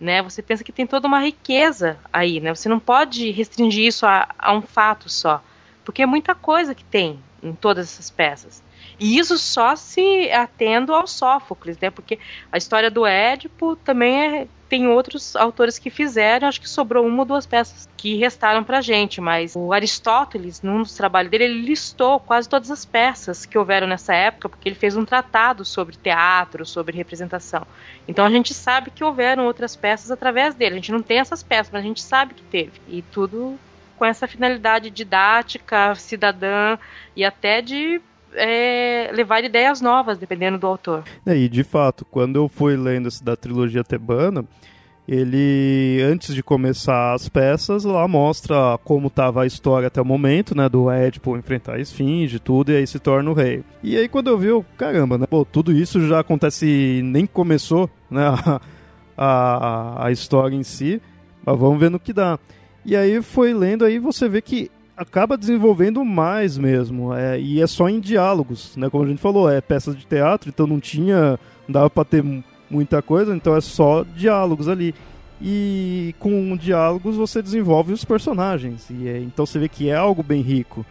né? 0.00 0.22
Você 0.22 0.40
pensa 0.40 0.64
que 0.64 0.72
tem 0.72 0.86
toda 0.86 1.06
uma 1.06 1.20
riqueza 1.20 1.98
aí, 2.10 2.40
né? 2.40 2.54
Você 2.54 2.66
não 2.66 2.80
pode 2.80 3.30
restringir 3.30 3.84
isso 3.84 4.06
a, 4.06 4.26
a 4.38 4.54
um 4.54 4.62
fato 4.62 5.10
só 5.10 5.42
porque 5.86 6.02
é 6.02 6.06
muita 6.06 6.34
coisa 6.34 6.74
que 6.74 6.82
tem 6.82 7.20
em 7.42 7.52
todas 7.52 7.86
essas 7.86 8.10
peças. 8.10 8.62
E 8.98 9.18
isso 9.18 9.36
só 9.38 9.76
se 9.76 10.30
atendo 10.30 10.94
ao 10.94 11.06
Sófocles, 11.06 11.78
né? 11.78 11.90
Porque 11.90 12.18
a 12.50 12.56
história 12.56 12.90
do 12.90 13.04
Édipo 13.04 13.76
também 13.76 14.40
é, 14.40 14.48
tem 14.68 14.88
outros 14.88 15.36
autores 15.36 15.78
que 15.78 15.90
fizeram, 15.90 16.48
acho 16.48 16.60
que 16.60 16.68
sobrou 16.68 17.06
uma 17.06 17.20
ou 17.20 17.24
duas 17.24 17.46
peças 17.46 17.88
que 17.96 18.16
restaram 18.16 18.64
pra 18.64 18.80
gente, 18.80 19.20
mas 19.20 19.54
o 19.54 19.72
Aristóteles, 19.72 20.62
num 20.62 20.82
dos 20.82 20.96
trabalhos 20.96 21.30
dele, 21.30 21.44
ele 21.44 21.62
listou 21.62 22.18
quase 22.18 22.48
todas 22.48 22.70
as 22.70 22.84
peças 22.84 23.44
que 23.44 23.58
houveram 23.58 23.86
nessa 23.86 24.14
época, 24.14 24.48
porque 24.48 24.68
ele 24.68 24.76
fez 24.76 24.96
um 24.96 25.04
tratado 25.04 25.64
sobre 25.64 25.96
teatro, 25.96 26.64
sobre 26.64 26.96
representação. 26.96 27.66
Então 28.08 28.24
a 28.24 28.30
gente 28.30 28.54
sabe 28.54 28.90
que 28.90 29.04
houveram 29.04 29.44
outras 29.44 29.76
peças 29.76 30.10
através 30.10 30.54
dele. 30.54 30.74
A 30.74 30.76
gente 30.76 30.92
não 30.92 31.02
tem 31.02 31.18
essas 31.18 31.42
peças, 31.42 31.70
mas 31.72 31.84
a 31.84 31.86
gente 31.86 32.02
sabe 32.02 32.34
que 32.34 32.42
teve. 32.44 32.80
E 32.88 33.02
tudo 33.02 33.58
com 33.96 34.04
essa 34.04 34.26
finalidade 34.28 34.90
didática, 34.90 35.94
cidadã 35.94 36.78
e 37.14 37.24
até 37.24 37.60
de 37.60 38.00
é, 38.34 39.10
levar 39.12 39.42
ideias 39.42 39.80
novas, 39.80 40.18
dependendo 40.18 40.58
do 40.58 40.66
autor. 40.66 41.04
É, 41.24 41.36
e 41.36 41.48
de 41.48 41.64
fato, 41.64 42.04
quando 42.04 42.36
eu 42.36 42.48
fui 42.48 42.76
lendo 42.76 43.08
da 43.22 43.34
trilogia 43.34 43.82
tebana, 43.82 44.44
ele, 45.08 46.00
antes 46.02 46.34
de 46.34 46.42
começar 46.42 47.14
as 47.14 47.28
peças, 47.28 47.84
lá 47.84 48.08
mostra 48.08 48.78
como 48.82 49.06
estava 49.06 49.42
a 49.42 49.46
história 49.46 49.86
até 49.86 50.02
o 50.02 50.04
momento, 50.04 50.56
né? 50.56 50.68
Do 50.68 50.90
Édipo 50.90 51.36
enfrentar 51.36 51.74
a 51.74 51.80
esfinge, 51.80 52.40
tudo, 52.40 52.72
e 52.72 52.76
aí 52.76 52.86
se 52.86 52.98
torna 52.98 53.30
o 53.30 53.34
rei. 53.34 53.62
E 53.84 53.96
aí 53.96 54.08
quando 54.08 54.28
eu 54.28 54.36
vi, 54.36 54.48
eu, 54.48 54.64
caramba, 54.76 55.16
né? 55.16 55.26
Pô, 55.26 55.44
tudo 55.44 55.72
isso 55.72 56.06
já 56.08 56.20
acontece, 56.20 57.00
nem 57.04 57.24
começou, 57.24 57.88
né? 58.10 58.22
A, 59.18 59.24
a, 59.24 60.06
a 60.08 60.12
história 60.12 60.54
em 60.54 60.62
si, 60.62 61.00
mas 61.42 61.58
vamos 61.58 61.80
ver 61.80 61.90
no 61.90 61.98
que 61.98 62.12
dá. 62.12 62.38
E 62.86 62.94
aí 62.94 63.20
foi 63.20 63.52
lendo, 63.52 63.84
aí 63.84 63.98
você 63.98 64.28
vê 64.28 64.40
que 64.40 64.70
acaba 64.96 65.36
desenvolvendo 65.36 66.04
mais 66.04 66.56
mesmo. 66.56 67.12
É, 67.12 67.38
e 67.38 67.60
é 67.60 67.66
só 67.66 67.88
em 67.88 67.98
diálogos, 67.98 68.76
né? 68.76 68.88
Como 68.88 69.02
a 69.02 69.08
gente 69.08 69.20
falou, 69.20 69.50
é 69.50 69.60
peças 69.60 69.96
de 69.96 70.06
teatro, 70.06 70.48
então 70.48 70.68
não 70.68 70.78
tinha. 70.78 71.38
Não 71.66 71.72
dava 71.72 71.90
pra 71.90 72.04
ter 72.04 72.24
muita 72.70 73.02
coisa, 73.02 73.34
então 73.34 73.56
é 73.56 73.60
só 73.60 74.04
diálogos 74.04 74.68
ali. 74.68 74.94
E 75.42 76.14
com 76.20 76.56
diálogos 76.56 77.16
você 77.16 77.42
desenvolve 77.42 77.92
os 77.92 78.04
personagens. 78.04 78.88
E 78.88 79.08
é, 79.08 79.18
então 79.18 79.44
você 79.44 79.58
vê 79.58 79.68
que 79.68 79.90
é 79.90 79.96
algo 79.96 80.22
bem 80.22 80.40
rico. 80.40 80.86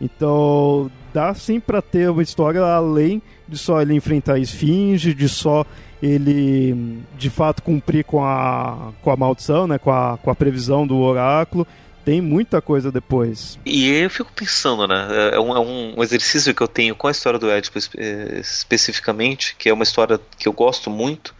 Então 0.00 0.90
dá 1.12 1.34
sim 1.34 1.60
para 1.60 1.82
ter 1.82 2.08
uma 2.08 2.22
história 2.22 2.62
além 2.62 3.20
de 3.48 3.56
só 3.58 3.80
ele 3.80 3.94
enfrentar 3.94 4.34
a 4.34 4.38
esfinge, 4.38 5.14
de 5.14 5.28
só 5.28 5.64
ele 6.02 7.02
de 7.16 7.30
fato 7.30 7.62
cumprir 7.62 8.04
com 8.04 8.22
a, 8.22 8.92
com 9.02 9.10
a 9.10 9.16
maldição, 9.16 9.66
né, 9.66 9.78
com, 9.78 9.90
a, 9.90 10.18
com 10.18 10.30
a 10.30 10.34
previsão 10.34 10.86
do 10.86 10.96
oráculo 10.98 11.66
tem 12.08 12.22
muita 12.22 12.62
coisa 12.62 12.90
depois. 12.90 13.58
E 13.66 13.86
eu 13.86 14.08
fico 14.08 14.32
pensando, 14.32 14.88
né? 14.88 15.30
É 15.34 15.38
um, 15.38 15.54
é 15.54 15.60
um 15.60 16.02
exercício 16.02 16.54
que 16.54 16.62
eu 16.62 16.68
tenho 16.68 16.96
com 16.96 17.06
a 17.06 17.10
história 17.10 17.38
do 17.38 17.50
Édipo 17.50 17.78
eh, 17.98 18.38
especificamente, 18.40 19.54
que 19.58 19.68
é 19.68 19.74
uma 19.74 19.82
história 19.82 20.18
que 20.38 20.48
eu 20.48 20.52
gosto 20.54 20.88
muito, 20.88 21.34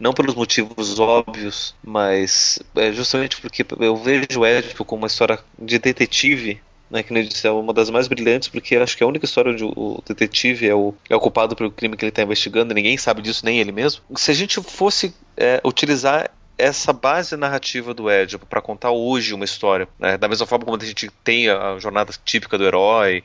não 0.00 0.14
pelos 0.14 0.34
motivos 0.34 0.98
óbvios, 0.98 1.74
mas 1.84 2.58
é 2.74 2.90
justamente 2.90 3.38
porque 3.38 3.66
eu 3.80 3.96
vejo 3.98 4.40
o 4.40 4.46
Édipo 4.46 4.82
como 4.82 5.02
uma 5.02 5.08
história 5.08 5.38
de 5.58 5.78
detetive 5.78 6.58
né, 6.90 7.02
que 7.02 7.22
disse, 7.22 7.46
é 7.46 7.50
uma 7.50 7.72
das 7.72 7.90
mais 7.90 8.08
brilhantes, 8.08 8.48
porque 8.48 8.76
acho 8.76 8.96
que 8.96 9.02
é 9.02 9.06
a 9.06 9.08
única 9.08 9.24
história 9.24 9.52
onde 9.52 9.64
o 9.64 10.02
detetive 10.06 10.66
é 10.66 10.74
o, 10.74 10.94
é 11.08 11.14
o 11.14 11.20
culpado 11.20 11.54
pelo 11.54 11.70
crime 11.70 11.96
que 11.96 12.04
ele 12.04 12.10
está 12.10 12.22
investigando, 12.22 12.74
ninguém 12.74 12.96
sabe 12.96 13.22
disso, 13.22 13.44
nem 13.44 13.60
ele 13.60 13.72
mesmo. 13.72 14.02
Se 14.16 14.30
a 14.30 14.34
gente 14.34 14.60
fosse 14.62 15.14
é, 15.36 15.60
utilizar 15.64 16.30
essa 16.56 16.92
base 16.92 17.36
narrativa 17.36 17.94
do 17.94 18.10
Édipo 18.10 18.44
para 18.44 18.60
contar 18.60 18.90
hoje 18.90 19.32
uma 19.32 19.44
história, 19.44 19.88
né? 19.98 20.18
da 20.18 20.28
mesma 20.28 20.46
forma 20.46 20.64
como 20.64 20.76
a 20.76 20.84
gente 20.84 21.08
tem 21.22 21.48
a 21.48 21.78
jornada 21.78 22.12
típica 22.24 22.58
do 22.58 22.64
herói 22.64 23.22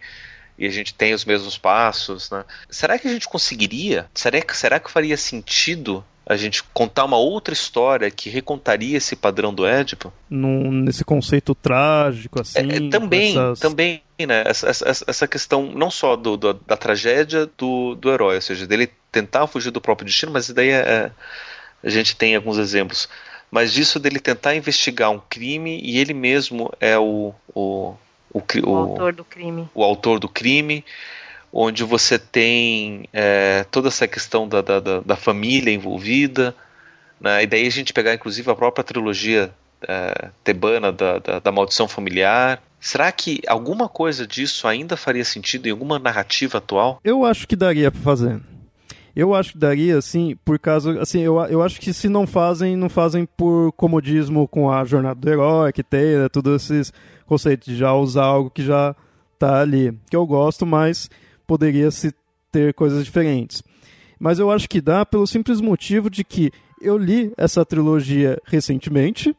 e 0.58 0.68
a 0.68 0.70
gente 0.70 0.94
tem 0.94 1.16
os 1.16 1.26
mesmos 1.26 1.58
passos, 1.58 2.30
né? 2.30 2.46
será 2.70 3.00
que 3.00 3.08
a 3.08 3.12
gente 3.12 3.28
conseguiria? 3.28 4.08
Será 4.14 4.40
que, 4.40 4.56
será 4.56 4.80
que 4.80 4.92
faria 4.92 5.18
sentido 5.18 6.06
a 6.26 6.38
gente 6.38 6.64
contar 6.74 7.06
uma 7.06 7.18
outra 7.18 7.54
história 7.54 8.10
que 8.10 8.30
recontaria 8.30 8.98
esse 8.98 9.16
padrão 9.16 9.54
do 9.54 9.66
Édipo? 9.66 10.12
Num, 10.30 10.72
nesse 10.72 11.04
conceito 11.04 11.54
trágico, 11.54 12.42
assim. 12.42 12.60
É, 12.60 12.76
é 12.78 12.90
também, 12.90 13.32
essas... 13.32 13.60
também, 13.60 14.02
né? 14.20 14.44
Essa, 14.46 14.70
essa, 14.70 15.06
essa 15.06 15.28
questão 15.28 15.72
não 15.74 15.92
só 15.92 16.16
do, 16.16 16.38
do, 16.38 16.54
da 16.54 16.78
tragédia 16.78 17.50
do, 17.58 17.96
do 17.96 18.10
herói, 18.10 18.36
ou 18.36 18.42
seja, 18.42 18.66
dele 18.66 18.90
tentar 19.12 19.48
fugir 19.48 19.72
do 19.72 19.82
próprio 19.82 20.06
destino, 20.06 20.32
mas 20.32 20.50
daí 20.50 20.70
é, 20.70 20.80
é 20.80 21.12
a 21.84 21.90
gente 21.90 22.16
tem 22.16 22.36
alguns 22.36 22.58
exemplos. 22.58 23.10
Mas 23.52 23.74
disso 23.74 24.00
dele 24.00 24.20
tentar 24.20 24.56
investigar 24.56 25.12
um 25.12 25.20
crime 25.20 25.80
e 25.84 26.00
ele 26.00 26.14
mesmo 26.14 26.72
é 26.80 26.98
o, 26.98 27.34
o, 27.54 27.94
o, 28.34 28.40
o, 28.40 28.70
o 28.70 28.76
autor 28.76 29.14
do 29.14 29.24
crime. 29.24 29.70
O 29.76 29.84
autor 29.84 30.20
do 30.20 30.30
crime, 30.30 30.84
onde 31.54 31.84
você 31.84 32.18
tem 32.18 33.08
é, 33.14 33.64
toda 33.70 33.88
essa 33.88 34.08
questão 34.08 34.48
da, 34.48 34.62
da, 34.62 34.80
da 34.80 35.16
família 35.16 35.72
envolvida. 35.72 36.56
Né? 37.22 37.44
E 37.44 37.48
daí 37.48 37.68
a 37.68 37.70
gente 37.70 37.94
pegar 37.94 38.16
inclusive 38.16 38.50
a 38.50 38.56
própria 38.56 38.84
trilogia 38.84 39.54
é, 39.88 40.30
tebana 40.44 40.92
da, 40.92 41.20
da, 41.20 41.40
da 41.40 41.52
maldição 41.52 41.88
familiar. 41.88 42.62
Será 42.80 43.12
que 43.12 43.40
alguma 43.48 43.88
coisa 43.88 44.26
disso 44.26 44.68
ainda 44.68 44.98
faria 44.98 45.24
sentido 45.24 45.68
em 45.68 45.72
alguma 45.72 46.00
narrativa 46.00 46.58
atual? 46.58 47.00
Eu 47.04 47.24
acho 47.24 47.48
que 47.48 47.56
daria 47.56 47.92
para 47.92 48.02
fazer. 48.02 48.42
Eu 49.16 49.36
acho 49.36 49.52
que 49.52 49.60
daria, 49.60 50.00
assim, 50.00 50.36
por 50.44 50.58
causa. 50.58 51.00
Assim, 51.00 51.22
eu, 51.22 51.40
eu 51.46 51.62
acho 51.62 51.80
que 51.80 51.94
se 51.94 52.10
não 52.10 52.26
fazem, 52.26 52.76
não 52.76 52.90
fazem 52.90 53.28
por 53.38 53.72
comodismo 53.74 54.48
com 54.48 54.72
a 54.72 54.84
jornada 54.84 55.20
do 55.20 55.30
herói 55.30 55.72
que 55.72 55.84
tem, 55.84 56.18
né, 56.18 56.28
todos 56.30 56.64
esses 56.64 56.92
conceitos 57.28 57.68
de 57.68 57.78
já 57.78 57.94
usar 57.94 58.24
algo 58.24 58.50
que 58.50 58.66
já 58.66 58.96
tá 59.38 59.62
ali. 59.62 59.96
Que 60.10 60.16
eu 60.16 60.26
gosto, 60.26 60.66
mas 60.66 61.10
poderia 61.48 61.90
se 61.92 62.14
ter 62.52 62.74
coisas 62.74 63.04
diferentes. 63.04 63.64
Mas 64.20 64.40
eu 64.40 64.52
acho 64.52 64.70
que 64.70 64.80
dá 64.80 65.06
pelo 65.06 65.28
simples 65.28 65.60
motivo 65.60 66.10
de 66.10 66.24
que 66.24 66.52
eu 66.82 66.98
li 66.98 67.34
essa 67.38 67.66
trilogia 67.66 68.40
recentemente, 68.46 69.36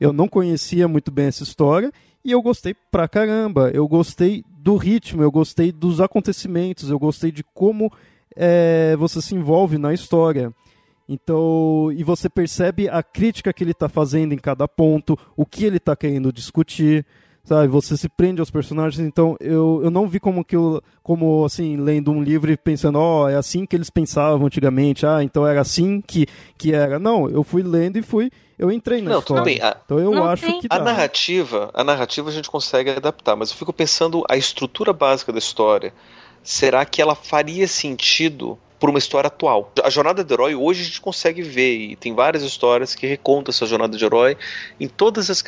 eu 0.00 0.12
não 0.12 0.28
conhecia 0.28 0.86
muito 0.86 1.10
bem 1.10 1.26
essa 1.26 1.42
história 1.42 1.92
e 2.24 2.30
eu 2.30 2.40
gostei 2.42 2.74
pra 2.90 3.08
caramba. 3.08 3.70
Eu 3.70 3.86
gostei 3.86 4.44
do 4.58 4.76
ritmo, 4.76 5.22
eu 5.22 5.30
gostei 5.30 5.70
dos 5.70 6.00
acontecimentos, 6.00 6.90
eu 6.90 6.98
gostei 6.98 7.30
de 7.30 7.42
como 7.42 7.92
é, 8.34 8.96
você 8.96 9.20
se 9.20 9.34
envolve 9.34 9.78
na 9.78 9.92
história. 9.92 10.52
Então, 11.08 11.92
e 11.94 12.02
você 12.02 12.30
percebe 12.30 12.88
a 12.88 13.02
crítica 13.02 13.52
que 13.52 13.62
ele 13.62 13.72
está 13.72 13.88
fazendo 13.88 14.32
em 14.32 14.38
cada 14.38 14.66
ponto, 14.66 15.18
o 15.36 15.44
que 15.44 15.64
ele 15.64 15.76
está 15.76 15.94
querendo 15.94 16.32
discutir, 16.32 17.04
sabe? 17.44 17.68
Você 17.68 17.96
se 17.96 18.08
prende 18.08 18.40
aos 18.40 18.50
personagens. 18.50 19.06
Então, 19.06 19.36
eu, 19.40 19.80
eu 19.84 19.90
não 19.90 20.08
vi 20.08 20.18
como 20.18 20.44
que 20.44 20.56
eu, 20.56 20.82
como 21.02 21.44
assim, 21.44 21.76
lendo 21.76 22.10
um 22.10 22.22
livro 22.22 22.50
e 22.50 22.56
pensando, 22.56 22.98
ó, 22.98 23.24
oh, 23.24 23.28
é 23.28 23.36
assim 23.36 23.66
que 23.66 23.76
eles 23.76 23.90
pensavam 23.90 24.46
antigamente, 24.46 25.06
ah, 25.06 25.22
então 25.22 25.46
era 25.46 25.60
assim 25.60 26.00
que, 26.00 26.26
que 26.56 26.72
era. 26.72 26.98
Não, 26.98 27.28
eu 27.28 27.44
fui 27.44 27.62
lendo 27.62 27.98
e 27.98 28.02
fui, 28.02 28.30
eu 28.58 28.72
entrei 28.72 29.02
na 29.02 29.10
não, 29.10 29.18
história. 29.18 29.42
Tudo 29.42 29.44
bem. 29.44 29.60
A, 29.60 29.76
então 29.84 29.98
eu 29.98 30.10
não 30.10 30.24
acho 30.24 30.46
tem. 30.46 30.60
que 30.60 30.68
dá. 30.68 30.76
a 30.76 30.78
narrativa, 30.80 31.70
a 31.74 31.84
narrativa 31.84 32.28
a 32.30 32.32
gente 32.32 32.50
consegue 32.50 32.90
adaptar, 32.90 33.36
mas 33.36 33.50
eu 33.50 33.56
fico 33.56 33.72
pensando 33.72 34.24
a 34.28 34.36
estrutura 34.36 34.92
básica 34.92 35.32
da 35.32 35.38
história 35.38 35.92
será 36.44 36.84
que 36.84 37.00
ela 37.00 37.14
faria 37.14 37.66
sentido 37.66 38.58
por 38.84 38.90
uma 38.90 38.98
história 38.98 39.28
atual. 39.28 39.72
A 39.82 39.88
jornada 39.88 40.22
do 40.22 40.34
herói 40.34 40.54
hoje 40.54 40.82
a 40.82 40.84
gente 40.84 41.00
consegue 41.00 41.40
ver 41.40 41.74
e 41.74 41.96
tem 41.96 42.14
várias 42.14 42.42
histórias 42.42 42.94
que 42.94 43.06
recontam 43.06 43.50
essa 43.50 43.64
jornada 43.64 43.96
de 43.96 44.04
herói 44.04 44.36
em 44.78 44.86
todas 44.86 45.30
as, 45.30 45.42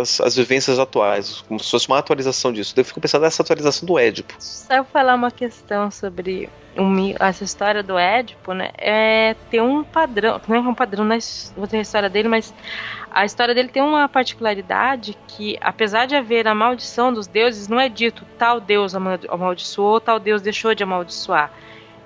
as, 0.00 0.22
as 0.22 0.34
vivências 0.34 0.78
atuais, 0.78 1.44
como 1.46 1.60
se 1.60 1.70
fosse 1.70 1.86
uma 1.86 1.98
atualização 1.98 2.50
disso. 2.50 2.72
Eu 2.74 2.84
fico 2.86 2.98
pensando 2.98 3.20
nessa 3.24 3.42
atualização 3.42 3.86
do 3.86 3.98
Édipo. 3.98 4.34
Só 4.38 4.82
falar 4.84 5.16
uma 5.16 5.30
questão 5.30 5.90
sobre 5.90 6.48
essa 7.20 7.44
história 7.44 7.82
do 7.82 7.98
Édipo, 7.98 8.54
né? 8.54 8.70
É 8.78 9.36
ter 9.50 9.60
um 9.60 9.84
padrão, 9.84 10.40
não 10.48 10.56
é 10.56 10.60
um 10.60 10.74
padrão 10.74 11.04
na 11.04 11.18
história 11.18 12.08
dele, 12.08 12.28
mas 12.28 12.54
a 13.10 13.22
história 13.26 13.54
dele 13.54 13.68
tem 13.68 13.82
uma 13.82 14.08
particularidade 14.08 15.14
que, 15.26 15.58
apesar 15.60 16.06
de 16.06 16.16
haver 16.16 16.48
a 16.48 16.54
maldição 16.54 17.12
dos 17.12 17.26
deuses, 17.26 17.68
não 17.68 17.78
é 17.78 17.90
dito 17.90 18.24
tal 18.38 18.58
deus 18.58 18.94
amaldiçoou, 18.94 20.00
tal 20.00 20.18
deus 20.18 20.40
deixou 20.40 20.74
de 20.74 20.82
amaldiçoar. 20.82 21.52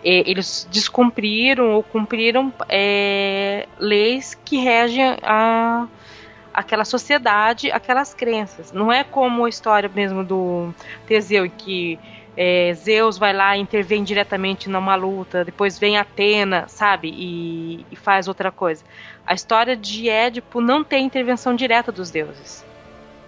É, 0.04 0.28
eles 0.28 0.68
descumpriram 0.70 1.72
ou 1.72 1.82
cumpriram 1.82 2.52
é, 2.68 3.66
leis 3.78 4.34
que 4.44 4.56
regem 4.56 5.16
a, 5.22 5.86
aquela 6.52 6.84
sociedade, 6.84 7.70
aquelas 7.70 8.12
crenças. 8.12 8.72
Não 8.72 8.92
é 8.92 9.04
como 9.04 9.44
a 9.44 9.48
história 9.48 9.90
mesmo 9.92 10.24
do 10.24 10.74
Teseu, 11.06 11.48
que 11.50 11.98
é, 12.36 12.72
Zeus 12.74 13.18
vai 13.18 13.32
lá 13.32 13.56
e 13.56 13.60
intervém 13.60 14.02
diretamente 14.02 14.68
numa 14.68 14.94
luta, 14.94 15.44
depois 15.44 15.78
vem 15.78 15.98
Atena, 15.98 16.66
sabe, 16.66 17.08
e, 17.14 17.86
e, 17.90 17.96
faz 17.96 18.26
outra 18.26 18.50
coisa. 18.50 18.84
A 19.26 19.34
história 19.34 19.76
de 19.76 20.08
Édipo 20.08 20.60
não 20.60 20.82
tem 20.82 21.04
intervenção 21.04 21.54
direta 21.54 21.92
dos 21.92 22.10
deuses. 22.10 22.64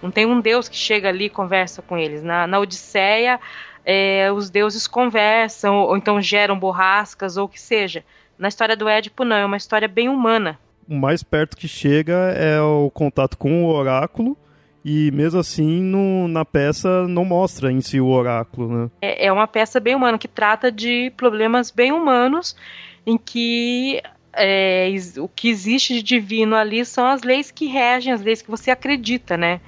Não 0.01 0.11
tem 0.11 0.25
um 0.25 0.41
deus 0.41 0.67
que 0.67 0.75
chega 0.75 1.09
ali 1.09 1.25
e 1.25 1.29
conversa 1.29 1.81
com 1.81 1.97
eles. 1.97 2.21
Na, 2.21 2.45
na 2.45 2.59
Odisseia, 2.59 3.39
é, 3.85 4.31
os 4.31 4.49
deuses 4.49 4.87
conversam, 4.87 5.77
ou, 5.77 5.95
então 5.95 6.19
geram 6.19 6.57
borrascas, 6.57 7.37
ou 7.37 7.45
o 7.45 7.49
que 7.49 7.61
seja. 7.61 8.03
Na 8.37 8.47
história 8.47 8.75
do 8.75 8.89
Édipo, 8.89 9.23
não, 9.23 9.35
é 9.35 9.45
uma 9.45 9.57
história 9.57 9.87
bem 9.87 10.09
humana. 10.09 10.59
O 10.89 10.95
mais 10.95 11.23
perto 11.23 11.55
que 11.55 11.67
chega 11.67 12.13
é 12.35 12.59
o 12.59 12.91
contato 12.91 13.37
com 13.37 13.63
o 13.63 13.67
oráculo 13.67 14.37
E 14.83 15.09
mesmo 15.09 15.39
assim, 15.39 15.81
no, 15.81 16.27
na 16.27 16.45
peça 16.45 17.07
não 17.07 17.25
mostra 17.25 17.71
em 17.71 17.81
si 17.81 17.99
o 17.99 18.07
oráculo, 18.07 18.69
né? 18.69 18.91
É, 19.01 19.25
é 19.25 19.31
uma 19.31 19.47
peça 19.47 19.79
bem 19.79 19.95
humana 19.95 20.19
que 20.19 20.27
trata 20.27 20.71
de 20.71 21.11
problemas 21.17 21.71
bem 21.71 21.91
humanos 21.91 22.55
em 23.03 23.17
que 23.17 23.99
é, 24.31 24.87
o 25.17 25.27
que 25.27 25.49
existe 25.49 25.95
de 25.95 26.03
divino 26.03 26.55
ali 26.55 26.85
são 26.85 27.07
as 27.07 27.23
leis 27.23 27.49
que 27.49 27.65
regem, 27.65 28.13
as 28.13 28.21
leis 28.21 28.43
que 28.43 28.51
você 28.51 28.69
acredita, 28.69 29.35
né? 29.35 29.59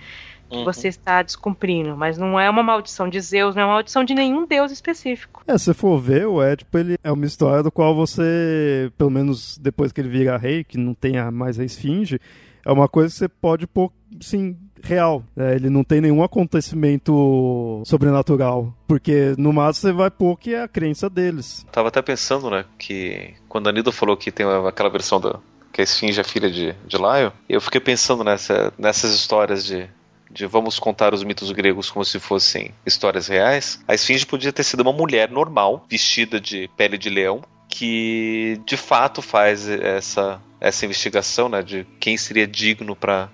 Que 0.50 0.56
uhum. 0.56 0.64
você 0.64 0.88
está 0.88 1.22
descumprindo, 1.22 1.98
mas 1.98 2.18
não 2.18 2.40
é 2.40 2.50
uma 2.50 2.64
maldição 2.64 3.10
de 3.10 3.20
Zeus, 3.20 3.54
não 3.54 3.64
é 3.64 3.66
uma 3.66 3.74
maldição 3.74 4.04
de 4.04 4.14
nenhum 4.14 4.46
deus 4.46 4.72
específico. 4.72 5.44
É, 5.48 5.58
se 5.58 5.74
for 5.74 6.00
ver, 6.00 6.26
o 6.26 6.42
Édipo 6.42 6.78
ele 6.78 6.98
é 7.04 7.12
uma 7.12 7.26
história 7.26 7.62
do 7.62 7.72
qual 7.72 7.94
você, 7.94 8.92
pelo 8.98 9.10
menos 9.10 9.58
depois 9.58 9.92
que 9.92 10.00
ele 10.00 10.10
vira 10.10 10.38
rei, 10.38 10.64
que 10.64 10.78
não 10.78 10.94
tenha 10.94 11.30
mais 11.32 11.60
a 11.60 11.66
esfinge, 11.66 12.20
é 12.66 12.72
uma 12.72 12.88
coisa 12.88 13.10
que 13.14 13.18
você 13.18 13.30
pode 13.30 13.66
pôr, 13.66 13.92
sim, 14.20 14.56
real. 14.84 15.24
É, 15.36 15.56
ele 15.56 15.70
não 15.70 15.84
tem 15.84 16.02
nenhum 16.02 16.24
acontecimento 16.24 17.82
sobrenatural. 17.86 18.74
Porque 18.88 19.34
no 19.38 19.54
máximo 19.54 19.90
você 19.90 19.94
vai 19.94 20.12
pôr 20.12 20.38
que 20.38 20.54
é 20.54 20.64
a 20.64 20.68
crença 20.68 21.10
deles. 21.10 21.66
Tava 21.72 21.88
até 21.88 22.02
pensando, 22.02 22.50
né, 22.50 22.66
que 22.78 23.34
quando 23.48 23.70
a 23.70 23.72
Nida 23.72 23.92
falou 23.92 24.18
que 24.18 24.32
tem 24.32 24.46
aquela 24.46 24.90
versão 24.90 25.20
da. 25.20 25.40
que 25.72 25.82
a 25.82 25.84
Esfinge 25.84 26.20
é 26.20 26.24
filha 26.24 26.50
de, 26.50 26.74
de 26.86 26.98
Laio, 26.98 27.32
eu 27.48 27.62
fiquei 27.62 27.80
pensando 27.80 28.24
nessa, 28.24 28.74
nessas 28.78 29.14
histórias 29.14 29.66
de. 29.66 29.88
De 30.30 30.46
vamos 30.46 30.80
contar 30.80 31.14
os 31.14 31.24
mitos 31.24 31.52
gregos 31.52 31.90
como 31.90 32.04
se 32.04 32.20
fossem 32.20 32.74
histórias 32.86 33.28
reais, 33.28 33.80
a 33.88 33.94
Esfinge 33.94 34.26
podia 34.26 34.52
ter 34.52 34.64
sido 34.64 34.82
uma 34.82 34.94
mulher 34.94 35.30
normal, 35.30 35.86
vestida 35.90 36.40
de 36.40 36.70
pele 36.76 36.98
de 36.98 37.10
leão, 37.10 37.42
que 37.70 38.60
de 38.66 38.78
fato 38.78 39.22
faz 39.22 39.68
essa, 39.70 40.42
essa 40.60 40.86
investigação 40.86 41.50
né, 41.50 41.62
de 41.62 41.86
quem 42.00 42.18
seria 42.18 42.48
digno 42.48 42.96
para 42.96 43.30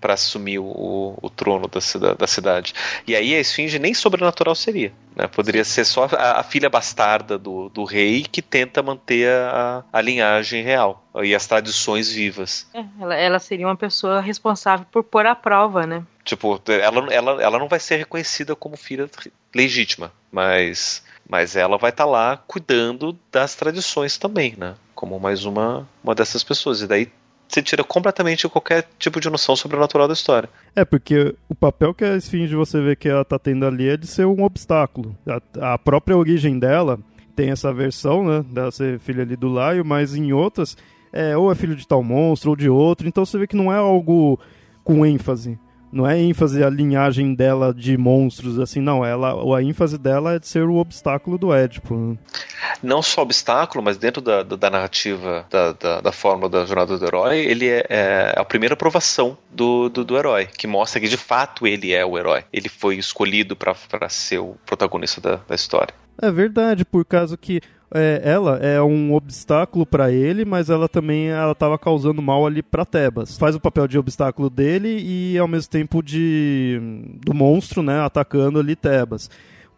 para 0.00 0.14
assumir 0.14 0.58
o, 0.58 1.18
o, 1.20 1.30
trono 1.30 1.68
da, 1.68 2.14
da, 2.14 2.26
cidade. 2.26 2.72
E 3.06 3.14
aí 3.14 3.34
a 3.34 3.40
esfinge 3.40 3.78
nem 3.78 3.92
sobrenatural 3.92 4.54
seria. 4.54 4.92
Né? 5.14 5.26
Poderia 5.26 5.64
ser 5.64 5.84
só 5.84 6.08
a, 6.12 6.40
a, 6.40 6.42
filha 6.42 6.70
bastarda 6.70 7.36
do, 7.36 7.68
do 7.68 7.84
rei 7.84 8.22
que 8.22 8.40
tenta 8.40 8.82
manter 8.82 9.28
a, 9.28 9.84
a 9.92 10.00
linhagem 10.00 10.62
real 10.62 11.04
e 11.22 11.34
as 11.34 11.46
tradições 11.46 12.10
vivas. 12.10 12.66
É, 12.72 12.84
ela, 13.00 13.14
ela, 13.14 13.38
seria 13.38 13.66
uma 13.66 13.76
pessoa 13.76 14.20
responsável 14.20 14.86
por 14.90 15.04
pôr 15.04 15.26
à 15.26 15.34
prova, 15.34 15.86
né? 15.86 16.02
Tipo, 16.24 16.60
ela, 16.68 17.12
ela, 17.12 17.42
ela 17.42 17.58
não 17.58 17.68
vai 17.68 17.80
ser 17.80 17.96
reconhecida 17.96 18.56
como 18.56 18.76
filha 18.76 19.10
legítima, 19.54 20.12
mas, 20.30 21.04
mas 21.28 21.56
ela 21.56 21.76
vai 21.76 21.90
estar 21.90 22.04
tá 22.04 22.10
lá 22.10 22.36
cuidando 22.46 23.18
das 23.30 23.54
tradições 23.54 24.16
também, 24.16 24.54
né? 24.56 24.74
Como 24.94 25.18
mais 25.18 25.44
uma, 25.44 25.88
uma 26.02 26.14
dessas 26.14 26.44
pessoas. 26.44 26.80
E 26.82 26.86
daí 26.86 27.10
você 27.50 27.62
tira 27.62 27.82
completamente 27.82 28.48
qualquer 28.48 28.88
tipo 28.98 29.20
de 29.20 29.28
noção 29.28 29.56
sobrenatural 29.56 30.06
da 30.06 30.14
história. 30.14 30.48
É, 30.74 30.84
porque 30.84 31.34
o 31.48 31.54
papel 31.54 31.92
que 31.92 32.04
a 32.04 32.16
Esfinge 32.16 32.54
você 32.54 32.80
vê 32.80 32.94
que 32.94 33.08
ela 33.08 33.24
tá 33.24 33.38
tendo 33.38 33.66
ali 33.66 33.88
é 33.88 33.96
de 33.96 34.06
ser 34.06 34.24
um 34.24 34.42
obstáculo. 34.44 35.16
A, 35.26 35.72
a 35.74 35.78
própria 35.78 36.16
origem 36.16 36.58
dela 36.58 36.98
tem 37.34 37.50
essa 37.50 37.72
versão, 37.72 38.24
né, 38.24 38.44
dela 38.48 38.70
ser 38.70 38.98
filha 39.00 39.22
ali 39.22 39.34
do 39.34 39.48
Laio, 39.48 39.84
mas 39.84 40.14
em 40.14 40.32
outras, 40.32 40.76
é, 41.12 41.36
ou 41.36 41.50
é 41.50 41.54
filho 41.54 41.74
de 41.74 41.86
tal 41.86 42.02
monstro 42.02 42.50
ou 42.50 42.56
de 42.56 42.68
outro, 42.68 43.08
então 43.08 43.24
você 43.24 43.38
vê 43.38 43.46
que 43.46 43.56
não 43.56 43.72
é 43.72 43.76
algo 43.76 44.38
com 44.84 45.04
ênfase. 45.04 45.58
Não 45.92 46.08
é 46.08 46.18
ênfase 46.18 46.62
a 46.62 46.70
linhagem 46.70 47.34
dela 47.34 47.74
de 47.74 47.96
monstros, 47.96 48.58
assim, 48.58 48.80
não. 48.80 49.04
Ela, 49.04 49.34
a 49.56 49.62
ênfase 49.62 49.98
dela 49.98 50.34
é 50.34 50.38
de 50.38 50.46
ser 50.46 50.64
o 50.64 50.76
obstáculo 50.76 51.36
do 51.36 51.52
Édipo. 51.52 51.94
Né? 51.94 52.16
Não 52.82 53.02
só 53.02 53.22
obstáculo, 53.22 53.82
mas 53.82 53.96
dentro 53.96 54.22
da, 54.22 54.42
da, 54.42 54.56
da 54.56 54.70
narrativa 54.70 55.44
da, 55.50 55.72
da, 55.72 56.00
da, 56.00 56.12
fórmula 56.12 56.48
da 56.48 56.64
jornada 56.64 56.96
do 56.96 57.04
herói, 57.04 57.38
ele 57.38 57.68
é, 57.68 57.84
é, 57.88 58.34
a 58.36 58.44
primeira 58.44 58.74
aprovação 58.74 59.36
do, 59.50 59.88
do, 59.88 60.04
do, 60.04 60.16
herói, 60.16 60.46
que 60.46 60.66
mostra 60.66 61.00
que 61.00 61.08
de 61.08 61.16
fato 61.16 61.66
ele 61.66 61.92
é 61.92 62.04
o 62.06 62.16
herói. 62.16 62.44
Ele 62.52 62.68
foi 62.68 62.96
escolhido 62.96 63.56
para 63.56 63.74
ser 64.08 64.38
o 64.38 64.54
protagonista 64.64 65.20
da, 65.20 65.36
da 65.48 65.54
história. 65.54 65.94
É 66.22 66.30
verdade, 66.30 66.84
por 66.84 67.04
causa 67.04 67.36
que 67.36 67.60
é, 67.92 68.20
ela 68.24 68.56
é 68.58 68.80
um 68.80 69.14
obstáculo 69.14 69.84
para 69.84 70.12
ele, 70.12 70.44
mas 70.44 70.70
ela 70.70 70.88
também 70.88 71.28
ela 71.28 71.52
estava 71.52 71.78
causando 71.78 72.22
mal 72.22 72.46
ali 72.46 72.62
para 72.62 72.84
Tebas. 72.84 73.36
Faz 73.36 73.56
o 73.56 73.60
papel 73.60 73.88
de 73.88 73.98
obstáculo 73.98 74.48
dele 74.48 75.00
e 75.02 75.36
ao 75.36 75.48
mesmo 75.48 75.70
tempo 75.70 76.02
de 76.02 76.80
do 77.24 77.34
monstro, 77.34 77.82
né, 77.82 78.00
atacando 78.00 78.58
ali 78.58 78.76
Tebas. 78.76 79.28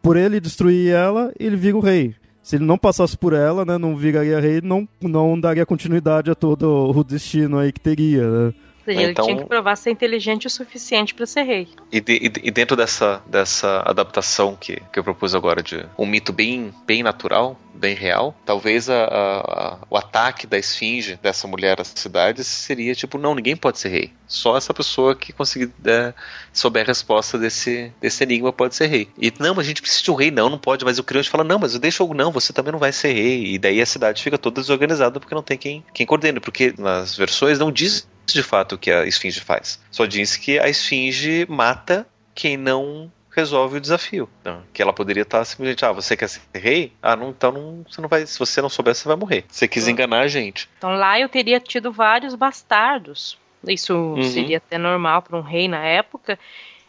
Por 0.02 0.16
ele 0.16 0.40
destruir 0.40 0.92
ela, 0.92 1.32
ele 1.38 1.56
vira 1.56 1.76
o 1.76 1.80
rei. 1.80 2.14
Se 2.42 2.56
ele 2.56 2.64
não 2.64 2.76
passasse 2.76 3.16
por 3.16 3.32
ela, 3.32 3.64
né, 3.64 3.78
não 3.78 3.96
viraria 3.96 4.40
rei, 4.40 4.60
não 4.60 4.86
não 5.00 5.38
daria 5.38 5.64
continuidade 5.64 6.30
a 6.30 6.34
todo 6.34 6.90
o 6.90 7.04
destino 7.04 7.58
aí 7.58 7.72
que 7.72 7.80
teria, 7.80 8.28
né? 8.28 8.54
Seja, 8.84 9.02
então, 9.02 9.24
ele 9.24 9.34
tinha 9.34 9.42
que 9.42 9.48
provar 9.48 9.76
ser 9.76 9.90
inteligente 9.90 10.46
o 10.46 10.50
suficiente 10.50 11.14
para 11.14 11.26
ser 11.26 11.42
rei. 11.42 11.68
E, 11.90 12.00
de, 12.00 12.32
e, 12.42 12.50
dentro 12.50 12.76
dessa, 12.76 13.22
dessa 13.26 13.82
adaptação 13.86 14.56
que, 14.58 14.80
que 14.92 14.98
eu 14.98 15.04
propus 15.04 15.34
agora 15.34 15.62
de 15.62 15.86
um 15.96 16.06
mito 16.06 16.32
bem, 16.32 16.74
bem 16.86 17.02
natural, 17.02 17.56
bem 17.74 17.94
real, 17.94 18.34
talvez 18.44 18.90
a, 18.90 19.04
a, 19.04 19.78
o 19.88 19.96
ataque 19.96 20.46
da 20.46 20.58
esfinge 20.58 21.18
dessa 21.22 21.46
mulher 21.46 21.80
às 21.80 21.92
cidades 21.94 22.46
seria 22.46 22.94
tipo, 22.94 23.18
não, 23.18 23.34
ninguém 23.34 23.56
pode 23.56 23.78
ser 23.78 23.88
rei. 23.88 24.12
Só 24.26 24.56
essa 24.56 24.72
pessoa 24.72 25.14
que 25.14 25.32
conseguir 25.32 25.70
é, 25.84 26.14
souber 26.52 26.84
a 26.84 26.86
resposta 26.86 27.38
desse, 27.38 27.92
desse 28.00 28.22
enigma 28.22 28.52
pode 28.52 28.74
ser 28.74 28.86
rei. 28.86 29.08
E 29.18 29.32
não, 29.38 29.54
mas 29.54 29.66
a 29.66 29.68
gente 29.68 29.82
precisa 29.82 30.02
de 30.02 30.10
um 30.10 30.14
rei, 30.14 30.30
não, 30.30 30.48
não 30.48 30.58
pode. 30.58 30.84
Mas 30.84 30.98
o 30.98 31.04
criante 31.04 31.28
fala, 31.28 31.44
não, 31.44 31.58
mas 31.58 31.78
deixa 31.78 32.02
o 32.02 32.14
não, 32.14 32.32
você 32.32 32.52
também 32.52 32.72
não 32.72 32.78
vai 32.78 32.92
ser 32.92 33.12
rei. 33.12 33.54
E 33.54 33.58
daí 33.58 33.80
a 33.80 33.86
cidade 33.86 34.22
fica 34.22 34.38
toda 34.38 34.60
desorganizada 34.60 35.20
porque 35.20 35.34
não 35.34 35.42
tem 35.42 35.58
quem, 35.58 35.84
quem 35.92 36.06
coordene. 36.06 36.40
Porque 36.40 36.74
nas 36.78 37.16
versões 37.16 37.58
não 37.58 37.70
diz 37.70 38.08
de 38.26 38.42
fato 38.42 38.74
o 38.74 38.78
que 38.78 38.90
a 38.90 39.06
esfinge 39.06 39.40
faz. 39.40 39.80
Só 39.90 40.06
diz 40.06 40.36
que 40.36 40.58
a 40.58 40.68
esfinge 40.68 41.46
mata 41.48 42.06
quem 42.34 42.56
não 42.56 43.10
resolve 43.34 43.78
o 43.78 43.80
desafio. 43.80 44.28
Então, 44.40 44.62
que 44.72 44.82
ela 44.82 44.92
poderia 44.92 45.22
estar 45.22 45.44
simplesmente, 45.44 45.84
ah, 45.84 45.92
você 45.92 46.16
quer 46.16 46.28
ser 46.28 46.42
rei? 46.54 46.92
Ah, 47.02 47.16
não, 47.16 47.30
então 47.30 47.50
não, 47.50 47.84
você 47.88 48.00
não 48.00 48.08
vai, 48.08 48.26
se 48.26 48.38
você 48.38 48.60
não 48.60 48.68
souber, 48.68 48.94
você 48.94 49.08
vai 49.08 49.16
morrer. 49.16 49.44
Você 49.48 49.66
quis 49.66 49.84
uhum. 49.84 49.90
enganar 49.90 50.20
a 50.20 50.28
gente. 50.28 50.68
Então 50.78 50.94
lá 50.94 51.18
eu 51.18 51.28
teria 51.28 51.58
tido 51.58 51.90
vários 51.90 52.34
bastardos. 52.34 53.38
Isso 53.66 53.94
uhum. 53.94 54.22
seria 54.22 54.58
até 54.58 54.76
normal 54.76 55.22
para 55.22 55.36
um 55.36 55.42
rei 55.42 55.68
na 55.68 55.82
época. 55.84 56.38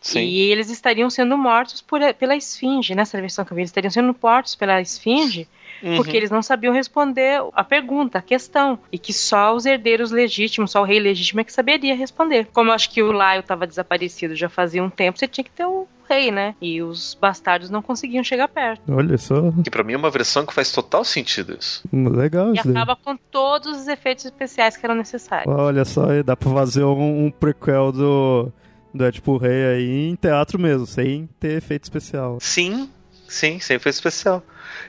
Sim. 0.01 0.19
E 0.19 0.51
eles 0.51 0.69
estariam 0.69 1.09
sendo 1.09 1.37
mortos 1.37 1.81
por, 1.81 2.01
pela 2.15 2.35
esfinge, 2.35 2.93
nessa 2.93 3.19
versão 3.21 3.45
que 3.45 3.53
eu 3.53 3.55
vi, 3.55 3.61
eles 3.61 3.69
estariam 3.69 3.91
sendo 3.91 4.13
mortos 4.21 4.53
pela 4.53 4.81
esfinge 4.81 5.47
uhum. 5.83 5.97
porque 5.97 6.15
eles 6.15 6.31
não 6.31 6.41
sabiam 6.41 6.73
responder 6.73 7.41
a 7.53 7.63
pergunta, 7.63 8.19
a 8.19 8.21
questão. 8.21 8.79
E 8.91 8.97
que 8.97 9.13
só 9.13 9.55
os 9.55 9.65
herdeiros 9.65 10.11
legítimos, 10.11 10.71
só 10.71 10.81
o 10.81 10.85
rei 10.85 10.99
legítimo 10.99 11.41
é 11.41 11.43
que 11.43 11.53
saberia 11.53 11.95
responder. 11.95 12.47
Como 12.53 12.69
eu 12.69 12.73
acho 12.73 12.89
que 12.89 13.03
o 13.03 13.11
Laio 13.11 13.41
estava 13.41 13.67
desaparecido 13.67 14.35
já 14.35 14.49
fazia 14.49 14.83
um 14.83 14.89
tempo, 14.89 15.19
você 15.19 15.27
tinha 15.27 15.43
que 15.43 15.51
ter 15.51 15.65
o 15.65 15.87
rei, 16.09 16.31
né? 16.31 16.55
E 16.61 16.81
os 16.81 17.17
bastardos 17.19 17.69
não 17.69 17.81
conseguiam 17.81 18.23
chegar 18.23 18.47
perto. 18.47 18.81
Olha 18.89 19.17
só. 19.17 19.51
Que 19.63 19.69
para 19.69 19.83
mim 19.83 19.93
é 19.93 19.97
uma 19.97 20.09
versão 20.09 20.45
que 20.45 20.53
faz 20.53 20.71
total 20.71 21.03
sentido 21.03 21.57
isso. 21.59 21.83
Legal. 21.91 22.53
E 22.53 22.59
acaba 22.59 22.95
com 22.95 23.15
todos 23.15 23.81
os 23.81 23.87
efeitos 23.87 24.25
especiais 24.25 24.77
que 24.77 24.85
eram 24.85 24.95
necessários. 24.95 25.53
Olha 25.53 25.85
só, 25.85 26.07
dá 26.23 26.35
pra 26.35 26.51
fazer 26.51 26.83
um, 26.83 27.25
um 27.25 27.31
prequel 27.31 27.91
do, 27.91 28.51
do 28.93 28.99
Deadpool 28.99 29.37
Rei 29.37 29.65
aí 29.65 30.09
em 30.09 30.15
teatro 30.15 30.59
mesmo, 30.59 30.85
sem 30.85 31.27
ter 31.39 31.57
efeito 31.57 31.83
especial. 31.83 32.37
Sim, 32.39 32.89
sim, 33.27 33.59
sem 33.59 33.77
efeito 33.77 33.95
especial. 33.95 34.43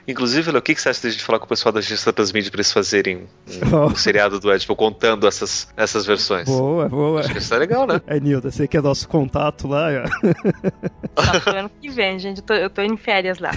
Inclusive, 0.06 0.50
o 0.50 0.62
que, 0.62 0.74
que 0.74 0.80
você 0.80 0.90
acha 0.90 1.00
de 1.00 1.06
a 1.08 1.10
gente 1.10 1.24
falar 1.24 1.38
com 1.38 1.46
o 1.46 1.48
pessoal 1.48 1.72
da 1.72 1.80
Gesta 1.80 2.12
Transmídia 2.12 2.50
para 2.50 2.58
eles 2.58 2.72
fazerem 2.72 3.16
um, 3.16 3.26
oh. 3.72 3.86
um 3.86 3.96
seriado 3.96 4.38
do 4.38 4.52
Edipo 4.52 4.76
contando 4.76 5.26
essas, 5.26 5.68
essas 5.76 6.04
versões? 6.04 6.46
Boa, 6.46 6.88
boa. 6.88 7.20
Acho 7.20 7.32
que 7.32 7.38
isso 7.38 7.54
é 7.54 7.58
legal, 7.58 7.86
né? 7.86 8.00
É, 8.06 8.20
Nilda, 8.20 8.50
você 8.50 8.68
que 8.68 8.76
é 8.76 8.80
nosso 8.80 9.08
contato 9.08 9.66
lá. 9.66 9.88
Tá 11.14 11.40
pro 11.40 11.56
ano 11.56 11.70
que 11.80 11.88
vem, 11.90 12.18
gente. 12.18 12.38
Eu 12.38 12.44
tô, 12.44 12.54
eu 12.54 12.70
tô 12.70 12.82
em 12.82 12.96
férias 12.96 13.38
lá. 13.38 13.52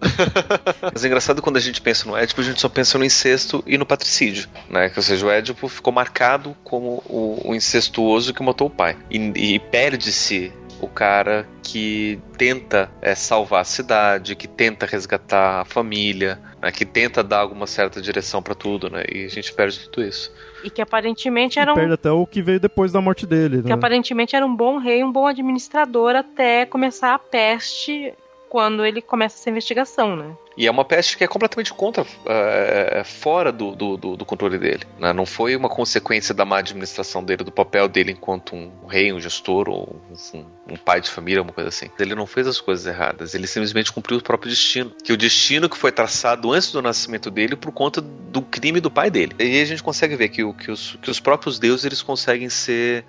Mas 0.92 1.04
é 1.04 1.06
engraçado 1.06 1.42
quando 1.42 1.56
a 1.56 1.60
gente 1.60 1.80
pensa 1.80 2.08
no 2.08 2.16
Édipo, 2.16 2.40
a 2.40 2.44
gente 2.44 2.60
só 2.60 2.68
pensa 2.68 2.98
no 2.98 3.04
incesto 3.04 3.62
e 3.66 3.76
no 3.76 3.86
patricídio, 3.86 4.48
né? 4.68 4.92
Ou 4.96 5.02
seja, 5.02 5.26
o 5.26 5.30
Édipo 5.30 5.66
ficou 5.68 5.92
marcado 5.92 6.54
como 6.62 7.02
o, 7.06 7.50
o 7.50 7.54
incestuoso 7.54 8.32
que 8.32 8.42
matou 8.42 8.68
o 8.68 8.70
pai. 8.70 8.96
E, 9.10 9.54
e 9.54 9.58
perde-se 9.58 10.52
o 10.84 10.88
cara 10.88 11.46
que 11.62 12.20
tenta 12.36 12.90
é, 13.00 13.14
salvar 13.14 13.62
a 13.62 13.64
cidade, 13.64 14.36
que 14.36 14.46
tenta 14.46 14.86
resgatar 14.86 15.62
a 15.62 15.64
família, 15.64 16.38
né, 16.62 16.70
que 16.70 16.84
tenta 16.84 17.22
dar 17.22 17.38
alguma 17.38 17.66
certa 17.66 18.00
direção 18.00 18.42
para 18.42 18.54
tudo, 18.54 18.90
né? 18.90 19.04
E 19.10 19.24
a 19.24 19.28
gente 19.28 19.52
perde 19.52 19.88
tudo 19.88 20.06
isso. 20.06 20.32
E 20.62 20.70
que 20.70 20.80
aparentemente 20.80 21.58
era 21.58 21.72
um... 21.72 21.74
Perde 21.74 21.94
até 21.94 22.10
o 22.10 22.26
que 22.26 22.42
veio 22.42 22.60
depois 22.60 22.92
da 22.92 23.00
morte 23.00 23.26
dele. 23.26 23.62
Que 23.62 23.68
né? 23.68 23.74
aparentemente 23.74 24.36
era 24.36 24.46
um 24.46 24.54
bom 24.54 24.78
rei, 24.78 25.02
um 25.02 25.10
bom 25.10 25.26
administrador 25.26 26.14
até 26.14 26.66
começar 26.66 27.14
a 27.14 27.18
peste 27.18 28.14
quando 28.54 28.86
ele 28.86 29.02
começa 29.02 29.36
essa 29.36 29.50
investigação, 29.50 30.14
né? 30.14 30.36
E 30.56 30.68
é 30.68 30.70
uma 30.70 30.84
peste 30.84 31.18
que 31.18 31.24
é 31.24 31.26
completamente 31.26 31.74
contra, 31.74 32.06
é, 32.24 33.02
fora 33.02 33.50
do, 33.50 33.74
do, 33.74 33.96
do, 33.96 34.24
controle 34.24 34.56
dele. 34.58 34.84
Né? 34.96 35.12
Não 35.12 35.26
foi 35.26 35.56
uma 35.56 35.68
consequência 35.68 36.32
da 36.32 36.44
má 36.44 36.58
administração 36.58 37.24
dele, 37.24 37.42
do 37.42 37.50
papel 37.50 37.88
dele 37.88 38.12
enquanto 38.12 38.54
um 38.54 38.86
rei, 38.86 39.12
um 39.12 39.18
gestor, 39.18 39.68
ou 39.68 40.00
um, 40.32 40.44
um, 40.70 40.76
pai 40.76 41.00
de 41.00 41.10
família, 41.10 41.40
alguma 41.40 41.52
coisa 41.52 41.68
assim. 41.68 41.90
Ele 41.98 42.14
não 42.14 42.28
fez 42.28 42.46
as 42.46 42.60
coisas 42.60 42.86
erradas, 42.86 43.34
ele 43.34 43.48
simplesmente 43.48 43.90
cumpriu 43.90 44.18
o 44.18 44.22
próprio 44.22 44.48
destino. 44.48 44.92
Que 45.02 45.12
o 45.12 45.16
destino 45.16 45.68
que 45.68 45.76
foi 45.76 45.90
traçado 45.90 46.52
antes 46.52 46.70
do 46.70 46.80
nascimento 46.80 47.32
dele 47.32 47.56
por 47.56 47.72
conta 47.72 48.00
do 48.00 48.40
crime 48.40 48.78
do 48.78 48.88
pai 48.88 49.10
dele. 49.10 49.34
E 49.36 49.42
aí 49.42 49.62
a 49.62 49.64
gente 49.64 49.82
consegue 49.82 50.14
ver 50.14 50.28
que, 50.28 50.52
que, 50.52 50.70
os, 50.70 50.96
que 51.02 51.10
os 51.10 51.18
próprios 51.18 51.58
deuses 51.58 51.84
eles 51.84 52.02
conseguem 52.02 52.48
ser 52.48 53.04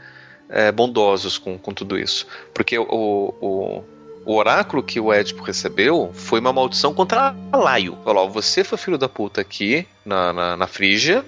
é, 0.49 0.71
bondosos 0.71 1.37
com, 1.37 1.55
com 1.55 1.71
tudo 1.71 1.99
isso. 1.99 2.25
Porque 2.51 2.79
o, 2.79 2.85
o, 3.39 3.83
o 4.25 4.35
oráculo 4.35 4.81
que 4.81 4.99
o 4.99 5.13
Édipo 5.13 5.43
recebeu 5.43 6.11
foi 6.13 6.39
uma 6.39 6.51
maldição 6.51 6.93
contra 6.93 7.35
Laio. 7.53 7.97
Falou: 8.03 8.29
você 8.29 8.63
foi 8.63 8.77
filho 8.77 8.97
da 8.97 9.07
puta 9.07 9.41
aqui 9.41 9.87
na, 10.03 10.33
na, 10.33 10.57
na 10.57 10.67
Frígia, 10.67 11.23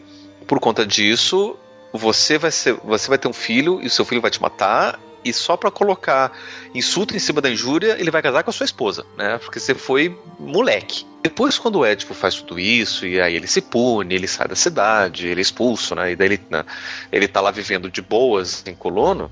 por 0.48 0.60
conta 0.60 0.86
disso, 0.86 1.56
você 1.94 2.38
vai, 2.38 2.52
ser, 2.52 2.74
você 2.84 3.08
vai 3.08 3.18
ter 3.18 3.28
um 3.28 3.34
filho 3.34 3.80
e 3.82 3.88
o 3.88 3.90
seu 3.90 4.04
filho 4.04 4.22
vai 4.22 4.32
te 4.32 4.42
matar. 4.42 5.00
E 5.26 5.34
só 5.34 5.58
para 5.58 5.70
colocar 5.70 6.32
insulto 6.74 7.14
em 7.14 7.20
cima 7.20 7.42
da 7.42 7.50
injúria, 7.50 7.98
ele 8.00 8.10
vai 8.10 8.22
casar 8.22 8.44
com 8.44 8.50
a 8.50 8.54
sua 8.54 8.64
esposa, 8.64 9.06
né? 9.18 9.38
Porque 9.40 9.60
você 9.60 9.76
foi 9.76 10.18
moleque. 10.40 11.06
Depois, 11.22 11.58
quando 11.58 11.80
o 11.80 11.86
Édipo 11.86 12.14
faz 12.14 12.36
tudo 12.36 12.58
isso, 12.58 13.06
e 13.06 13.20
aí 13.20 13.36
ele 13.36 13.48
se 13.48 13.60
pune, 13.60 14.16
ele 14.16 14.28
sai 14.28 14.48
da 14.48 14.56
cidade, 14.56 15.28
ele 15.28 15.42
é 15.42 15.44
expulso, 15.44 15.96
né? 15.96 16.12
E 16.12 16.16
daí 16.16 16.28
ele, 16.30 16.42
né, 16.50 16.64
ele 17.12 17.28
tá 17.28 17.42
lá 17.42 17.52
vivendo 17.52 17.92
de 17.92 18.02
boas 18.02 18.64
em 18.66 18.74
Colono. 18.74 19.30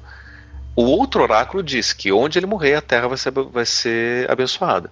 O 0.75 0.83
outro 0.83 1.23
oráculo 1.23 1.63
diz 1.63 1.93
que 1.93 2.11
onde 2.11 2.37
ele 2.37 2.45
morrer, 2.45 2.75
a 2.75 2.81
terra 2.81 3.07
vai 3.07 3.17
ser, 3.17 3.31
vai 3.31 3.65
ser 3.65 4.29
abençoada. 4.29 4.91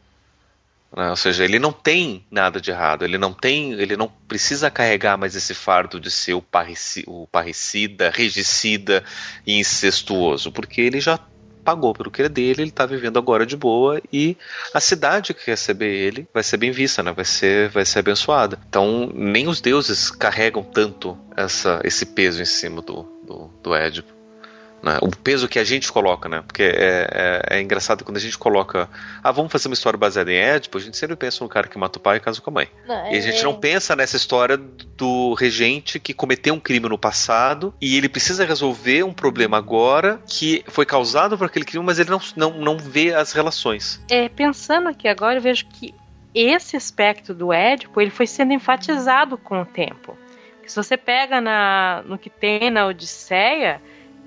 Né? 0.96 1.10
Ou 1.10 1.16
seja, 1.16 1.44
ele 1.44 1.60
não 1.60 1.72
tem 1.72 2.26
nada 2.30 2.62
de 2.62 2.72
errado, 2.72 3.04
ele 3.04 3.18
não 3.18 3.34
tem, 3.34 3.74
ele 3.74 3.98
não 3.98 4.08
precisa 4.28 4.70
carregar 4.70 5.18
mais 5.18 5.36
esse 5.36 5.54
fardo 5.54 6.00
de 6.00 6.12
ser 6.12 6.36
o, 6.36 6.42
parrici, 6.42 7.04
o 7.08 7.28
parricida, 7.28 8.12
regicida 8.12 9.04
e 9.46 9.60
incestuoso, 9.60 10.52
porque 10.52 10.82
ele 10.82 11.02
já 11.02 11.20
pagou 11.64 11.94
pelo 11.94 12.12
que 12.12 12.22
é 12.22 12.30
dele, 12.30 12.62
ele 12.62 12.70
está 12.70 12.86
vivendo 12.86 13.18
agora 13.18 13.46
de 13.46 13.56
boa 13.56 14.02
e 14.12 14.38
a 14.74 14.82
cidade 14.82 15.34
que 15.34 15.50
receber 15.50 15.88
ele 15.88 16.28
vai 16.34 16.44
ser 16.44 16.58
bem 16.58 16.72
vista, 16.72 17.02
né? 17.02 17.12
vai, 17.12 17.26
ser, 17.26 17.70
vai 17.70 17.86
ser 17.86 18.00
abençoada. 18.00 18.60
Então, 18.70 19.10
nem 19.14 19.48
os 19.48 19.62
deuses 19.62 20.12
carregam 20.12 20.62
tanto 20.62 21.18
essa, 21.36 21.82
esse 21.84 22.06
peso 22.06 22.42
em 22.42 22.46
cima 22.46 22.82
do, 22.82 23.04
do, 23.26 23.50
do 23.64 23.74
Édipo. 23.74 24.13
Né? 24.84 24.98
O 25.02 25.10
peso 25.10 25.48
que 25.48 25.58
a 25.58 25.64
gente 25.64 25.90
coloca, 25.90 26.28
né? 26.28 26.44
Porque 26.46 26.62
é, 26.62 27.08
é, 27.50 27.58
é, 27.58 27.62
engraçado 27.62 28.04
quando 28.04 28.18
a 28.18 28.20
gente 28.20 28.38
coloca. 28.38 28.90
Ah, 29.24 29.32
vamos 29.32 29.50
fazer 29.50 29.70
uma 29.70 29.74
história 29.74 29.98
baseada 29.98 30.30
em 30.30 30.36
Édipo, 30.36 30.78
a 30.78 30.82
gente 30.82 30.98
sempre 30.98 31.16
pensa 31.16 31.42
no 31.42 31.50
cara 31.50 31.70
que 31.70 31.78
mata 31.78 31.98
o 31.98 32.02
pai 32.02 32.18
e 32.18 32.20
casa 32.20 32.42
com 32.42 32.50
a 32.50 32.54
mãe. 32.54 32.68
Não, 32.86 33.14
e 33.14 33.18
a 33.18 33.22
gente 33.22 33.40
é... 33.40 33.44
não 33.44 33.56
pensa 33.56 33.96
nessa 33.96 34.18
história 34.18 34.58
do 34.58 35.34
regente 35.36 36.02
que 36.02 36.14
cometeu 36.14 36.54
um 36.54 36.60
crime 36.60 36.90
no 36.90 36.98
passado 36.98 37.74
e 37.80 37.96
ele 37.96 38.10
precisa 38.10 38.44
resolver 38.44 39.04
um 39.04 39.14
problema 39.14 39.58
agora 39.58 40.22
que 40.28 40.66
foi 40.68 40.86
causado 40.86 41.38
por 41.38 41.48
aquele 41.48 41.64
crime, 41.64 41.86
mas 41.86 41.98
ele 41.98 42.10
não, 42.10 42.20
não, 42.36 42.52
não 42.60 42.78
vê 42.78 43.14
as 43.14 43.32
relações. 43.32 44.04
É, 44.12 44.28
pensando 44.28 44.90
aqui 44.90 45.08
agora, 45.08 45.38
eu 45.38 45.42
vejo 45.42 45.66
que 45.68 45.96
esse 46.36 46.76
aspecto 46.76 47.34
do 47.34 47.54
Édipo 47.54 48.02
ele 48.02 48.12
foi 48.12 48.28
sendo 48.28 48.52
enfatizado 48.52 49.38
com 49.38 49.62
o 49.62 49.66
tempo. 49.66 50.18
Se 50.66 50.76
você 50.76 50.98
pega 50.98 51.40
na, 51.40 52.04
no 52.06 52.18
que 52.18 52.30
tem 52.30 52.70
na 52.70 52.88
Odisseia, 52.88 53.82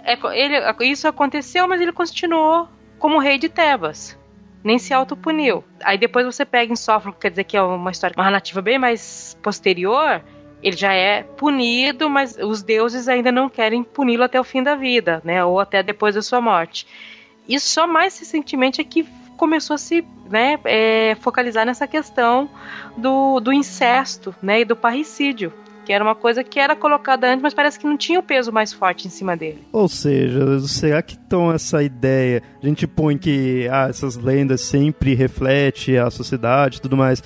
é, 0.07 0.16
ele, 0.41 0.57
isso 0.89 1.09
aconteceu, 1.09 1.66
mas 1.66 1.81
ele 1.81 1.91
continuou 1.91 2.69
como 2.97 3.19
rei 3.19 3.39
de 3.39 3.49
Tebas. 3.49 4.16
Nem 4.62 4.78
se 4.78 4.95
autopuniu. 4.95 5.65
Aí 5.83 5.99
depois 5.99 6.24
você 6.24 6.45
pega 6.45 6.73
em 6.73 6.77
Sófocles, 6.77 7.20
quer 7.20 7.31
dizer 7.31 7.45
que 7.45 7.57
é 7.57 7.62
uma 7.62 7.91
história, 7.91 8.15
uma 8.16 8.24
narrativa 8.24 8.62
bem 8.62 8.78
mais 8.78 9.37
posterior, 9.43 10.23
ele 10.62 10.77
já 10.77 10.93
é 10.93 11.24
punido, 11.24 12.09
mas 12.09 12.37
os 12.37 12.62
deuses 12.62 13.09
ainda 13.09 13.33
não 13.33 13.49
querem 13.49 13.83
puni-lo 13.83 14.23
até 14.23 14.41
o 14.41 14.45
fim 14.45 14.62
da 14.62 14.77
vida, 14.77 15.20
né? 15.24 15.45
Ou 15.45 15.59
até 15.59 15.83
depois 15.83 16.15
da 16.15 16.23
sua 16.23 16.41
morte. 16.41 16.87
E 17.49 17.59
só 17.59 17.87
mais 17.87 18.19
recentemente 18.19 18.81
é 18.81 18.85
que 18.85 19.05
começou 19.37 19.74
a 19.74 19.78
se 19.78 20.05
né, 20.31 20.59
é, 20.65 21.16
focalizar 21.20 21.66
nessa 21.66 21.87
questão 21.87 22.49
do, 22.97 23.39
do 23.41 23.53
incesto 23.53 24.35
né, 24.41 24.61
e 24.61 24.65
do 24.65 24.74
parricídio 24.74 25.53
que 25.86 25.92
era 25.92 26.02
uma 26.02 26.16
coisa 26.16 26.42
que 26.42 26.58
era 26.58 26.74
colocada 26.74 27.28
antes, 27.28 27.40
mas 27.40 27.54
parece 27.54 27.78
que 27.78 27.86
não 27.86 27.96
tinha 27.96 28.18
o 28.18 28.22
peso 28.22 28.50
mais 28.50 28.72
forte 28.72 29.06
em 29.06 29.10
cima 29.10 29.36
dele. 29.36 29.62
Ou 29.72 29.88
seja, 29.88 30.58
será 30.66 31.00
que 31.00 31.14
então 31.14 31.52
essa 31.52 31.80
ideia, 31.80 32.42
a 32.60 32.66
gente 32.66 32.88
põe 32.88 33.16
que 33.16 33.68
ah, 33.70 33.86
essas 33.88 34.16
lendas 34.16 34.62
sempre 34.62 35.14
refletem 35.14 35.96
a 35.96 36.10
sociedade 36.10 36.78
e 36.78 36.80
tudo 36.80 36.96
mais, 36.96 37.22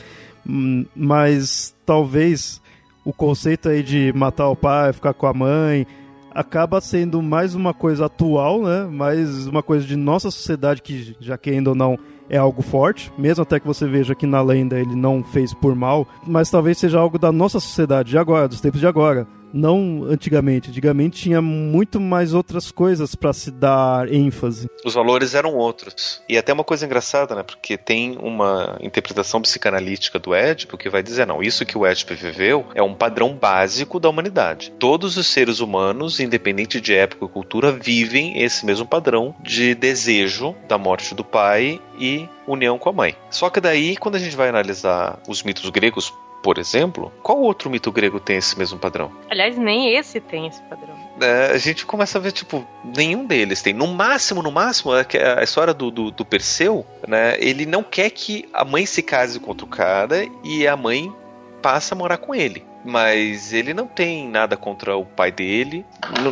hum, 0.46 0.84
mas 0.94 1.74
talvez 1.86 2.60
o 3.02 3.14
conceito 3.14 3.70
aí 3.70 3.82
de 3.82 4.12
matar 4.14 4.50
o 4.50 4.56
pai, 4.56 4.92
ficar 4.92 5.14
com 5.14 5.26
a 5.26 5.32
mãe, 5.32 5.86
acaba 6.34 6.80
sendo 6.80 7.22
mais 7.22 7.54
uma 7.54 7.74
coisa 7.74 8.06
atual, 8.06 8.62
né? 8.62 8.84
Mais 8.84 9.46
uma 9.46 9.62
coisa 9.62 9.86
de 9.86 9.96
nossa 9.96 10.30
sociedade 10.30 10.82
que, 10.82 11.16
já 11.20 11.36
que 11.36 11.50
ainda 11.50 11.74
não, 11.74 11.98
é 12.28 12.36
algo 12.36 12.62
forte, 12.62 13.12
mesmo 13.18 13.42
até 13.42 13.58
que 13.58 13.66
você 13.66 13.86
veja 13.86 14.14
que 14.14 14.26
na 14.26 14.40
lenda 14.40 14.78
ele 14.78 14.94
não 14.94 15.22
fez 15.22 15.52
por 15.52 15.74
mal, 15.74 16.06
mas 16.26 16.50
talvez 16.50 16.78
seja 16.78 16.98
algo 16.98 17.18
da 17.18 17.32
nossa 17.32 17.58
sociedade 17.58 18.10
de 18.10 18.18
agora, 18.18 18.46
dos 18.46 18.60
tempos 18.60 18.80
de 18.80 18.86
agora 18.86 19.26
não 19.52 20.04
antigamente. 20.08 20.70
Antigamente 20.70 21.22
tinha 21.22 21.40
muito 21.42 22.00
mais 22.00 22.34
outras 22.34 22.70
coisas 22.70 23.14
para 23.14 23.32
se 23.32 23.50
dar 23.50 24.12
ênfase. 24.12 24.68
Os 24.84 24.94
valores 24.94 25.34
eram 25.34 25.54
outros. 25.54 26.22
E 26.28 26.36
até 26.36 26.52
uma 26.52 26.64
coisa 26.64 26.86
engraçada, 26.86 27.34
né? 27.34 27.42
Porque 27.42 27.76
tem 27.76 28.16
uma 28.18 28.78
interpretação 28.80 29.40
psicanalítica 29.42 30.18
do 30.18 30.34
Édipo 30.34 30.78
que 30.78 30.88
vai 30.88 31.02
dizer: 31.02 31.26
não, 31.26 31.42
isso 31.42 31.66
que 31.66 31.76
o 31.76 31.86
Édipo 31.86 32.14
viveu 32.14 32.66
é 32.74 32.82
um 32.82 32.94
padrão 32.94 33.34
básico 33.34 34.00
da 34.00 34.08
humanidade. 34.08 34.72
Todos 34.78 35.16
os 35.16 35.26
seres 35.26 35.60
humanos, 35.60 36.20
independente 36.20 36.80
de 36.80 36.94
época 36.94 37.24
e 37.24 37.28
cultura, 37.28 37.72
vivem 37.72 38.42
esse 38.42 38.64
mesmo 38.64 38.86
padrão 38.86 39.34
de 39.42 39.74
desejo 39.74 40.54
da 40.68 40.78
morte 40.78 41.14
do 41.14 41.24
pai 41.24 41.80
e 41.98 42.28
união 42.46 42.78
com 42.78 42.88
a 42.88 42.92
mãe. 42.92 43.16
Só 43.30 43.50
que 43.50 43.60
daí, 43.60 43.96
quando 43.96 44.16
a 44.16 44.18
gente 44.18 44.36
vai 44.36 44.48
analisar 44.48 45.18
os 45.28 45.42
mitos 45.42 45.68
gregos 45.70 46.12
por 46.42 46.58
exemplo, 46.58 47.12
qual 47.22 47.38
outro 47.40 47.68
mito 47.70 47.92
grego 47.92 48.18
tem 48.18 48.36
esse 48.36 48.58
mesmo 48.58 48.78
padrão? 48.78 49.12
Aliás, 49.28 49.56
nem 49.56 49.94
esse 49.94 50.20
tem 50.20 50.46
esse 50.46 50.62
padrão. 50.62 50.96
É, 51.20 51.52
a 51.52 51.58
gente 51.58 51.84
começa 51.84 52.18
a 52.18 52.20
ver, 52.20 52.32
tipo, 52.32 52.66
nenhum 52.84 53.26
deles 53.26 53.60
tem. 53.60 53.74
No 53.74 53.86
máximo, 53.86 54.42
no 54.42 54.50
máximo, 54.50 54.92
é 54.94 55.04
a 55.38 55.42
história 55.42 55.74
do, 55.74 55.90
do, 55.90 56.10
do 56.10 56.24
Perseu, 56.24 56.86
né? 57.06 57.36
Ele 57.38 57.66
não 57.66 57.82
quer 57.82 58.10
que 58.10 58.48
a 58.52 58.64
mãe 58.64 58.86
se 58.86 59.02
case 59.02 59.38
com 59.38 59.48
outro 59.48 59.66
cara 59.66 60.26
e 60.42 60.66
a 60.66 60.76
mãe 60.76 61.12
passa 61.60 61.94
a 61.94 61.98
morar 61.98 62.16
com 62.16 62.34
ele. 62.34 62.64
Mas 62.82 63.52
ele 63.52 63.74
não 63.74 63.86
tem 63.86 64.26
nada 64.26 64.56
contra 64.56 64.96
o 64.96 65.04
pai 65.04 65.30
dele, 65.30 65.84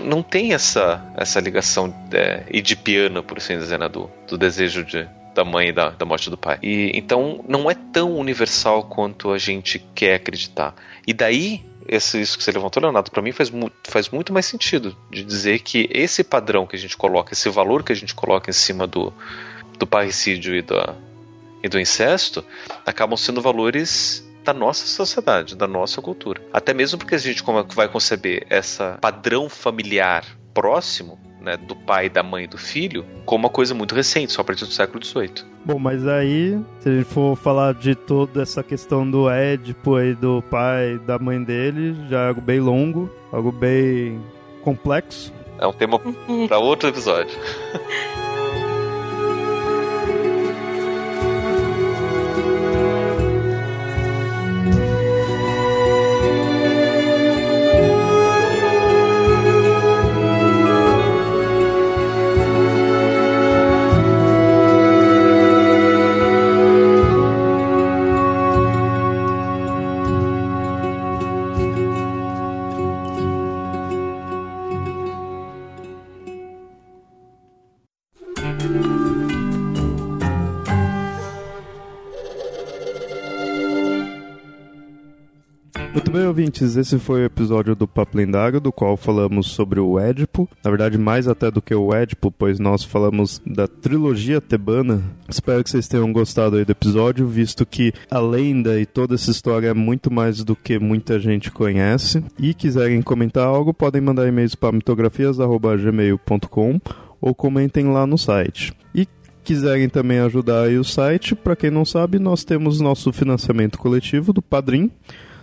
não, 0.03 0.23
tem 0.23 0.55
essa, 0.55 1.05
essa 1.15 1.39
ligação 1.41 1.95
é, 2.11 2.45
edipiana, 2.51 3.23
por 3.23 3.37
assim 3.37 3.59
dizer, 3.59 3.79
né, 3.79 3.87
do, 3.87 4.11
do 4.27 4.39
desejo 4.39 4.83
de, 4.83 5.07
da 5.39 5.45
mãe 5.45 5.69
e 5.69 5.73
da, 5.73 5.91
da 5.91 6.05
morte 6.05 6.29
do 6.29 6.37
pai. 6.37 6.59
E 6.63 6.91
então 6.95 7.45
não 7.49 7.71
é 7.71 7.75
tão 7.75 8.17
universal 8.17 8.83
quanto 8.83 9.31
a 9.31 9.39
gente 9.39 9.79
quer 9.95 10.17
acreditar. 10.17 10.75
E 11.07 11.13
daí 11.13 11.65
esse, 11.87 12.21
isso 12.21 12.37
que 12.37 12.43
você 12.43 12.51
levantou, 12.51 12.83
Leonardo, 12.83 13.11
para 13.11 13.23
mim 13.23 13.31
faz, 13.31 13.49
mu 13.51 13.71
faz 13.85 14.11
muito 14.11 14.33
mais 14.33 14.47
sentido 14.47 14.97
de 15.11 15.23
dizer 15.23 15.61
que 15.61 15.89
esse 15.93 16.25
padrão 16.25 16.67
que 16.67 16.75
a 16.75 16.79
gente 16.79 16.97
coloca, 16.97 17.33
esse 17.33 17.49
valor 17.49 17.85
que 17.85 17.93
a 17.93 17.97
gente 17.97 18.15
coloca 18.15 18.51
em 18.51 18.53
cima 18.53 18.87
do, 18.87 19.13
do 19.79 19.87
parricídio 19.87 20.57
e, 20.57 20.61
da, 20.61 20.97
e 21.63 21.69
do 21.69 21.79
incesto, 21.79 22.45
acabam 22.85 23.17
sendo 23.17 23.41
valores 23.41 24.29
da 24.45 24.53
nossa 24.53 24.87
sociedade, 24.87 25.55
da 25.55 25.69
nossa 25.69 26.03
cultura. 26.03 26.43
Até 26.53 26.75
mesmo 26.75 26.99
porque 26.99 27.15
a 27.15 27.19
gente 27.19 27.45
vai 27.75 27.89
conceber 27.89 28.45
esse 28.51 28.83
padrão 29.01 29.49
familiar 29.49 30.25
próximo 30.53 31.19
né, 31.49 31.57
do 31.57 31.75
pai, 31.75 32.11
da 32.11 32.23
mãe 32.23 32.45
e 32.45 32.47
do 32.47 32.59
filho 32.59 33.07
como 33.25 33.47
uma 33.47 33.51
coisa 33.51 33.75
muito 33.75 33.95
recente, 33.95 34.33
só 34.33 34.43
a 34.43 34.45
partir 34.45 34.67
do 34.67 34.71
século 34.71 35.03
XVIII. 35.03 35.45
Bom, 35.65 35.79
mas 35.79 36.07
aí, 36.07 36.59
se 36.81 36.89
a 36.89 36.93
gente 36.93 37.05
for 37.07 37.37
falar 37.37 37.73
de 37.73 37.95
toda 37.95 38.43
essa 38.43 38.63
questão 38.63 39.11
do 39.11 39.31
Édipo 39.31 39.97
aí, 39.97 40.15
do 40.15 40.43
pai, 40.43 40.99
da 41.07 41.19
mãe 41.19 41.43
dele, 41.43 41.97
já 42.11 42.25
é 42.25 42.29
algo 42.29 42.41
bem 42.41 42.61
longo, 42.61 43.11
algo 43.33 43.51
bem 43.51 44.21
complexo. 44.63 45.33
É 45.59 45.67
um 45.67 45.73
tema 45.73 45.99
para 46.47 46.59
outro 46.59 46.89
episódio. 46.89 47.37
ouvintes, 86.59 86.77
esse 86.77 86.99
foi 86.99 87.23
o 87.23 87.25
episódio 87.25 87.77
do 87.77 87.87
Papo 87.87 88.17
Lendário, 88.17 88.61
do 88.61 88.73
qual 88.73 88.97
falamos 88.97 89.49
sobre 89.49 89.79
o 89.79 89.99
Édipo. 89.99 90.49
Na 90.65 90.71
verdade, 90.71 90.97
mais 90.99 91.29
até 91.29 91.51
do 91.51 91.63
que 91.63 91.75
o 91.75 91.95
Édipo, 91.95 92.31
pois 92.31 92.59
nós 92.59 92.85
falamos 92.85 93.41
da 93.47 93.69
trilogia 93.69 94.41
tebana. 94.41 95.03
Espero 95.29 95.63
que 95.63 95.71
vocês 95.71 95.87
tenham 95.87 96.13
gostado 96.13 96.57
aí 96.57 96.65
do 96.65 96.73
episódio, 96.73 97.29
visto 97.29 97.65
que 97.65 97.93
a 98.11 98.19
lenda 98.19 98.81
e 98.81 98.87
toda 98.87 99.15
essa 99.15 99.31
história 99.31 99.69
é 99.69 99.75
muito 99.75 100.13
mais 100.13 100.43
do 100.43 100.57
que 100.57 100.79
muita 100.79 101.19
gente 101.19 101.51
conhece. 101.51 102.23
E 102.39 102.55
quiserem 102.55 103.03
comentar 103.03 103.47
algo, 103.47 103.73
podem 103.73 104.01
mandar 104.01 104.27
e-mails 104.27 104.55
para 104.55 104.73
mitografias.gmail.com 104.73 106.81
ou 107.21 107.35
comentem 107.35 107.93
lá 107.93 108.07
no 108.07 108.19
site. 108.19 108.73
E 108.95 109.07
quiserem 109.45 109.89
também 109.89 110.19
ajudar 110.21 110.63
aí 110.63 110.79
o 110.79 110.85
site, 110.85 111.35
para 111.35 111.57
quem 111.57 111.71
não 111.71 111.85
sabe, 111.85 112.19
nós 112.19 112.45
temos 112.45 112.81
nosso 112.81 113.13
financiamento 113.13 113.79
coletivo 113.79 114.33
do 114.33 114.43
Padrim 114.43 114.91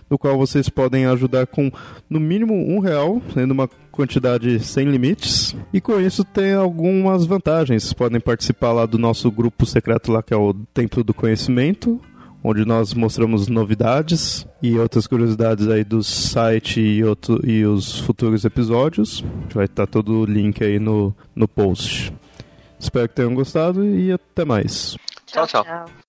no 0.08 0.18
qual 0.18 0.36
vocês 0.38 0.68
podem 0.68 1.06
ajudar 1.06 1.46
com 1.46 1.70
no 2.08 2.20
mínimo 2.20 2.54
um 2.54 2.78
real, 2.78 3.20
sendo 3.34 3.52
uma 3.52 3.68
quantidade 3.90 4.60
sem 4.60 4.88
limites. 4.88 5.56
E 5.72 5.80
com 5.80 6.00
isso 6.00 6.22
tem 6.24 6.52
algumas 6.52 7.26
vantagens. 7.26 7.82
Vocês 7.82 7.92
podem 7.92 8.20
participar 8.20 8.72
lá 8.72 8.86
do 8.86 8.98
nosso 8.98 9.30
grupo 9.30 9.66
secreto 9.66 10.12
lá 10.12 10.22
que 10.22 10.34
é 10.34 10.36
o 10.36 10.54
Templo 10.54 11.02
do 11.02 11.14
Conhecimento, 11.14 12.00
onde 12.44 12.64
nós 12.64 12.94
mostramos 12.94 13.48
novidades 13.48 14.46
e 14.62 14.78
outras 14.78 15.06
curiosidades 15.06 15.68
aí 15.68 15.82
do 15.82 16.02
site 16.02 16.80
e, 16.80 17.02
outro, 17.02 17.40
e 17.44 17.64
os 17.64 17.98
futuros 18.00 18.44
episódios. 18.44 19.24
Vai 19.52 19.64
estar 19.64 19.86
todo 19.86 20.20
o 20.20 20.24
link 20.24 20.62
aí 20.62 20.78
no, 20.78 21.14
no 21.34 21.48
post. 21.48 22.12
Espero 22.78 23.08
que 23.08 23.14
tenham 23.14 23.34
gostado 23.34 23.84
e 23.84 24.12
até 24.12 24.44
mais. 24.44 24.96
tchau. 25.26 25.46
tchau. 25.46 25.64
tchau. 25.64 26.05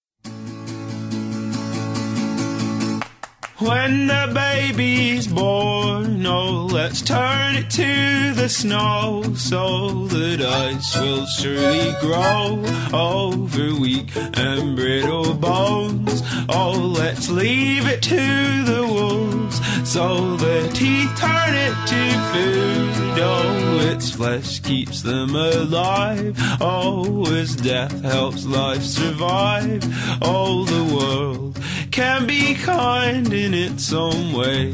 When 3.60 4.06
the 4.06 4.32
baby's 4.36 5.26
born, 5.26 6.24
oh, 6.28 6.68
let's 6.72 7.02
turn 7.02 7.56
it 7.56 7.72
to 7.72 8.34
the 8.36 8.48
snow 8.48 9.24
so 9.36 10.06
that 10.10 10.42
ice 10.42 10.96
will 11.00 11.26
surely 11.26 11.92
grow 12.00 12.64
over 12.94 13.82
weak 13.82 14.16
and 14.16 14.76
brittle 14.76 15.34
bones. 15.34 16.22
Oh, 16.50 16.94
let's 17.00 17.32
leave 17.32 17.88
it 17.88 18.04
to 18.04 18.64
the 18.64 18.86
wolves 18.86 19.60
so 19.90 20.38
the 20.38 20.70
teeth 20.76 21.18
turn 21.18 21.56
it 21.56 21.74
to 21.88 22.12
food. 22.32 23.20
Oh, 23.20 23.90
its 23.92 24.12
flesh 24.12 24.60
keeps 24.60 25.02
them 25.02 25.36
alive. 25.36 26.36
Oh, 26.62 27.26
as 27.34 27.56
death 27.56 28.04
helps 28.04 28.46
life 28.46 28.84
survive. 28.84 29.84
Oh, 30.22 30.64
the 30.66 30.96
world 30.96 31.58
can 31.98 32.28
be 32.28 32.54
kind 32.54 33.34
in 33.34 33.56
its 33.56 33.92
own 33.92 34.32
way. 34.32 34.72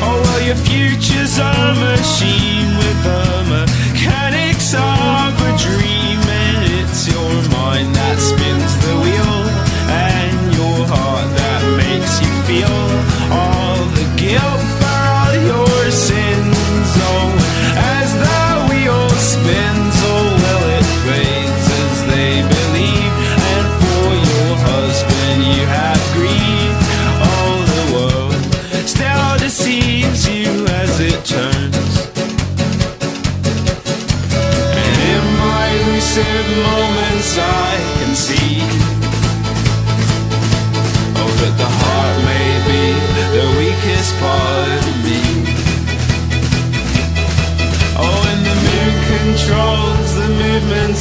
Oh, 0.00 0.42
your 0.46 0.56
future's 0.56 1.36
a 1.36 1.74
machine 1.74 2.74
with 2.78 3.04
the 3.04 3.35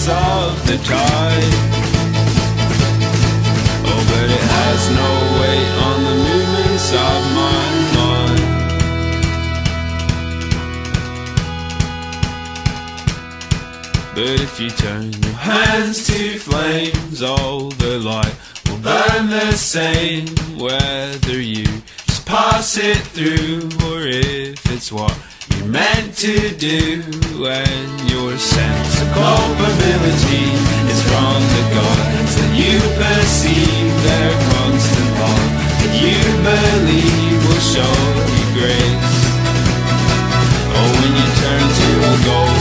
of 0.07 0.67
the 0.67 0.77
tide 0.83 1.53
Oh, 3.87 4.01
but 4.11 4.29
it 4.29 4.45
has 4.57 4.89
no 5.01 5.11
weight 5.41 5.73
on 5.89 5.97
the 6.03 6.15
movements 6.27 6.89
of 6.93 7.21
my 7.41 7.65
mind 7.95 8.45
But 14.15 14.39
if 14.39 14.59
you 14.61 14.69
turn 14.69 15.11
your 15.11 15.33
hands 15.33 16.07
to 16.07 16.39
flames, 16.39 17.21
all 17.21 17.69
the 17.71 17.99
light 17.99 18.33
will 18.65 18.77
burn 18.77 19.29
the 19.29 19.51
same. 19.51 20.27
Whether 20.57 21.41
you 21.41 21.65
just 22.07 22.25
pass 22.25 22.77
it 22.77 22.97
through, 22.97 23.67
or 23.85 24.07
if 24.07 24.71
it's 24.71 24.89
what 24.89 25.17
meant 25.67 26.15
to 26.15 26.55
do 26.57 27.01
and 27.47 28.09
your 28.09 28.37
sense 28.37 29.01
of 29.01 29.07
culpability 29.13 30.47
is 30.91 31.01
from 31.09 31.41
the 31.41 31.63
gods 31.73 32.33
that 32.37 32.51
you 32.53 32.77
perceive 33.01 33.91
their 34.05 34.31
constant 34.53 35.09
law 35.19 35.41
that 35.81 35.93
you 35.97 36.21
believe 36.45 37.39
will 37.47 37.63
show 37.73 37.95
you 38.37 38.45
grace. 38.53 39.17
Oh, 40.77 40.89
when 41.01 41.11
you 41.17 41.27
turn 41.41 41.65
to 41.79 41.89
a 42.09 42.25
goal. 42.25 42.54